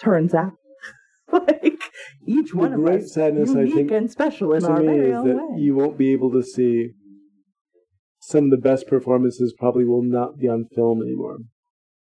turns 0.00 0.34
out 0.34 0.52
like 1.32 1.80
each 2.26 2.50
The 2.52 2.56
one 2.58 2.72
of 2.72 2.80
great 2.80 3.02
us 3.02 3.12
sadness, 3.14 3.50
I 3.50 3.60
unique 3.60 3.74
think, 3.74 3.90
and 3.90 4.10
special 4.10 4.52
in 4.54 4.64
our 4.64 4.80
me 4.80 4.86
very 4.86 5.12
own 5.14 5.28
that 5.28 5.36
way 5.36 5.60
you 5.60 5.74
won't 5.74 5.98
be 5.98 6.12
able 6.12 6.30
to 6.32 6.42
see 6.42 6.90
some 8.20 8.44
of 8.44 8.50
the 8.50 8.56
best 8.58 8.86
performances 8.86 9.54
probably 9.58 9.84
will 9.86 10.02
not 10.02 10.36
be 10.38 10.48
on 10.48 10.66
film 10.74 11.00
anymore. 11.00 11.38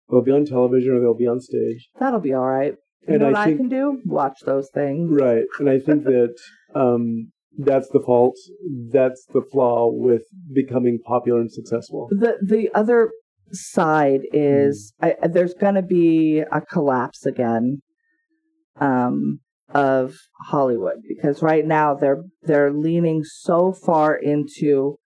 They'll 0.10 0.22
be 0.24 0.32
on 0.32 0.46
television 0.46 0.94
or 0.94 1.00
they'll 1.00 1.14
be 1.14 1.28
on 1.28 1.40
stage. 1.40 1.90
That'll 2.00 2.20
be 2.20 2.34
all 2.34 2.46
right. 2.46 2.74
You 3.08 3.14
And 3.14 3.20
know 3.20 3.28
I 3.28 3.32
what 3.32 3.38
I, 3.40 3.46
think- 3.46 3.58
can 3.60 3.70
do? 3.70 4.02
Watch 4.06 4.40
those 4.46 4.70
things. 4.74 5.10
Right. 5.10 5.44
And 5.60 5.70
I 5.70 5.80
think 5.80 6.04
that 6.06 6.36
um, 6.76 7.32
that's 7.58 7.90
the 7.90 8.00
fault. 8.06 8.36
That's 8.92 9.26
the 9.34 9.42
flaw 9.42 9.90
with 9.92 10.24
becoming 10.54 11.00
popular 11.06 11.40
and 11.40 11.52
successful. 11.52 12.08
The 12.12 12.38
the 12.42 12.70
other 12.74 13.12
side 13.52 14.22
is 14.34 14.94
I, 15.02 15.16
there's 15.28 15.54
going 15.54 15.76
to 15.76 15.82
be 15.82 16.40
a 16.40 16.62
collapse 16.62 17.26
again 17.26 17.82
um, 18.80 19.40
of 19.74 20.16
Hollywood 20.48 20.98
because 21.08 21.42
right 21.42 21.66
now 21.66 21.94
they're 21.94 22.24
they're 22.44 22.72
leaning 22.74 23.24
so 23.24 23.72
far 23.74 24.16
into 24.16 24.98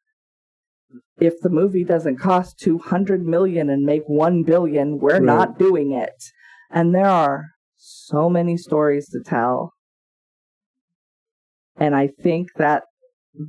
if 1.20 1.36
the 1.42 1.50
movie 1.50 1.84
doesn't 1.84 2.18
cost 2.18 2.60
200 2.60 3.24
million 3.24 3.70
and 3.70 3.84
make 3.86 4.04
1 4.08 4.44
billion 4.44 5.00
we're 5.00 5.14
Right. 5.14 5.22
not 5.24 5.58
doing 5.60 5.92
it 5.94 6.22
and 6.70 6.94
there 6.94 7.08
are 7.08 7.46
so 7.78 8.30
many 8.30 8.58
stories 8.58 9.08
to 9.10 9.20
tell 9.24 9.74
and 11.84 11.92
i 12.04 12.06
think 12.26 12.44
that 12.64 12.84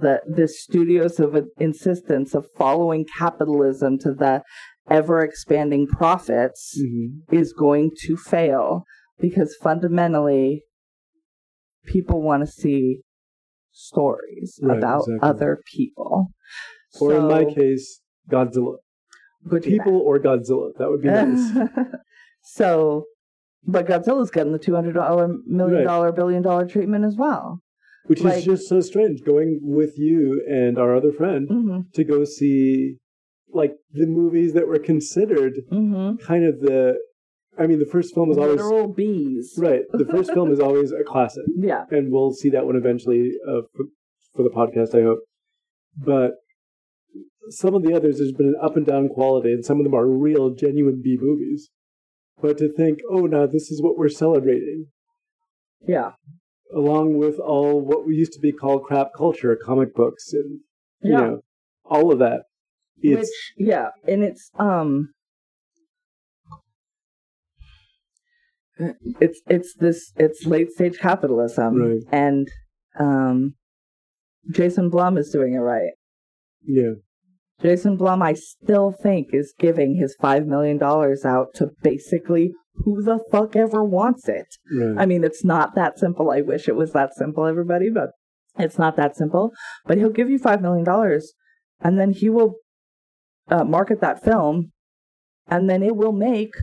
the 0.04 0.14
the 0.38 0.46
studios 0.64 1.14
of 1.24 1.30
insistence 1.68 2.30
of 2.38 2.46
following 2.62 3.04
capitalism 3.18 3.92
to 4.04 4.10
the 4.22 4.34
ever 4.98 5.16
expanding 5.28 5.84
profits 6.00 6.62
Mm-hmm. 6.82 7.34
is 7.40 7.48
going 7.66 7.90
to 8.04 8.12
fail 8.16 8.64
because 9.26 9.50
fundamentally 9.68 10.62
people 11.94 12.18
want 12.28 12.40
to 12.44 12.50
see 12.62 13.00
stories 13.72 14.58
Right, 14.62 14.78
about 14.78 15.02
exactly. 15.08 15.28
other 15.30 15.52
people. 15.74 16.28
Or 17.00 17.14
in 17.14 17.26
my 17.36 17.44
case, 17.58 18.00
Godzilla. 18.30 18.76
good 19.48 19.62
People 19.62 19.96
or 20.08 20.18
Godzilla. 20.18 20.66
That 20.78 20.88
would 20.90 21.02
be 21.02 21.08
nice. 21.08 21.50
so, 22.58 23.04
but 23.74 23.86
Godzilla's 23.86 24.30
getting 24.30 24.52
the 24.52 24.58
two 24.58 24.74
hundred 24.74 24.94
dollar 24.94 25.28
million 25.46 25.78
Right. 25.78 25.84
dollar 25.92 26.12
billion 26.12 26.42
dollar 26.42 26.66
treatment 26.66 27.04
as 27.04 27.16
well. 27.16 27.60
Which 28.06 28.22
Like- 28.22 28.38
is 28.38 28.44
just 28.44 28.68
so 28.68 28.80
strange. 28.80 29.22
Going 29.24 29.60
with 29.62 29.96
you 29.98 30.42
and 30.48 30.78
our 30.78 30.94
other 30.96 31.12
friend 31.12 31.48
hmm 31.48 31.80
to 31.94 32.04
go 32.04 32.24
see 32.24 32.96
like 33.54 33.74
the 33.92 34.06
movies 34.06 34.54
that 34.54 34.66
were 34.66 34.78
considered 34.78 35.54
hmm 35.70 36.16
kind 36.16 36.44
of 36.44 36.60
the 36.60 36.98
I 37.58 37.66
mean 37.66 37.78
the 37.78 37.86
first 37.86 38.14
film 38.14 38.30
is 38.30 38.38
always 38.38 38.60
Literal 38.60 38.88
bees. 38.88 39.54
right. 39.58 39.82
The 39.92 40.06
first 40.06 40.32
film 40.32 40.50
is 40.52 40.58
always 40.60 40.90
a 40.90 41.04
classic. 41.04 41.44
Yeah. 41.70 41.84
and 41.90 42.10
we'll 42.12 42.32
see 42.32 42.50
that 42.50 42.64
one 42.66 42.76
eventually 42.76 43.32
uh, 43.48 43.62
for, 43.74 43.84
for 44.34 44.42
the 44.42 44.50
podcast, 44.50 44.98
I 44.98 45.02
hope. 45.04 45.20
But 45.96 46.30
some 47.50 47.74
of 47.74 47.82
the 47.82 47.92
others, 47.94 48.16
there's 48.18 48.32
been 48.32 48.46
an 48.48 48.56
up 48.62 48.76
and 48.78 48.86
down 48.86 49.08
quality, 49.10 49.52
and 49.52 49.62
some 49.64 49.78
of 49.78 49.84
them 49.84 49.94
are 49.94 50.06
real, 50.08 50.50
genuine 50.54 51.02
B 51.04 51.18
movies. 51.20 51.68
But 52.40 52.56
to 52.58 52.72
think, 52.72 53.00
oh, 53.10 53.26
now 53.26 53.44
this 53.46 53.70
is 53.70 53.82
what 53.82 53.98
we're 53.98 54.08
celebrating, 54.08 54.86
Yeah. 55.86 56.12
Along 56.74 57.18
with 57.18 57.38
all 57.38 57.80
what 57.80 58.06
we 58.06 58.14
used 58.14 58.32
to 58.32 58.40
be 58.40 58.52
called 58.52 58.84
crap 58.84 59.08
culture, 59.16 59.56
comic 59.56 59.94
books, 59.94 60.32
and 60.32 60.60
you 61.00 61.12
Yeah. 61.12 61.18
know, 61.18 61.44
all 61.84 62.12
of 62.12 62.18
that. 62.20 62.44
It's 63.02 63.20
Which 63.20 63.52
yeah, 63.56 63.90
and 64.06 64.22
it's 64.22 64.50
um 64.58 65.12
it's 69.20 69.40
it's 69.48 69.74
this 69.74 70.12
it's 70.16 70.46
late 70.46 70.70
stage 70.72 70.98
capitalism 70.98 71.74
Right. 71.80 72.00
and 72.10 72.48
um 72.98 73.54
Jason 74.50 74.88
Blum 74.88 75.16
is 75.18 75.30
doing 75.30 75.54
it 75.54 75.58
right. 75.58 75.92
yeah, 76.64 76.92
Jason 77.62 77.96
Blum 77.96 78.22
I 78.22 78.34
still 78.34 78.90
think 78.92 79.28
is 79.32 79.54
giving 79.58 79.94
his 79.96 80.16
5 80.20 80.46
million 80.46 80.78
dollars 80.78 81.24
out 81.24 81.48
to 81.54 81.70
basically 81.82 82.52
who 82.84 83.02
the 83.02 83.20
fuck 83.30 83.54
ever 83.54 83.84
wants 83.84 84.28
it. 84.28 84.46
right. 84.74 84.96
I 84.98 85.06
mean, 85.06 85.24
it's 85.24 85.44
not 85.44 85.74
that 85.74 85.98
simple. 85.98 86.30
I 86.30 86.40
wish 86.40 86.68
it 86.68 86.74
was 86.76 86.92
that 86.92 87.14
simple, 87.14 87.46
everybody, 87.46 87.90
but 87.90 88.10
it's 88.58 88.78
not 88.78 88.96
that 88.96 89.14
simple. 89.16 89.52
But 89.86 89.98
he'll 89.98 90.10
give 90.10 90.30
you 90.30 90.38
$5 90.38 90.60
million 90.62 90.86
and 91.80 91.98
then 91.98 92.12
he 92.12 92.28
will 92.30 92.54
uh, 93.48 93.64
market 93.64 94.00
that 94.00 94.24
film 94.24 94.72
and 95.46 95.68
then 95.68 95.82
it 95.82 95.96
will 95.96 96.12
make 96.12 96.54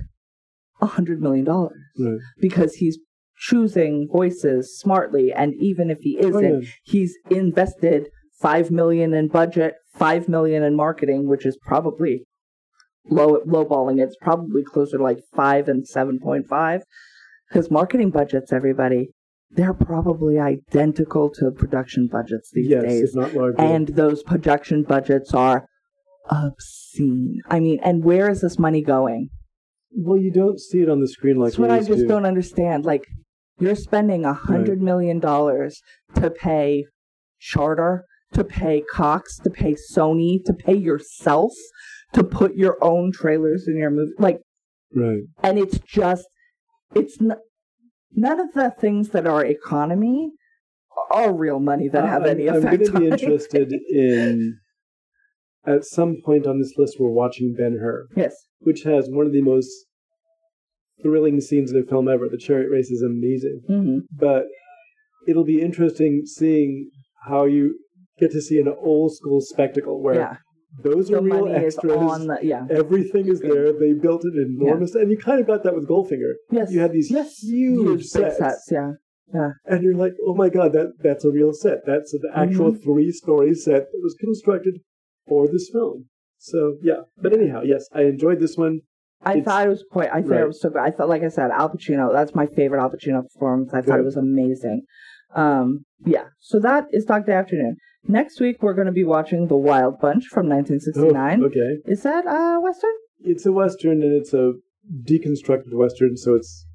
$100 0.82 1.20
million 1.20 1.46
right. 1.46 2.18
because 2.40 2.76
he's 2.76 2.98
choosing 3.38 4.08
voices 4.12 4.78
smartly. 4.80 5.32
And 5.32 5.54
even 5.60 5.90
if 5.90 6.00
he 6.02 6.18
isn't, 6.20 6.36
Oh, 6.46 6.60
yeah. 6.62 6.68
he's 6.84 7.16
invested 7.30 8.10
5 8.42 8.72
million 8.72 9.14
in 9.14 9.28
budget, 9.28 9.76
5 9.94 10.30
million 10.30 10.64
in 10.64 10.76
marketing, 10.76 11.28
which 11.28 11.46
is 11.46 11.58
probably 11.62 12.24
low 13.10 13.40
lowballing. 13.48 14.00
It's 14.02 14.16
probably 14.22 14.64
closer 14.64 14.98
to 14.98 15.04
like 15.04 15.20
5 15.36 15.68
and 15.68 15.86
7.5 15.88 16.82
because 17.50 17.72
marketing 17.72 18.12
budgets, 18.12 18.54
everybody, 18.54 19.10
they're 19.52 19.74
probably 19.74 20.38
identical 20.38 21.30
to 21.32 21.50
production 21.52 22.08
budgets 22.08 22.52
these 22.54 22.70
Yes, 22.70 22.84
days. 22.84 23.16
And 23.58 23.88
those 23.90 24.22
production 24.22 24.84
budgets 24.84 25.34
are 25.34 25.66
obscene. 26.30 27.42
I 27.50 27.60
mean, 27.60 27.80
and 27.84 28.04
where 28.04 28.30
is 28.30 28.42
this 28.42 28.60
money 28.60 28.82
going? 28.82 29.30
well, 29.92 30.18
you 30.22 30.32
don't 30.32 30.60
see 30.60 30.82
it 30.82 30.88
on 30.90 31.00
the 31.00 31.08
screen 31.08 31.38
like 31.38 31.48
That's 31.54 31.58
what 31.58 31.72
I 31.72 31.80
just 31.80 32.02
to. 32.02 32.08
don't 32.08 32.26
understand. 32.28 32.86
Like, 32.86 33.08
you're 33.60 33.74
spending 33.74 34.24
a 34.24 34.34
hundred 34.34 34.82
million 34.84 35.20
dollars 35.20 35.82
to 36.14 36.30
pay 36.30 36.86
Charter, 37.40 38.06
to 38.34 38.44
pay 38.44 38.84
Cox, 38.92 39.38
to 39.40 39.50
pay 39.50 39.76
Sony, 39.94 40.44
to 40.46 40.54
pay 40.54 40.76
yourself, 40.76 41.52
to 42.14 42.24
put 42.24 42.56
your 42.56 42.78
own 42.84 43.12
trailers 43.12 43.66
in 43.68 43.78
your 43.78 43.92
movie. 43.92 44.12
Like, 44.18 44.40
Right. 44.96 45.22
and 45.44 45.60
it's 45.60 45.80
just, 45.80 46.26
it's 46.96 47.20
n- 47.22 47.36
none 48.14 48.40
of 48.40 48.54
the 48.54 48.72
things 48.72 49.10
that 49.10 49.28
are 49.28 49.46
economy 49.46 50.32
are 51.12 51.34
real 51.34 51.60
money 51.60 51.88
that 51.90 52.06
have 52.06 52.24
I'm, 52.24 52.30
any 52.30 52.50
I'm 52.50 52.62
going 52.62 52.86
to 52.86 53.00
be 53.00 53.08
interested 53.08 53.72
in. 53.90 54.60
At 55.66 55.84
some 55.84 56.16
point 56.26 56.48
on 56.48 56.58
this 56.60 56.74
list, 56.78 56.96
we're 57.00 57.10
watching 57.10 57.54
Ben 57.56 57.78
Hur, 57.82 58.08
Yes. 58.16 58.34
which 58.60 58.84
has 58.84 59.08
one 59.10 59.26
of 59.26 59.34
the 59.34 59.42
most 59.42 59.70
thrilling 61.04 61.42
scenes 61.42 61.72
in 61.72 61.78
a 61.78 61.86
film 61.86 62.08
ever. 62.08 62.28
The 62.30 62.38
chariot 62.38 62.70
race 62.72 62.90
is 62.90 63.02
amazing, 63.04 63.62
hmm 63.68 63.98
but 64.18 64.46
it'll 65.28 65.44
be 65.46 65.62
interesting 65.62 66.24
seeing 66.26 66.90
how 67.28 67.46
you 67.46 67.78
get 68.20 68.32
to 68.32 68.42
see 68.42 68.60
an 68.60 68.68
old 68.68 69.16
school 69.16 69.40
spectacle 69.42 70.02
where 70.02 70.16
Yeah. 70.16 70.36
those 70.84 71.10
are 71.12 71.16
The 71.16 71.22
real 71.22 71.46
money 71.48 71.66
is 71.66 71.76
extras. 71.76 71.98
on 71.98 72.28
the, 72.28 72.38
yeah. 72.42 72.66
Everything 72.70 73.28
is 73.28 73.40
there. 73.42 73.72
They 73.74 73.94
built 73.94 74.24
an 74.24 74.36
enormous, 74.50 74.96
and 74.96 75.10
you 75.12 75.18
kind 75.18 75.40
of 75.42 75.48
got 75.48 75.64
that 75.64 75.76
with 75.76 75.88
Goldfinger. 75.88 76.34
Yes. 76.52 76.72
You 76.72 76.80
had 76.80 76.92
these 76.94 77.10
yes. 77.12 77.38
huge, 77.42 78.00
big 78.00 78.06
sets, 78.06 78.38
sets. 78.38 78.72
Yeah. 78.72 78.92
and 79.66 79.84
you're 79.84 79.96
like, 79.96 80.14
"Oh 80.28 80.34
my 80.34 80.50
god, 80.50 80.74
that 80.74 80.88
that's 81.04 81.24
a 81.24 81.30
real 81.30 81.54
set. 81.54 81.80
That's 81.86 82.14
an 82.16 82.22
actual 82.34 82.72
Mm-hmm. 82.72 82.82
three-story 82.84 83.54
set 83.54 83.84
that 83.92 84.00
was 84.02 84.16
constructed 84.20 84.76
for 85.28 85.48
this 85.48 85.70
film." 85.72 86.06
So 86.40 86.78
yeah, 86.82 87.02
but 87.22 87.34
anyhow, 87.34 87.62
yes, 87.64 87.84
I 87.94 88.02
enjoyed 88.14 88.40
this 88.40 88.56
one. 88.58 88.76
I 89.22 89.34
It's- 89.34 89.46
thought 89.46 89.66
it 89.68 89.70
was 89.70 89.84
quite. 89.92 90.10
I 90.12 90.22
thought 90.24 90.32
right. 90.32 90.42
it 90.42 90.48
was 90.48 90.62
so 90.62 90.70
good. 90.70 90.80
I 90.82 90.90
thought, 90.92 91.10
like 91.10 91.22
I 91.24 91.28
said, 91.28 91.52
Al 91.52 91.70
Pacino. 91.70 92.12
That's 92.12 92.34
my 92.34 92.48
favorite 92.48 92.82
Al 92.82 92.90
Pacino 92.90 93.22
performance. 93.32 93.72
I 93.74 93.82
thought 93.82 94.00
it 94.00 94.06
was 94.12 94.16
amazing. 94.18 94.82
Um, 95.36 95.86
yeah. 96.06 96.26
So 96.40 96.60
that 96.62 96.88
is 96.92 97.06
Dog 97.06 97.26
Day 97.28 97.34
Afternoon. 97.34 97.76
Next 98.08 98.40
week 98.40 98.62
we're 98.62 98.74
going 98.74 98.88
to 98.88 98.92
be 98.94 99.04
watching 99.04 99.48
The 99.48 99.58
Wild 99.58 100.00
Bunch 100.00 100.26
from 100.28 100.48
Oh, 100.48 100.56
1969. 100.56 101.44
okay, 101.44 101.82
Is 101.92 102.04
that 102.04 102.26
a 102.26 102.60
western? 102.60 102.92
it's 103.22 103.46
a 103.46 103.52
western 103.52 104.02
and 104.02 104.14
it's 104.14 104.34
a 104.34 104.54
deconstructed 105.04 105.74
western, 105.74 106.16
so 106.18 106.36
it's 106.36 106.66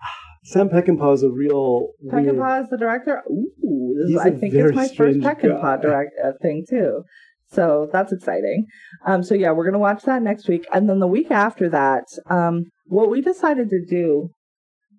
Sam 0.44 0.68
Peckinpah 0.68 1.14
is 1.14 1.22
a 1.24 1.30
real. 1.30 1.88
Peckinpah 2.06 2.62
is 2.62 2.70
the 2.70 2.78
director. 2.78 3.22
Ooh, 3.30 3.94
this 4.06 4.18
I 4.20 4.30
think 4.30 4.54
it's 4.54 4.74
my 4.74 4.88
first 4.88 5.18
Peckinpah 5.18 5.60
guy. 5.62 5.76
direct 5.82 6.12
uh, 6.24 6.32
thing 6.40 6.64
too. 6.68 7.02
So 7.50 7.88
that's 7.92 8.12
exciting. 8.12 8.66
Um, 9.06 9.22
so 9.22 9.34
yeah, 9.34 9.50
we're 9.52 9.64
gonna 9.64 9.78
watch 9.80 10.04
that 10.04 10.22
next 10.22 10.48
week, 10.48 10.66
and 10.72 10.88
then 10.88 11.00
the 11.00 11.06
week 11.08 11.30
after 11.30 11.68
that, 11.70 12.04
um, 12.30 12.66
what 12.86 13.10
we 13.10 13.20
decided 13.20 13.68
to 13.70 13.84
do, 13.84 14.30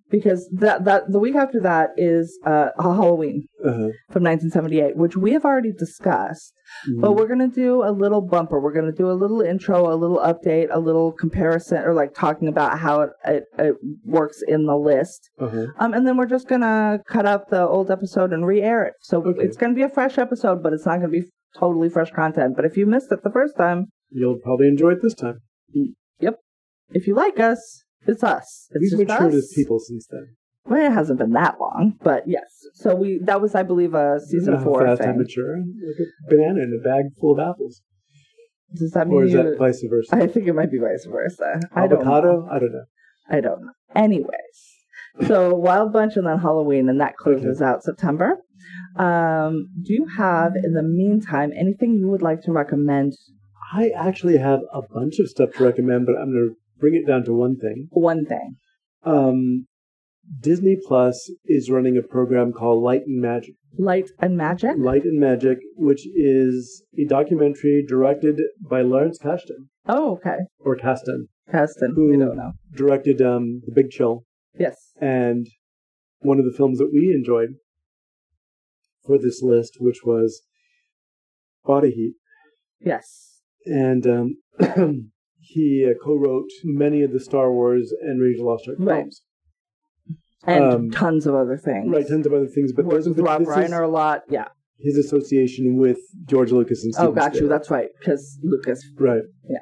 because 0.10 0.50
that 0.54 0.86
that 0.86 1.04
the 1.12 1.20
week 1.20 1.36
after 1.36 1.60
that 1.62 1.90
is 1.98 2.38
uh 2.46 2.70
Halloween 2.80 3.48
Uh-huh. 3.64 3.90
from 4.10 4.24
1978, 4.24 4.96
which 4.96 5.16
we 5.18 5.34
have 5.34 5.46
already 5.46 5.72
discussed. 5.72 6.54
But 7.02 7.14
we're 7.14 7.28
gonna 7.28 7.48
do 7.48 7.84
a 7.84 7.92
little 7.92 8.22
bumper. 8.22 8.60
We're 8.60 8.74
gonna 8.74 8.92
do 8.92 9.10
a 9.10 9.14
little 9.14 9.42
intro, 9.42 9.92
a 9.92 9.96
little 9.96 10.20
update, 10.20 10.68
a 10.72 10.80
little 10.80 11.12
comparison, 11.12 11.78
or 11.84 11.94
like 11.94 12.14
talking 12.14 12.48
about 12.48 12.80
how 12.80 13.02
it 13.02 13.10
it, 13.26 13.44
it 13.58 13.76
works 14.06 14.42
in 14.48 14.66
the 14.66 14.76
list. 14.76 15.30
Uh-huh. 15.40 15.66
Um, 15.80 15.94
and 15.94 16.06
then 16.08 16.16
we're 16.18 16.26
just 16.28 16.48
gonna 16.48 17.00
cut 17.08 17.26
up 17.26 17.50
the 17.50 17.68
old 17.68 17.90
episode 17.92 18.32
and 18.34 18.46
re-air 18.46 18.84
it. 18.86 18.94
So 19.02 19.24
Okay. 19.26 19.42
it's 19.44 19.58
gonna 19.58 19.74
be 19.74 19.82
a 19.84 19.90
fresh 19.90 20.18
episode, 20.18 20.62
but 20.64 20.74
it's 20.74 20.86
not 20.86 20.98
gonna 20.98 21.10
be 21.10 21.24
totally 21.58 21.90
fresh 21.90 22.12
content. 22.12 22.56
But 22.56 22.66
if 22.66 22.78
you 22.78 22.86
missed 22.86 23.12
it 23.12 23.24
the 23.24 23.32
first 23.32 23.58
time, 23.58 23.88
You'll 24.12 24.40
probably 24.40 24.68
enjoy 24.68 24.92
it 24.94 25.02
this 25.04 25.14
time. 25.14 25.38
Yep. 26.20 26.36
If 26.94 27.06
you 27.06 27.14
like 27.14 27.40
us, 27.40 27.84
it's 28.10 28.24
us. 28.24 28.68
It's 28.72 28.96
We've 28.96 29.08
matured 29.08 29.34
us. 29.34 29.36
as 29.36 29.54
people 29.56 29.80
since 29.80 30.08
then. 30.10 30.36
Well, 30.66 30.86
it 30.86 30.94
hasn't 30.94 31.20
been 31.20 31.32
that 31.32 31.56
long, 31.60 31.94
but 32.04 32.24
yes. 32.28 32.44
So 32.76 32.94
we 32.96 33.20
that 33.26 33.42
was, 33.42 33.56
I 33.56 33.64
believe, 33.64 33.94
a 33.94 34.20
season 34.20 34.56
How 34.56 34.64
four 34.64 34.86
fast 34.86 35.02
I 35.02 35.14
mature. 35.14 35.58
Like 35.58 35.96
a 36.00 36.30
banana 36.30 36.62
in 36.62 36.80
a 36.80 36.84
bag 36.88 37.06
full 37.20 37.34
of 37.34 37.40
apples. 37.40 37.82
Does 38.76 38.92
that 38.92 39.08
mean 39.08 39.18
Or 39.18 39.24
is 39.24 39.32
you? 39.34 39.42
that 39.42 39.58
vice 39.58 39.84
versa? 39.90 40.16
I 40.16 40.28
think 40.28 40.48
it 40.48 40.54
might 40.54 40.72
be 40.72 40.78
vice 40.78 41.06
versa. 41.10 41.60
I 41.74 41.88
don't 41.88 42.06
know. 42.06 42.12
Avocado? 42.14 42.48
I 42.52 42.60
don't 42.60 42.72
know. 42.72 42.86
I 43.32 43.42
don't 43.42 43.62
know. 43.62 43.72
Anyways, 43.96 44.76
so 45.28 45.56
Wild 45.56 45.92
Bunch 45.92 46.16
and 46.18 46.28
then 46.28 46.38
Halloween, 46.38 46.88
and 46.90 47.02
that 47.02 47.16
closes 47.18 47.62
out 47.62 47.82
September. 47.84 48.38
Um, 48.96 49.70
do 49.82 49.94
you 49.94 50.06
have, 50.18 50.52
in 50.64 50.74
the 50.74 50.84
meantime, 50.84 51.52
anything 51.56 51.96
you 51.96 52.10
would 52.10 52.22
like 52.22 52.42
to 52.44 52.52
recommend? 52.52 53.14
I 53.74 53.90
actually 53.96 54.38
have 54.38 54.60
a 54.74 54.82
bunch 54.82 55.20
of 55.20 55.30
stuff 55.30 55.50
to 55.58 55.64
recommend, 55.64 56.06
but 56.06 56.16
I'm 56.20 56.32
going 56.32 56.50
to 56.50 56.56
bring 56.80 56.96
it 56.96 57.06
down 57.08 57.24
to 57.26 57.34
one 57.34 57.58
thing. 57.58 57.88
One 57.92 58.26
thing. 58.26 58.56
Um, 59.04 59.68
Disney 60.40 60.78
Plus 60.88 61.32
is 61.46 61.70
running 61.72 61.98
a 61.98 62.02
program 62.08 62.52
called 62.54 62.84
Light 62.84 63.02
and 63.08 63.22
Magic. 63.22 63.56
Light 63.78 64.10
and 64.20 64.36
Magic? 64.38 64.72
Light 64.78 65.04
and 65.04 65.20
Magic, 65.20 65.58
which 65.76 66.06
is 66.16 66.84
a 66.98 67.06
documentary 67.06 67.84
directed 67.88 68.40
by 68.62 68.82
Lawrence 68.82 69.18
Kasdan, 69.20 69.68
Oh, 69.88 70.14
okay. 70.14 70.38
or 70.60 70.76
Kasdan, 70.78 71.28
Keston. 71.52 71.94
Who- 71.96 72.10
We 72.12 72.18
don't 72.18 72.36
know. 72.38 72.54
directed 72.76 73.22
um, 73.22 73.62
The 73.66 73.72
Big 73.74 73.90
Chill, 73.92 74.24
Yes. 74.58 74.94
and 75.00 75.48
one 76.20 76.40
of 76.40 76.46
the 76.46 76.54
films 76.56 76.78
that 76.80 76.92
we 76.94 77.14
enjoyed 77.16 77.56
for 79.06 79.18
this 79.18 79.42
list, 79.42 79.78
which 79.80 80.04
was 80.04 80.42
Body 81.66 81.92
Heat. 81.92 82.16
Yes. 82.80 83.42
And 83.66 84.06
um, 84.08 84.38
he 85.52 85.86
uh, 85.90 85.94
co-wrote 86.04 86.50
many 86.64 87.02
of 87.02 87.12
the 87.12 87.20
Star 87.20 87.52
Wars 87.52 87.92
and 88.02 88.22
Raiders 88.22 88.40
of 88.40 88.46
the 88.46 88.50
Lost 88.52 88.68
Ark 88.68 88.78
Right. 88.80 88.98
films. 89.02 89.22
And 90.46 90.64
Um, 90.64 90.92
tons 90.92 91.26
of 91.26 91.34
other 91.36 91.58
things. 91.58 91.90
Right, 91.90 92.08
tons 92.08 92.26
of 92.28 92.34
other 92.34 92.48
things, 92.48 92.72
but 92.72 92.86
Worked 92.86 93.06
those, 93.06 93.10
with 93.10 93.20
Rob 93.20 93.42
Reiner 93.44 93.84
a 93.84 93.88
lot. 93.88 94.22
Yeah. 94.30 94.48
his 94.82 94.96
association 94.96 95.76
with 95.78 95.98
George 96.26 96.52
Lucas 96.54 96.86
and 96.86 96.94
Steven 96.94 97.12
Oh, 97.12 97.14
got 97.14 97.36
you. 97.36 97.50
That's 97.50 97.70
right. 97.70 97.90
Because 98.00 98.40
Lucas. 98.42 98.82
Right. 98.98 99.24
Yeah. 99.50 99.58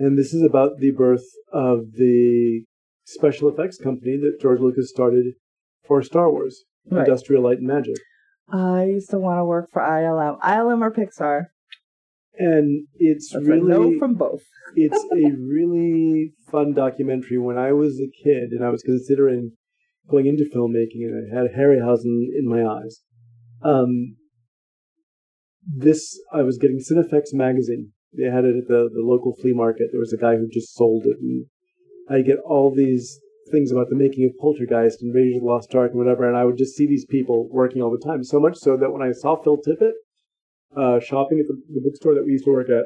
And 0.00 0.18
this 0.18 0.34
is 0.34 0.42
about 0.42 0.78
the 0.78 0.90
birth 0.90 1.24
of 1.52 1.92
the 1.92 2.64
special 3.04 3.48
effects 3.48 3.78
company 3.78 4.16
that 4.16 4.38
George 4.40 4.58
Lucas 4.60 4.90
started 4.90 5.34
for 5.86 6.02
Star 6.02 6.32
Wars, 6.32 6.64
Right. 6.90 7.06
Industrial 7.06 7.42
Light 7.44 7.58
and 7.58 7.66
Magic. 7.68 7.94
I 8.52 8.86
used 8.86 9.10
to 9.10 9.20
want 9.20 9.38
to 9.38 9.44
work 9.44 9.70
for 9.70 9.80
ILM. 9.82 10.40
ILM 10.40 10.82
or 10.82 10.90
Pixar? 10.90 11.44
And 12.42 12.86
it's 12.96 13.32
That's 13.32 13.46
really 13.46 13.68
no 13.68 13.98
from 13.98 14.14
both. 14.14 14.40
it's 14.74 15.04
a 15.12 15.36
really 15.36 16.32
fun 16.50 16.72
documentary. 16.72 17.36
When 17.36 17.58
I 17.58 17.72
was 17.72 18.00
a 18.00 18.08
kid 18.24 18.52
and 18.52 18.64
I 18.64 18.70
was 18.70 18.82
considering 18.82 19.52
going 20.08 20.26
into 20.26 20.44
filmmaking 20.44 21.04
and 21.04 21.30
I 21.30 21.36
had 21.36 21.50
Harryhausen 21.54 22.28
in 22.34 22.48
my 22.48 22.64
eyes, 22.64 23.02
um, 23.62 24.16
this 25.66 26.18
I 26.32 26.42
was 26.42 26.56
getting 26.56 26.78
Cinefex 26.78 27.34
magazine. 27.34 27.92
They 28.16 28.24
had 28.24 28.44
it 28.44 28.56
at 28.56 28.68
the, 28.68 28.88
the 28.90 29.02
local 29.02 29.36
flea 29.36 29.52
market. 29.52 29.88
There 29.92 30.00
was 30.00 30.14
a 30.14 30.20
guy 30.20 30.36
who 30.36 30.48
just 30.48 30.74
sold 30.74 31.04
it, 31.04 31.18
and 31.20 31.46
I 32.08 32.22
get 32.22 32.38
all 32.38 32.74
these 32.74 33.20
things 33.52 33.70
about 33.70 33.90
the 33.90 33.96
making 33.96 34.24
of 34.24 34.40
Poltergeist 34.40 35.02
and 35.02 35.14
Raiders 35.14 35.36
of 35.36 35.42
the 35.42 35.46
Lost 35.46 35.74
Ark 35.74 35.90
and 35.90 35.98
whatever, 35.98 36.26
and 36.26 36.36
I 36.36 36.46
would 36.46 36.56
just 36.56 36.74
see 36.74 36.86
these 36.86 37.04
people 37.04 37.48
working 37.50 37.82
all 37.82 37.90
the 37.90 38.04
time. 38.04 38.24
So 38.24 38.40
much 38.40 38.56
so 38.56 38.78
that 38.78 38.90
when 38.90 39.02
I 39.02 39.12
saw 39.12 39.36
Phil 39.36 39.58
Tippett 39.58 39.92
uh, 40.76 41.00
shopping 41.00 41.40
at 41.40 41.46
the, 41.46 41.60
the 41.74 41.80
bookstore 41.82 42.14
that 42.14 42.24
we 42.24 42.32
used 42.32 42.44
to 42.44 42.50
work 42.52 42.68
at, 42.70 42.84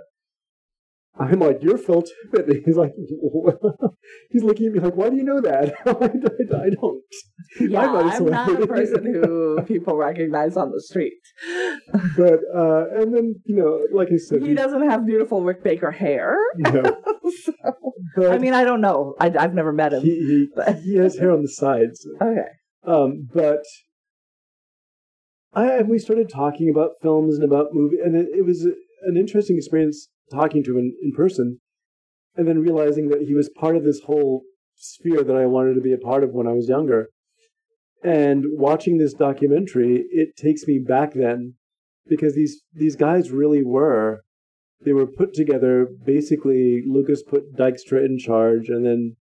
I'm 1.16 1.39
like, 1.39 1.59
you're 1.62 1.78
Phil 1.78 2.02
Tippett. 2.35 2.62
He's 2.65 2.77
like, 2.77 2.93
he's 4.31 4.43
looking 4.43 4.66
at 4.66 4.73
me 4.73 4.81
like, 4.81 4.97
why 4.97 5.11
do 5.11 5.16
you 5.16 5.23
know 5.23 5.40
that? 5.40 5.73
I, 5.86 6.70
don't. 6.70 7.02
Yeah, 7.61 7.81
I'm 7.82 7.93
not 7.93 8.15
a 8.15 8.16
I'm 8.16 8.24
not 8.27 8.62
a 8.62 8.66
person 8.66 9.05
who 9.05 9.62
people 9.62 9.97
recognize 9.97 10.56
on 10.56 10.73
the 10.73 10.82
street. 10.82 11.12
But 12.16 12.40
uh, 12.52 12.86
and 13.01 13.15
then 13.15 13.36
you 13.44 13.55
know, 13.55 13.86
like 13.97 14.09
I 14.12 14.16
said, 14.16 14.43
He 14.43 14.55
doesn't 14.55 14.90
have 14.90 15.06
beautiful 15.06 15.44
Rick 15.44 15.62
Baker 15.62 15.93
hair. 15.93 16.36
no, 16.56 16.82
So, 17.44 17.52
but 18.16 18.32
I 18.32 18.39
mean, 18.39 18.55
I 18.55 18.65
don't 18.65 18.81
know. 18.81 19.15
I, 19.20 19.32
I've 19.39 19.55
never 19.55 19.73
met 19.73 19.93
him. 19.93 20.02
he, 20.02 20.48
he 20.56 20.73
he 20.82 20.97
has 20.97 21.16
hair 21.16 21.31
on 21.31 21.43
the 21.43 21.48
sides. 21.48 22.05
okay. 22.20 22.48
Um, 22.86 23.28
but 23.32 23.61
I 25.55 25.82
we 25.82 25.98
started 25.98 26.28
talking 26.28 26.68
about 26.68 27.01
films 27.02 27.36
and 27.36 27.44
about 27.44 27.72
movie, 27.72 27.98
and 28.05 28.16
it, 28.16 28.28
it 28.35 28.44
was 28.44 28.64
an 28.64 29.16
interesting 29.16 29.56
experience 29.56 30.09
talking 30.31 30.64
to 30.64 30.72
him 30.72 30.78
in, 30.78 30.94
in 31.02 31.12
person, 31.12 31.60
and 32.36 32.48
then 32.48 32.60
realizing 32.60 33.09
that 33.09 33.22
he 33.22 33.35
was 33.35 33.51
part 33.56 33.76
of 33.76 33.85
this 33.85 34.01
whole 34.06 34.43
sphere 34.76 35.22
that 35.22 35.36
I 35.36 35.47
wanted 35.47 35.74
to 35.74 35.81
be 35.81 35.93
a 35.93 35.98
part 35.98 36.24
of 36.24 36.31
when 36.32 36.47
I 36.47 36.52
was 36.52 36.68
younger. 36.68 37.09
And 38.02 38.44
watching 38.51 38.98
this 38.98 39.14
documentary, 39.14 40.05
it 40.10 40.36
takes 40.36 40.66
me 40.66 40.78
back 40.78 41.14
then, 41.14 41.55
because 42.06 42.35
these 42.35 42.62
these 42.72 42.97
guys 42.97 43.31
really 43.31 43.64
were. 43.64 44.22
They 44.85 44.93
were 44.93 45.06
put 45.06 45.32
together. 45.32 45.89
Basically, 46.05 46.82
Lucas 46.86 47.22
put 47.22 47.56
Dykstra 47.56 48.05
in 48.05 48.18
charge, 48.18 48.68
and 48.68 48.85
then 48.85 49.16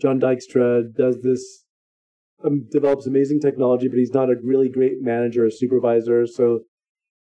John 0.00 0.18
Dykstra 0.18 0.92
does 0.96 1.20
this 1.22 1.63
um, 2.44 2.66
develops 2.70 3.06
amazing 3.06 3.40
technology, 3.40 3.88
but 3.88 3.98
he's 3.98 4.12
not 4.12 4.30
a 4.30 4.36
really 4.42 4.68
great 4.68 5.00
manager 5.00 5.46
or 5.46 5.50
supervisor. 5.50 6.26
So 6.26 6.60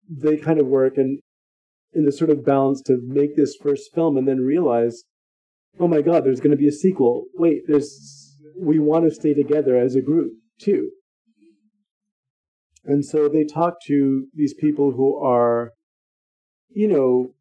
they 0.08 0.36
kind 0.36 0.60
of 0.60 0.66
work 0.66 0.96
and 0.96 1.20
in 1.92 2.04
this 2.04 2.18
sort 2.18 2.30
of 2.30 2.44
balance 2.44 2.82
to 2.82 2.98
make 3.02 3.36
this 3.36 3.56
first 3.60 3.94
film 3.94 4.16
and 4.16 4.28
then 4.28 4.40
realize, 4.40 5.04
oh 5.80 5.88
my 5.88 6.02
God, 6.02 6.24
there's 6.24 6.40
going 6.40 6.50
to 6.50 6.56
be 6.56 6.68
a 6.68 6.72
sequel. 6.72 7.24
Wait, 7.34 7.62
there's 7.66 8.34
we 8.58 8.78
want 8.78 9.04
to 9.04 9.14
stay 9.14 9.34
together 9.34 9.76
as 9.76 9.94
a 9.94 10.02
group 10.02 10.32
too. 10.60 10.90
And 12.84 13.04
so 13.04 13.28
they 13.28 13.44
talk 13.44 13.74
to 13.86 14.26
these 14.34 14.54
people 14.54 14.92
who 14.92 15.16
are, 15.22 15.72
you 16.70 16.88
know, 16.88 17.32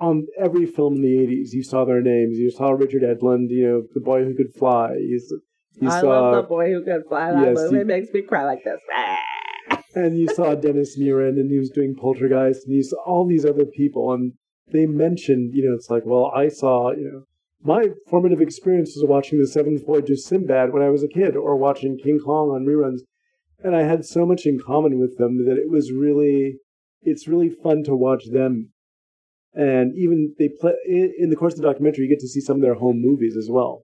on 0.00 0.26
every 0.42 0.66
film 0.66 0.96
in 0.96 1.02
the 1.02 1.26
80s. 1.26 1.52
You 1.52 1.62
saw 1.62 1.84
their 1.84 2.00
names. 2.00 2.38
You 2.38 2.50
saw 2.50 2.70
Richard 2.70 3.02
Edlund, 3.02 3.50
you 3.50 3.68
know, 3.68 3.82
the 3.92 4.00
boy 4.00 4.24
who 4.24 4.34
could 4.34 4.54
fly. 4.54 4.94
He's, 4.98 5.32
you 5.80 5.88
I 5.88 6.00
saw, 6.00 6.08
love 6.30 6.42
the 6.42 6.48
boy 6.48 6.70
who 6.70 6.84
can 6.84 7.02
fly. 7.08 7.32
That 7.32 7.42
Yes, 7.42 7.56
movie 7.56 7.78
you- 7.78 7.84
makes 7.84 8.12
me 8.12 8.22
cry 8.22 8.44
like 8.44 8.62
this. 8.64 8.80
and 9.94 10.18
you 10.18 10.28
saw 10.28 10.54
Dennis 10.54 10.98
Muren, 10.98 11.38
and 11.38 11.50
he 11.50 11.58
was 11.58 11.70
doing 11.70 11.94
Poltergeist, 11.94 12.66
and 12.66 12.74
you 12.74 12.82
saw 12.82 12.96
all 13.04 13.26
these 13.26 13.44
other 13.44 13.64
people, 13.64 14.12
and 14.12 14.32
they 14.72 14.86
mentioned, 14.86 15.52
you 15.54 15.68
know, 15.68 15.74
it's 15.74 15.90
like, 15.90 16.04
well, 16.06 16.30
I 16.34 16.48
saw, 16.48 16.92
you 16.92 17.10
know, 17.10 17.22
my 17.64 17.90
formative 18.08 18.40
experience 18.40 18.94
was 18.96 19.08
watching 19.08 19.38
The 19.38 19.46
Seventh 19.46 19.86
Voyage 19.86 20.10
of 20.10 20.18
Sinbad 20.18 20.72
when 20.72 20.82
I 20.82 20.90
was 20.90 21.02
a 21.02 21.08
kid, 21.08 21.36
or 21.36 21.56
watching 21.56 21.98
King 21.98 22.18
Kong 22.24 22.48
on 22.50 22.64
reruns, 22.66 23.00
and 23.62 23.76
I 23.76 23.82
had 23.82 24.04
so 24.04 24.26
much 24.26 24.46
in 24.46 24.58
common 24.58 24.98
with 24.98 25.16
them 25.18 25.44
that 25.46 25.56
it 25.58 25.70
was 25.70 25.92
really, 25.92 26.56
it's 27.02 27.28
really 27.28 27.50
fun 27.50 27.84
to 27.84 27.94
watch 27.94 28.24
them. 28.30 28.70
And 29.54 29.92
even 29.96 30.34
they 30.38 30.48
play 30.48 30.72
in, 30.86 31.12
in 31.18 31.30
the 31.30 31.36
course 31.36 31.52
of 31.54 31.60
the 31.60 31.68
documentary, 31.68 32.04
you 32.04 32.10
get 32.10 32.20
to 32.20 32.28
see 32.28 32.40
some 32.40 32.56
of 32.56 32.62
their 32.62 32.74
home 32.74 33.00
movies 33.00 33.36
as 33.36 33.48
well 33.50 33.82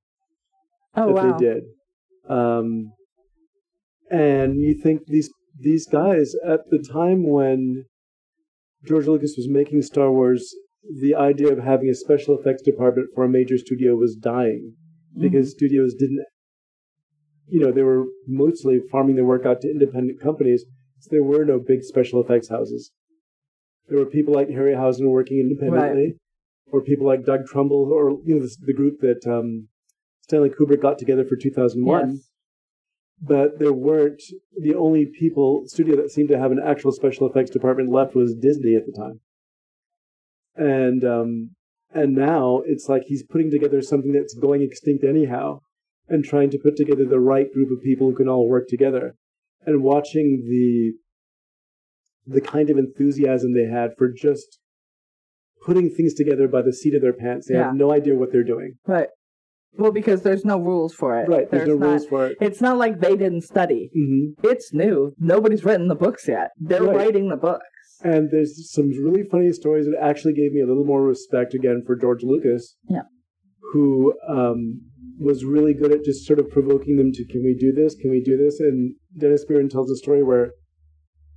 Oh 0.97 1.13
that 1.13 1.15
wow! 1.23 1.39
they 1.39 1.45
did. 1.45 1.65
Um, 2.29 2.93
and 4.11 4.61
you 4.61 4.75
think 4.75 5.07
these 5.07 5.31
these 5.59 5.87
guys 5.87 6.35
at 6.47 6.61
the 6.71 6.79
time 6.79 7.29
when 7.29 7.85
George 8.87 9.07
Lucas 9.07 9.35
was 9.37 9.49
making 9.49 9.83
Star 9.83 10.13
Wars, 10.13 10.55
the 11.01 11.15
idea 11.15 11.53
of 11.53 11.59
having 11.59 11.89
a 11.89 11.95
special 11.95 12.39
effects 12.39 12.63
department 12.63 13.09
for 13.15 13.25
a 13.25 13.29
major 13.29 13.59
studio 13.59 13.97
was 13.97 14.15
dying 14.15 14.75
because 15.19 15.51
studios 15.51 15.95
didn't, 15.95 16.25
you 17.49 17.59
know, 17.61 17.73
they 17.73 17.83
were 17.83 18.05
mostly 18.27 18.79
farming 18.91 19.17
their 19.17 19.25
work 19.25 19.45
out 19.45 19.61
to 19.63 19.71
independent 19.71 20.21
companies, 20.21 20.65
so 21.01 21.09
there 21.11 21.25
were 21.25 21.45
no 21.45 21.59
big 21.59 21.83
special 21.83 22.23
effects 22.23 22.49
houses. 22.49 22.93
There 23.89 23.99
were 23.99 24.07
people 24.07 24.35
like 24.35 24.49
Harryhausen 24.49 25.09
working 25.09 25.41
independently, 25.41 26.17
or 26.71 26.83
people 26.83 27.07
like 27.07 27.25
Doug 27.25 27.47
Trumbull, 27.47 27.91
or 27.93 28.11
you 28.25 28.37
know, 28.37 28.43
the, 28.43 28.57
the 28.61 28.75
group 28.75 29.01
that 29.01 29.27
um, 29.27 29.69
Stanley 30.29 30.51
Kubrick 30.51 30.83
got 30.83 30.99
together 30.99 31.25
for 31.25 31.37
2001 31.37 32.11
Yes. 32.11 32.29
but 33.21 33.59
there 33.59 33.73
weren't 33.73 34.23
the 34.61 34.75
only 34.75 35.07
people 35.07 35.63
studio 35.67 35.97
that 35.97 36.11
seemed 36.11 36.29
to 36.29 36.39
have 36.39 36.53
an 36.53 36.61
actual 36.65 36.93
special 36.93 37.27
effects 37.29 37.51
department 37.51 37.91
left 37.91 38.15
was 38.15 38.35
Disney 38.35 38.77
at 38.77 38.85
the 38.87 38.93
time. 38.93 39.21
And 40.55 41.05
um 41.05 41.51
and 41.95 42.15
now 42.15 42.63
it's 42.67 42.89
like 42.89 43.05
he's 43.07 43.23
putting 43.23 43.51
together 43.51 43.81
something 43.81 44.13
that's 44.13 44.35
going 44.35 44.61
extinct 44.63 45.03
anyhow 45.03 45.61
and 46.09 46.23
trying 46.25 46.51
to 46.51 46.59
put 46.59 46.77
together 46.77 47.07
the 47.07 47.21
right 47.21 47.51
group 47.53 47.71
of 47.71 47.83
people 47.83 48.11
who 48.11 48.17
can 48.17 48.29
all 48.29 48.49
work 48.49 48.69
together. 48.69 49.15
And 49.67 49.83
watching 49.83 50.45
the 50.49 50.93
the 52.27 52.43
kind 52.43 52.69
of 52.69 52.77
enthusiasm 52.77 53.55
they 53.55 53.65
had 53.65 53.93
for 53.97 54.13
just 54.13 54.59
putting 55.65 55.89
things 55.91 56.13
together 56.13 56.47
by 56.47 56.61
the 56.61 56.73
seat 56.75 56.95
of 56.95 57.01
their 57.01 57.15
pants. 57.15 57.49
They 57.49 57.55
Yeah. 57.55 57.69
have 57.69 57.75
no 57.77 57.91
idea 57.91 58.15
what 58.15 58.31
they're 58.31 58.45
doing. 58.45 58.75
Right. 58.87 59.09
Well, 59.77 59.93
because 59.93 60.23
there's 60.23 60.45
no 60.45 60.59
rules 60.59 60.95
for 60.95 61.19
it. 61.21 61.29
Right. 61.29 61.51
There's, 61.51 61.69
no 61.69 61.77
not, 61.77 61.87
rules 61.87 62.07
for 62.07 62.27
it. 62.27 62.39
It's 62.41 62.61
not 62.61 62.79
like 62.79 63.01
they 63.01 63.17
didn't 63.17 63.43
study. 63.43 63.91
hmm 63.95 64.33
It's 64.43 64.73
new. 64.73 65.15
Nobody's 65.19 65.65
written 65.65 65.89
the 65.89 65.95
books 65.95 66.27
yet. 66.27 66.51
They're 66.59 66.83
Right. 66.83 66.97
writing 66.97 67.29
the 67.29 67.37
books. 67.37 67.65
And 68.03 68.31
there's 68.31 68.73
some 68.73 68.91
really 68.91 69.25
funny 69.29 69.53
stories 69.53 69.87
that 69.87 69.99
actually 70.01 70.35
gave 70.35 70.53
me 70.53 70.61
a 70.61 70.67
little 70.67 70.85
more 70.85 71.03
respect 71.03 71.55
again 71.55 71.83
for 71.87 71.97
George 71.97 72.23
Lucas. 72.23 72.77
Yeah. 72.89 73.03
Who 73.73 74.15
um, 74.29 74.81
was 75.19 75.45
really 75.45 75.75
good 75.75 75.93
at 75.93 76.05
just 76.05 76.25
sort 76.25 76.39
of 76.39 76.49
provoking 76.49 76.97
them 76.97 77.13
to, 77.13 77.25
can 77.27 77.43
we 77.45 77.55
do 77.59 77.73
this? 77.73 77.95
Can 77.97 78.11
we 78.11 78.23
do 78.23 78.37
this? 78.37 78.61
And 78.61 78.95
Dennis 79.17 79.45
Muren 79.49 79.69
tells 79.69 79.91
a 79.91 79.97
story 79.97 80.23
where 80.23 80.53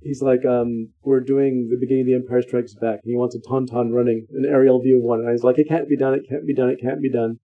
he's 0.00 0.22
like, 0.22 0.44
um, 0.44 0.90
we're 1.02 1.20
doing 1.20 1.68
the 1.70 1.76
beginning 1.78 2.02
of 2.02 2.06
The 2.06 2.14
Empire 2.14 2.42
Strikes 2.42 2.74
Back. 2.74 3.00
And 3.04 3.10
he 3.12 3.16
wants 3.16 3.34
a 3.34 3.40
tauntaun 3.40 3.92
running, 3.92 4.26
an 4.32 4.46
aerial 4.48 4.80
view 4.80 4.98
of 4.98 5.04
one. 5.04 5.20
And 5.20 5.30
he's 5.30 5.44
like, 5.44 5.58
it 5.58 5.68
can't 5.68 5.88
be 5.88 5.96
done, 5.96 6.14
it 6.14 6.22
can't 6.28 6.46
be 6.46 6.54
done, 6.54 6.70
it 6.70 6.78
can't 6.80 7.02
be 7.02 7.10
done. 7.10 7.38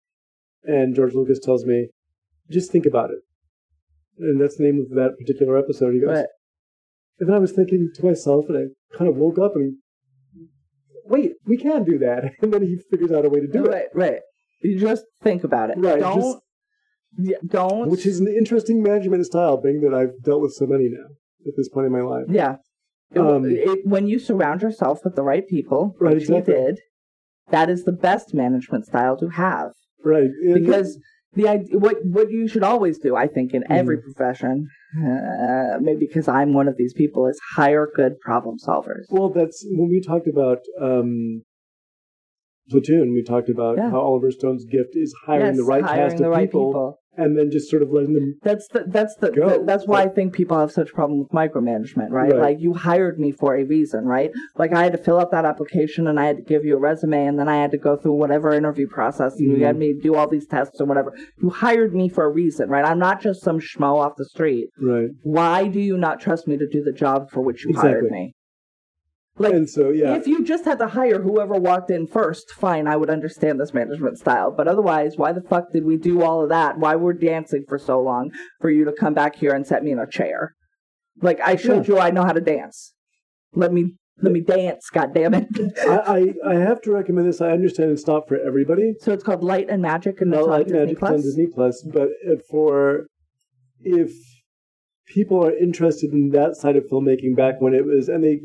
And 0.66 0.94
George 0.94 1.14
Lucas 1.14 1.38
tells 1.38 1.64
me, 1.64 1.88
just 2.50 2.70
think 2.72 2.86
about 2.86 3.10
it. 3.10 3.18
And 4.18 4.40
that's 4.40 4.56
the 4.56 4.64
name 4.64 4.80
of 4.80 4.90
that 4.96 5.16
particular 5.18 5.56
episode. 5.58 5.92
He 5.94 6.00
goes, 6.00 6.08
But 6.18 6.26
and 7.20 7.28
then 7.28 7.36
I 7.36 7.38
was 7.38 7.52
thinking 7.52 7.90
to 7.94 8.04
myself, 8.04 8.46
and 8.48 8.58
I 8.58 8.96
kind 8.98 9.08
of 9.08 9.16
woke 9.16 9.38
up 9.38 9.52
and, 9.54 9.76
wait, 11.04 11.32
we 11.46 11.56
can 11.56 11.84
do 11.84 11.98
that. 11.98 12.32
And 12.42 12.52
then 12.52 12.62
he 12.62 12.76
figures 12.90 13.12
out 13.12 13.24
a 13.24 13.30
way 13.30 13.40
to 13.40 13.46
do 13.46 13.64
it. 13.64 13.70
right, 13.70 13.86
right. 13.94 14.20
You 14.62 14.78
just 14.78 15.04
think 15.22 15.44
about 15.44 15.70
it. 15.70 15.78
Right, 15.78 16.00
Don't. 16.00 16.20
just- 16.20 16.38
yeah, 17.18 17.38
don't. 17.46 17.88
which 17.88 18.04
is 18.04 18.20
an 18.20 18.26
interesting 18.28 18.82
management 18.82 19.24
style, 19.24 19.56
being 19.56 19.80
that 19.80 19.94
I've 19.94 20.22
dealt 20.22 20.42
with 20.42 20.52
so 20.52 20.66
many 20.66 20.88
now 20.90 21.06
at 21.46 21.54
this 21.56 21.68
point 21.70 21.86
in 21.86 21.92
my 21.92 22.02
life. 22.02 22.26
Yeah. 22.28 22.56
It- 23.14 23.18
Um, 23.20 23.44
it- 23.46 23.86
when 23.86 24.06
you 24.06 24.18
surround 24.18 24.60
yourself 24.62 25.02
with 25.04 25.14
the 25.14 25.22
right 25.22 25.46
people, 25.48 25.94
Right, 25.98 26.14
which 26.14 26.24
exactly. 26.24 26.54
he 26.54 26.60
did, 26.60 26.80
that 27.50 27.70
is 27.70 27.84
the 27.84 27.92
best 27.92 28.34
management 28.34 28.84
style 28.86 29.16
to 29.18 29.28
have. 29.28 29.72
Right. 30.14 30.30
Because 30.60 30.88
the 31.38 31.48
idea, 31.54 31.78
what 31.84 31.96
what 32.16 32.28
you 32.30 32.46
should 32.52 32.62
always 32.72 32.96
do, 33.06 33.10
I 33.24 33.26
think, 33.34 33.48
in 33.56 33.62
Mm-hmm. 33.62 33.80
every 33.80 33.98
profession, 34.06 34.54
uh, 35.06 35.78
maybe 35.86 36.06
because 36.06 36.28
I'm 36.38 36.50
one 36.60 36.68
of 36.72 36.76
these 36.82 36.94
people, 37.02 37.26
is 37.32 37.38
hire 37.56 37.86
good 38.00 38.14
problem 38.28 38.54
solvers. 38.66 39.04
well, 39.16 39.30
that's 39.38 39.58
when 39.78 39.88
we 39.94 40.00
talked 40.10 40.28
about 40.34 40.60
um, 40.88 41.42
Platoon, 42.70 43.12
we 43.12 43.22
talked 43.32 43.48
about 43.56 43.76
Yeah. 43.78 43.90
how 43.90 44.00
Oliver 44.00 44.30
Stone's 44.30 44.64
gift 44.64 44.92
is 45.04 45.14
hiring 45.26 45.46
yes, 45.54 45.56
the 45.56 45.64
right 45.64 45.84
hiring 45.84 46.10
cast 46.10 46.20
of 46.22 46.30
right 46.30 46.48
people, 46.50 46.66
people. 46.70 46.88
And 47.16 47.36
then 47.38 47.50
just 47.50 47.70
sort 47.70 47.82
of 47.82 47.90
letting 47.90 48.14
them. 48.14 48.34
That's 48.42 48.66
the 48.68 48.84
that's 48.86 49.14
the, 49.16 49.30
the- 49.30 49.62
that's 49.66 49.86
why 49.86 50.02
I 50.02 50.08
think 50.08 50.32
people 50.32 50.58
have 50.58 50.70
such 50.72 50.90
a 50.90 50.92
problem 50.92 51.18
with 51.20 51.28
micromanagement, 51.28 52.10
right? 52.10 52.30
Right. 52.32 52.40
Like 52.40 52.60
you 52.60 52.74
hired 52.74 53.18
me 53.18 53.32
for 53.32 53.56
a 53.56 53.64
reason, 53.64 54.04
right? 54.04 54.30
Like 54.56 54.72
I 54.74 54.82
had 54.82 54.92
to 54.92 54.98
fill 54.98 55.18
out 55.20 55.30
that 55.32 55.44
application 55.44 56.06
and 56.08 56.18
I 56.20 56.26
had 56.26 56.36
to 56.36 56.42
give 56.42 56.64
you 56.64 56.76
a 56.76 56.80
resume 56.80 57.26
and 57.26 57.38
then 57.38 57.48
I 57.48 57.56
had 57.56 57.70
to 57.72 57.78
go 57.78 57.96
through 57.96 58.12
whatever 58.14 58.52
interview 58.52 58.86
process 58.88 59.34
and 59.38 59.50
Mhm. 59.50 59.58
you 59.58 59.64
had 59.64 59.76
me 59.76 59.94
do 60.00 60.14
all 60.14 60.28
these 60.28 60.46
tests 60.46 60.80
or 60.80 60.84
whatever. 60.86 61.12
You 61.42 61.50
hired 61.50 61.94
me 61.94 62.08
for 62.08 62.24
a 62.24 62.30
reason, 62.30 62.68
right? 62.68 62.84
I'm 62.84 62.98
not 62.98 63.20
just 63.20 63.42
some 63.42 63.58
schmo 63.60 63.96
off 63.98 64.12
the 64.16 64.24
street. 64.26 64.68
Right. 64.80 65.08
Why 65.22 65.68
do 65.68 65.80
you 65.80 65.96
not 65.96 66.20
trust 66.20 66.46
me 66.48 66.56
to 66.56 66.66
do 66.68 66.82
the 66.82 66.92
job 66.92 67.30
for 67.30 67.40
which 67.40 67.64
you 67.64 67.74
hired 67.74 68.10
me? 68.10 68.34
Like 69.38 69.52
and 69.52 69.68
so, 69.68 69.90
yeah. 69.90 70.14
if 70.14 70.26
you 70.26 70.42
just 70.42 70.64
had 70.64 70.78
to 70.78 70.88
hire 70.88 71.20
whoever 71.20 71.54
walked 71.54 71.90
in 71.90 72.06
first, 72.06 72.50
fine, 72.52 72.86
I 72.86 72.96
would 72.96 73.10
understand 73.10 73.60
this 73.60 73.74
management 73.74 74.18
style. 74.18 74.50
But 74.50 74.66
otherwise, 74.66 75.16
why 75.16 75.32
the 75.32 75.42
fuck 75.42 75.72
did 75.72 75.84
we 75.84 75.98
do 75.98 76.22
all 76.22 76.42
of 76.42 76.48
that? 76.48 76.78
Why 76.78 76.96
were 76.96 77.12
dancing 77.12 77.64
for 77.68 77.78
so 77.78 78.00
long 78.00 78.30
for 78.60 78.70
you 78.70 78.86
to 78.86 78.92
come 78.92 79.12
back 79.12 79.36
here 79.36 79.52
and 79.52 79.66
set 79.66 79.84
me 79.84 79.92
in 79.92 79.98
a 79.98 80.06
chair? 80.06 80.54
Like 81.20 81.38
I 81.44 81.56
showed 81.56 81.86
you 81.86 81.98
I 81.98 82.10
know 82.10 82.24
how 82.24 82.32
to 82.32 82.40
dance. 82.40 82.94
Let 83.54 83.72
me 83.72 83.94
Let 84.22 84.32
me 84.32 84.40
dance, 84.40 84.88
God 84.90 85.12
damn 85.12 85.34
it! 85.34 85.46
I, 85.80 86.34
I, 86.46 86.52
I 86.52 86.54
have 86.54 86.80
to 86.82 86.92
recommend 86.92 87.28
this. 87.28 87.42
I 87.42 87.50
understand 87.50 87.90
it's 87.90 88.06
not 88.06 88.26
for 88.28 88.38
everybody. 88.38 88.94
so 89.00 89.12
it's 89.12 89.22
called 89.22 89.44
Light 89.44 89.68
and 89.68 89.82
Magic, 89.82 90.22
and 90.22 90.32
it's 90.32 90.40
Not 90.40 90.44
on 90.44 90.50
like 90.50 90.66
Disney 90.66 90.78
Magic 90.80 90.98
Plus. 90.98 91.10
on 91.10 91.16
Disney 91.16 91.46
Plus, 91.54 91.82
but 91.92 92.08
for 92.48 93.06
if 93.80 94.12
people 95.06 95.44
are 95.44 95.54
interested 95.54 96.12
in 96.12 96.30
that 96.30 96.56
side 96.56 96.76
of 96.76 96.84
filmmaking 96.90 97.36
back 97.36 97.60
when 97.60 97.74
it 97.74 97.84
was, 97.84 98.08
and 98.08 98.24
they, 98.24 98.40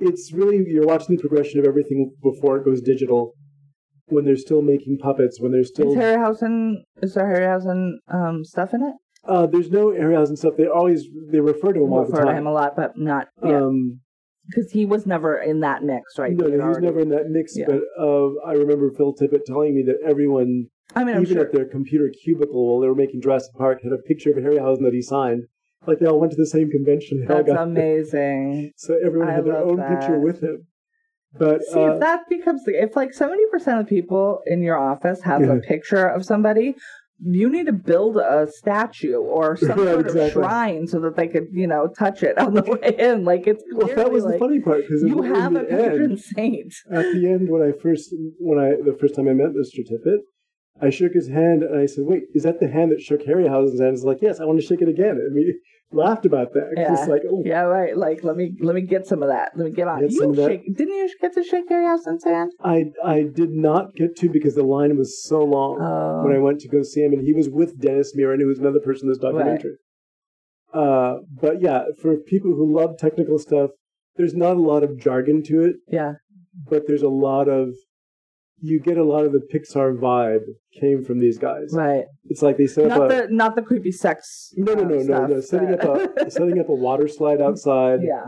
it's 0.00 0.32
really 0.32 0.64
you're 0.66 0.86
watching 0.86 1.16
the 1.16 1.20
progression 1.20 1.60
of 1.60 1.66
everything 1.66 2.12
before 2.22 2.58
it 2.58 2.64
goes 2.64 2.80
digital. 2.80 3.32
When 4.08 4.24
they're 4.24 4.36
still 4.36 4.62
making 4.62 4.98
puppets, 4.98 5.40
when 5.40 5.50
they're 5.50 5.64
still 5.64 5.90
Is 5.90 5.96
Harryhausen? 5.96 6.74
Is 7.02 7.14
there 7.14 7.26
Harryhausen 7.26 7.94
um, 8.08 8.44
stuff 8.44 8.72
in 8.72 8.82
it? 8.82 8.94
uh, 9.28 9.46
there's 9.46 9.70
no 9.70 9.88
Harryhausen 9.88 10.36
stuff. 10.38 10.54
They 10.56 10.66
always 10.68 11.04
they 11.32 11.40
refer 11.40 11.72
to 11.72 11.82
him 11.82 11.92
all 11.92 12.04
the 12.04 12.12
refer 12.12 12.26
to 12.26 12.32
him 12.36 12.46
a 12.46 12.52
lot, 12.52 12.76
but 12.76 12.96
not 12.96 13.26
yeah, 13.42 13.64
Um, 13.64 14.00
because 14.48 14.70
he 14.70 14.86
was 14.86 15.06
never 15.06 15.36
in 15.36 15.58
that 15.60 15.82
mix, 15.82 16.18
right? 16.18 16.32
no, 16.32 16.46
He 16.46 16.56
was 16.56 16.78
never 16.78 17.00
in 17.00 17.08
that 17.08 17.28
mix. 17.30 17.56
Yeah. 17.56 17.66
But 17.66 17.80
uh, 18.00 18.28
I 18.46 18.52
remember 18.52 18.92
Phil 18.92 19.12
Tippett 19.14 19.44
telling 19.44 19.74
me 19.74 19.82
that 19.86 19.96
everyone, 20.08 20.66
I 20.94 21.02
mean, 21.02 21.16
I'm 21.16 21.22
even 21.22 21.38
sure. 21.38 21.46
at 21.46 21.52
their 21.52 21.64
computer 21.64 22.08
cubicle 22.22 22.70
while 22.70 22.80
they 22.80 22.86
were 22.86 22.94
making 22.94 23.22
Jurassic 23.22 23.54
Park, 23.56 23.80
had 23.82 23.92
a 23.92 23.98
picture 23.98 24.30
of 24.30 24.36
Harryhausen 24.36 24.82
that 24.84 24.92
he 24.92 25.02
signed. 25.02 25.46
Like 25.86 25.98
they 26.00 26.06
all 26.06 26.18
went 26.20 26.32
to 26.32 26.36
the 26.36 26.46
same 26.46 26.70
convention. 26.70 27.24
That's 27.26 27.48
amazing. 27.50 28.72
So 28.76 28.98
everyone 29.04 29.28
I 29.28 29.32
had 29.34 29.44
their 29.44 29.56
own 29.58 29.76
that. 29.76 30.00
picture 30.00 30.18
with 30.18 30.42
him. 30.42 30.66
But 31.38 31.62
See, 31.64 31.78
uh, 31.80 31.92
if 31.94 32.00
that 32.00 32.20
becomes 32.28 32.64
the, 32.64 32.72
if 32.82 32.96
like 32.96 33.12
seventy 33.12 33.44
percent 33.50 33.80
of 33.80 33.86
people 33.86 34.40
in 34.46 34.62
your 34.62 34.78
office 34.78 35.22
have 35.22 35.42
a 35.42 35.58
picture 35.58 36.06
of 36.06 36.24
somebody, 36.24 36.74
you 37.22 37.50
need 37.50 37.66
to 37.66 37.72
build 37.72 38.16
a 38.16 38.46
statue 38.50 39.16
or 39.18 39.56
some 39.66 39.68
Right, 39.70 39.76
sort 39.78 40.00
of 40.00 40.06
exactly. 40.06 40.30
shrine 40.42 40.86
so 40.86 41.00
that 41.00 41.16
they 41.16 41.28
could, 41.28 41.48
you 41.52 41.66
know, 41.66 41.88
touch 41.98 42.22
it 42.22 42.38
on 42.38 42.54
the 42.54 42.62
way 42.82 42.96
in. 42.98 43.24
Like 43.24 43.46
it's 43.46 43.62
well, 43.72 43.88
that 43.94 44.10
was 44.10 44.24
the 44.24 44.38
funny 44.38 44.60
part 44.60 44.82
because 44.82 45.02
you 45.02 45.22
have 45.22 45.54
a 45.56 45.64
patron 45.64 46.12
end, 46.12 46.20
saint. 46.20 46.72
at 46.90 47.12
the 47.12 47.28
end 47.28 47.50
when 47.50 47.62
I 47.62 47.72
first 47.78 48.14
when 48.38 48.58
I 48.58 48.70
the 48.82 48.96
first 48.98 49.14
time 49.14 49.28
I 49.28 49.32
met 49.34 49.48
Mr. 49.50 49.80
Tippett, 49.88 50.20
I 50.80 50.90
shook 50.90 51.12
his 51.14 51.28
hand 51.28 51.62
and 51.62 51.78
I 51.80 51.86
said, 51.86 52.04
"Wait, 52.06 52.24
is 52.34 52.42
that 52.42 52.60
the 52.60 52.68
hand 52.68 52.92
that 52.92 53.00
shook 53.00 53.22
Harryhausen's 53.22 53.80
hand?" 53.80 53.92
He's 53.92 54.04
like, 54.04 54.18
"Yes, 54.20 54.40
I 54.40 54.44
want 54.44 54.60
to 54.60 54.66
shake 54.66 54.82
it 54.82 54.88
again." 54.88 55.16
And 55.16 55.34
we 55.34 55.58
laughed 55.92 56.26
about 56.26 56.52
that. 56.52 56.74
Yeah. 56.76 56.92
It's 56.92 57.08
like, 57.08 57.22
oh, 57.30 57.42
Yeah, 57.44 57.60
right. 57.62 57.96
Like 57.96 58.24
let 58.24 58.36
me 58.36 58.52
let 58.60 58.74
me 58.74 58.82
get 58.82 59.06
some 59.06 59.22
of 59.22 59.28
that. 59.28 59.52
Let 59.56 59.64
me 59.66 59.70
get 59.72 59.88
on. 59.88 60.00
Get 60.00 60.12
you 60.12 60.34
shake, 60.34 60.76
didn't 60.76 60.94
you 60.94 61.08
get 61.20 61.32
to 61.34 61.44
shake 61.44 61.68
Harryhausen's 61.70 62.24
hand? 62.24 62.52
I 62.62 62.86
I 63.04 63.22
did 63.22 63.50
not 63.50 63.94
get 63.94 64.16
to 64.16 64.28
because 64.28 64.54
the 64.54 64.64
line 64.64 64.96
was 64.96 65.22
so 65.22 65.38
long 65.40 65.78
Oh. 65.80 66.24
when 66.24 66.34
I 66.34 66.38
went 66.38 66.60
to 66.60 66.68
go 66.68 66.82
see 66.82 67.02
him, 67.02 67.12
and 67.12 67.22
he 67.22 67.32
was 67.32 67.48
with 67.48 67.80
Dennis 67.80 68.14
Muren, 68.16 68.40
who 68.40 68.46
was 68.46 68.58
another 68.58 68.80
person 68.80 69.06
in 69.06 69.10
this 69.10 69.18
documentary. 69.18 69.76
Uh, 70.74 71.18
but 71.40 71.62
yeah, 71.62 71.84
for 72.02 72.16
people 72.16 72.50
who 72.54 72.76
love 72.76 72.98
technical 72.98 73.38
stuff, 73.38 73.70
there's 74.16 74.34
not 74.34 74.56
a 74.56 74.60
lot 74.60 74.82
of 74.82 74.98
jargon 74.98 75.42
to 75.44 75.62
it, 75.62 75.76
yeah. 75.88 76.14
but 76.68 76.86
there's 76.86 77.02
a 77.02 77.08
lot 77.08 77.48
of 77.48 77.70
you 78.60 78.80
get 78.80 78.96
a 78.96 79.04
lot 79.04 79.24
of 79.24 79.32
the 79.32 79.40
Pixar 79.52 79.98
vibe 79.98 80.42
came 80.80 81.04
from 81.04 81.18
these 81.20 81.38
guys. 81.38 81.70
Right. 81.72 82.04
It's 82.24 82.42
like 82.42 82.56
they 82.56 82.66
set 82.66 82.90
up 82.90 82.98
Not 82.98 83.12
a 83.12 83.14
the 83.14 83.28
not 83.30 83.56
the 83.56 83.62
creepy 83.62 83.92
sex. 83.92 84.52
no 84.56 84.72
no 84.74 84.82
um, 84.82 84.88
no 84.88 84.96
no 84.96 85.02
stuff, 85.04 85.30
no 85.30 85.40
setting 85.40 85.74
up 85.74 85.82
a 86.26 86.30
setting 86.36 86.58
up 86.58 86.68
a 86.68 86.74
water 86.74 87.08
slide 87.08 87.40
outside 87.40 88.00
yeah. 88.02 88.26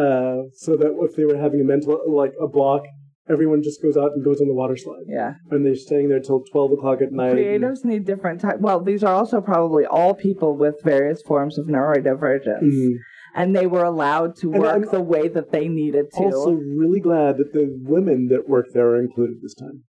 uh, 0.00 0.42
so 0.54 0.76
that 0.76 0.96
if 1.02 1.16
they 1.16 1.24
were 1.24 1.36
having 1.36 1.60
a 1.60 1.64
mental 1.64 2.00
like 2.08 2.32
a 2.40 2.46
block, 2.46 2.82
everyone 3.28 3.62
just 3.62 3.82
goes 3.82 3.96
out 3.96 4.12
and 4.14 4.24
goes 4.24 4.40
on 4.40 4.46
the 4.48 4.54
water 4.54 4.76
slide, 4.76 5.04
Yeah. 5.08 5.34
and 5.50 5.64
they're 5.66 5.74
staying 5.74 6.08
there 6.08 6.20
till 6.20 6.44
twelve 6.52 6.72
o'clock 6.72 7.00
at 7.02 7.10
night. 7.12 7.34
Creatives 7.34 7.84
need 7.84 8.04
different 8.04 8.40
type. 8.40 8.60
Well, 8.60 8.80
these 8.80 9.02
are 9.02 9.14
also 9.14 9.40
probably 9.40 9.86
all 9.86 10.14
people 10.14 10.56
with 10.56 10.76
various 10.84 11.20
forms 11.22 11.58
of 11.58 11.66
neurodivergence, 11.66 12.62
Mhm. 12.62 12.92
And 13.34 13.54
they 13.54 13.66
were 13.66 13.84
allowed 13.84 14.36
to 14.36 14.48
work 14.48 14.90
the 14.90 15.00
way 15.00 15.28
that 15.28 15.50
they 15.50 15.68
needed 15.68 16.12
to. 16.12 16.18
I'm 16.18 16.24
also, 16.26 16.52
really 16.52 17.00
glad 17.00 17.36
that 17.38 17.52
the 17.52 17.76
women 17.82 18.28
that 18.28 18.48
work 18.48 18.66
there 18.72 18.88
are 18.88 19.00
included 19.00 19.38
this 19.42 19.54
time. 19.54 19.82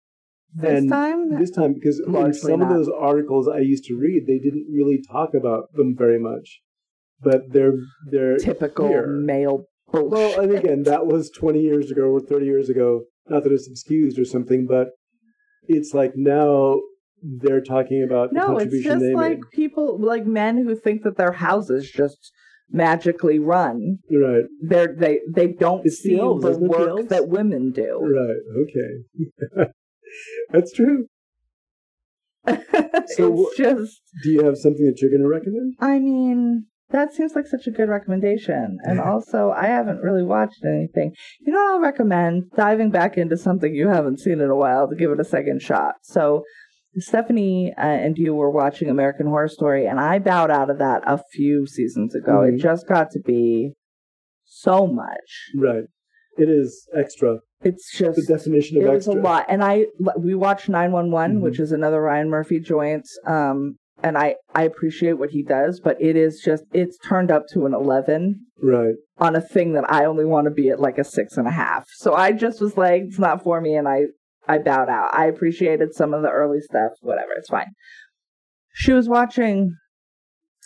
this 0.56 0.80
and 0.80 0.90
time, 0.90 1.38
This 1.38 1.52
time, 1.52 1.74
because 1.74 2.00
in 2.00 2.34
some 2.34 2.60
not. 2.60 2.72
of 2.72 2.78
those 2.78 2.90
articles 2.90 3.48
I 3.48 3.60
used 3.60 3.84
to 3.86 3.96
read, 3.96 4.26
they 4.28 4.40
didn't 4.40 4.68
really 4.72 5.04
talk 5.12 5.34
about 5.34 5.74
them 5.74 5.96
very 5.98 6.20
much. 6.20 6.62
But 7.22 7.52
they're 7.52 7.74
they're 8.12 8.38
typical 8.38 8.88
here. 8.88 9.08
male 9.08 9.66
bullshit. 9.92 10.12
Well, 10.12 10.40
and 10.42 10.52
again, 10.56 10.84
that 10.84 11.06
was 11.06 11.30
20 11.30 11.60
years 11.60 11.92
ago 11.92 12.04
or 12.04 12.20
30 12.20 12.46
years 12.46 12.70
ago. 12.70 13.04
Not 13.30 13.44
that 13.44 13.54
it's 13.54 13.70
excused 13.70 14.20
or 14.20 14.26
something, 14.26 14.66
but 14.68 14.90
it's 15.68 15.94
like 15.94 16.14
now 16.16 16.82
they're 17.22 17.62
talking 17.62 18.04
about 18.04 18.34
the 18.34 18.40
no, 18.40 18.58
it's 18.58 18.84
just 18.84 19.06
like 19.06 19.40
people, 19.54 19.98
like 19.98 20.26
men 20.26 20.58
who 20.58 20.76
think 20.76 21.04
that 21.04 21.16
their 21.16 21.32
houses 21.32 21.90
just 21.90 22.34
magically 22.72 23.40
run. 23.40 24.00
Right, 24.12 24.44
They're, 24.62 24.96
they 24.98 25.20
they 25.32 25.48
don't 25.48 25.86
It's 25.86 26.02
the 26.02 26.10
see 26.10 26.16
the 26.18 26.50
isn't 26.50 26.64
the 26.64 26.70
work 26.70 26.90
elves? 26.90 27.08
that 27.10 27.28
women 27.28 27.72
do. 27.72 28.00
right, 28.02 28.42
okay. 28.64 29.72
That's 30.52 30.72
true. 30.74 31.08
it's 32.48 33.16
So 33.16 33.32
wh- 33.52 33.58
just 33.58 34.02
Do 34.24 34.30
you 34.32 34.44
have 34.44 34.58
something 34.58 34.86
that 34.86 35.00
you're 35.02 35.12
going 35.12 35.22
to 35.22 35.28
recommend? 35.30 35.76
I 35.80 36.00
mean, 36.00 36.66
that 36.90 37.14
seems 37.14 37.36
like 37.36 37.48
such 37.48 37.68
a 37.68 37.72
good 37.72 37.90
recommendation. 37.90 38.78
And 38.84 39.00
also, 39.10 39.52
I 39.56 39.68
haven't 39.68 40.02
really 40.02 40.24
watched 40.24 40.64
anything. 40.66 41.14
You 41.42 41.54
know 41.54 41.60
what 41.60 41.74
I'll 41.76 41.80
recommend? 41.82 42.52
Diving 42.56 42.92
back 42.92 43.18
into 43.18 43.38
something 43.38 43.74
you 43.74 43.88
haven't 43.88 44.20
seen 44.20 44.42
in 44.42 44.50
a 44.50 44.56
while 44.56 44.88
to 44.90 44.96
give 44.96 45.12
it 45.12 45.20
a 45.20 45.24
second 45.26 45.62
shot. 45.62 45.96
So, 46.04 46.44
Stephanie 46.98 47.74
uh, 47.78 47.82
and 47.82 48.18
you 48.18 48.36
were 48.36 48.50
watching 48.52 48.90
American 48.90 49.28
Horror 49.28 49.48
Story, 49.48 49.86
and 49.86 50.00
I 50.00 50.20
bowed 50.20 50.52
out 50.52 50.70
of 50.70 50.78
that 50.80 51.04
a 51.06 51.20
few 51.32 51.66
seasons 51.66 52.14
ago. 52.16 52.40
Mhm. 52.42 52.54
It 52.54 52.62
just 52.62 52.88
got 52.88 53.12
to 53.12 53.20
be 53.20 53.74
so 54.46 54.88
much. 54.88 55.50
Right. 55.56 55.86
It 56.38 56.50
is 56.50 56.88
extra. 56.96 57.40
It's 57.64 57.96
just 57.98 58.16
The 58.18 58.26
definition 58.34 58.78
of 58.78 58.84
it 58.84 58.90
was 58.90 59.08
extra. 59.08 59.22
a 59.22 59.24
lot 59.24 59.46
and 59.48 59.64
i 59.64 59.86
we 60.18 60.36
watched 60.36 60.68
911 60.68 61.38
Mhm. 61.38 61.42
which 61.42 61.60
is 61.62 61.72
another 61.72 62.02
ryan 62.02 62.30
murphy 62.30 62.60
joint 62.60 63.08
um 63.26 63.78
and 64.04 64.18
i 64.18 64.36
i 64.54 64.64
appreciate 64.64 65.14
what 65.14 65.30
he 65.30 65.44
does 65.44 65.80
but 65.80 65.96
it 66.02 66.18
is 66.18 66.42
just 66.44 66.66
it's 66.74 66.98
turned 67.08 67.32
up 67.32 67.44
to 67.54 67.66
an 67.66 67.74
11 67.74 68.42
Right. 68.62 68.96
on 69.18 69.36
a 69.38 69.42
thing 69.42 69.74
that 69.74 69.86
i 69.90 70.04
only 70.04 70.26
want 70.26 70.46
to 70.46 70.52
be 70.52 70.68
at 70.70 70.82
like 70.82 70.98
a 70.98 71.06
six 71.06 71.38
and 71.38 71.48
a 71.48 71.52
half 71.52 71.86
so 71.96 72.14
i 72.14 72.34
just 72.34 72.60
was 72.60 72.76
like 72.76 73.04
it's 73.04 73.20
not 73.20 73.42
for 73.44 73.62
me 73.62 73.76
and 73.76 73.88
i 73.88 74.08
i 74.48 74.58
bowed 74.58 74.90
out 74.90 75.10
i 75.14 75.26
appreciated 75.26 75.94
some 75.94 76.14
of 76.14 76.22
the 76.22 76.30
early 76.30 76.60
stuff 76.60 76.92
whatever 77.02 77.32
it's 77.38 77.50
fine 77.50 77.72
she 78.74 78.92
was 78.92 79.08
watching 79.10 79.76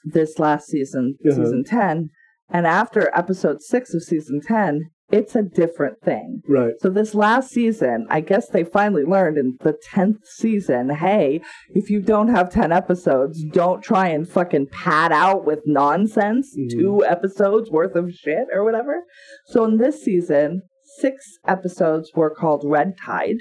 this 0.03 0.39
last 0.39 0.67
season 0.67 1.15
Uh-huh. 1.25 1.35
season 1.35 1.63
10 1.63 2.09
and 2.49 2.67
after 2.67 3.11
episode 3.17 3.61
6 3.61 3.93
of 3.93 4.03
season 4.03 4.39
10 4.41 4.89
it's 5.09 5.35
a 5.35 5.41
different 5.41 6.01
thing 6.01 6.41
Right. 6.49 6.73
so 6.79 6.89
this 6.89 7.15
last 7.15 7.49
season, 7.51 8.07
I 8.09 8.19
guess 8.19 8.49
they 8.49 8.65
finally 8.65 9.05
learned 9.05 9.37
in 9.37 9.55
the 9.61 9.73
10th 9.93 10.25
season, 10.25 10.89
hey, 10.89 11.39
if 11.69 11.89
you 11.89 12.01
don't 12.01 12.27
have 12.27 12.49
10 12.51 12.73
episodes, 12.73 13.41
don't 13.53 13.81
try 13.81 14.09
and 14.09 14.27
fucking 14.27 14.67
pad 14.67 15.13
out 15.13 15.45
with 15.45 15.61
nonsense, 15.65 16.53
Mhm. 16.59 16.69
two 16.71 17.05
episodes 17.05 17.71
worth 17.71 17.95
of 17.95 18.11
shit 18.11 18.47
or 18.53 18.65
whatever. 18.65 19.03
So 19.45 19.63
in 19.63 19.77
this 19.77 20.03
season, 20.03 20.63
six 20.99 21.25
episodes 21.47 22.11
were 22.13 22.29
called 22.29 22.63
Red 22.65 22.95
Tide 22.97 23.37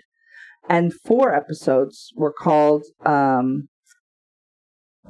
and 0.68 0.92
four 0.92 1.34
episodes 1.34 2.12
were 2.16 2.32
called 2.32 2.84
um 3.04 3.68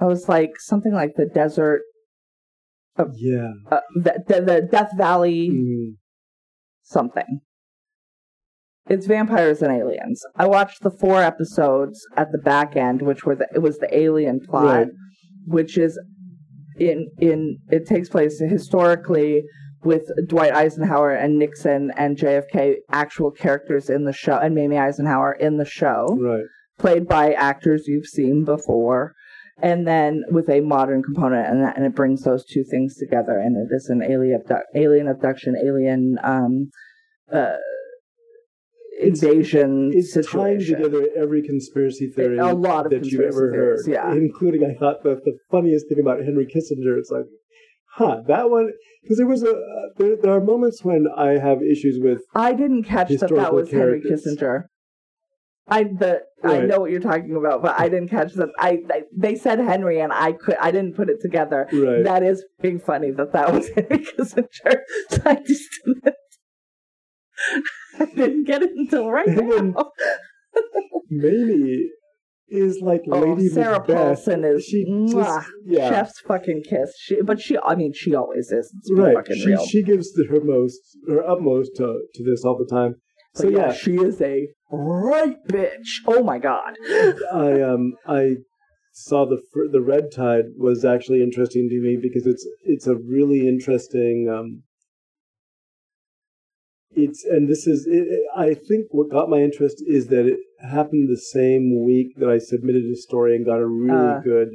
I 0.01 0.05
was 0.05 0.29
like 0.29 0.53
something 0.59 0.93
like 0.93 1.13
the 1.17 1.25
desert 1.27 1.83
Yeah. 3.15 3.53
uh, 3.71 3.81
the, 3.95 4.23
the, 4.29 4.41
the 4.43 4.69
Death 4.71 4.91
Valley 4.97 5.51
Mm. 5.51 5.97
something. 6.83 7.41
It's 8.89 9.07
vampires 9.07 9.63
and 9.63 9.73
aliens. 9.73 10.23
I 10.37 10.47
watched 10.47 10.83
the 10.83 10.91
four 10.91 11.21
episodes 11.21 11.99
at 12.17 12.31
the 12.31 12.39
back 12.39 12.77
end, 12.77 13.03
which 13.03 13.25
were 13.25 13.35
the 13.35 13.49
it 13.55 13.59
was 13.61 13.79
the 13.79 13.89
alien 13.97 14.39
plot, 14.41 14.65
Right. 14.77 14.89
which 15.47 15.77
is 15.77 15.99
in 16.79 17.09
in 17.19 17.59
it 17.71 17.87
takes 17.87 18.09
place 18.09 18.39
historically 18.39 19.43
with 19.87 20.03
Dwight 20.27 20.53
Eisenhower 20.53 21.13
and 21.13 21.39
Nixon 21.39 21.93
and 21.97 22.17
JFK 22.19 22.77
actual 22.91 23.31
characters 23.31 23.89
in 23.89 24.05
the 24.05 24.13
show 24.13 24.37
and 24.39 24.55
Mamie 24.55 24.79
Eisenhower 24.79 25.33
in 25.33 25.57
the 25.59 25.65
show 25.65 26.17
Right. 26.21 26.45
played 26.79 27.07
by 27.09 27.33
actors 27.33 27.87
you've 27.87 28.07
seen 28.07 28.45
before, 28.45 29.15
and 29.63 29.87
then 29.87 30.25
with 30.31 30.49
a 30.51 30.61
modern 30.61 31.03
component, 31.03 31.47
and, 31.49 31.63
that, 31.63 31.77
and 31.77 31.87
it 31.87 31.95
brings 31.95 32.23
those 32.25 32.45
two 32.45 32.65
things 32.65 32.97
together, 32.97 33.39
and 33.39 33.57
it 33.57 33.73
is 33.75 33.89
an 33.89 34.03
alien, 34.03 34.43
alien 34.75 35.09
abduction, 35.09 35.55
alien 35.57 36.19
um, 36.23 36.71
uh, 37.33 37.57
It's- 38.99 39.23
invasion 39.23 39.91
It's 39.95 40.13
tying 40.15 40.25
situation. 40.61 40.77
together 40.83 41.09
every 41.17 41.43
conspiracy 41.43 42.09
theory 42.09 42.39
A 42.39 42.55
lot 42.55 42.87
of 42.87 42.93
that 42.93 43.05
you've 43.07 43.21
ever 43.21 43.51
theories, 43.53 43.87
heard, 43.87 43.93
yeah. 43.93 44.13
including 44.13 44.65
I 44.65 44.75
thought 44.75 45.03
the 45.03 45.15
the 45.25 45.37
funniest 45.51 45.89
thing 45.89 46.01
about 46.01 46.19
Henry 46.25 46.47
Kissinger. 46.47 46.97
It's 46.99 47.11
like, 47.11 47.27
huh, 47.97 48.23
that 48.27 48.51
one 48.51 48.71
because 49.03 49.19
there 49.19 49.27
was 49.27 49.43
a 49.43 49.51
uh, 49.51 49.89
there, 49.97 50.17
there 50.17 50.33
are 50.33 50.41
moments 50.41 50.85
when 50.85 51.07
I 51.17 51.39
have 51.39 51.63
issues 51.63 51.99
with 52.01 52.23
I 52.35 52.53
didn't 52.53 52.85
catch 52.85 53.09
that 53.09 53.35
that 53.35 53.55
was 53.55 53.71
Henry. 53.71 54.01
Kissinger. 54.01 54.65
I 55.69 55.85
the 55.85 56.23
I 56.45 56.61
know 56.61 56.81
what 56.81 56.91
you're 56.91 57.01
talking 57.01 57.35
about, 57.35 57.63
but 57.63 57.79
I 57.79 57.89
didn't 57.89 58.09
catch 58.09 58.35
that. 58.35 58.51
I, 58.59 58.83
I 58.89 59.03
they 59.17 59.35
said 59.35 59.59
Henry, 59.59 60.01
and 60.01 60.13
I 60.13 60.33
could 60.33 60.57
I 60.57 60.71
didn't 60.71 60.95
put 60.95 61.09
it 61.09 61.21
together. 61.21 61.69
right. 61.73 62.05
That 62.05 62.23
is 62.23 62.45
being 62.61 62.79
funny 62.79 63.11
that 63.13 63.33
that 63.33 63.53
was 63.53 63.69
Henry 63.75 64.05
Kissinger. 64.05 64.81
So 65.11 65.23
I 65.25 65.35
just 65.47 65.65
didn't. 65.85 66.15
I 67.99 68.05
didn't 68.05 68.45
get 68.45 68.63
it 68.63 68.71
until 68.77 69.11
right 69.11 69.27
now. 69.27 69.91
Mamie 71.11 71.91
is 72.49 72.81
like 72.81 73.03
Oh, 73.11 73.21
Lady 73.21 73.49
Sarah 73.49 73.79
Macbeth. 73.79 73.97
Paulson 73.97 74.45
is 74.45 74.65
she 74.65 74.85
mwah, 74.89 75.11
just 75.11 75.49
yeah 75.65 75.89
chef's 75.89 76.21
fucking 76.21 76.63
kiss. 76.69 76.93
She, 76.99 77.21
but 77.23 77.41
she, 77.41 77.59
I 77.59 77.75
mean, 77.75 77.93
she 77.95 78.15
always 78.15 78.51
is. 78.53 78.73
It's 78.79 78.91
right. 78.93 79.15
fucking 79.15 79.37
She 79.37 79.47
real. 79.47 79.67
she 79.67 79.83
gives 79.83 80.13
the, 80.13 80.27
her 80.31 80.41
most 80.43 80.81
her 81.09 81.29
utmost 81.29 81.73
to 81.77 82.03
to 82.15 82.25
this 82.25 82.45
all 82.45 82.57
the 82.57 82.67
time. 82.73 82.97
But 83.35 83.43
So 83.43 83.49
yeah, 83.49 83.73
she 83.73 83.97
is 83.97 84.21
a 84.21 84.49
right 84.71 85.37
bitch. 85.49 86.03
Oh 86.07 86.23
my 86.23 86.39
god. 86.39 86.77
I 87.33 87.61
um 87.63 87.95
I 88.07 88.37
saw 88.93 89.27
the 89.27 89.41
the 89.73 89.83
red 89.83 90.05
tide 90.15 90.45
was 90.57 90.85
actually 90.85 91.23
interesting 91.23 91.69
to 91.69 91.81
me 91.81 91.99
because 92.01 92.27
it's 92.27 92.47
it's 92.65 92.87
a 92.87 92.95
really 92.97 93.47
interesting 93.49 94.29
um 94.33 94.63
it's 96.97 97.25
and 97.25 97.49
this 97.49 97.67
is 97.67 97.87
it, 97.89 98.07
I 98.37 98.55
think 98.55 98.87
what 98.91 99.11
got 99.11 99.29
my 99.29 99.41
interest 99.43 99.83
is 99.87 100.07
that 100.09 100.27
it 100.27 100.39
happened 100.61 101.09
the 101.09 101.17
same 101.39 101.85
week 101.85 102.09
that 102.19 102.29
I 102.29 102.39
submitted 102.39 102.85
a 102.91 102.97
story 102.97 103.37
and 103.37 103.45
got 103.45 103.61
a 103.61 103.67
really 103.67 104.15
Uh. 104.17 104.21
good 104.21 104.49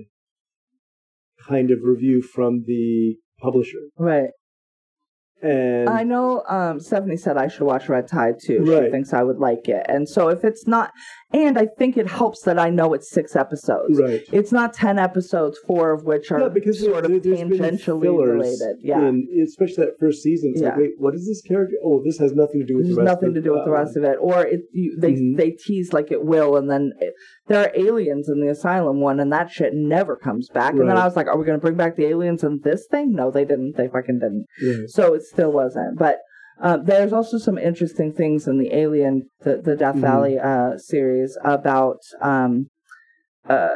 kind 1.48 1.72
of 1.72 1.80
review 1.84 2.22
from 2.22 2.64
the 2.68 3.16
publisher 3.40 3.80
Right. 3.98 4.30
And 5.42 5.90
I 5.90 6.04
know 6.04 6.44
um, 6.48 6.80
Stephanie 6.80 7.18
said 7.18 7.38
I 7.38 7.48
should 7.48 7.64
watch 7.64 7.90
Red 7.90 8.08
Tide 8.08 8.36
too. 8.42 8.64
She 8.66 8.92
thinks 8.92 9.14
I 9.14 9.24
would 9.24 9.38
like 9.40 9.68
it. 9.68 9.86
And 9.90 10.08
so 10.08 10.30
if 10.30 10.44
it's 10.44 10.68
not, 10.68 10.92
and 11.34 11.58
I 11.58 11.66
think 11.66 11.98
it 11.98 12.08
helps 12.10 12.42
that 12.42 12.60
I 12.60 12.70
know 12.70 12.94
it's 12.94 13.10
six 13.10 13.36
episodes. 13.36 14.00
right 14.00 14.22
It's 14.32 14.52
not 14.52 14.74
10 14.74 15.00
episodes, 15.00 15.58
four 15.66 15.92
of 15.92 16.04
which 16.04 16.32
are 16.32 16.42
yeah, 16.42 16.48
because 16.50 16.80
sort 16.82 17.06
of 17.06 17.12
there, 17.12 17.20
been 17.22 17.50
tangentially 17.50 18.02
fillers 18.02 18.30
related. 18.30 18.78
Yeah. 18.82 19.00
in, 19.08 19.28
especially 19.44 19.86
that 19.86 19.98
first 20.00 20.22
season. 20.22 20.52
It's 20.54 20.62
like, 20.62 20.74
Yeah. 20.74 20.78
wait, 20.80 20.92
what 20.98 21.16
is 21.16 21.26
this 21.26 21.42
character? 21.42 21.76
Oh, 21.84 22.02
this 22.04 22.18
has 22.20 22.34
nothing 22.34 22.60
to 22.62 22.66
do 22.66 22.76
with 22.78 22.86
There's 22.86 22.96
the 22.98 23.04
rest. 23.04 23.14
nothing 23.16 23.30
of 23.30 23.36
to 23.36 23.42
do 23.42 23.54
with 23.54 23.64
the 23.66 23.72
rest 23.72 23.96
of 23.96 24.04
it, 24.04 24.18
or 24.20 24.46
it 24.46 24.62
you, 24.74 24.98
they 25.00 25.14
Mhm. 25.14 25.38
they 25.38 25.52
tease 25.52 25.94
like 25.94 26.12
it 26.12 26.24
will, 26.26 26.58
and 26.58 26.70
then 26.70 26.92
it, 27.00 27.14
there 27.48 27.62
are 27.66 27.72
aliens 27.76 28.28
in 28.30 28.42
the 28.42 28.50
asylum 28.50 29.00
one, 29.00 29.20
and 29.20 29.32
that 29.32 29.50
shit 29.50 29.74
never 29.74 30.16
comes 30.18 30.50
back. 30.50 30.74
And 30.74 30.90
then 30.90 30.98
I 30.98 31.06
was 31.06 31.16
like, 31.16 31.28
are 31.28 31.38
we 31.38 31.46
going 31.46 31.58
to 31.58 31.62
bring 31.62 31.76
back 31.78 31.96
the 31.96 32.06
aliens 32.06 32.44
in 32.44 32.60
this 32.64 32.88
thing? 32.92 33.14
No, 33.14 33.32
they 33.32 33.46
didn't. 33.46 33.78
They 33.78 33.88
fucking 33.88 34.20
didn't. 34.20 34.46
Yeah. 34.62 34.74
So 34.88 35.14
it 35.14 35.24
still 35.32 35.52
wasn't. 35.52 35.98
But 35.98 36.18
uh, 36.62 36.78
there's 36.78 37.14
also 37.14 37.38
some 37.38 37.58
interesting 37.58 38.14
things 38.14 38.48
in 38.48 38.58
the 38.60 38.74
Alien, 38.84 39.30
the, 39.46 39.54
the 39.68 39.76
Death 39.76 39.96
Mhm. 39.96 40.02
Valley 40.02 40.36
uh, 40.40 40.78
series 40.78 41.38
about 41.44 42.00
um, 42.22 42.68
uh, 43.50 43.70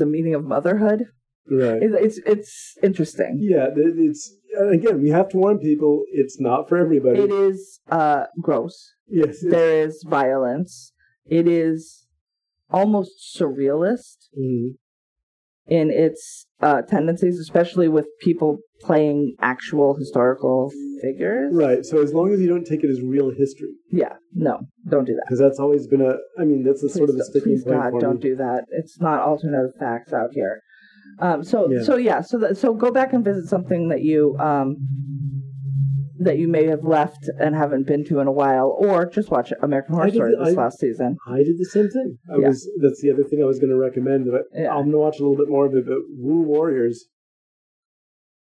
the 0.00 0.06
meaning 0.06 0.34
of 0.34 0.44
motherhood. 0.44 1.00
Right. 1.50 1.82
It, 1.82 1.90
it's 2.06 2.18
it's 2.34 2.52
interesting. 2.82 3.32
yeah, 3.54 3.66
it's 3.76 4.22
again, 4.76 5.02
we 5.02 5.10
have 5.10 5.28
to 5.30 5.36
warn 5.36 5.58
people. 5.58 6.04
It's 6.10 6.40
not 6.40 6.68
for 6.68 6.78
everybody. 6.78 7.18
It 7.20 7.30
is 7.30 7.80
uh, 7.90 8.24
gross. 8.40 8.76
Yes. 9.06 9.44
There 9.56 9.74
is 9.86 10.02
violence. 10.08 10.92
It 11.26 11.46
is 11.46 12.06
almost 12.70 13.12
surrealist 13.38 14.16
Mhm. 14.38 14.76
In 15.66 15.90
its 15.90 16.46
uh, 16.60 16.82
tendencies, 16.82 17.38
especially 17.38 17.88
with 17.88 18.06
people 18.20 18.58
playing 18.82 19.34
actual 19.40 19.96
historical 19.96 20.70
figures. 21.02 21.52
Right. 21.54 21.84
So 21.84 22.02
as 22.02 22.12
long 22.12 22.32
as 22.32 22.40
you 22.40 22.48
don't 22.48 22.66
take 22.66 22.84
it 22.84 22.90
as 22.90 23.00
real 23.00 23.30
history, 23.30 23.70
Yeah, 23.90 24.14
no, 24.34 24.60
don't 24.88 25.04
do 25.06 25.14
that. 25.14 25.24
because 25.26 25.38
that's 25.38 25.58
always 25.58 25.86
been 25.86 26.00
a. 26.02 26.14
I 26.38 26.44
mean, 26.44 26.64
that's 26.64 26.82
a 26.82 26.88
sort 26.88 27.08
of 27.10 27.16
a 27.16 27.18
Please, 27.18 27.26
sticking 27.30 27.52
please 27.52 27.64
point 27.64 27.92
God, 27.92 28.00
don't 28.00 28.14
me. 28.16 28.20
do 28.30 28.36
that. 28.36 28.64
It's 28.70 29.00
not 29.00 29.20
alternative 29.20 29.72
facts 29.78 30.12
out 30.12 30.30
here. 30.32 30.60
Um, 31.20 31.44
so 31.44 31.70
Yeah. 31.70 31.82
so 31.82 31.96
yeah, 31.96 32.20
so 32.20 32.38
that, 32.38 32.56
so 32.56 32.74
go 32.74 32.90
back 32.90 33.12
and 33.12 33.24
visit 33.24 33.48
something 33.48 33.88
that 33.88 34.02
you 34.02 34.36
um, 34.38 34.76
that 36.20 36.38
you 36.38 36.46
may 36.48 36.66
have 36.66 36.84
left 36.84 37.28
and 37.40 37.54
haven't 37.54 37.86
been 37.86 38.04
to 38.06 38.20
in 38.20 38.26
a 38.26 38.32
while, 38.32 38.76
or 38.78 39.06
just 39.06 39.30
watch 39.30 39.52
American 39.62 39.94
Horror 39.94 40.10
Story 40.10 40.30
the- 40.36 40.44
this 40.44 40.56
I- 40.56 40.62
last 40.62 40.78
season. 40.78 41.16
I 41.26 41.38
did 41.42 41.58
the 41.58 41.64
same 41.64 41.88
thing. 41.88 42.18
I 42.30 42.36
Yeah. 42.38 42.48
was. 42.48 42.70
That's 42.80 43.00
the 43.00 43.10
other 43.10 43.24
thing 43.24 43.42
I 43.42 43.46
was 43.46 43.58
going 43.58 43.70
to 43.70 43.76
recommend. 43.78 44.30
But 44.30 44.44
Yeah. 44.52 44.70
I'm 44.72 44.82
going 44.84 44.92
to 44.92 44.98
watch 44.98 45.18
a 45.18 45.22
little 45.22 45.36
bit 45.36 45.48
more 45.48 45.66
of 45.66 45.74
it. 45.74 45.86
But 45.86 45.98
Woo 46.16 46.42
Warriors. 46.42 47.08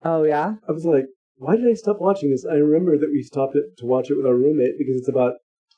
Oh 0.02 0.22
yeah, 0.24 0.54
I 0.68 0.72
was 0.72 0.84
like, 0.86 1.06
why 1.36 1.56
did 1.56 1.66
I 1.68 1.74
stop 1.74 2.00
watching 2.00 2.30
this? 2.30 2.46
I 2.50 2.54
remember 2.54 2.96
that 2.98 3.10
we 3.12 3.22
stopped 3.22 3.54
it 3.56 3.76
to 3.78 3.86
watch 3.86 4.10
it 4.10 4.16
with 4.16 4.26
our 4.26 4.34
roommate 4.34 4.78
because 4.78 4.96
it's 4.96 5.08
about 5.08 5.34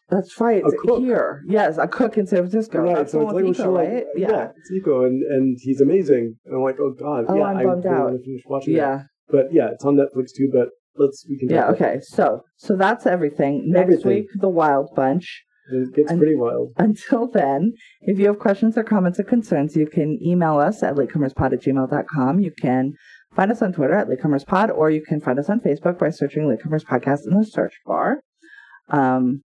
that's 0.09 0.39
right. 0.41 0.63
A 0.63 0.71
cook. 0.71 1.01
Here, 1.01 1.43
yes, 1.49 1.79
a 1.79 1.89
cook 1.89 2.19
in 2.19 2.27
San 2.27 2.41
Francisco. 2.41 2.81
right. 2.83 2.97
That's 2.97 3.13
So 3.13 3.23
it's 3.23 3.33
like, 3.33 3.45
well, 3.45 3.53
Iko, 3.55 3.73
like, 3.75 3.89
right? 3.89 4.05
yeah. 4.15 4.51
it's 4.57 4.71
Eco, 4.71 5.05
and 5.05 5.23
and 5.23 5.57
he's 5.61 5.81
amazing. 5.81 6.37
And 6.45 6.55
I'm 6.55 6.63
like, 6.63 6.79
oh 6.81 6.91
god, 6.93 7.25
Oh, 7.29 7.35
yeah, 7.37 7.45
I'm 7.45 7.57
I 7.57 7.65
bummed 7.65 7.85
really 7.85 7.97
out. 7.97 8.05
want 8.05 8.19
to 8.19 8.25
finish 8.25 8.43
watching 8.47 8.75
it. 8.75 8.77
yeah, 8.77 9.03
But 9.29 9.53
yeah, 9.53 9.71
it's 9.73 9.85
on 9.85 9.97
Netflix 9.97 10.33
too. 10.37 10.51
But 10.53 10.69
let's 10.97 11.27
we 11.29 11.39
can 11.39 11.49
yeah. 11.49 11.69
Okay, 11.69 11.99
so 12.03 12.43
so 12.57 12.77
that's 12.77 13.07
everything. 13.07 13.65
Next 13.67 13.83
Everything. 13.83 14.09
week, 14.13 14.27
the 14.35 14.49
Wild 14.49 14.91
Bunch. 14.95 15.43
it. 15.71 15.95
Gets 15.95 16.11
And- 16.11 16.19
pretty 16.21 16.35
wild. 16.37 16.73
Until 16.77 17.27
then, 17.29 17.73
if 18.03 18.19
you 18.19 18.27
have 18.27 18.39
questions 18.39 18.77
or 18.77 18.83
comments 18.85 19.19
or 19.21 19.25
concerns, 19.25 19.77
you 19.77 19.87
can 19.87 20.19
email 20.23 20.59
us 20.59 20.83
at 20.83 20.95
latecomerspod 20.97 21.53
at 21.53 21.61
gmail.com. 21.63 22.41
You 22.41 22.51
can 22.61 22.93
find 23.35 23.51
us 23.51 23.63
on 23.63 23.73
Twitter 23.73 23.95
at 23.95 24.09
latecomerspod, 24.09 24.77
or 24.77 24.91
you 24.91 25.03
can 25.03 25.21
find 25.21 25.39
us 25.39 25.49
on 25.49 25.61
Facebook 25.61 25.99
by 25.99 26.11
searching 26.11 26.43
Latecomers 26.45 26.85
Podcast 26.85 27.27
in 27.27 27.39
the 27.39 27.45
search 27.45 27.75
bar. 27.87 28.21
Um, 28.91 29.43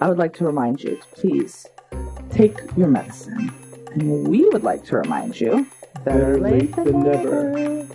I 0.00 0.08
would 0.08 0.18
like 0.18 0.34
to 0.38 0.44
remind 0.44 0.82
you 0.82 0.96
to 0.96 1.06
please 1.12 1.66
take 2.30 2.56
your 2.76 2.88
medicine. 2.88 3.52
And 3.92 4.26
we 4.28 4.48
would 4.48 4.62
like 4.64 4.84
to 4.86 4.96
remind 4.96 5.40
you 5.40 5.66
better 6.04 6.38
late 6.40 6.74
than 6.74 7.02
never. 7.02 7.86